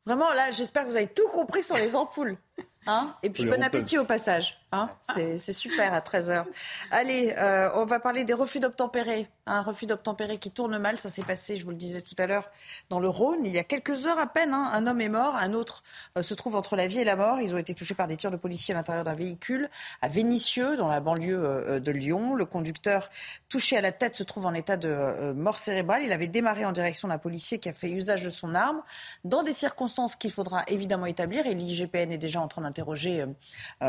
[0.05, 2.37] Vraiment, là, j'espère que vous avez tout compris sur les ampoules.
[2.85, 3.15] Hein?
[3.23, 4.59] Et puis bon appétit au passage.
[4.73, 4.89] Hein
[5.37, 6.45] c'est super à 13h.
[6.89, 9.27] Allez, euh, on va parler des refus d'obtempérer.
[9.45, 12.25] Un refus d'obtempérer qui tourne mal, ça s'est passé, je vous le disais tout à
[12.25, 12.49] l'heure,
[12.89, 13.45] dans le Rhône.
[13.45, 14.71] Il y a quelques heures à peine, hein.
[14.73, 15.83] un homme est mort, un autre
[16.17, 17.39] euh, se trouve entre la vie et la mort.
[17.39, 19.69] Ils ont été touchés par des tirs de policiers à l'intérieur d'un véhicule
[20.01, 22.33] à Vénissieux, dans la banlieue euh, de Lyon.
[22.33, 23.09] Le conducteur,
[23.49, 26.03] touché à la tête, se trouve en état de mort cérébrale.
[26.03, 28.81] Il avait démarré en direction d'un policier qui a fait usage de son arme,
[29.23, 31.45] dans des circonstances qu'il faudra évidemment établir.
[31.45, 33.25] Et l'IGPN est déjà en train d'interroger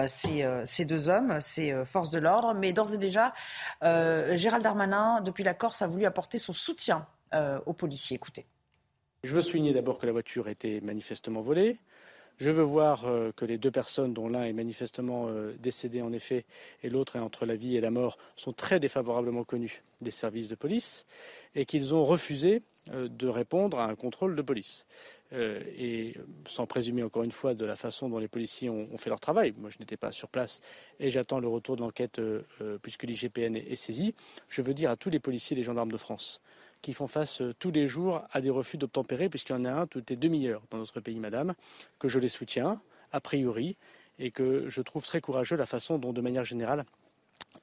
[0.08, 0.44] ces
[0.74, 2.54] ces deux hommes, ces euh, forces de l'ordre.
[2.54, 3.32] Mais d'ores et déjà,
[3.82, 8.16] euh, Gérald Darmanin, depuis la Corse, a voulu apporter son soutien euh, aux policiers.
[8.16, 8.46] Écoutez.
[9.22, 11.78] Je veux souligner d'abord que la voiture était manifestement volée.
[12.36, 13.06] Je veux voir
[13.36, 15.28] que les deux personnes, dont l'un est manifestement
[15.60, 16.44] décédé en effet
[16.82, 20.48] et l'autre est entre la vie et la mort, sont très défavorablement connus des services
[20.48, 21.06] de police
[21.54, 24.84] et qu'ils ont refusé de répondre à un contrôle de police.
[25.34, 26.14] Euh, et
[26.46, 29.52] sans présumer encore une fois de la façon dont les policiers ont, fait leur travail.
[29.58, 30.60] Moi, je n'étais pas sur place
[31.00, 34.14] et j'attends le retour de l'enquête euh, euh, puisque l'IGPN est, saisi.
[34.48, 36.40] Je veux dire à tous les policiers et les gendarmes de France
[36.82, 39.86] qui font face tous les jours à des refus d'obtempérer, puisqu'il y en a un
[39.86, 41.54] toutes les demi-heures dans notre pays, madame,
[41.98, 42.80] que je les soutiens,
[43.10, 43.78] a priori,
[44.18, 46.84] et que je trouve très courageux la façon dont, de manière générale,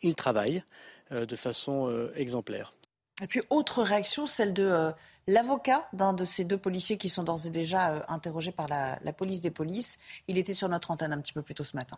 [0.01, 0.63] ils travaillent
[1.11, 2.73] de façon exemplaire.
[3.21, 4.91] Et puis, autre réaction, celle de
[5.27, 8.97] l'avocat d'un de ces deux policiers qui sont d'ores et déjà euh, interrogés par la,
[9.13, 9.99] police des polices.
[10.27, 11.97] Il était sur notre antenne un petit peu plus tôt ce matin.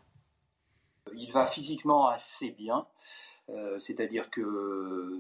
[1.16, 2.88] Il va physiquement assez bien.
[3.50, 5.20] Euh, c'est-à-dire que euh,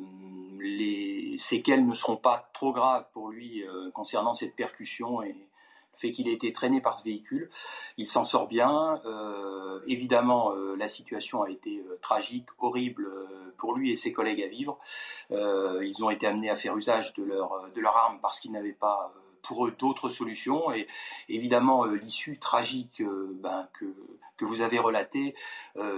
[0.61, 3.63] les séquelles ne seront pas trop graves pour lui
[3.93, 5.35] concernant cette percussion et
[5.95, 7.49] fait qu'il a été traîné par ce véhicule.
[7.98, 8.99] Il s'en sort bien.
[9.06, 13.10] Euh, évidemment, euh, la situation a été euh, tragique, horrible
[13.57, 14.80] pour lui et ses collègues à vivre.
[15.30, 19.14] ils ont été amenés à faire usage de leur, de arme parce qu'ils n'avaient pas
[19.44, 20.74] pour eux d'autres solutions.
[20.74, 20.88] Et
[21.30, 23.03] évidemment, l'issue tragique
[23.36, 23.86] ben, que,
[24.38, 25.36] que vous avez relatée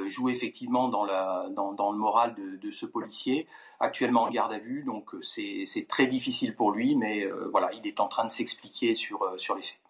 [0.05, 3.47] joue effectivement dans, le moral de, ce policier,
[3.79, 4.83] actuellement en garde à vue.
[4.83, 9.23] Donc c'est très difficile pour lui, mais voilà, il est en train de s'expliquer sur
[9.55, 9.84] les faits.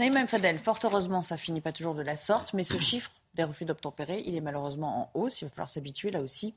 [0.00, 3.44] Naïma Fadel, fort heureusement, ça finit pas toujours de la sorte, mais ce chiffre des
[3.44, 5.42] refus d'obtempérer, il est malheureusement en hausse.
[5.42, 6.54] Il va falloir s'habituer là aussi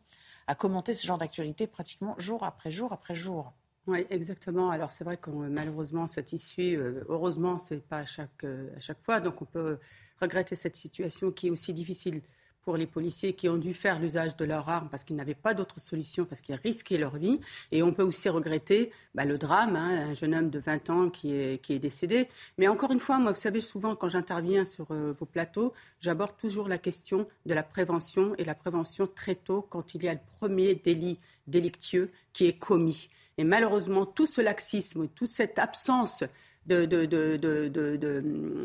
[0.47, 3.51] à commenter ce genre d'actualité pratiquement jour après jour après jour.
[3.85, 4.69] Oui, exactement.
[4.69, 8.79] Alors c'est vrai que malheureusement, cette issue, euh, heureusement, c'est pas à chaque, euh, à
[8.79, 9.19] chaque fois.
[9.19, 9.77] Donc on peut
[10.21, 12.21] regretter cette situation qui est aussi difficile
[12.63, 15.53] pour les policiers qui ont dû faire l'usage de leurs armes parce qu'ils n'avaient pas
[15.53, 17.39] d'autre solution, parce qu'ils risquaient leur vie.
[17.71, 21.09] Et on peut aussi regretter bah, le drame, hein, un jeune homme de 20 ans
[21.09, 22.27] qui est, décédé.
[22.57, 26.37] Mais encore une fois, moi, vous savez, souvent, quand j'interviens sur euh, vos plateaux, j'aborde
[26.37, 30.13] toujours la question de la prévention et la prévention très tôt quand il y a
[30.13, 33.09] le premier délit délictueux qui est commis.
[33.37, 36.23] Et malheureusement, tout ce laxisme, toute cette absence
[36.67, 38.23] de, de, de, de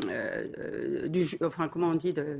[0.09, 2.39] euh, du, enfin, comment on dit, de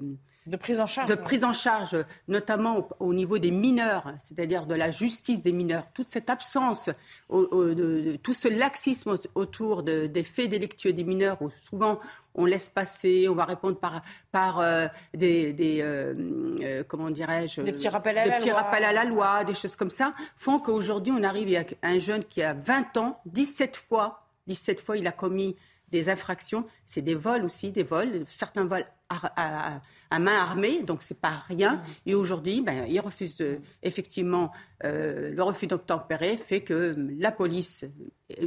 [0.50, 1.08] de prise en charge.
[1.08, 1.96] De prise en charge,
[2.28, 5.84] notamment au, niveau des mineurs, c'est-à-dire de la justice des mineurs.
[5.94, 6.90] Toute cette absence,
[7.30, 12.00] de, tout ce laxisme autour des faits délictueux des mineurs, où souvent
[12.36, 16.14] on laisse passer, on va répondre par, par euh, des, euh,
[16.62, 18.62] euh, comment dirais-je, des petits rappels à, la, petits loi.
[18.62, 22.24] rappels à la loi, des choses comme ça, font qu'aujourd'hui on arrive à un jeune
[22.24, 25.56] qui a 20 ans, 17 fois, 17 fois il a commis
[25.92, 29.82] des infractions, c'est des vols aussi, des vols, certains vols à,
[30.20, 31.82] main armée, donc c'est pas rien.
[32.06, 33.44] Et aujourd'hui, ben, il refuse
[33.82, 34.52] effectivement
[34.84, 37.86] euh, le refus d'obtempérer fait que la police,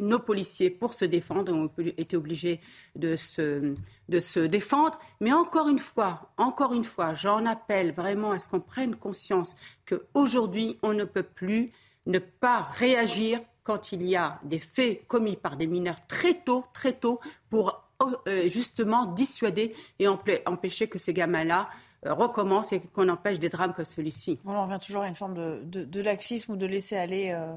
[0.00, 2.60] nos policiers, pour se défendre, ont été obligés
[2.94, 3.74] de se,
[4.08, 5.00] de se défendre.
[5.20, 9.56] Mais encore une fois, encore une fois, j'en appelle vraiment à ce qu'on prenne conscience
[9.84, 11.72] qu'aujourd'hui, on ne peut plus
[12.06, 16.64] ne pas réagir quand il y a des faits commis par des mineurs très tôt,
[16.72, 17.82] très tôt, pour
[18.26, 21.70] euh, justement dissuader et empêcher que ces gamins-là
[22.06, 24.40] euh, recommencent et qu'on empêche des drames comme celui-ci.
[24.44, 25.34] On en revient toujours à une forme
[25.64, 27.54] de, laxisme ou de laisser aller euh,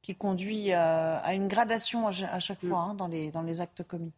[0.00, 4.12] qui conduit à, une gradation à, chaque fois hein, dans, les, dans les actes commis.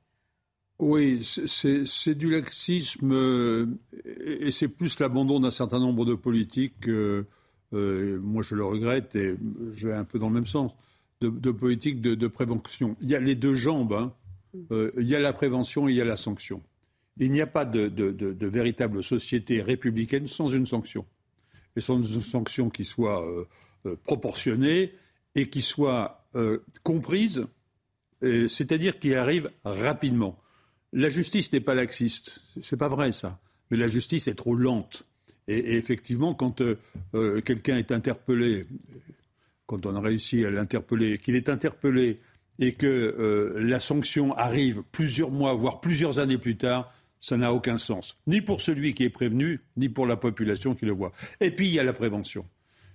[0.79, 6.87] Oui, c'est du laxisme et c'est plus l'abandon d'un certain nombre de politiques.
[6.87, 9.37] moi, je le regrette et
[9.75, 10.73] je vais un peu dans le même sens
[11.21, 12.97] de, politique de, prévention.
[13.01, 13.93] Il y a les deux jambes.
[13.93, 14.13] Hein.
[14.71, 16.63] Euh, il y a la prévention et il y a la sanction.
[17.19, 21.07] Il n'y a pas de, véritable société républicaine sans une sanction.
[21.77, 23.45] Et sans une sanction qui soit euh,
[23.87, 24.93] euh, proportionnée
[25.35, 26.23] et qui soit
[26.83, 27.47] comprise,
[28.21, 30.39] c'est-à-dire qui arrive rapidement.
[30.93, 33.39] La justice n'est pas laxiste, c'est pas vrai ça.
[33.71, 35.05] Mais la justice est trop lente.
[35.49, 36.63] Et, effectivement, quand
[37.45, 38.67] quelqu'un est interpellé,
[39.67, 42.21] quand on a réussi à l'interpeller, qu'il est interpellé
[42.59, 47.53] et que euh, la sanction arrive plusieurs mois, voire plusieurs années plus tard, ça n'a
[47.53, 48.17] aucun sens.
[48.27, 51.13] Ni pour celui qui est prévenu, ni pour la population qui le voit.
[51.41, 52.47] Et puis, il y a la prévention.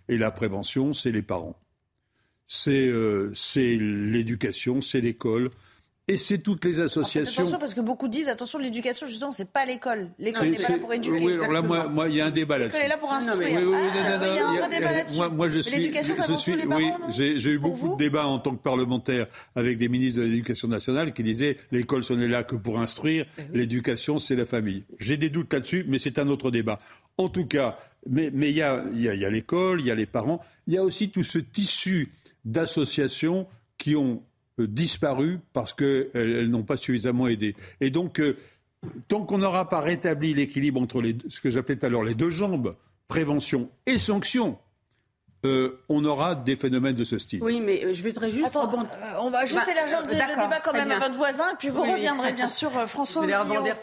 [0.08, 1.60] Et la prévention, c'est les parents.
[2.48, 5.50] C'est euh, l'éducation, c'est l'école,
[6.12, 7.44] et c'est toutes les associations.
[7.44, 10.10] attention, parce que beaucoup disent attention, l'éducation, justement, c'est pas l'école.
[10.20, 11.26] L'école n'est pas là pour éduquer.
[11.26, 12.76] Oui, alors là, moi, il y a un débat là-dessus.
[12.76, 13.60] L'école est là pour instruire.
[13.60, 15.16] Oui, oui, ah, il y a un vrai débat là-dessus.
[15.16, 15.72] Moi, moi, je suis.
[15.72, 19.28] L'éducation, ça je suis, les oui, j'ai eu beaucoup de débats en tant que parlementaire
[19.56, 23.26] avec des ministres de l'Éducation nationale qui disaient l'école, ce n'est là que pour instruire.
[23.38, 24.84] Eh l'éducation, c'est la famille.
[25.00, 26.80] J'ai des doutes là-dessus, mais c'est un autre débat.
[27.18, 27.80] En tout cas,
[28.10, 30.84] mais il y a, y a l'école, il y a les parents, il y a
[30.84, 32.12] aussi tout ce tissu
[32.44, 33.48] d'associations
[33.78, 34.24] qui ont
[34.60, 37.56] euh, disparu parce qu'elles n'ont pas suffisamment aidé.
[37.80, 38.38] Et donc, euh,
[39.08, 42.16] tant qu'on n'aura pas rétabli l'équilibre entre les, ce que j'appelais tout à l'heure les
[42.16, 42.76] deux jambes,
[43.08, 44.58] prévention et sanction,
[45.46, 47.42] euh, on aura des phénomènes de ce style.
[47.42, 48.58] Oui, mais je voudrais juste.
[49.20, 51.82] on va juste bah, élargir le débat quand même à votre voisin, et puis vous
[51.82, 53.26] reviendrez bien sûr, François,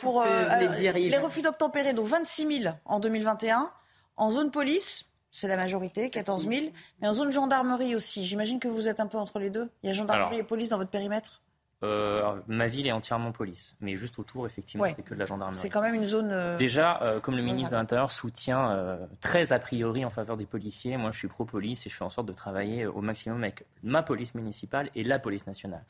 [0.01, 1.95] pour les refus d'obtempérer.
[1.95, 3.70] Donc 26 000 en 2021
[4.19, 5.08] en zone police
[5.39, 6.66] c'est la majorité, 14 000.
[7.01, 9.69] Mais en zone gendarmerie aussi, j'imagine que vous êtes un peu entre les deux.
[9.82, 11.40] Il y a gendarmerie et police dans votre périmètre?
[11.85, 15.56] euh, ma ville est entièrement police, mais juste autour, effectivement, c'est que de la gendarmerie.
[15.56, 16.31] C'est quand même une zone.
[16.32, 20.47] Euh, Déjà, euh, comme le ministre de l'Intérieur soutient très a priori en faveur des
[20.47, 23.65] policiers, moi je suis pro-police et je fais en sorte de travailler au maximum avec
[23.85, 25.85] ma police municipale et la police nationale.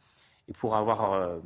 [0.48, 1.38] Et pour avoir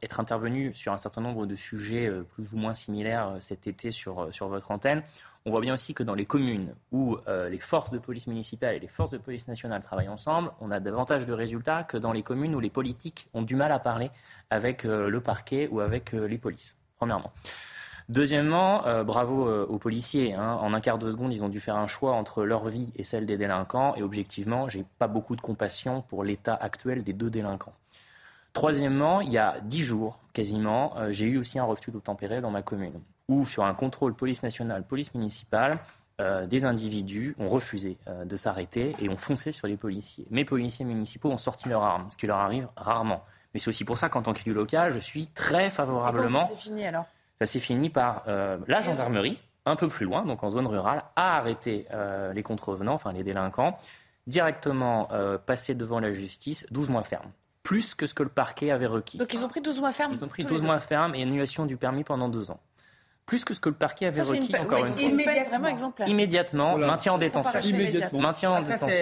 [0.00, 4.28] être intervenu sur un certain nombre de sujets plus ou moins similaires cet été sur,
[4.34, 5.02] sur votre antenne,
[5.44, 8.76] on voit bien aussi que dans les communes où euh, les forces de police municipales
[8.76, 12.12] et les forces de police nationale travaillent ensemble, on a davantage de résultats que dans
[12.12, 14.10] les communes où les politiques ont du mal à parler
[14.50, 17.32] avec euh, le parquet ou avec euh, les polices, premièrement.
[18.08, 20.34] Deuxièmement, bravo aux policiers.
[20.34, 20.58] Hein.
[20.60, 23.04] En un quart de seconde, ils ont dû faire un choix entre leur vie et
[23.04, 23.94] celle des délinquants.
[23.94, 27.72] Et objectivement, j'ai pas beaucoup de compassion pour l'état actuel des deux délinquants.
[28.52, 32.60] Troisièmement, il y a dix jours, quasiment, j'ai eu aussi un refus d'obtempérer dans ma
[32.60, 35.78] commune où sur un contrôle police nationale, police municipale,
[36.20, 40.26] euh, des individus ont refusé euh, de s'arrêter et ont foncé sur les policiers.
[40.30, 43.24] Mes policiers municipaux ont sorti leurs armes, ce qui leur arrive rarement.
[43.52, 46.42] Mais c'est aussi pour ça qu'en tant qu'élu local, je suis très favorablement.
[46.42, 47.06] ça s'est fini alors?
[47.38, 51.02] Ça s'est fini par euh, la gendarmerie, un peu plus loin, donc en zone rurale,
[51.16, 51.86] a arrêté
[52.34, 53.78] les contrevenants, enfin les délinquants,
[54.26, 55.08] directement
[55.46, 57.30] passé devant la justice, 12 mois ferme.
[57.62, 59.18] Plus que ce que le parquet avait requis.
[59.18, 61.64] Donc ils ont pris 12 mois ferme Ils ont pris 12 mois ferme et annulation
[61.64, 62.60] du permis pendant deux ans.
[63.26, 66.06] Plus que ce que le parquet avait Ça, c'est une requis, encore oui, une fois.
[66.06, 66.86] Immédiatement, Voilà.
[66.88, 67.52] maintien en détention.
[67.52, 68.18] Comparution immédiate.
[68.18, 68.96] Maintien en Ah, ça, détention.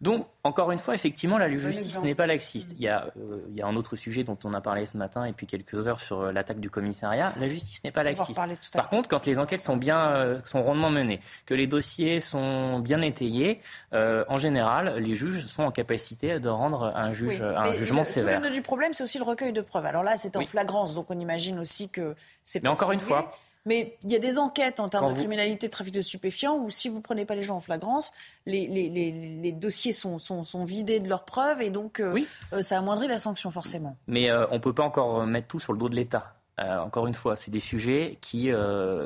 [0.00, 2.70] Donc, encore une fois, effectivement, la justice n'est pas laxiste.
[2.78, 4.96] Il y, a, euh, il y a un autre sujet dont on a parlé ce
[4.96, 7.32] matin et puis quelques heures sur euh, l'attaque du commissariat.
[7.40, 8.40] La justice n'est pas laxiste.
[8.74, 12.78] Par contre, quand les enquêtes sont bien, euh, sont rondement menées, que les dossiers sont
[12.78, 13.60] bien étayés,
[13.92, 17.74] euh, en général, les juges sont en capacité de rendre un, juge, Oui, un mais
[17.74, 18.40] jugement le- sévère.
[18.40, 19.86] Le du problème, c'est aussi le recueil de preuves.
[19.86, 20.46] Alors là, c'est en Oui.
[20.46, 22.14] flagrance, donc on imagine aussi que
[22.44, 22.62] c'est.
[22.62, 23.34] Mais encore une fois,
[23.66, 26.00] Mais il y a des enquêtes en termes Quand de vous- criminalité, de trafic de
[26.00, 28.12] stupéfiants, où si vous prenez pas les gens en flagrance,
[28.46, 29.10] les, les, les,
[29.42, 32.18] les dossiers sont, sont, sont vidés de leurs preuves et donc euh,
[32.52, 33.96] euh, ça amoindrit la sanction forcément.
[34.06, 36.34] Mais euh, on ne peut pas encore mettre tout sur le dos de l'État.
[36.60, 38.50] Euh, encore une fois, c'est des sujets qui,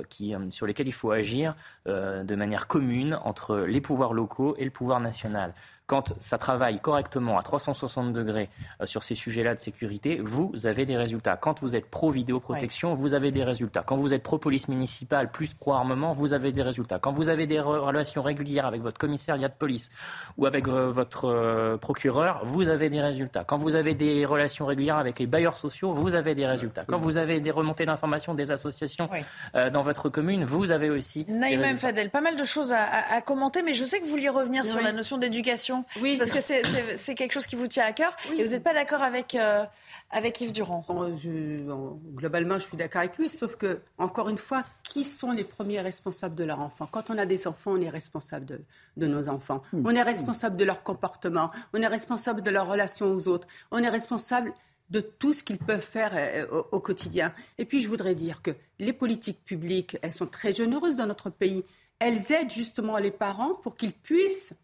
[0.08, 1.54] qui, sur lesquels il faut agir
[1.86, 5.52] de manière commune entre les pouvoirs locaux et le pouvoir national.
[5.92, 8.48] Quand ça travaille correctement à 360 degrés
[8.80, 11.36] euh, sur ces sujets-là de sécurité, vous avez des résultats.
[11.36, 13.82] Quand vous êtes pro-vidéoprotection, vous avez des résultats.
[13.86, 16.98] Quand vous êtes pro-police municipale, plus pro-armement, vous avez des résultats.
[16.98, 19.90] Quand vous avez des re- relations régulières avec votre commissariat de police
[20.38, 23.44] ou avec euh, votre euh, procureur, vous avez des résultats.
[23.44, 26.84] Quand vous avez des relations régulières avec les bailleurs sociaux, vous avez des résultats.
[26.88, 29.10] Quand vous avez des remontées d'informations des associations
[29.56, 31.88] euh, dans votre commune, vous avez aussi des Naïm résultats.
[31.88, 34.30] Fadel, pas mal de choses à, à- à commenter, mais je sais que vous vouliez
[34.30, 36.16] revenir sur la notion d'éducation, Oui.
[36.18, 39.02] parce que c'est- quelque chose qui vous tient à cœur, et vous n'êtes pas d'accord
[39.02, 39.64] avec, euh,
[40.10, 40.84] avec Yves Durand?
[40.88, 45.04] Bon, je- bon, globalement, je suis d'accord avec lui, sauf que, encore une fois, qui
[45.04, 46.86] sont les premiers responsables de leur enfant?
[46.90, 48.60] Quand on a des enfants, on est responsable de,
[48.96, 49.62] de nos enfants.
[49.72, 49.82] Hmm.
[49.86, 51.50] On est responsable de leur comportement.
[51.74, 53.46] On est responsable de leur relation aux autres.
[53.70, 54.52] On est responsable
[54.90, 57.32] de tout ce qu'ils peuvent faire euh, au, au quotidien.
[57.58, 61.30] Et puis, je voudrais dire que les politiques publiques, elles sont très généreuses dans notre
[61.30, 61.64] pays.
[61.98, 64.54] Elles aident justement les parents pour qu'ils puissent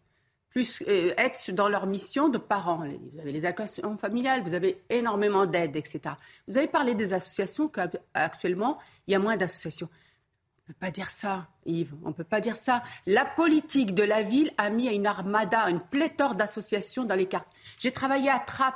[0.49, 2.83] plus euh, être dans leur mission de parents.
[3.13, 6.15] Vous avez les allocations familiales, vous avez énormément d'aides, etc.
[6.47, 9.89] Vous avez parlé des associations, qu'actuellement, il y a moins d'associations.
[9.91, 11.95] On ne peut pas dire ça, Yves.
[12.03, 12.83] On ne peut pas dire ça.
[13.05, 17.53] La politique de la ville a mis une armada, une pléthore d'associations dans les quartiers.
[17.79, 18.75] J'ai travaillé à Trappes,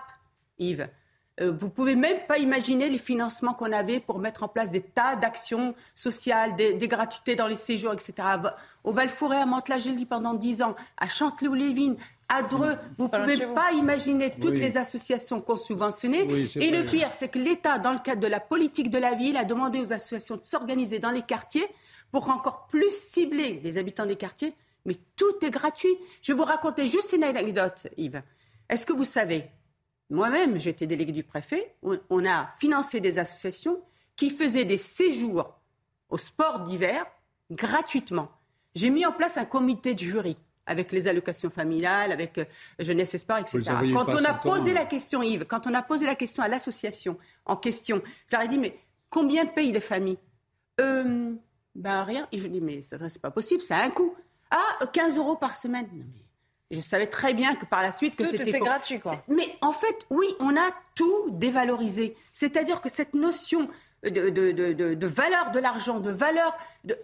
[0.60, 0.88] Yves.
[1.42, 4.82] Euh, vous pouvez même pas imaginer les financements qu'on avait pour mettre en place des
[4.82, 8.14] tas d'actions sociales, des, des gratuités dans les séjours, etc.
[8.84, 11.96] Au Val-Forêt, à Mantes-la-Jolie pendant 10 ans, à Chanteloup-les-Vignes,
[12.30, 12.76] à Dreux.
[13.00, 14.60] Vous loin pouvez pas imaginer toutes Oui.
[14.60, 16.28] les associations qu'on subventionnait.
[16.30, 19.16] Oui, Et le pire, c'est que l'État, dans le cadre de la politique de la
[19.16, 21.66] ville, a demandé aux associations de s'organiser dans les quartiers
[22.12, 24.54] pour encore plus cibler les habitants des quartiers.
[24.86, 25.96] Mais tout est gratuit.
[26.22, 28.22] Je vais vous raconter juste une anecdote, Yves.
[28.70, 29.50] Est-ce que vous savez,
[30.10, 33.82] moi-même, j'étais délégué du préfet, on, a financé des associations
[34.16, 35.60] qui faisaient des séjours
[36.10, 37.06] au sport d'hiver
[37.50, 38.30] gratuitement.
[38.76, 42.46] J'ai mis en place un comité de jury avec les allocations familiales, avec euh,
[42.80, 43.62] jeunesse et sport, etc.
[43.92, 46.48] Quand on a temps, posé la question, Yves, quand on a posé la question à
[46.48, 48.78] l'association en question, je leur ai dit, mais
[49.10, 50.20] combien payent les familles?
[50.80, 51.34] Euh,
[51.76, 52.28] Ben rien.
[52.32, 54.16] Et je dis, mais ça, c'est pas possible, ça a un coût.
[54.52, 55.88] Ah, 15 euros par semaine.
[55.92, 56.23] Non, mais
[56.74, 59.24] je savais très bien que par la suite que c'était gratuit, quoi.
[59.28, 62.16] Mais en fait, oui, on a tout dévalorisé.
[62.32, 63.70] C'est-à-dire que cette notion
[64.04, 66.98] de, de, de, de- de valeur de l'argent, de valeur de...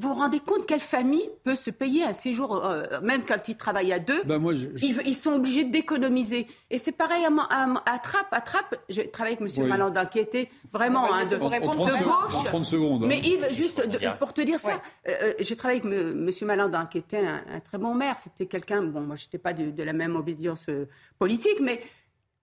[0.00, 3.56] Vous vous rendez compte quelle famille peut se payer un séjour, euh, même quand ils
[3.56, 6.46] travaillent à deux Ben, moi, je- je- ils, ils sont obligés d'économiser.
[6.70, 7.98] Et c'est pareil à, à, à
[8.40, 9.62] Trappes, j'ai travaillé avec M.
[9.64, 9.68] Oui.
[9.68, 12.34] Malandin, qui était vraiment de, vous répondre de gauche.
[12.36, 13.06] En 30 secondes, hein.
[13.08, 16.30] Mais Yves, juste de- pour te dire ça, euh, euh, j'ai travaillé avec M.
[16.42, 18.16] Malandin, qui était un, un très bon maire.
[18.22, 20.86] C'était quelqu'un, bon, moi, je n'étais pas de, de la même obédience euh,
[21.18, 21.82] politique, mais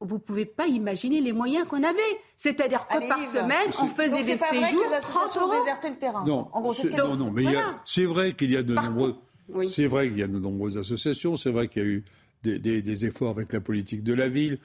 [0.02, 2.00] vous ne pouvez pas imaginer les moyens qu'on avait.
[2.38, 3.30] C'est-à-dire que Allez, par Yves.
[3.30, 5.54] semaine, on faisait Donc, des pas vrai que séjours les 30 associations euros.
[5.54, 6.26] ont déserté le terrain.
[6.26, 7.82] Non, En gros, c'est ce non, non, mais Voilà.
[7.86, 9.16] c'est vrai qu'il y a de Par nombreux.
[9.50, 9.70] Oui.
[9.70, 11.38] C'est vrai qu'il y a de nombreuses associations.
[11.38, 12.04] C'est vrai qu'il y a eu
[12.44, 14.60] des, des- des efforts avec la politique de la ville.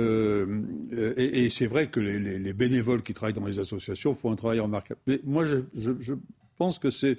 [0.00, 0.62] Euh,
[0.92, 4.12] euh, et, et c'est vrai que les, les- les bénévoles qui travaillent dans les associations
[4.14, 5.00] font un travail remarquable.
[5.06, 6.14] Mais moi, je, je- je
[6.58, 7.16] pense que c'est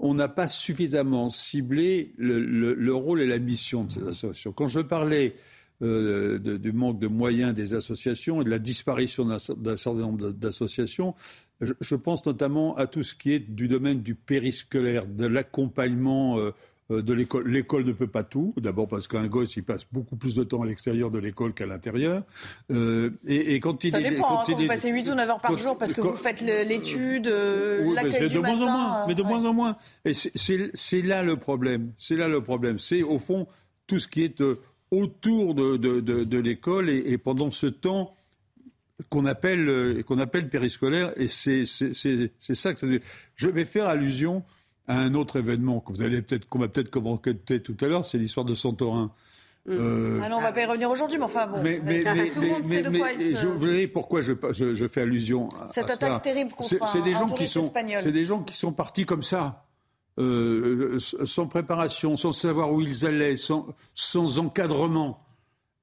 [0.00, 4.50] on n'a pas suffisamment ciblé le, le- le rôle et la mission de ces associations.
[4.52, 5.36] Quand je parlais
[5.82, 9.76] euh, de- du manque de moyens des associations et de la disparition d'un cer- d'un
[9.76, 11.14] certain nombre d'associations,
[11.60, 16.38] je, je pense notamment à tout ce qui est du domaine du périscolaire, de l'accompagnement
[16.38, 16.50] euh,
[16.90, 17.48] euh, de l'école.
[17.48, 18.52] L'école ne peut pas tout.
[18.56, 21.66] D'abord parce qu'un gosse, il passe beaucoup plus de temps à l'extérieur de l'école qu'à
[21.66, 22.22] l'intérieur.
[22.72, 24.90] Euh, et, et quand il Ça est, dépend, quand hein, il quand vous est- passez
[24.90, 28.28] 8 ou 9 heures par quand- jour parce que vous faites l'étude, euh, oui, l'accueil
[28.28, 29.76] du de moins en moins, mais de moins en moins.
[30.04, 31.92] Et c'est- là le problème.
[31.98, 32.78] C'est là le problème.
[32.78, 33.46] C'est au fond
[33.86, 34.58] tout ce qui est euh,
[34.92, 38.14] autour de, de, de- de l'école et, et pendant ce temps
[39.08, 41.12] qu'on appelle euh, qu'on appelle périscolaire.
[41.16, 42.86] Et c'est ça que ça.
[42.86, 43.06] veut dire.
[43.34, 44.44] Je vais faire allusion
[44.86, 48.04] à un autre événement allez peut-être qu'on va peut-être commenter tout à l'heure.
[48.06, 49.10] C'est l'histoire de Santorin.
[49.68, 51.62] Euh, Ah non, on va pas y revenir aujourd'hui, mais enfin bon.
[51.62, 53.42] mais, mais, mais, tout le monde sait de quoi il se...
[53.42, 56.82] je vous verrai pourquoi je, je, je fais allusion à Cette à attaque terrible contre
[56.82, 57.72] un- des un gens qui sont.
[58.02, 59.64] C'est des gens qui sont partis comme ça,
[60.18, 65.18] euh, sans préparation, sans savoir où ils allaient, sans, sans encadrement.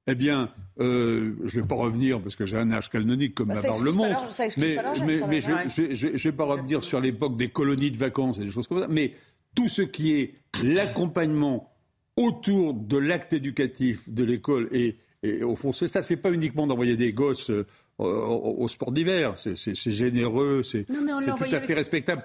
[0.06, 0.50] Eh bien,
[0.80, 3.60] euh, je ne vais pas revenir parce que j'ai un âge canonique comme Bah, ma
[3.60, 4.28] ça barbe le montre.
[4.58, 5.68] mais même, je ouais.
[5.68, 8.66] je- je- je vais pas revenir sur l'époque des colonies de vacances et des choses
[8.66, 8.88] comme ça.
[8.88, 9.14] Mais
[9.54, 11.72] tout ce qui est l'accompagnement
[12.16, 16.02] autour de l'acte éducatif de l'école et, et au fond, c'est ça.
[16.02, 17.64] C'est pas uniquement d'envoyer des gosses euh,
[17.98, 19.34] au, sport d'hiver.
[19.36, 22.22] C'est- généreux, c'est tout à fait avec- respectable.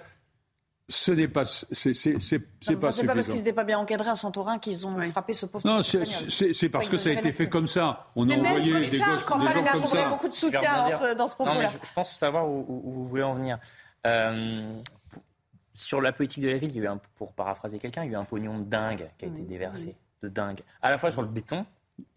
[0.87, 3.79] Ce n'est pas, c'est c'est- c'est- c'est Non, pas pas parce qu'ils n'étaient pas bien
[3.79, 6.31] encadrés à Santorin qu'ils ont frappé ce pauvre Non, c'est- espagnol.
[6.31, 8.01] c'est c'est parce que ça a été fait comme ça.
[8.15, 10.09] On a envoyé comme des ça, gosses, quand des gens comme ça.
[10.09, 11.69] beaucoup de soutien dans ce, dans ce Non, mais propos-là.
[11.81, 13.57] je, je pense savoir où, où- où vous voulez en venir.
[14.05, 14.79] Euh,
[15.73, 18.11] sur la politique de la ville, il y a eu un, pour paraphraser quelqu'un, il
[18.11, 19.95] y a eu un pognon de dingue qui a été déversé.
[20.21, 20.61] De dingue.
[20.83, 21.65] À la fois sur le béton,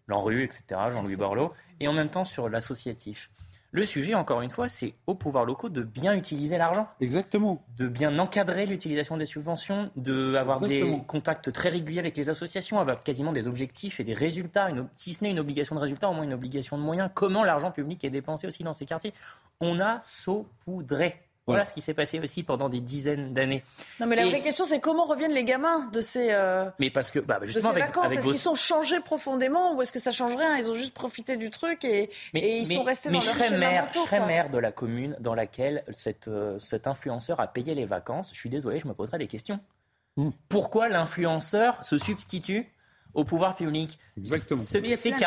[0.07, 3.31] l'ANRU, etc., Jean-Louis Borloo, et en même temps sur l'associatif.
[3.71, 6.87] Le sujet, encore une fois, c'est aux pouvoirs locaux de bien utiliser l'argent.
[7.01, 7.63] Exactement.
[7.77, 13.03] De bien encadrer l'utilisation des subventions, d'avoir des contacts très réguliers avec les associations, avec
[13.03, 16.13] quasiment des objectifs et des résultats, une- si ce n'est une obligation de résultat, au
[16.13, 17.11] moins une obligation de moyens.
[17.13, 19.13] Comment l'argent public est dépensé aussi dans ces quartiers?
[19.61, 21.21] On a saupoudré.
[21.53, 23.63] Voilà ce qui s'est passé aussi pendant des dizaines d'années.
[23.99, 26.89] Non, mais la Et- vraie question, c'est comment reviennent les gamins de ces, euh, Mais
[26.89, 28.05] parce que, bah, de ces justement, avec, vacances?
[28.05, 28.31] avec Est-ce vos...
[28.31, 30.57] qu'ils sont changés profondément ou est-ce que ça change rien?
[30.57, 33.35] Ils ont juste profité du truc et, et ils sont restés mais dans je leur
[33.35, 37.39] serais schéma maire, je serais maire de la commune dans laquelle cette, euh, cet influenceur
[37.39, 38.31] a payé les vacances.
[38.33, 39.59] Je suis désolé, je me poserai des questions.
[40.17, 40.29] Hmm.
[40.49, 42.67] Pourquoi l'influenceur se substitue
[43.13, 43.97] au pouvoir public?
[44.17, 44.61] Exactement.
[44.61, 45.19] Ce- Mais ces plein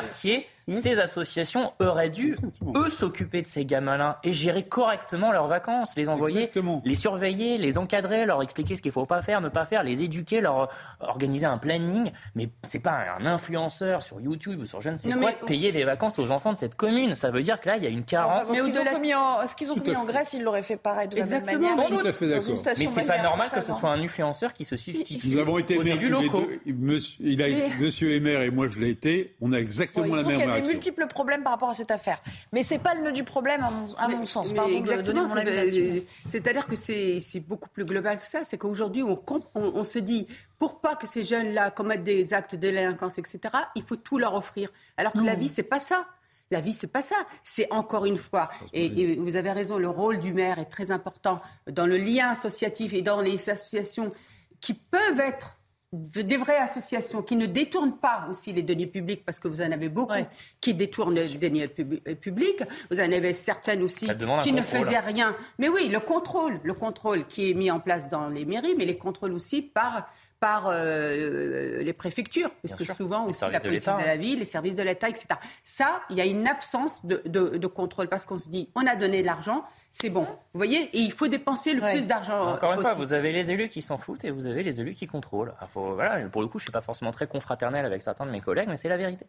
[0.68, 2.36] de- quartiers, ces associations auraient dû,
[2.76, 6.50] eux, s'occuper de ces gamins-là et gérer correctement leurs vacances, les envoyer,
[6.84, 9.82] les surveiller, les encadrer, leur expliquer ce qu'il ne faut pas faire, ne pas faire,
[9.82, 10.68] les éduquer, leur
[11.00, 12.10] organiser un planning.
[12.34, 15.38] Mais c'est pas un influenceur sur YouTube ou sur je ne sais Non, quoi mais-
[15.40, 17.14] de payer des vacances aux enfants de cette commune.
[17.14, 18.48] Ça veut dire que là, il y a une carence.
[18.50, 20.04] Mais ce qu'ils ont commis en, ce qu'ils ont commis en.
[20.04, 21.60] Grèce, ils l'auraient fait pareil de la même Exactement.
[21.76, 21.76] manière.
[21.88, 22.10] Sans doute.
[22.12, 25.28] Fait Dans une Mais c'est pas normal que ce soit un influenceur qui se substitue
[25.28, 26.46] Nous avons été aux élus locaux.
[26.66, 26.72] deux.
[26.72, 27.46] Monsieur, il a,
[27.80, 29.34] monsieur est maire et moi je l'ai été.
[29.40, 32.20] On a exactement la même a des multiples problèmes par rapport à cette affaire.
[32.52, 34.52] Mais c'est pas le nœud du problème, à mon, à mon sens.
[34.52, 35.26] Pardon exactement.
[35.34, 36.02] là-dessus.
[36.28, 38.44] C'est-à-dire que c'est beaucoup plus global que ça.
[38.44, 40.26] C'est qu'aujourd'hui, on, comp- on, on se dit,
[40.58, 43.40] pour pas que ces jeunes-là commettent des actes de délinquance, etc.,
[43.74, 44.70] il faut tout leur offrir.
[44.96, 46.06] Alors que la vie, c'est pas ça.
[46.50, 47.16] La vie, c'est pas ça.
[47.42, 50.90] C'est encore une fois, et, et vous avez raison, le rôle du maire est très
[50.90, 54.12] important dans le lien associatif et dans les associations
[54.60, 55.56] qui peuvent être
[55.92, 59.70] des vraies associations qui ne détournent pas aussi les deniers publics, parce que vous en
[59.70, 60.14] avez beaucoup
[60.60, 62.62] qui détournent les deniers pub- euh, publics.
[62.90, 64.06] Vous en avez certaines aussi
[64.42, 65.36] qui ne faisaient rien.
[65.58, 68.86] Mais oui, le contrôle, le contrôle qui est mis en place dans les mairies, mais
[68.86, 70.08] les contrôles aussi par
[70.42, 72.96] par euh, les préfectures, parce que sûr.
[72.96, 74.04] souvent aussi la politique de, hein.
[74.04, 75.26] la ville, les services de l'État, etc.
[75.62, 78.84] Ça, il y a une absence de, de- de contrôle parce qu'on se dit, on
[78.88, 79.62] a donné de l'argent,
[79.92, 80.22] c'est bon.
[80.24, 82.54] Vous voyez, et il faut dépenser le plus d'argent.
[82.54, 82.98] Encore une fois, aussi.
[82.98, 85.54] vous avez les élus qui s'en foutent et vous avez les élus qui contrôlent.
[85.60, 88.30] Ah, faut- voilà, pour le coup, je suis pas forcément très confraternel avec certains de
[88.32, 89.26] mes collègues, mais c'est la vérité.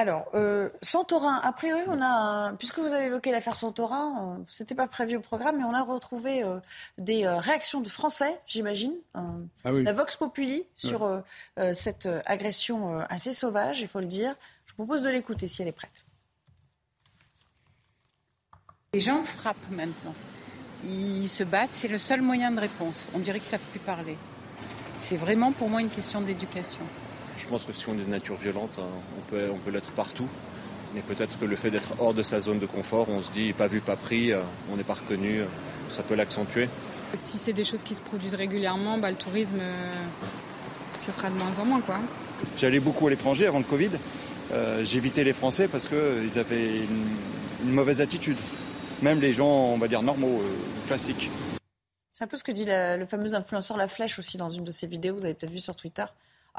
[0.00, 4.42] Alors, euh, Santorin, a priori, on a, un- puisque vous avez évoqué l'affaire Santorin, euh,
[4.46, 6.60] c'était pas prévu au programme, mais on a retrouvé euh,
[6.98, 9.20] des euh, réactions de Français, j'imagine, euh,
[9.64, 9.82] Ah oui.
[9.82, 11.20] la Vox Populi sur
[11.74, 14.36] cette agression euh, assez sauvage, il faut le dire.
[14.66, 16.04] Je vous propose de l'écouter si elle est prête.
[18.94, 20.14] Les gens frappent maintenant.
[20.84, 23.08] Ils se battent, c'est le seul moyen de réponse.
[23.14, 24.16] On dirait qu'ils ne savent plus parler.
[24.96, 26.78] C'est vraiment pour moi une question d'éducation.
[27.38, 28.82] Je pense que si on est de nature violente, hein,
[29.16, 30.28] on peut, on peut l'être partout.
[30.96, 33.52] Et peut-être que le fait d'être hors de sa zone de confort, on se dit
[33.52, 34.40] pas vu, pas pris, euh,
[34.72, 35.44] on n'est pas reconnu, euh,
[35.90, 36.68] ça peut l'accentuer.
[37.14, 39.92] Si c'est des choses qui se produisent régulièrement, bah, le tourisme euh,
[40.98, 41.80] se fera de moins en moins.
[41.80, 41.98] Quoi.
[42.58, 43.90] J'allais beaucoup à l'étranger avant le Covid.
[44.52, 47.08] Euh, J'évitais les Français parce qu'ils avaient une,
[47.64, 48.36] une mauvaise attitude.
[49.02, 51.30] Même les gens, on va dire, normaux, euh, classiques.
[52.12, 54.64] C'est un peu ce que dit la- le fameux influenceur La Flèche aussi dans une
[54.64, 56.04] de ses vidéos, vous avez peut-être vu sur Twitter.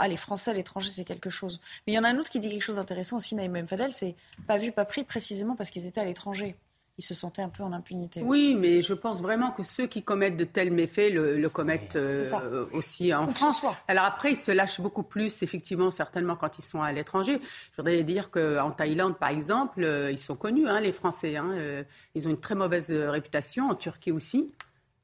[0.02, 1.60] Ah, les Français à l'étranger, c'est quelque chose.
[1.86, 3.68] Mais il y en a un autre qui dit quelque chose d'intéressant aussi, Naïm.
[3.68, 4.16] Fadel, c'est
[4.48, 6.56] pas vu, pas pris précisément parce qu'ils étaient à l'étranger.
[6.98, 8.22] Ils se sentaient un peu en impunité.
[8.22, 11.96] Oui, mais je pense vraiment que ceux qui commettent de tels méfaits le, le commettent
[11.96, 13.62] euh, aussi en ce France.
[13.88, 17.40] Alors après, ils se lâchent beaucoup plus, effectivement, certainement quand ils sont à l'étranger.
[17.72, 21.38] Je voudrais dire qu'en Thaïlande, par exemple, euh, ils sont connus, hein, les Français.
[21.38, 21.84] hein, euh,
[22.16, 24.54] ils ont une très mauvaise réputation, en Turquie aussi,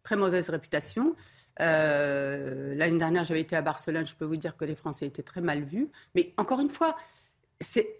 [0.03, 1.15] très mauvaise réputation.
[1.61, 5.23] Euh, L'année dernière, j'avais été à Barcelone, je peux vous dire que les Français étaient
[5.23, 5.89] très mal vus.
[6.13, 6.95] Mais encore une fois,
[7.59, 7.99] c'est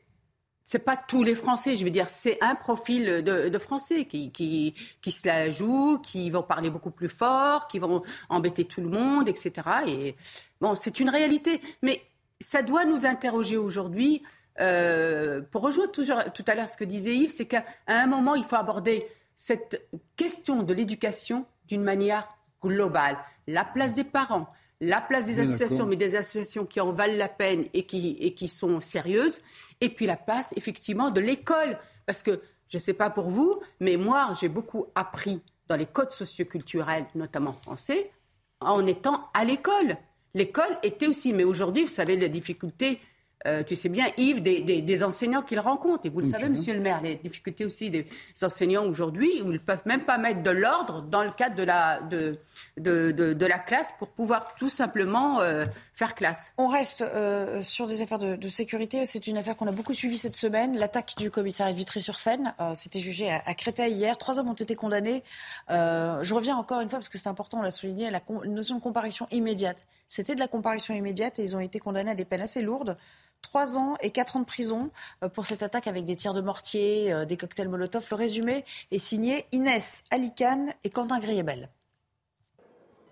[0.67, 5.11] c'est pas tous les Français, je veux dire, c'est un profil de, Français qui, qui,
[5.11, 9.29] se la joue, qui vont parler beaucoup plus fort, qui vont embêter tout le monde,
[9.29, 9.53] etc.
[9.87, 10.15] Et
[10.59, 11.61] bon, c'est une réalité.
[11.83, 12.01] Mais
[12.39, 14.23] ça doit nous interroger aujourd'hui.
[14.59, 18.43] Euh, pour rejoindre tout à l'heure ce que disait Yves, c'est qu'à un moment, il
[18.43, 19.05] faut aborder
[19.35, 22.27] cette question de l'éducation d'une manière
[22.63, 23.17] globale.
[23.47, 24.47] La place des parents,
[24.81, 28.33] la place des associations, mais des associations qui en valent la peine et qui, et
[28.33, 29.41] qui sont sérieuses,
[29.81, 31.77] et puis la place effectivement de l'école.
[32.05, 35.85] Parce que, je ne sais pas pour vous, mais moi, j'ai beaucoup appris dans les
[35.85, 38.11] codes socioculturels, notamment français,
[38.59, 39.97] en étant à l'école.
[40.33, 42.99] L'école était aussi, mais aujourd'hui, vous savez, les difficultés
[43.47, 46.05] euh, tu sais bien, Yves, des, enseignants qu'il rencontre.
[46.05, 48.07] Et vous le savez, monsieur le maire, les difficultés aussi des
[48.41, 51.63] enseignants aujourd'hui, où ils ne peuvent même pas mettre de l'ordre dans le cadre de
[51.63, 52.39] la, de,
[52.77, 56.53] de, la classe pour pouvoir tout simplement euh, faire classe.
[56.57, 59.05] On reste euh, sur des affaires de, sécurité.
[59.05, 60.77] C'est une affaire qu'on a beaucoup suivie cette semaine.
[60.77, 62.53] L'attaque du commissariat de Vitry-sur-Seine.
[62.75, 64.17] C'était jugé à, Créteil hier.
[64.17, 65.23] Trois hommes ont été condamnés.
[65.69, 68.81] je reviens encore une fois, parce que c'est important, on l'a souligné, la notion de
[68.81, 69.83] comparution immédiate.
[70.07, 72.95] C'était de la comparution immédiate et ils ont été condamnés à des peines assez lourdes.
[73.41, 74.89] 3 ans et 4 ans de prison
[75.23, 78.07] euh, pour cette attaque avec des tirs de mortier, euh, des cocktails Molotov.
[78.09, 81.69] Le résumé est signé Inès Alicane et Quentin Griebel.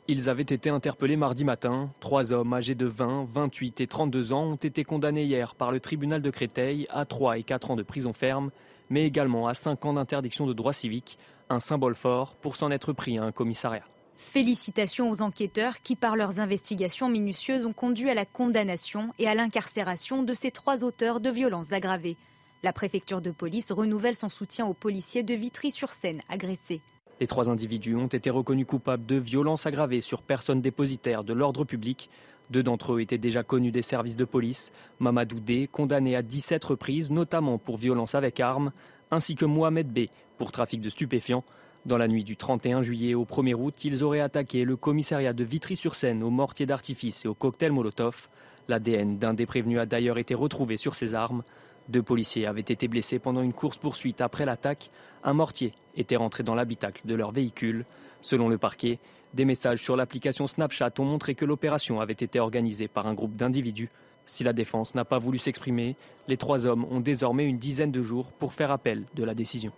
[0.10, 1.90] Ils avaient été interpellés mardi matin.
[2.02, 5.80] Trois hommes âgés de 20, 28 et 32 ans ont été condamnés hier par le
[5.80, 8.52] tribunal de Créteil à 3 et 4 ans de prison ferme,
[8.90, 11.18] mais également à 5 ans d'interdiction de droits civiques,
[11.50, 13.86] un symbole fort pour s'en être pris à un commissariat.
[14.18, 19.36] Félicitations aux enquêteurs qui, par leurs investigations minutieuses, ont conduit à la condamnation et à
[19.36, 22.18] l'incarcération de ces trois auteurs de violences aggravées.
[22.62, 26.82] La préfecture de police renouvelle son soutien aux policiers de Vitry-sur-Seine agressés.
[27.20, 31.64] Les trois individus ont été reconnus coupables de violences aggravées sur personnes dépositaires de l'ordre
[31.64, 32.10] public.
[32.50, 34.72] Deux d'entre eux étaient déjà connus des services de police.
[35.00, 38.72] Mamadou D, condamné à 17 reprises, notamment pour violence avec armes,
[39.12, 40.08] ainsi que Mohamed B,
[40.38, 41.44] pour trafic de stupéfiants.
[41.86, 45.44] Dans la nuit du 31 juillet au 1er août, ils auraient attaqué le commissariat de
[45.44, 48.30] Vitry-sur-Seine au mortier d'artifice et au cocktail Molotov.
[48.70, 51.44] L'ADN d'un des prévenus a d'ailleurs été retrouvé sur ses armes.
[51.90, 54.90] Deux policiers avaient été blessés pendant une course-poursuite après l'attaque.
[55.24, 57.86] Un mortier était rentré dans l'habitacle de leur véhicule.
[58.22, 59.00] Selon le parquet,
[59.34, 63.36] des messages sur l'application Snapchat ont montré que l'opération avait été organisée par un groupe
[63.36, 63.90] d'individus.
[64.26, 65.98] Si la défense n'a pas voulu s'exprimer,
[66.28, 69.74] les trois hommes ont désormais une dizaine de jours pour faire appel de la décision.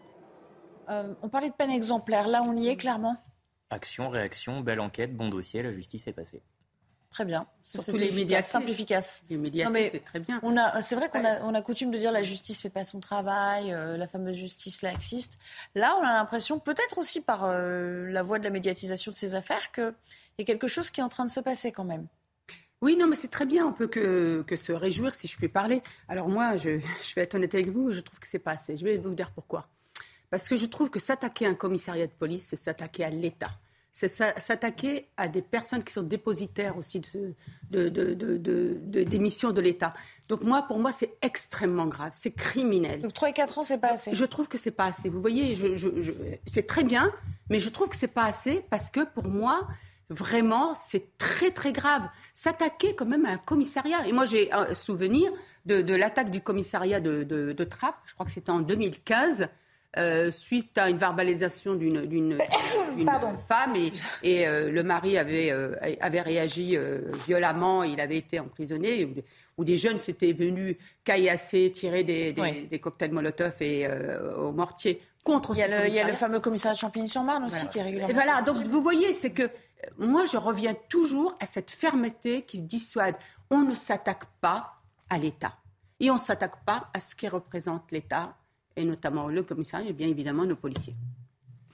[0.89, 2.27] Euh, on parlait de peine exemplaire.
[2.27, 3.17] Là, on y est clairement?
[3.71, 6.43] Action, réaction, belle enquête, bon dossier, la justice est passée.
[7.15, 7.47] Très bien.
[7.63, 8.41] Surtout les médias.
[9.29, 10.37] Les médias, c'est très bien.
[10.43, 12.83] On a, c'est vrai qu'on a, on a coutume de dire la justice fait pas
[12.83, 15.37] son travail, euh, la fameuse justice laxiste.
[15.75, 19.33] Là, on a l'impression, peut-être aussi par euh, la voie de la médiatisation de ces
[19.33, 19.93] affaires, qu'il
[20.39, 22.05] y a quelque chose qui est en train de se passer quand même.
[22.81, 23.65] Oui, non, mais c'est très bien.
[23.65, 25.81] On peut que, que, se réjouir, si je puis parler.
[26.09, 28.75] Alors moi, je, je vais être honnête avec vous, je trouve que c'est pas assez.
[28.75, 29.69] Je vais vous dire pourquoi.
[30.29, 33.51] Parce que je trouve que s'attaquer à un commissariat de police, c'est s'attaquer à l'État.
[33.97, 37.33] C'est s'attaquer à des personnes qui sont dépositaires aussi de,
[37.71, 39.93] des missions de l'État.
[40.27, 43.01] Donc moi, pour moi, c'est extrêmement grave, c'est criminel.
[43.01, 45.07] Donc 3 et 4 ans, c'est pas assez Je trouve que c'est pas assez.
[45.07, 45.57] Vous voyez,
[46.45, 47.09] c'est très bien,
[47.49, 49.65] mais je trouve que c'est pas assez parce que pour moi,
[50.09, 52.05] vraiment, c'est très très grave.
[52.33, 54.05] S'attaquer quand même à un commissariat.
[54.05, 55.31] Et moi, j'ai un souvenir
[55.65, 59.47] de, l'attaque du commissariat de, de Trappes, je crois que c'était en 2015.
[59.97, 62.37] Euh, suite à une verbalisation d'une
[63.47, 63.73] femme
[64.23, 66.77] et, euh, le mari avait, euh, avait réagi
[67.25, 69.07] violemment, il avait été emprisonné,
[69.57, 73.87] où, des jeunes s'étaient venus caillasser, tirer des, des, cocktails Molotov et
[74.37, 77.45] au mortier contre il y, a le, il y a le fameux commissariat de Champigny-sur-Marne
[77.45, 78.11] aussi qui est régulièrement.
[78.11, 79.49] Et voilà, donc vous voyez, c'est que
[79.97, 83.15] moi je reviens toujours à cette fermeté qui dissuade.
[83.49, 84.73] On ne s'attaque pas
[85.09, 85.53] à l'État.
[85.99, 88.35] Et on ne s'attaque pas à ce qui représente l'État
[88.75, 90.95] et notamment le commissariat et bien évidemment nos policiers.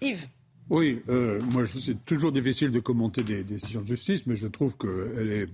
[0.02, 0.28] Yves
[0.70, 4.78] Oui, euh, moi c'est toujours difficile de commenter des, décisions de justice, mais je trouve
[4.78, 5.48] qu'elle est,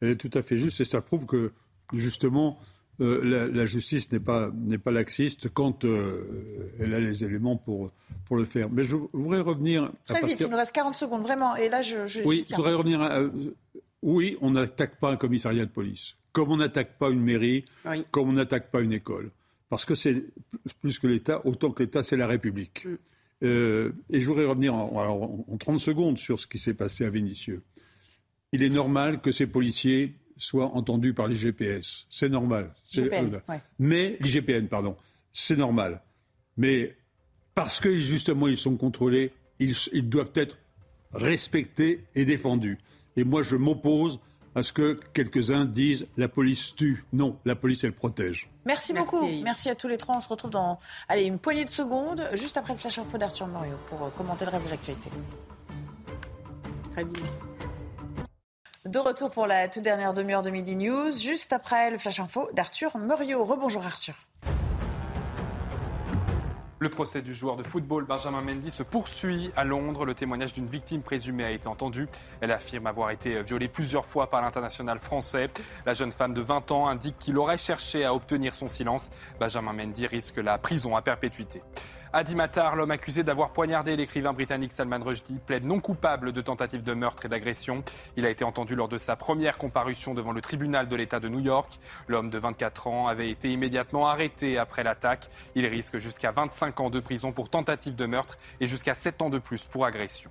[0.00, 1.52] elle est tout à fait juste et ça prouve que
[1.92, 2.58] justement
[3.00, 7.90] euh, la, justice n'est pas, n'est pas laxiste quand euh, elle a les éléments pour,
[8.24, 8.70] pour le faire.
[8.70, 9.92] Mais je voudrais revenir.
[10.06, 11.56] Très vite, il nous reste 40 secondes, vraiment.
[11.56, 12.06] Et là, je.
[12.06, 13.02] je oui, je voudrais revenir.
[13.02, 13.20] À,
[14.02, 17.66] oui, on n'attaque pas un commissariat de police, comme on n'attaque pas une mairie,
[18.12, 19.30] comme on n'attaque pas une école
[19.68, 20.24] parce que c'est
[20.80, 22.84] plus que l'État, autant que l'État, c'est la République.
[22.84, 22.96] Mm.
[23.42, 27.62] Euh, et je voudrais revenir en, 30 secondes sur ce qui s'est passé à Vénissieux.
[28.52, 32.06] Il est normal que ces policiers soient entendus par les GPS.
[32.08, 32.74] C'est normal.
[32.90, 33.40] GPN,
[33.78, 34.96] Mais l'IGPN, pardon.
[35.32, 36.02] C'est normal.
[36.56, 36.96] Mais
[37.54, 40.58] parce que justement ils sont contrôlés, ils, ils doivent être
[41.12, 42.78] respectés et défendus.
[43.16, 44.20] Et moi, je m'oppose
[44.56, 47.04] à ce que quelques-uns disent la police tue.
[47.12, 48.48] Non, la police, elle protège.
[48.64, 49.28] Merci, beaucoup.
[49.44, 50.16] Merci à tous les trois.
[50.16, 53.46] On se retrouve dans allez, une poignée de secondes, juste après le flash info d'Arthur
[53.46, 55.10] Morio, pour euh, commenter le reste de l'actualité.
[56.92, 57.22] Très bien.
[58.86, 62.48] De retour pour la toute dernière demi-heure de Midi News, juste après le Flash Info
[62.54, 63.44] d'Arthur Muriot.
[63.44, 64.14] Rebonjour Arthur.
[66.78, 70.04] Le procès du joueur de football Benjamin Mendy se poursuit à Londres.
[70.04, 72.06] Le témoignage d'une victime présumée a été entendu.
[72.42, 75.48] Elle affirme avoir été violée plusieurs fois par l'international français.
[75.86, 79.08] La jeune femme de 20 ans indique qu'il aurait cherché à obtenir son silence.
[79.40, 81.62] Benjamin Mendy risque la prison à perpétuité.
[82.16, 86.82] Adi Matar, l'homme accusé d'avoir poignardé l'écrivain britannique Salman Rushdie, plaide non coupable de tentative
[86.82, 87.84] de meurtre et d'agression.
[88.16, 91.28] Il a été entendu lors de sa première comparution devant le tribunal de l'État de
[91.28, 91.78] New York.
[92.08, 95.28] L'homme de 24 ans avait été immédiatement arrêté après l'attaque.
[95.56, 99.28] Il risque jusqu'à 25 ans de prison pour tentative de meurtre et jusqu'à 7 ans
[99.28, 100.30] de plus pour agression.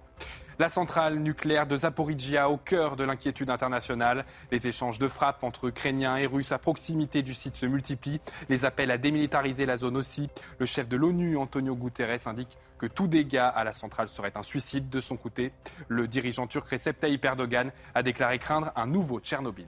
[0.58, 4.24] La centrale nucléaire de Zaporizhia au cœur de l'inquiétude internationale.
[4.52, 8.22] Les échanges de frappes entre Ukrainiens et Russes à proximité du site se multiplient.
[8.48, 10.30] Les appels à démilitariser la zone aussi.
[10.60, 14.44] Le chef de l'ONU, Antonio Guterres, indique que tout dégât à la centrale serait un
[14.44, 14.90] suicide.
[14.90, 15.52] De son côté,
[15.90, 19.68] le dirigeant turc Recep Tayyip Erdogan a déclaré craindre un nouveau Tchernobyl.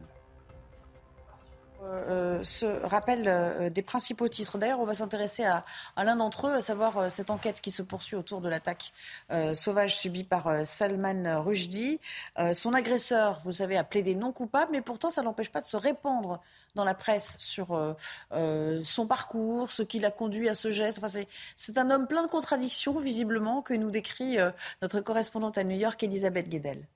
[1.87, 4.57] Euh, ce rappel euh, des principaux titres.
[4.57, 5.63] D'ailleurs, on va s'intéresser à,
[5.97, 8.91] l'un d'entre eux, à savoir euh, cette enquête qui se poursuit autour de l'attaque
[9.53, 11.99] sauvage subie par Salman Rushdie.
[12.53, 15.77] son agresseur, vous savez, a plaidé non coupable, mais pourtant, ça n'empêche pas de se
[15.77, 16.41] répandre
[16.75, 17.95] dans la presse sur
[18.31, 20.99] son parcours, ce qui l'a conduit à ce geste.
[21.03, 21.21] Enfin,
[21.55, 24.37] c'est un homme plein de contradictions, visiblement, que nous décrit
[24.81, 26.87] notre correspondante à New York, Elisabeth Guedel.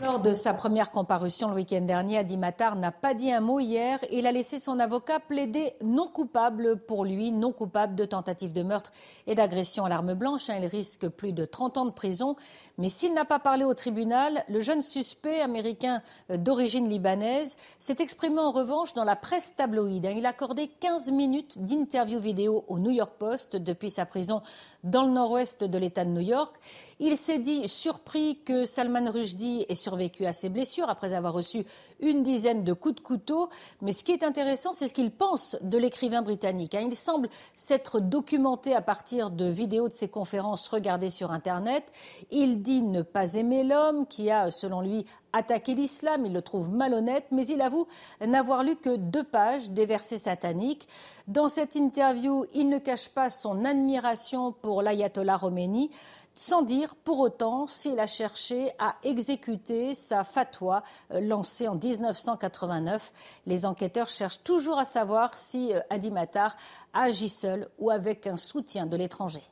[0.00, 3.58] Lors de sa première comparution le week-end dernier, Adi Matar n'a pas dit un mot
[3.58, 3.98] hier.
[4.12, 8.62] Il a laissé son avocat plaider non coupable pour lui, non coupable de tentative de
[8.62, 8.92] meurtre
[9.26, 10.48] et d'agression à l'arme blanche.
[10.48, 12.36] Il risque plus de 30 ans de prison.
[12.78, 18.38] Mais s'il n'a pas parlé au tribunal, le jeune suspect américain d'origine libanaise s'est exprimé
[18.38, 20.08] en revanche dans la presse tabloïde.
[20.16, 24.42] Il a accordé 15 minutes d'interview vidéo au New York Post depuis sa prison
[24.84, 26.54] dans le nord-ouest de l'État de New York.
[27.00, 31.64] Il s'est dit surpris que Salman Rushdie ait survécu à ses blessures après avoir reçu
[32.00, 33.48] une dizaine de coups de couteau.
[33.82, 36.74] Mais ce qui est intéressant, c'est ce qu'il pense de l'écrivain britannique.
[36.74, 36.86] Hein.
[36.90, 41.84] Il semble s'être documenté à partir de vidéos de ses conférences regardées sur Internet.
[42.30, 46.26] Il dit ne pas aimer l'homme qui a, selon lui, attaqué l'islam.
[46.26, 47.86] Il le trouve malhonnête, mais il avoue
[48.20, 50.88] n'avoir lu que deux pages des versets sataniques.
[51.26, 55.90] Dans cette interview, il ne cache pas son admiration pour l'ayatollah Khomeini
[56.38, 63.12] sans dire pour autant s'il a cherché à exécuter sa fatwa euh, lancée en 1989.
[63.46, 66.56] Les enquêteurs cherchent toujours à savoir si euh, Adi Matar
[66.94, 69.42] agit seul ou avec un soutien de l'étranger.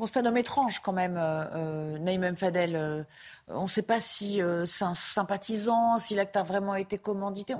[0.00, 3.06] Bon, c'est un homme étrange quand même, euh, Naïm Fadel.
[3.48, 7.54] On ne sait pas si c'est un sympathisant, si l'acte a vraiment été commandité.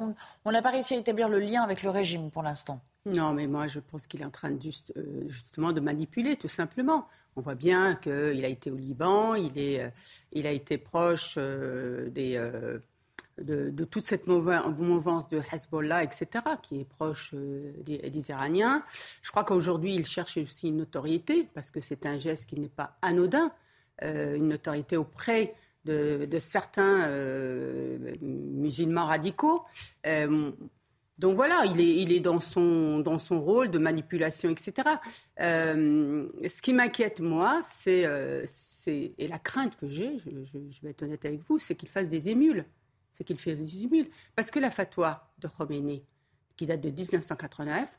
[0.45, 2.81] On n'a pas réussi à établir le lien avec le régime pour l'instant.
[3.07, 7.07] Non, mais moi, je pense qu'il est en train de justement de manipuler, tout simplement.
[7.37, 9.91] On voit bien qu'il a été au Liban, il, euh,
[10.35, 12.79] a été proche euh, euh,
[13.39, 16.27] de, toute cette mouvance de Hezbollah, etc.,
[16.63, 18.83] qui est proche des, Iraniens.
[19.23, 22.69] Je crois qu'aujourd'hui, il cherche aussi une notoriété, parce que c'est un geste qui n'est
[22.69, 23.53] pas anodin,
[24.03, 25.55] une notoriété auprès
[25.87, 27.09] de, de certains
[28.21, 29.65] musulmans radicaux.
[31.19, 34.75] Donc voilà, il est, il est dans, son, dans son rôle de manipulation, etc.
[35.41, 41.03] Euh, ce qui m'inquiète, moi, euh, c'est, et la crainte que j'ai, je, vais être
[41.03, 42.67] honnête avec vous, c'est qu'il fasse des émules.
[43.13, 44.09] C'est qu'il fasse des émules.
[44.35, 46.03] Parce que la fatwa de Khomeini,
[46.57, 47.99] qui date de 1989,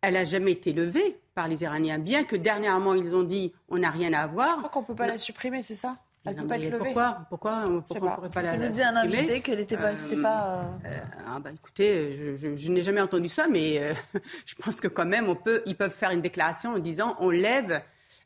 [0.00, 3.78] elle n'a jamais été levée par les Iraniens, bien que dernièrement ils ont dit on
[3.78, 4.54] n'a rien à voir.
[4.54, 5.98] Je crois qu'on ne peut pas la supprimer, c'est ça?
[6.24, 6.78] Elle peut pas être levée.
[6.78, 7.26] Pourquoi?
[7.28, 9.92] Pourquoi, pourquoi on pourrait pas la, nous dit un invité qu'elle n'était pas.
[9.92, 13.94] Euh, pas euh, ah bah, écoutez, je, n'ai jamais entendu ça, mais euh,
[14.46, 17.30] je pense que quand même, on peut, ils peuvent faire une déclaration en disant on
[17.30, 17.82] lève.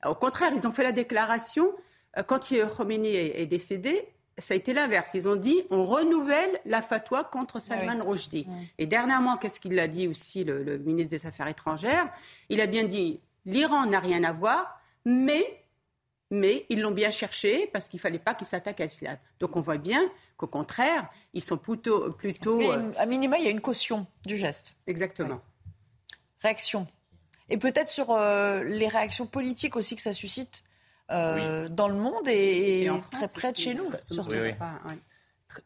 [0.07, 1.73] Au contraire, ils ont fait la déclaration
[2.27, 4.09] quand Khomeini est, décédé.
[4.37, 5.13] Ça a été l'inverse.
[5.15, 8.47] Ils ont dit on renouvelle la fatwa contre Salman ah Rushdie.
[8.79, 12.09] Et dernièrement, qu'est-ce qu'il a dit aussi, le, le ministre des Affaires étrangères?
[12.49, 15.62] Il a bien dit l'Iran n'a rien à voir, mais
[16.33, 19.19] mais ils l'ont bien cherché parce qu'il ne fallait pas qu'ils s'attaquent à l'islam.
[19.39, 20.01] Donc on voit bien
[20.39, 22.09] qu'au contraire, ils sont plutôt...
[22.09, 24.75] plutôt euh, à minima, il y a une caution du geste.
[24.87, 25.43] Exactement.
[26.41, 26.87] Réaction.
[27.51, 30.63] Et peut-être sur euh, les réactions politiques aussi que ça suscite
[31.11, 34.37] euh, dans le monde et, très près de chez nous, surtout.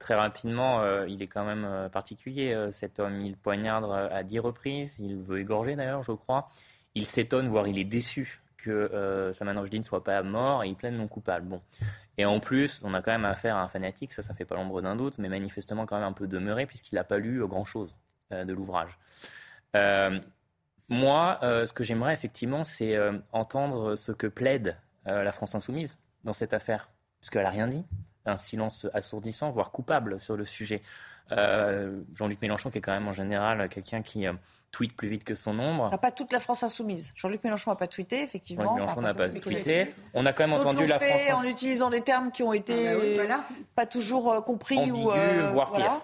[0.00, 3.20] Très, rapidement, il est quand même particulier, cet homme.
[3.20, 6.50] Il poignarde à dix reprises, il veut égorger d'ailleurs, je crois.
[6.96, 10.68] Il s'étonne, voire il est déçu que euh, Salman Rushdie ne soit pas mort et
[10.68, 11.46] il plaide non coupable.
[11.46, 11.62] Bon.
[12.18, 14.54] Et en plus, on a quand même affaire à un fanatique, ça, ça fait pas
[14.54, 17.94] l'ombre d'un doute, mais manifestement quand même un peu demeuré puisqu'il n'a pas lu grand-chose
[18.32, 18.98] euh, de l'ouvrage.
[19.74, 20.18] Euh,
[20.88, 22.96] moi, ce que j'aimerais effectivement, c'est
[23.32, 27.84] entendre ce que plaide la France insoumise dans cette affaire, parce qu'elle n'a rien dit.
[28.24, 30.82] un silence assourdissant, voire coupable sur le sujet.
[31.32, 34.32] Euh, Jean-Luc Mélenchon, qui est quand même en général quelqu'un qui euh,
[34.72, 35.90] tweet plus vite que son nombre.
[35.98, 37.12] pas toute la France insoumise.
[37.16, 38.64] Jean-Luc Mélenchon n'a pas tweeté, effectivement.
[38.64, 39.94] Jean-Luc Mélenchon n'a pas, tweeté.
[40.14, 43.26] On a quand même entendu la France en utilisant des termes qui ont été ah
[43.28, 46.02] bah pas toujours euh, compris Ambigu, ou voire pire.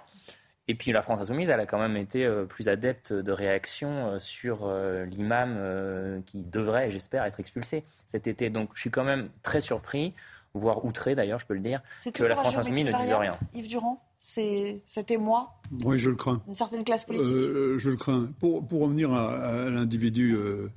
[0.69, 4.73] Et puis la France insoumise, elle a quand même été plus adepte de réaction sur
[5.11, 8.49] l'imam qui devrait, j'espère, être expulsé cet été.
[8.49, 10.15] Donc je suis quand même très surpris,
[10.55, 11.83] voire outré d'ailleurs, je peux le dire,
[12.15, 13.37] que la France insoumise ne dise rien.
[13.55, 14.01] Yves Durand?
[14.23, 16.41] C'était moi Oui, je le crains.
[16.47, 18.33] Une certaine classe politique euh, Je le crains.
[18.39, 20.68] Pour, pour revenir à, l'individu euh,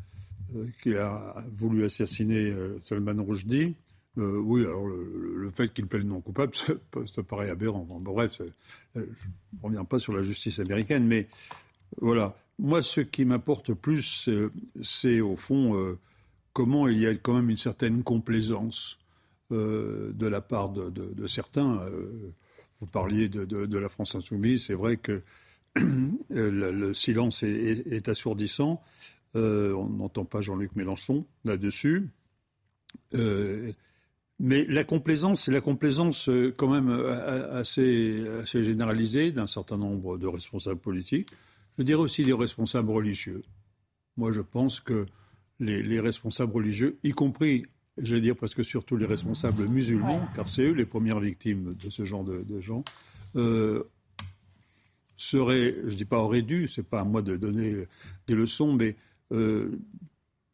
[0.56, 3.76] euh, qui a voulu assassiner Salman Rushdie,
[4.18, 6.54] oui, alors le, fait qu'il plaide non coupable,
[7.14, 7.86] ça, paraît aberrant.
[8.02, 8.42] bref,
[8.96, 9.06] je ne
[9.62, 11.28] reviens pas sur la justice américaine, mais
[12.02, 12.36] voilà.
[12.58, 14.30] Moi, ce qui m'importe plus,
[14.82, 15.98] c'est au fond
[16.54, 18.98] comment il y a quand même une certaine complaisance
[19.52, 21.82] de la part de, de certains
[22.86, 24.66] vous parliez de, la France insoumise.
[24.66, 25.24] C'est vrai que
[26.30, 28.82] le, silence est, assourdissant.
[29.36, 32.08] Euh, on n'entend pas Jean-Luc Mélenchon là-dessus.
[33.16, 33.72] Euh,
[34.40, 40.18] mais la complaisance, c'est la complaisance euh, quand même assez, assez généralisée d'un certain nombre
[40.18, 41.30] de responsables politiques.
[41.78, 43.42] Je dirais aussi des responsables religieux.
[44.16, 45.06] Moi, je pense que
[45.60, 47.66] les, les responsables religieux, y compris
[47.98, 52.06] j'allais dire presque surtout les responsables musulmans, car c'est eux les premières victimes de ce
[52.06, 52.84] genre de, gens,
[53.36, 53.84] euh,
[55.18, 57.88] seraient, je ne dis pas auraient dû, c'est pas à moi de donner
[58.28, 58.96] des leçons, mais
[59.32, 59.80] euh,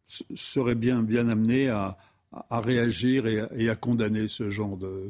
[0.08, 1.98] seraient bien, bien amenés à,
[2.52, 5.10] réagir et à, condamner ce genre de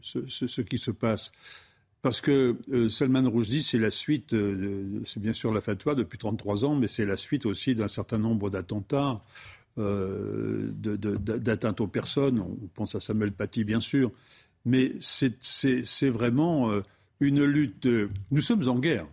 [0.00, 1.32] ce, qui se passe.
[2.00, 4.34] Parce que euh, Salman Rushdie, c'est la suite,
[5.04, 8.18] c'est bien sûr la fatwa depuis 33 ans, mais c'est la suite aussi d'un certain
[8.18, 9.20] nombre d'attentats
[9.78, 12.40] euh, d'atteinte aux personnes.
[12.40, 14.10] On pense à Samuel Paty, bien sûr.
[14.66, 16.82] Mais c'est vraiment euh,
[17.20, 17.88] une lutte.
[18.30, 19.06] Nous sommes en guerre.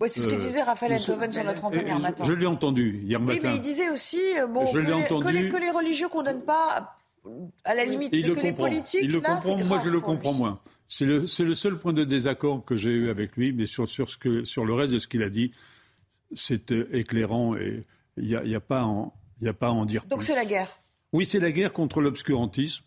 [0.00, 2.24] Oui, c'est ce que euh, disait Raphaël Enthoven sur notre antenne hier matin.
[2.24, 3.38] Je l'ai entendu hier matin.
[3.42, 5.48] Oui, mais il disait aussi bon, que, les, entendu.
[5.50, 6.96] que, les, religieux ne condamnent pas,
[7.64, 9.00] à la limite, mais que les politiques.
[9.02, 10.60] Il le comprend, moi je le comprends moins.
[10.88, 14.08] C'est le, le, seul point de désaccord que j'ai eu avec lui, mais sur, sur,
[14.08, 15.52] ce que, sur le reste de ce qu'il a dit,
[16.34, 17.84] c'est éclairant et
[18.16, 20.34] il n'y a, a, pas en, il n'y a pas à en dire Donc c'est
[20.34, 20.80] la guerre.
[21.12, 22.84] Oui, c'est la guerre contre l'obscurantisme,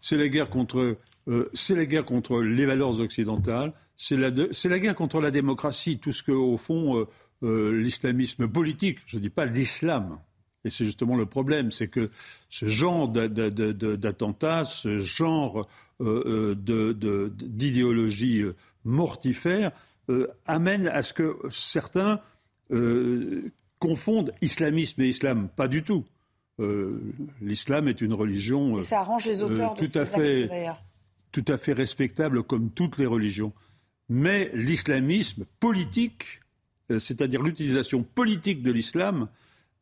[0.00, 4.78] c'est la guerre contre, euh, c'est la guerre contre les valeurs occidentales, c'est la, la
[4.78, 7.08] guerre contre la démocratie, tout ce que, au fond, euh,
[7.42, 10.18] euh, l'islamisme politique, je ne dis pas l'islam,
[10.64, 12.10] et c'est justement le problème, c'est que
[12.48, 15.68] ce genre d'attentats, ce genre
[16.00, 18.42] d'idéologie
[18.84, 19.72] mortifère
[20.46, 22.20] amène à ce que certains
[23.84, 25.48] confondent islamisme et islam.
[25.54, 26.04] Pas du tout.
[26.60, 27.00] Euh,
[27.42, 28.80] l'islam est une religion.
[28.80, 30.48] ça arrange les auteurs euh, tout à fait,
[31.32, 33.52] tout à fait respectable comme toutes les religions.
[34.08, 36.40] Mais l'islamisme politique,
[36.90, 39.28] euh, c'est-à-dire l'utilisation politique de l'islam,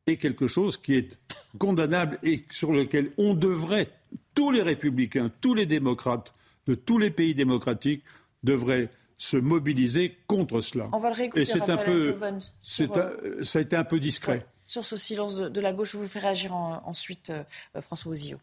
[0.06, 1.18] est quelque chose qui est
[1.58, 3.89] condamnable et sur lequel on devrait,
[4.34, 6.34] tous les républicains, tous les démocrates
[6.66, 8.02] de tous les pays démocratiques
[8.42, 8.89] devraient
[9.23, 10.86] se mobiliser contre cela.
[10.91, 11.42] On va le réécouter.
[11.42, 14.44] Et c'est un peu, euh, ça a été un peu discret.
[14.67, 18.41] sur ce silence de, la gauche, je vous fais réagir ensuite, euh, François Ozillot.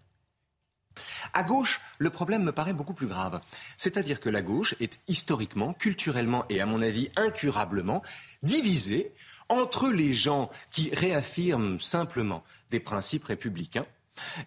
[1.33, 3.41] À gauche, le problème me paraît beaucoup plus grave.
[3.75, 8.01] C'est-à-dire que la gauche est historiquement, culturellement et à mon avis incurablement
[8.41, 9.11] divisée
[9.49, 12.41] entre les gens qui réaffirment simplement
[12.71, 13.85] des principes républicains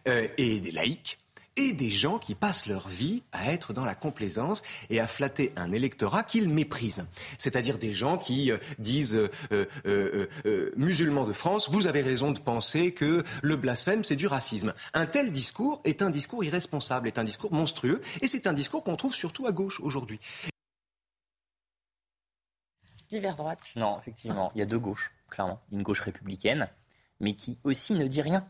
[0.09, 1.19] euh, et des laïcs
[1.57, 5.53] et des gens qui passent leur vie à être dans la complaisance et à flatter
[5.57, 7.05] un électorat qu'ils méprisent.
[7.39, 9.15] C'est-à-dire des gens qui euh, disent
[9.53, 14.27] euh, euh, musulmans de France, vous avez raison de penser que le blasphème c'est du
[14.27, 14.73] racisme.
[14.95, 18.83] Un tel discours est un discours irresponsable, est un discours monstrueux et c'est un discours
[18.83, 20.21] qu'on trouve surtout à gauche aujourd'hui.
[23.11, 23.73] Divers droite.
[23.77, 25.61] Non, effectivement, il y a deux gauches, clairement.
[25.71, 26.67] Une gauche républicaine,
[27.21, 28.49] mais qui aussi ne dit rien.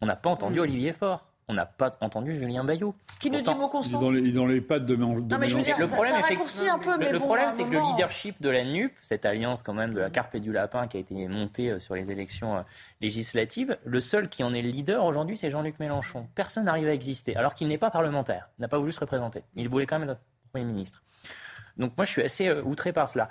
[0.00, 0.62] On n'a pas entendu mm.
[0.62, 2.94] Olivier Faure on n'a pas entendu Julien Bayou.
[3.20, 5.56] Qui nous dit mot consent dans les, dans les pattes de, de Non, mais je
[5.56, 6.14] veux dire, le problème,
[6.46, 9.62] ça, un peu, mais le problème, c'est que le leadership de la NUP, cette alliance
[9.62, 12.10] quand même de la Carpe et du Lapin qui a été montée euh, sur les
[12.10, 12.62] élections euh,
[13.00, 16.26] législatives, le seul qui en est le leader aujourd'hui, c'est Jean-Luc Mélenchon.
[16.34, 19.42] Personne n'arrive à exister, alors qu'il n'est pas parlementaire, n'a pas voulu se représenter.
[19.54, 20.20] Il voulait quand même être
[20.52, 21.02] Premier ministre.
[21.76, 23.28] Donc moi, je suis assez euh, outré par cela.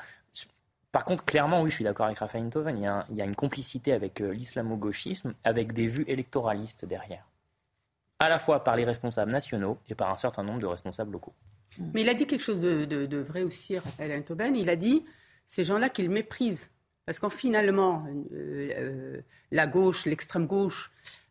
[0.91, 3.21] Par contre, clairement, oui, je suis d'accord avec Raphaël Intoven, il y a, il y
[3.21, 7.25] a une complicité avec l'islamo-gauchisme, avec des vues électoralistes derrière
[8.19, 11.33] à la fois par les responsables nationaux et par un certain nombre de responsables locaux.
[11.93, 14.55] Mais il a dit quelque chose de, vrai aussi, Raphaël Toben.
[14.55, 15.05] Il a dit
[15.47, 16.69] ces gens-là qu'ils méprisent.
[17.05, 20.89] Parce qu'en finalement, euh, euh, la gauche, l'extrême gauche,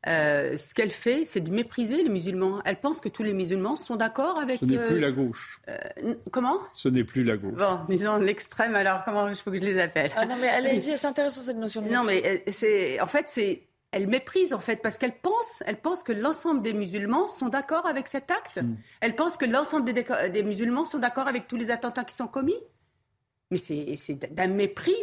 [0.09, 2.61] euh, ce qu'elle fait, c'est de mépriser les musulmans.
[2.65, 4.59] Elle pense que tous les musulmans sont d'accord avec.
[4.59, 5.61] Ce n'est euh, plus la gauche.
[5.69, 6.59] euh, comment?
[6.75, 7.55] Ce n'est plus la gauche.
[7.55, 8.75] Bon, disons l'extrême.
[8.75, 10.11] Alors comment il faut que je les appelle?
[10.17, 13.27] Ah non, mais allez-y, elle s'intéresse à cette notion de Non, mais c'est en fait
[13.29, 17.49] c'est elle méprise en fait parce qu'elle pense, elle pense que l'ensemble des musulmans sont
[17.49, 18.61] d'accord avec cet acte.
[18.63, 18.75] Hmm.
[19.01, 22.59] Elle pense que l'ensemble des, musulmans sont d'accord avec tous les attentats qui sont commis.
[23.51, 24.97] Mais c'est c'est d'un mépris.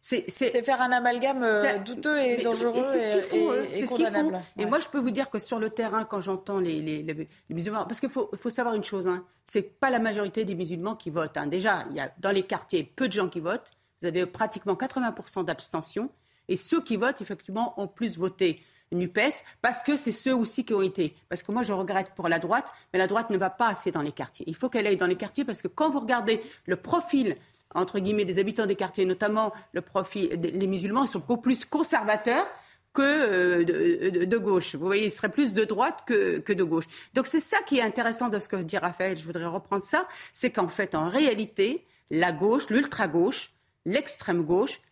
[0.00, 0.28] C'est
[0.62, 3.64] faire un amalgame euh, douteux et mais- dangereux et c'est ce qu'ils font, et- eux.
[3.64, 4.12] et C'est ce qu'ils font.
[4.12, 4.44] condamnable.
[4.56, 4.70] Et Ouais.
[4.70, 7.54] moi, je peux vous dire que sur le terrain, quand j'entends les, les, les- les
[7.54, 10.94] musulmans, parce qu'il faut, faut savoir une chose, hein, c'est pas la majorité des musulmans
[10.94, 11.36] qui votent.
[11.36, 11.48] hein.
[11.48, 13.72] Déjà, il y a dans les quartiers peu de gens qui votent.
[14.00, 16.08] Vous avez pratiquement 80% d'abstention.
[16.48, 20.72] Et ceux qui votent, effectivement, ont plus voté NUPES parce que c'est ceux aussi qui
[20.74, 21.16] ont été.
[21.28, 23.90] Parce que moi, je regrette pour la droite, mais la droite ne va pas assez
[23.90, 24.44] dans les quartiers.
[24.48, 27.36] Il faut qu'elle aille dans les quartiers parce que quand vous regardez le profil
[27.74, 31.64] entre guillemets des habitants des quartiers, notamment le profil des musulmans, ils sont beaucoup plus
[31.64, 32.46] conservateurs
[32.94, 33.64] que euh,
[34.24, 34.76] de, gauche.
[34.76, 36.84] Vous voyez, ils seraient plus de droite que, que de gauche.
[37.12, 40.06] Donc c'est ça qui est intéressant de ce que dit Raphaël, je voudrais reprendre ça,
[40.32, 43.52] c'est qu'en fait, en réalité, la gauche, l'ultra-gauche,
[43.84, 44.85] l'extrême-gauche m-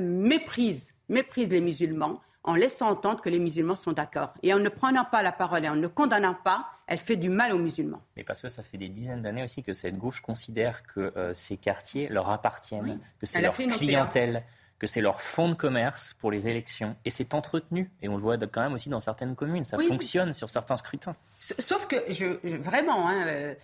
[0.00, 4.32] méprise, méprise les musulmans en laissant entendre que les musulmans sont d'accord.
[4.42, 7.28] Et en ne prenant pas la parole et en ne condamnant pas, elle fait du
[7.28, 8.00] mal aux musulmans.
[8.16, 11.34] Mais parce que ça fait des dizaines d'années aussi que cette gauche considère que euh,
[11.34, 14.44] ces quartiers leur appartiennent, que c'est leur clientèle,
[14.78, 16.94] que c'est leur fonds de commerce pour les élections.
[17.04, 17.90] Et c'est entretenu.
[18.02, 19.64] Et on le voit quand même aussi dans certaines communes.
[19.64, 19.86] Ça Oui.
[19.88, 21.14] fonctionne sur certains scrutins.
[21.40, 23.54] Sauf que, je, je- vraiment, hein, euh,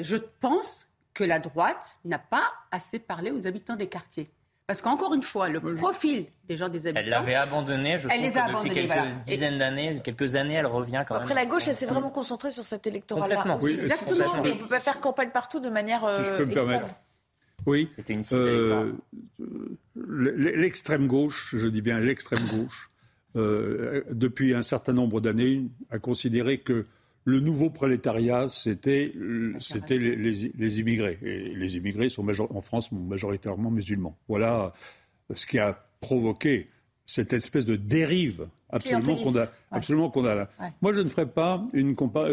[0.00, 4.28] je pense que la droite n'a pas assez parlé aux habitants des quartiers.
[4.66, 7.02] Parce qu'encore une fois, le profil des gens des habitants.
[7.04, 9.06] Elle l'avait abandonné, je Elle trouve les a abandonnés, quelques voilà.
[9.24, 11.22] dizaines d'années, quelques années, elle revient quand même.
[11.24, 13.58] Après, la gauche, elle s'est vraiment concentrée sur cet électorat-là.
[13.60, 14.42] Oui, Exactement.
[14.42, 16.00] Mais on ne peut pas faire campagne partout de manière.
[16.00, 16.88] Si je euh, peux me permettre.
[17.66, 17.88] Oui.
[17.92, 18.92] C'était une cible Euh,
[19.96, 22.90] L'extrême gauche, je dis bien l'extrême gauche,
[23.36, 26.86] euh, depuis un certain nombre d'années, a considéré que
[27.24, 29.12] le nouveau prolétariat, c'était
[29.60, 31.18] c'était les, les- les immigrés.
[31.22, 34.16] Et les immigrés sont major- en France majoritairement musulmans.
[34.28, 34.72] Voilà
[35.34, 36.66] ce qui a provoqué
[37.06, 39.48] cette espèce de dérive absolument qu'on a, Ouais.
[39.70, 40.50] absolument qu'on a là.
[40.60, 40.68] Ouais.
[40.82, 42.30] Moi, je ne ferai pas une, compa-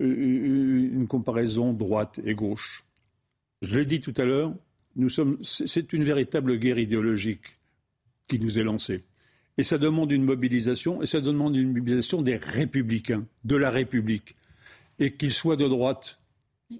[0.00, 2.84] une, comparaison droite et gauche.
[3.62, 4.54] Je l'ai dit tout à l'heure,
[4.96, 7.58] nous sommes, c'est c'est une véritable guerre idéologique
[8.28, 9.04] qui nous est lancée.
[9.58, 14.34] Et ça demande une mobilisation, et ça demande une mobilisation des républicains, de la République.
[14.98, 16.18] Et qu'ils soient de droite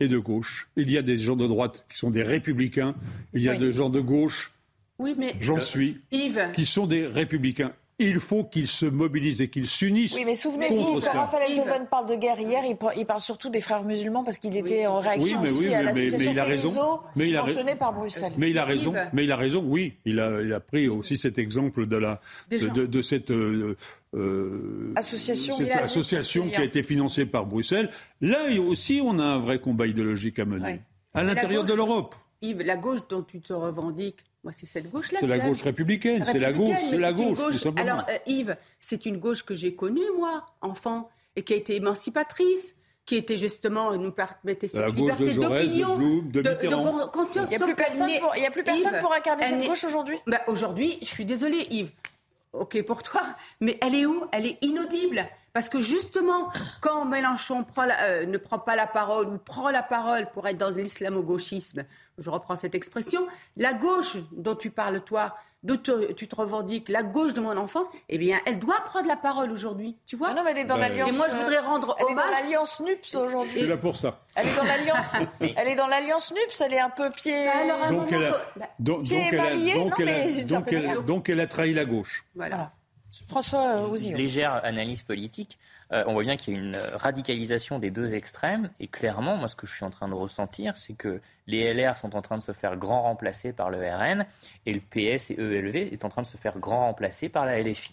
[0.01, 0.69] et de gauche.
[0.77, 2.95] Il y a des gens de droite qui sont des républicains,
[3.35, 3.59] il y a Oui.
[3.59, 4.53] des gens de gauche,
[4.99, 5.35] Oui, mais.
[5.41, 6.51] j'en suis, Yves.
[6.55, 7.73] qui sont des républicains.
[7.99, 10.15] Il faut qu'ils se mobilisent et qu'ils s'unissent.
[10.17, 11.13] Oui, mais souvenez-vous, quand.
[11.13, 14.39] Raphaël Eltoven parle de guerre hier, il, par- il parle surtout des frères musulmans parce
[14.39, 16.45] qu'il était en réaction Oui, mais aussi oui, à mais- mais- l'association mais il a
[16.45, 17.01] raison.
[17.17, 18.33] Mais il a ra- mentionnée par Bruxelles.
[18.39, 18.93] Mais il a raison.
[18.93, 19.11] Yves.
[19.13, 19.63] Mais il a raison.
[19.67, 22.73] Oui, il a, il a pris aussi cet exemple de la de, Des gens.
[22.73, 23.77] de- de cette euh,
[24.15, 25.57] euh, Association.
[25.57, 27.91] cette qui a- été financée par Bruxelles.
[28.21, 30.81] Là aussi, on a un vrai combat idéologique à mener
[31.15, 32.15] à l'intérieur de l'Europe.
[32.41, 35.19] Yves, la gauche dont tu te revendiques, moi, c'est cette gauche-là.
[35.21, 36.25] C'est la gauche républicaine.
[36.25, 36.75] C'est la gauche.
[36.93, 37.39] La gauche.
[37.39, 37.91] tout simplement.
[37.93, 41.77] Alors, euh, Yves, c'est une gauche que j'ai connue, moi, enfant, et qui a été
[41.77, 42.75] émancipatrice,
[43.07, 46.85] qui était justement, nous permettait cette La gauche de liberté de d'opinion, Blum, de Mitterrand.
[46.93, 47.51] con- conscience.
[47.51, 49.65] Il y a plus personne pour- il y a plus personne Yves, pour incarner cette
[49.67, 50.19] gauche aujourd'hui?
[50.27, 51.91] Bah, Aujourd'hui, je suis désolée, Yves.
[52.53, 53.23] Ok pour toi,
[53.61, 54.27] mais elle est où?
[54.31, 55.27] Elle est inaudible.
[55.55, 56.51] Parce que justement,
[56.81, 60.71] quand Mélenchon euh, ne prend pas la parole ou prend la parole pour être dans
[60.71, 61.85] l'islamo-gauchisme,
[62.19, 66.89] je reprends cette expression, la gauche dont tu parles toi, dont tu, tu te revendiques,
[66.89, 69.97] la gauche de mon enfance, eh bien, elle doit prendre la parole aujourd'hui.
[70.07, 71.11] Tu vois Ah non, mais elle est dans Ben, l'alliance.
[71.11, 72.25] Et moi, je voudrais rendre Elle est hommage.
[72.25, 73.67] dans l'alliance NUPS Je suis aujourd'hui.
[73.67, 74.21] là pour ça.
[74.35, 75.15] Elle est dans l'alliance.
[75.41, 76.61] elle est dans l'alliance NUPS.
[76.63, 77.47] Elle est un peu pied.
[77.49, 80.07] alors, à un Donc elle a, Bah, donc, Pied donc elle a- émaillé, donc non,
[80.07, 82.23] elle a- donc elle- donc elle a trahi la gauche.
[82.35, 82.73] Voilà.
[83.29, 84.17] François euh, Ouzillon.
[84.17, 85.59] légère analyse politique,
[85.93, 88.71] euh, on voit bien qu'il y a une euh, radicalisation des deux extrêmes.
[88.81, 91.97] Et clairement, moi, ce que je suis en train de ressentir, c'est que les LR
[91.97, 94.25] sont en train de se faire grand remplacer par le RN
[94.67, 97.61] et le PS et ELV est en train de se faire grand remplacer par la
[97.61, 97.93] LFI.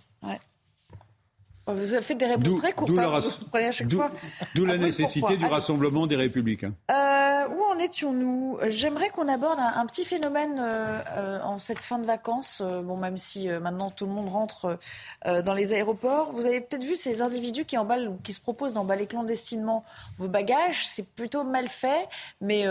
[1.73, 2.91] Vous avez fait des réponses très courtes.
[2.91, 5.53] d'où hein, la nécessité du Allez.
[5.53, 6.73] rassemblement des républicains.
[6.91, 8.59] Euh, où en étions-nous?
[8.67, 12.61] J'aimerais qu'on aborde un, un petit phénomène euh, euh, en cette fin de vacances.
[12.61, 14.77] bon, même si maintenant tout le monde rentre
[15.25, 18.73] dans les aéroports, vous avez peut-être vu ces individus qui emballent ou qui se proposent
[18.73, 19.83] d'emballer clandestinement
[20.17, 20.85] vos bagages.
[20.88, 22.07] C'est plutôt mal fait,
[22.41, 22.65] mais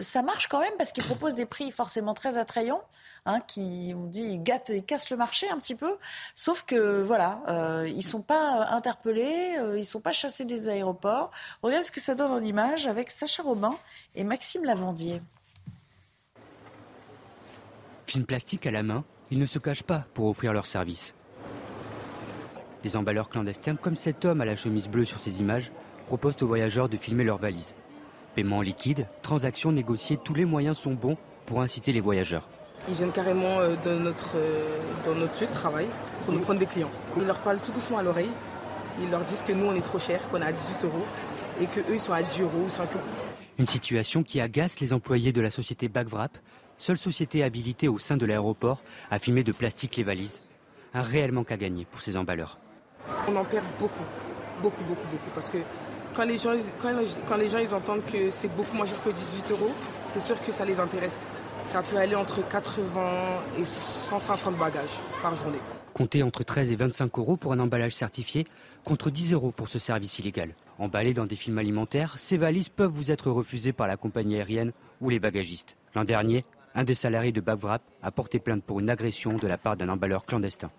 [0.00, 2.82] ça marche quand même parce qu'ils proposent des prix forcément très attrayants.
[3.24, 5.96] Hein, qui on dit gâtent et cassent le marché un petit peu,
[6.34, 10.68] sauf que voilà, euh, ils sont pas euh, interpellés, euh, ils sont pas chassés des
[10.68, 11.30] aéroports.
[11.62, 13.76] Regarde ce que ça donne en image avec Sacha Robin
[14.16, 15.22] et Maxime Lavandier.
[18.08, 21.14] Film plastique à la main, ils ne se cachent pas pour offrir leur service.
[22.82, 25.70] Des emballeurs clandestins comme cet homme à la chemise bleue sur ces images
[26.08, 27.76] proposent aux voyageurs de filmer leurs valises.
[28.34, 32.48] Paiement liquide, transactions négociées, tous les moyens sont bons pour inciter les voyageurs.
[32.88, 35.86] Ils viennent carrément euh, dans notre, euh, dans notre lieu de travail
[36.24, 36.90] pour nous prendre des clients.
[37.16, 38.30] Ils leur parlent tout doucement à l'oreille.
[39.00, 41.04] Ils leur disent que nous, on est trop cher, qu'on est à 18 euros
[41.60, 43.04] et qu'eux, ils sont à 10 euros ou 5 euros.
[43.58, 46.36] Une situation qui agace les employés de la société Bagvrap,
[46.78, 50.42] seule société habilitée au sein de l'aéroport à filmer de plastique les valises.
[50.94, 52.58] Un réel manque à gagner pour ces emballeurs.
[53.28, 54.04] On en perd beaucoup,
[54.60, 55.30] beaucoup, beaucoup, beaucoup.
[55.34, 55.58] Parce que
[56.14, 56.92] quand les gens, quand,
[57.26, 59.70] quand les gens ils entendent que c'est beaucoup moins cher que 18 euros,
[60.06, 61.26] c'est sûr que ça les intéresse.
[61.64, 65.58] Ça peut aller entre 80 et 150 bagages par journée.
[65.94, 68.46] Comptez entre 13 et 25 euros pour un emballage certifié,
[68.84, 70.54] contre 10 euros pour ce service illégal.
[70.78, 74.72] Emballés dans des films alimentaires, ces valises peuvent vous être refusées par la compagnie aérienne
[75.00, 75.76] ou les bagagistes.
[75.94, 79.58] L'an dernier, un des salariés de Babvrap a porté plainte pour une agression de la
[79.58, 80.70] part d'un emballeur clandestin.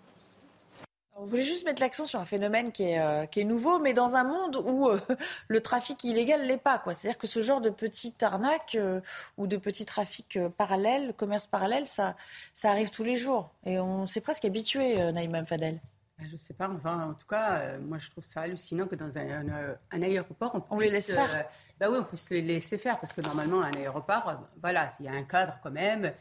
[1.23, 3.93] On voulait juste mettre l'accent sur un phénomène qui est, euh, qui est nouveau, mais
[3.93, 4.99] dans un monde où euh,
[5.47, 6.83] le trafic illégal l'est pas.
[6.91, 8.99] C'est-à-dire que ce genre de petite arnaque euh,
[9.37, 12.17] ou de petit trafic parallèle, commerce parallèle, ça,
[12.53, 13.51] ça arrive tous les jours.
[13.65, 15.79] Et on s'est presque habitué, Naïma Fadel.
[16.19, 18.95] Ben, je ne sais pas, enfin, en tout cas, moi je trouve ça hallucinant que
[18.95, 19.47] dans un,
[19.91, 21.45] un, aéroport, on, on les laisse faire.
[21.79, 25.05] bah oui, on peut se les laisser faire parce que normalement, un aéroport, voilà, il
[25.05, 26.11] y a un cadre quand même.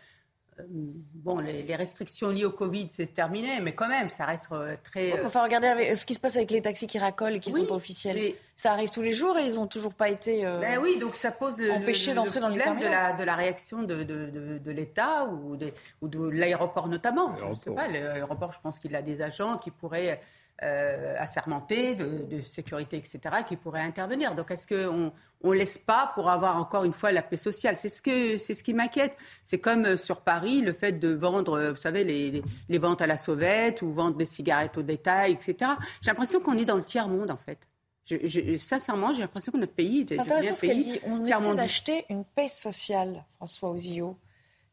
[0.61, 4.77] Euh, bon, les, restrictions liées au Covid, c'est terminé, mais quand même, ça reste euh,
[4.83, 5.19] très.
[5.19, 7.51] Euh, enfin, regardez avec, ce qui se passe avec les taxis qui racolent et qui
[7.51, 8.35] ne sont pas officiels.
[8.55, 10.43] Ça arrive tous les jours et ils n'ont toujours pas été.
[10.43, 13.35] ben oui, donc ça pose le, empêché d'entrer dans le problème de la, de la
[13.35, 15.57] réaction de, de, de, l'État ou,
[16.01, 17.35] ou de l'aéroport notamment.
[17.37, 20.21] Je ne sais pas, l'aéroport, je pense qu'il a des agents qui pourraient
[20.63, 24.35] euh, assermentés de, sécurité, etc., qui pourraient intervenir.
[24.35, 27.77] Donc, est-ce qu'on ne laisse pas pour avoir encore une fois la paix sociale?
[27.77, 29.17] C'est ce, que, c'est ce qui m'inquiète.
[29.45, 33.03] C'est comme euh, sur Paris, le fait de vendre, euh, vous savez, les, les, ventes
[33.03, 35.73] à la sauvette ou vendre des cigarettes au détail, etc.
[36.01, 37.59] J'ai l'impression qu'on est dans le tiers-monde, en fait.
[38.05, 41.01] Je, sincèrement, j'ai l'impression que notre pays C'est intéressant ce qu'elle dit.
[41.07, 44.17] On essaie d'acheter une paix sociale, François Ozio.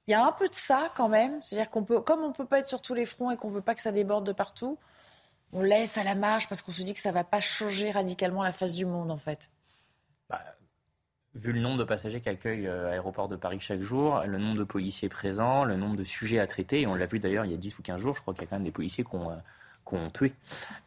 [0.08, 1.40] Il y a un peu de ça quand même.
[1.42, 3.50] C'est-à-dire qu'on peut, comme on ne peut pas être sur tous les fronts et qu'on
[3.50, 4.78] ne veut pas que ça déborde de partout,
[5.54, 7.92] on laisse à la marge parce qu'on se dit que ça ne va pas changer
[7.92, 9.52] radicalement la face du monde, en fait.
[10.30, 10.42] Bah,
[11.36, 14.64] Vu le nombre de passagers qu'accueille l'aéroport euh, de Paris chaque jour, le nombre de
[14.64, 17.54] policiers présents, le nombre de sujets à traiter, et on l'a vu d'ailleurs il y
[17.54, 19.16] a 10 ou 15 jours, je crois qu'il y a quand même des policiers qui
[19.16, 19.36] ont, euh,
[20.14, 20.34] tué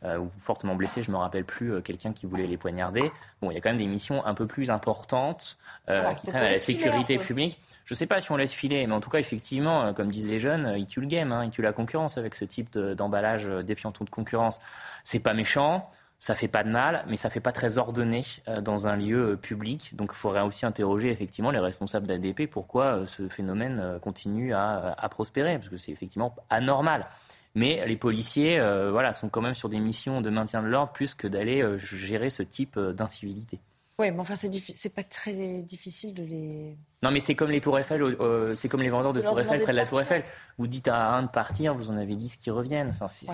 [0.05, 3.11] euh, ou fortement blessé, je ne me rappelle plus, quelqu'un qui voulait les poignarder.
[3.41, 6.51] Bon, il y a quand même des missions un peu plus importantes qui traînent à
[6.51, 7.59] la sécurité publique.
[7.85, 10.11] Je ne sais pas si on laisse filer, mais en tout cas, effectivement, euh, comme
[10.11, 12.45] disent les jeunes, euh, ils tuent le game, hein, ils tuent la concurrence avec ce
[12.45, 14.61] type d'emballage euh, défiant toute concurrence.
[15.03, 18.25] C'est pas méchant, ça fait pas de mal, mais ça fait pas très ordonné
[18.61, 19.97] dans un lieu public.
[19.97, 25.59] Donc, il faudrait aussi interroger effectivement les responsables d'ADP pourquoi ce phénomène continue à, prospérer,
[25.59, 27.07] parce que c'est effectivement anormal.
[27.55, 28.59] Mais les policiers,
[28.91, 32.31] voilà, sont quand même sur des missions de maintien de l'ordre plus que d'aller gérer
[32.31, 33.61] ce type d'incivilité.
[33.99, 36.77] Oui, mais enfin, c'est pas très difficile de les.
[37.03, 39.63] Non, mais c'est comme les Tours Eiffel, euh, c'est comme les vendeurs de, Tours Eiffel
[39.63, 40.25] près de la Tour Eiffel.
[40.57, 42.89] Vous dites à un de partir, vous en avez dix qui reviennent.
[42.89, 43.27] Enfin, c'est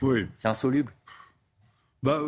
[0.00, 0.26] oui.
[0.44, 0.92] insoluble.
[2.02, 2.20] Bah,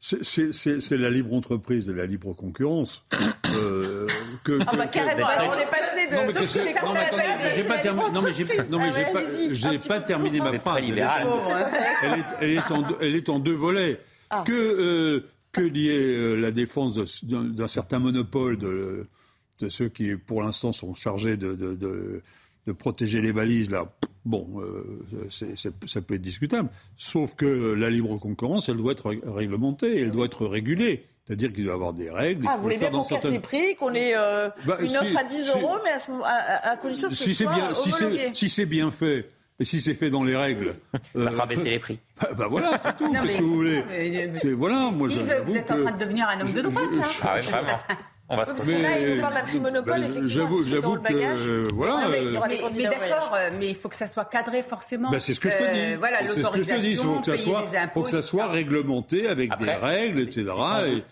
[0.00, 3.04] c'est la libre entreprise et la libre concurrence.
[3.52, 4.06] Euh,
[4.44, 6.14] que, ah bah carrément, on est passé de.
[6.14, 8.10] Non mais, j'ai pas, terminé.
[8.12, 10.82] Non mais j'ai pas, non, mais pas, pas terminé ma phrase.
[10.84, 14.00] Elle est, elle, est en, elle est en deux volets.
[14.30, 14.44] Ah.
[14.46, 19.06] Que euh, que lier euh, la défense d'un certain monopole de,
[19.58, 22.22] de, ceux qui, pour l'instant, sont chargés de, de, de,
[22.72, 23.86] protéger les valises, là,
[24.24, 26.68] bon, euh, ça peut être discutable.
[26.96, 31.04] Sauf que la libre concurrence, elle doit être réglementée, elle doit être régulée.
[31.26, 32.44] C'est-à-dire qu'il doit y avoir des règles.
[32.48, 35.22] Ah, vous voulez bien qu'on casse les prix, qu'on ait euh, bah, une offre à
[35.22, 35.90] 10 euros, mais
[36.24, 38.30] à, à, condition que ce soit bien, homologué.
[38.34, 39.28] Si c'est bien fait,
[39.60, 40.74] et si c'est fait dans les règles.
[41.14, 41.98] Ça fera baisser les prix.
[42.20, 43.10] Bah, bah voilà, c'est tout.
[43.10, 43.82] Qu'est-ce que vous voulez
[44.52, 47.06] Voilà, moi, Yves, vous êtes en train de devenir un homme de droite, là.
[47.22, 47.78] Ah oui, vraiment.
[48.32, 50.28] On va se parce que là, il nous parle d'un petit monopole, effectivement.
[50.28, 52.08] J'avoue, j'avoue que euh, voilà.
[52.08, 52.40] mais, euh,
[52.76, 55.10] mais, d'accord, euh, mais il faut que ça soit cadré forcément.
[55.10, 55.96] Ben, c'est ce que je te dis.
[55.96, 60.20] voilà, l'autorisation, il faut que ça soit, faut que ça soit réglementé avec des règles,
[60.20, 60.44] etc.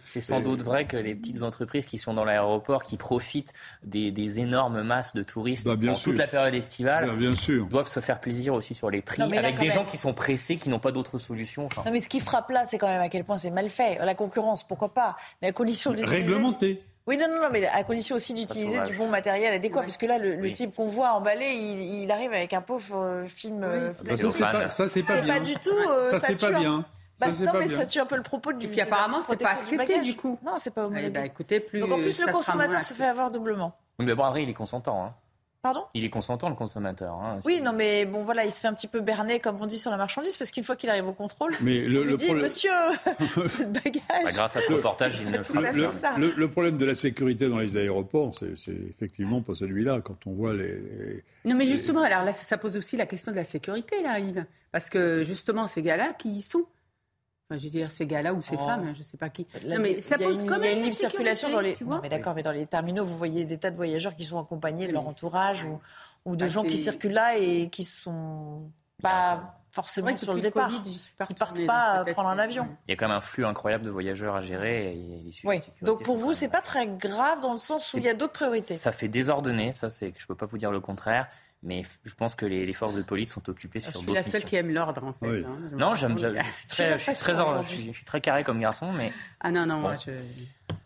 [0.05, 4.39] C'est sans, doute vrai que les petites entreprises qui sont dans l'aéroport, qui profitent des,
[4.39, 8.55] énormes masses de touristes bah, dans toute la période estivale, bah, doivent se faire plaisir
[8.55, 11.69] aussi sur les prix, avec des gens qui sont pressés, qui n'ont pas d'autre solution.
[11.85, 13.99] Non, mais ce qui frappe là, c'est quand même à quel point c'est mal fait.
[14.05, 15.17] La concurrence, pourquoi pas?
[15.43, 16.81] Mais à condition de réglementer.
[17.09, 20.19] Oui, non, non, non, mais à condition aussi d'utiliser du bon matériel adéquat, puisque là,
[20.19, 23.65] le, type qu'on voit emballé, il, il, arrive avec un pauvre euh, film.
[23.65, 25.35] Euh, bah, ça, c'est pas, ça, c'est pas bien.
[25.35, 25.71] pas du tout.
[25.71, 26.85] Euh, ça, c'est pas bien.
[27.19, 28.67] Bah, non, mais ça tue un peu le propos du.
[28.67, 30.39] Et puis apparemment, c'est pas accepté du coup.
[30.45, 31.07] Non, c'est pas homologué.
[31.07, 31.81] Eh ben, écoutez, plus.
[31.81, 33.73] Donc en plus, le consommateur se fait avoir doublement.
[34.01, 35.03] Mais bon, Henri, il est consentant.
[35.03, 35.15] Hein.
[35.61, 35.83] Pardon?
[35.95, 37.15] Il est consentant, le consommateur.
[37.15, 37.41] hein.
[37.45, 39.79] Oui, non, mais bon, voilà, il se fait un petit peu berner, comme on dit,
[39.79, 42.17] sur la marchandise, parce qu'une fois qu'il arrive au contrôle, Mais le- on lui le
[42.17, 42.71] dit, problème- monsieur,
[43.67, 44.25] bagage.
[44.25, 46.17] Bah, grâce à ce reportage, il ne Le, ça.
[46.17, 50.01] le- le problème de la sécurité dans les aéroports, c'est effectivement pas celui-là.
[50.03, 53.07] Quand on voit les, les- Non, mais justement, alors là, ça, ça pose aussi la
[53.07, 54.45] question de la sécurité, là, Yves.
[54.71, 56.65] Parce que justement, ces gars-là, qui y sont?
[57.51, 58.67] Enfin, je veux dire, ces gars-là ou ces Oh.
[58.67, 59.47] femmes, je ne sais pas qui.
[59.65, 60.85] Là, non, mais ça il y a pose une, quand il y a même une
[60.85, 61.77] libre la circulation dans les.
[61.81, 64.39] Non, mais d'accord, mais dans les terminaux, vous voyez des tas de voyageurs qui sont
[64.39, 65.81] accompagnés de leur entourage ou,
[66.27, 68.71] ou de Bah, gens qui circulent là et qui sont
[69.03, 70.83] pas forcément que sur le départ, Covid,
[71.27, 72.67] qui partent pas donc peut-être prendre un avion.
[72.87, 74.93] Il y a quand même un flux incroyable de voyageurs à gérer.
[74.93, 75.61] Et Oui.
[75.81, 78.33] Donc pour vous, c'est pas très grave dans le sens où il y a d'autres
[78.35, 78.77] priorités.
[78.77, 81.29] Ça fait désordonné, ça c'est que je peux pas vous dire le contraire,
[81.63, 84.17] mais je pense que les, les forces de police sont occupées sur Je suis d'autres
[84.17, 84.49] la seule missions.
[84.49, 85.29] qui aime l'ordre, en fait.
[85.29, 85.45] Oui.
[85.47, 85.59] hein.
[85.77, 86.37] Non, j'aime, je suis
[86.69, 89.51] très, je suis très, or- je suis, je suis très carré comme garçon, mais Ah
[89.51, 89.81] non, non, Bon.
[89.83, 90.13] moi, je...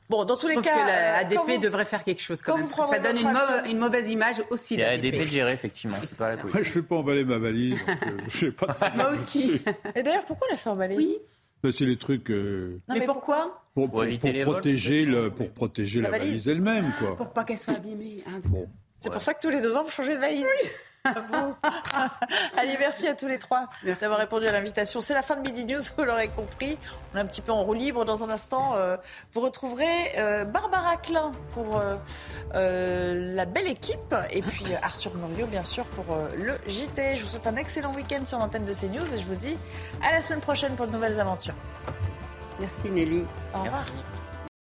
[0.08, 2.52] Bon, dans tous les cas, que la euh, ADP vous- devrait faire quelque chose quand,
[2.52, 4.74] quand même, vous parce que ça donne une, mauva- mauvaise image aussi.
[4.76, 4.84] c'est.
[4.84, 6.54] ADP de gérer effectivement, c'est pas la police.
[6.54, 7.78] Moi, je ne fais pas emballer ma valise.
[7.86, 8.76] donc, euh, je sais pas.
[8.94, 9.60] Moi aussi.
[9.94, 11.18] Et d'ailleurs, pourquoi la fait emballer Oui.
[11.64, 13.62] Mais c'est les trucs euh, Non, mais, mais pourquoi?
[13.74, 16.28] pour, Pour éviter les vols, protéger le, pour protéger La la, valise.
[16.30, 17.16] valise, elle-même, quoi.
[17.16, 18.22] Pour pas qu'elle soit abîmée.
[18.26, 18.40] hein.
[19.02, 20.46] C'est pour ça que tous les deux ans, vous changez de valise.
[21.04, 21.54] Vous.
[22.56, 23.68] Allez, merci à tous les trois
[24.00, 25.00] d'avoir répondu à l'invitation.
[25.00, 26.78] C'est la fin de Midi News, vous l'aurez compris.
[27.12, 28.04] On est un petit peu en roue libre.
[28.04, 28.96] Dans un instant, euh,
[29.32, 31.96] vous retrouverez euh, Barbara Klein pour euh,
[32.54, 34.14] euh, la belle équipe.
[34.30, 37.16] Et puis euh, Arthur Muriot, bien sûr, pour euh, le JT.
[37.16, 39.12] Je vous souhaite un excellent week-end sur l'antenne de CNews.
[39.12, 39.56] Et je vous dis
[40.08, 41.56] à la semaine prochaine pour de nouvelles aventures.
[42.60, 43.24] Merci Nelly.
[43.54, 43.84] Au revoir.
[43.88, 44.11] Merci.